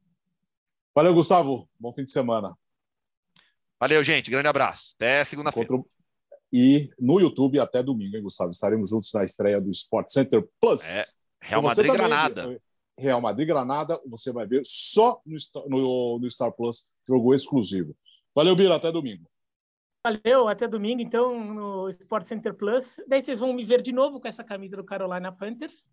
Valeu, 0.93 1.14
Gustavo. 1.14 1.70
Bom 1.80 1.93
fim 1.93 2.04
de 2.04 2.12
semana. 2.12 2.54
Valeu, 3.80 4.04
gente. 4.04 4.32
Grande 4.32 4.48
abraço. 4.48 4.93
Até 4.96 5.24
segunda-feira. 5.24 5.84
E 6.52 6.89
no 7.00 7.20
YouTube 7.20 7.60
até 7.60 7.84
domingo, 7.84 8.16
hein, 8.16 8.24
Gustavo? 8.24 8.52
Estaremos 8.52 8.89
juntos 8.89 9.12
na 9.14 9.24
estreia 9.24 9.60
do 9.60 9.70
Sport 9.72 10.10
Center 10.10 10.48
Plus. 10.60 10.84
É, 10.84 11.04
Real 11.41 11.62
Madrid 11.62 11.91
Granada. 11.91 12.62
Real 12.98 13.20
Madrid 13.20 13.48
Granada, 13.48 14.00
você 14.06 14.32
vai 14.32 14.48
ver 14.48 14.62
só 14.64 15.22
no, 15.26 15.38
no, 15.68 16.20
no 16.20 16.32
Star 16.32 16.52
Plus, 16.52 16.88
jogo 17.08 17.34
exclusivo. 17.34 17.96
Valeu, 18.34 18.56
Bira, 18.56 18.76
até 18.76 18.91
domingo. 18.91 19.28
Valeu, 20.06 20.48
até 20.48 20.68
domingo, 20.68 21.02
então, 21.02 21.54
no 21.54 21.89
Sport 21.89 22.28
Center 22.28 22.54
Plus. 22.54 23.02
Daí 23.08 23.24
vocês 23.24 23.39
vão 23.39 23.52
me 23.54 23.66
ver 23.66 23.82
de 23.82 23.91
novo 23.91 24.20
com 24.20 24.28
essa 24.28 24.43
camisa 24.43 24.78
do 24.78 24.84
Carolina 24.84 25.32
Panthers. 25.32 25.88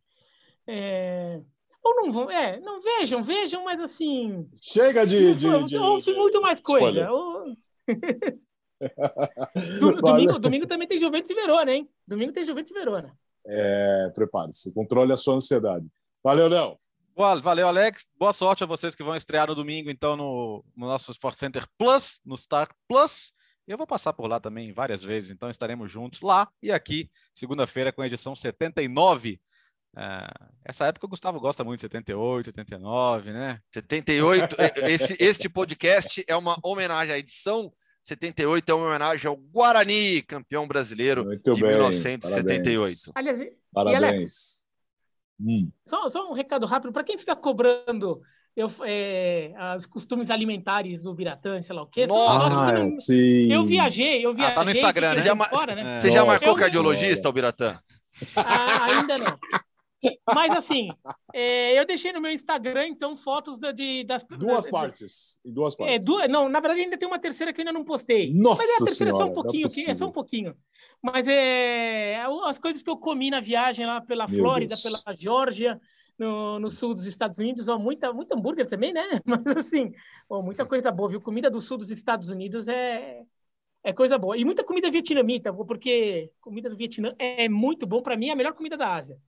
É... 0.66 1.40
Ou 1.82 1.96
não 1.96 2.12
vão, 2.12 2.30
é, 2.30 2.60
não 2.60 2.80
vejam, 2.80 3.22
vejam, 3.22 3.64
mas 3.64 3.80
assim. 3.80 4.48
Chega 4.60 5.04
de. 5.04 5.34
de, 5.34 5.64
de 5.64 5.78
ouve 5.78 6.12
muito 6.12 6.40
mais 6.40 6.60
coisa. 6.60 7.10
Ou... 7.10 7.56
domingo, 10.00 10.38
domingo 10.38 10.66
também 10.66 10.86
tem 10.86 10.98
Juventus 10.98 11.30
e 11.30 11.34
Verona, 11.34 11.72
hein? 11.72 11.88
Domingo 12.06 12.32
tem 12.32 12.44
Juventus 12.44 12.70
e 12.70 12.74
Verona. 12.74 13.18
É, 13.44 14.10
prepare-se, 14.14 14.72
controle 14.72 15.12
a 15.12 15.16
sua 15.16 15.34
ansiedade. 15.34 15.86
Valeu, 16.22 16.48
Léo. 16.48 16.78
Valeu, 17.14 17.68
Alex. 17.68 18.06
Boa 18.18 18.32
sorte 18.32 18.64
a 18.64 18.66
vocês 18.66 18.94
que 18.94 19.02
vão 19.02 19.14
estrear 19.14 19.46
no 19.46 19.54
domingo, 19.54 19.90
então, 19.90 20.16
no, 20.16 20.64
no 20.76 20.86
nosso 20.86 21.10
Sport 21.12 21.36
Center 21.36 21.66
Plus, 21.76 22.20
no 22.24 22.36
Star 22.36 22.68
Plus. 22.88 23.32
Eu 23.66 23.76
vou 23.76 23.86
passar 23.86 24.12
por 24.12 24.26
lá 24.26 24.40
também 24.40 24.72
várias 24.72 25.02
vezes, 25.02 25.30
então 25.30 25.48
estaremos 25.48 25.90
juntos 25.90 26.20
lá 26.20 26.48
e 26.62 26.72
aqui, 26.72 27.10
segunda-feira, 27.32 27.92
com 27.92 28.02
a 28.02 28.06
edição 28.06 28.34
79. 28.34 29.40
É, 29.96 30.26
essa 30.64 30.86
época 30.86 31.06
o 31.06 31.08
Gustavo 31.08 31.38
gosta 31.38 31.62
muito, 31.62 31.80
78, 31.80 32.46
79, 32.46 33.32
né? 33.32 33.60
78. 33.72 34.56
esse, 34.88 35.16
este 35.20 35.48
podcast 35.48 36.24
é 36.26 36.34
uma 36.34 36.58
homenagem 36.62 37.14
à 37.14 37.18
edição 37.18 37.72
78, 38.02 38.68
é 38.68 38.74
uma 38.74 38.86
homenagem 38.86 39.28
ao 39.28 39.36
Guarani, 39.36 40.22
campeão 40.22 40.66
brasileiro 40.66 41.24
muito 41.24 41.54
de 41.54 41.60
bem, 41.60 41.70
1978. 41.70 43.12
Parabéns. 43.12 43.12
Aliás, 43.14 43.52
parabéns. 43.72 44.61
Hum. 45.44 45.70
Só, 45.84 46.08
só, 46.08 46.30
um 46.30 46.34
recado 46.34 46.66
rápido 46.66 46.92
para 46.92 47.04
quem 47.04 47.18
fica 47.18 47.34
cobrando 47.34 48.20
eu, 48.54 48.70
é, 48.84 49.52
os 49.76 49.86
costumes 49.86 50.30
alimentares 50.30 51.02
do 51.02 51.14
Biratã, 51.14 51.60
sei 51.60 51.74
lá 51.74 51.82
o 51.82 51.86
quê. 51.86 52.06
Nossa, 52.06 52.54
ah, 52.54 52.72
não... 52.72 52.98
sim. 52.98 53.50
eu 53.50 53.64
viajei, 53.64 54.24
eu 54.24 54.32
viajei. 54.32 54.52
Ah, 54.52 54.54
tá 54.54 54.64
no 54.64 54.70
Instagram, 54.70 55.14
né? 55.14 55.22
Já, 55.22 55.36
fora, 55.36 55.74
né? 55.74 55.98
Você 55.98 56.10
já 56.10 56.24
marcou 56.24 56.54
cardiologista, 56.54 57.28
o 57.28 57.32
Biratã? 57.32 57.78
Ah, 58.36 58.84
ainda 58.84 59.18
não. 59.18 59.38
Mas 60.34 60.52
assim, 60.56 60.88
é, 61.32 61.78
eu 61.78 61.86
deixei 61.86 62.12
no 62.12 62.20
meu 62.20 62.30
Instagram, 62.30 62.88
então, 62.88 63.14
fotos 63.14 63.58
de, 63.58 64.04
das. 64.04 64.24
Duas 64.24 64.68
partes. 64.68 65.38
Duas 65.44 65.76
partes. 65.76 66.02
É, 66.02 66.06
duas, 66.06 66.28
não, 66.28 66.48
na 66.48 66.60
verdade, 66.60 66.80
ainda 66.80 66.98
tem 66.98 67.06
uma 67.06 67.18
terceira 67.18 67.52
que 67.52 67.60
eu 67.60 67.62
ainda 67.62 67.72
não 67.72 67.84
postei. 67.84 68.32
Nossa! 68.34 68.62
Mas 68.62 68.70
é 68.70 68.74
a 68.74 68.86
terceira 68.86 69.12
senhora, 69.12 69.24
é 69.24 69.26
só 69.26 69.30
um 69.30 69.34
pouquinho, 69.34 69.66
é, 69.66 69.90
é 69.90 69.94
só 69.94 70.06
um 70.06 70.12
pouquinho. 70.12 70.56
Mas 71.00 71.28
é, 71.28 72.12
é 72.12 72.26
as 72.44 72.58
coisas 72.58 72.82
que 72.82 72.90
eu 72.90 72.96
comi 72.96 73.30
na 73.30 73.40
viagem 73.40 73.86
lá 73.86 74.00
pela 74.00 74.26
meu 74.26 74.38
Flórida, 74.38 74.74
Deus. 74.74 74.82
pela 74.82 75.14
Geórgia. 75.14 75.80
No, 76.18 76.60
no, 76.60 76.70
sul 76.70 76.94
dos 76.94 77.06
Estados 77.06 77.38
Unidos, 77.38 77.66
ó, 77.68 77.78
muita, 77.78 78.12
muito 78.12 78.32
hambúrguer 78.32 78.68
também, 78.68 78.92
né? 78.92 79.02
Mas 79.24 79.44
assim, 79.56 79.92
ó, 80.28 80.40
muita 80.40 80.64
coisa 80.64 80.92
boa, 80.92 81.08
viu? 81.08 81.20
Comida 81.20 81.50
do 81.50 81.58
sul 81.58 81.78
dos 81.78 81.90
Estados 81.90 82.28
Unidos 82.28 82.68
é, 82.68 83.22
é 83.82 83.92
coisa 83.92 84.18
boa. 84.18 84.36
E 84.36 84.44
muita 84.44 84.62
comida 84.62 84.90
vietnamita, 84.90 85.52
porque 85.52 86.30
comida 86.40 86.70
do 86.70 86.76
Vietnã 86.76 87.14
é 87.18 87.48
muito 87.48 87.86
bom. 87.86 88.02
Para 88.02 88.16
mim, 88.16 88.28
é 88.28 88.32
a 88.32 88.36
melhor 88.36 88.52
comida 88.52 88.76
da 88.76 88.94
Ásia. 88.94 89.18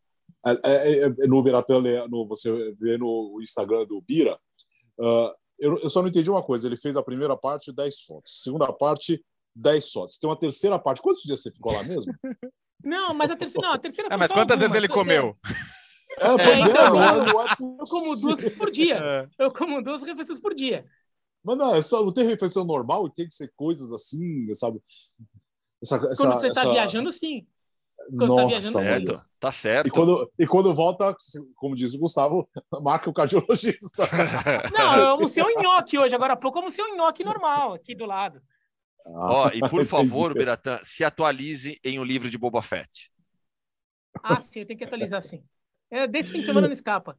É, 0.47 0.53
é, 0.65 0.99
é, 1.05 1.27
no 1.27 1.43
Biratã, 1.43 1.81
no, 2.09 2.27
você 2.27 2.73
vê 2.75 2.99
no 2.99 3.39
Instagram 3.41 3.87
do 3.87 4.03
Bira, 4.03 4.39
uh, 4.99 5.33
eu, 5.59 5.79
eu, 5.79 5.89
só 5.89 6.03
não 6.03 6.09
entendi 6.09 6.31
uma 6.31 6.43
coisa. 6.43 6.67
Ele 6.67 6.77
fez 6.77 6.97
a 6.97 7.03
primeira 7.03 7.37
parte, 7.37 7.73
10 7.73 8.03
fotos. 8.03 8.43
Segunda 8.43 8.73
parte, 8.73 9.25
10 9.55 9.91
fotos. 9.91 10.19
Tem 10.19 10.29
uma 10.29 10.39
terceira 10.39 10.79
parte. 10.79 11.01
Quantos 11.01 11.23
dias 11.23 11.41
você 11.41 11.51
ficou 11.51 11.73
lá 11.73 11.83
mesmo? 11.83 12.13
não, 12.85 13.15
mas 13.15 13.31
a 13.31 13.37
terceira. 13.37 13.69
Não, 13.69 13.75
a 13.75 13.79
terceira 13.79 14.13
é, 14.13 14.17
mas 14.17 14.33
quantas 14.33 14.59
vezes 14.59 14.75
ele 14.75 14.89
comeu? 14.89 15.37
É, 16.19 16.29
pois 16.37 16.49
é, 16.49 16.61
então, 16.61 16.95
não, 16.95 17.03
é, 17.03 17.33
não 17.33 17.43
é 17.43 17.81
eu 17.81 17.85
como 17.89 18.17
duas 18.17 18.55
por 18.55 18.71
dia. 18.71 18.97
É. 18.97 19.29
Eu 19.39 19.51
como 19.51 19.83
duas 19.83 20.03
refeições 20.03 20.39
por 20.39 20.55
dia. 20.55 20.85
Mas 21.45 21.59
não, 21.59 21.75
é 21.75 21.83
só, 21.83 22.05
não 22.05 22.13
tem 22.13 22.27
refeição 22.27 22.65
normal, 22.65 23.09
tem 23.11 23.27
que 23.27 23.35
ser 23.35 23.53
coisas 23.55 23.93
assim, 23.93 24.53
sabe? 24.55 24.81
Essa, 25.83 25.97
essa, 25.97 26.17
Quando 26.17 26.41
você 26.41 26.49
está 26.49 26.63
essa... 26.63 26.71
viajando, 26.71 27.13
sim. 27.13 27.47
Nossa, 28.11 28.83
certo, 28.83 29.13
tá 29.39 29.53
certo. 29.53 29.87
E 29.87 29.91
quando, 29.91 30.33
e 30.39 30.47
quando 30.47 30.75
volta, 30.75 31.15
como 31.57 31.75
diz 31.75 31.95
o 31.95 31.99
Gustavo, 31.99 32.49
marca 32.83 33.09
o 33.09 33.13
cardiologista. 33.13 34.09
Não, 34.73 34.97
eu 34.97 35.09
almocei 35.09 35.43
um 35.43 35.61
nhoque 35.61 35.99
hoje, 35.99 36.15
agora 36.15 36.35
há 36.35 36.37
pouco 36.37 36.59
eu 36.59 36.63
almocei 36.63 36.85
um 36.85 36.97
nhoque 36.97 37.25
normal 37.25 37.75
aqui 37.75 37.95
do 37.95 38.05
lado. 38.05 38.43
Ó, 39.07 39.49
e 39.49 39.61
por 39.69 39.85
favor, 39.87 40.35
Beratan, 40.35 40.81
se 40.83 41.05
atualize 41.05 41.79
em 41.85 41.99
O 41.99 42.05
Livro 42.05 42.31
de 42.31 42.39
Boba 42.39 42.63
Fett. 42.63 43.13
Ah, 44.23 44.41
sim, 44.41 44.61
eu 44.61 44.67
tenho 44.67 44.79
que 44.79 44.85
atualizar 44.85 45.21
sim. 45.21 45.43
É, 45.91 46.07
desse 46.07 46.33
fim 46.33 46.41
de 46.41 46.47
semana 46.47 46.67
não 46.67 46.73
escapa. 46.73 47.17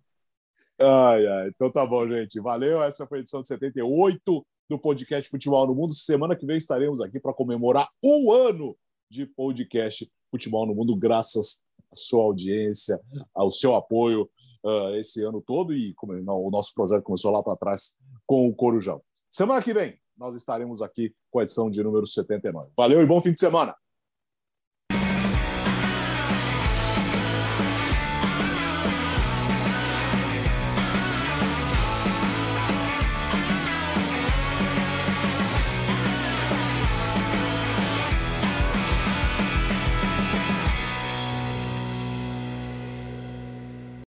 Ai, 0.79 1.25
ai. 1.25 1.47
Então 1.49 1.71
tá 1.71 1.85
bom, 1.85 2.07
gente. 2.07 2.39
Valeu. 2.39 2.83
Essa 2.83 3.07
foi 3.07 3.19
a 3.19 3.21
edição 3.21 3.41
de 3.41 3.47
78 3.47 4.45
do 4.69 4.79
podcast 4.79 5.29
Futebol 5.29 5.67
no 5.67 5.75
Mundo. 5.75 5.93
Semana 5.93 6.35
que 6.35 6.45
vem 6.45 6.57
estaremos 6.57 7.01
aqui 7.01 7.19
para 7.19 7.33
comemorar 7.33 7.87
um 8.03 8.31
ano 8.31 8.75
de 9.09 9.25
podcast 9.25 10.09
Futebol 10.35 10.65
no 10.65 10.75
Mundo, 10.75 10.95
graças 10.95 11.61
à 11.91 11.95
sua 11.95 12.23
audiência, 12.23 12.99
ao 13.33 13.51
seu 13.51 13.75
apoio 13.75 14.29
uh, 14.63 14.95
esse 14.95 15.23
ano 15.23 15.41
todo. 15.41 15.73
E 15.73 15.93
como, 15.93 16.13
não, 16.21 16.41
o 16.43 16.51
nosso 16.51 16.73
projeto 16.73 17.03
começou 17.03 17.31
lá 17.31 17.41
para 17.41 17.55
trás 17.55 17.97
com 18.25 18.47
o 18.47 18.53
Corujão. 18.53 19.01
Semana 19.29 19.61
que 19.61 19.73
vem 19.73 19.97
nós 20.17 20.35
estaremos 20.35 20.81
aqui 20.81 21.13
com 21.29 21.39
a 21.39 21.43
edição 21.43 21.69
de 21.69 21.83
número 21.83 22.05
79. 22.05 22.71
Valeu 22.75 23.01
e 23.01 23.05
bom 23.05 23.21
fim 23.21 23.33
de 23.33 23.39
semana! 23.39 23.75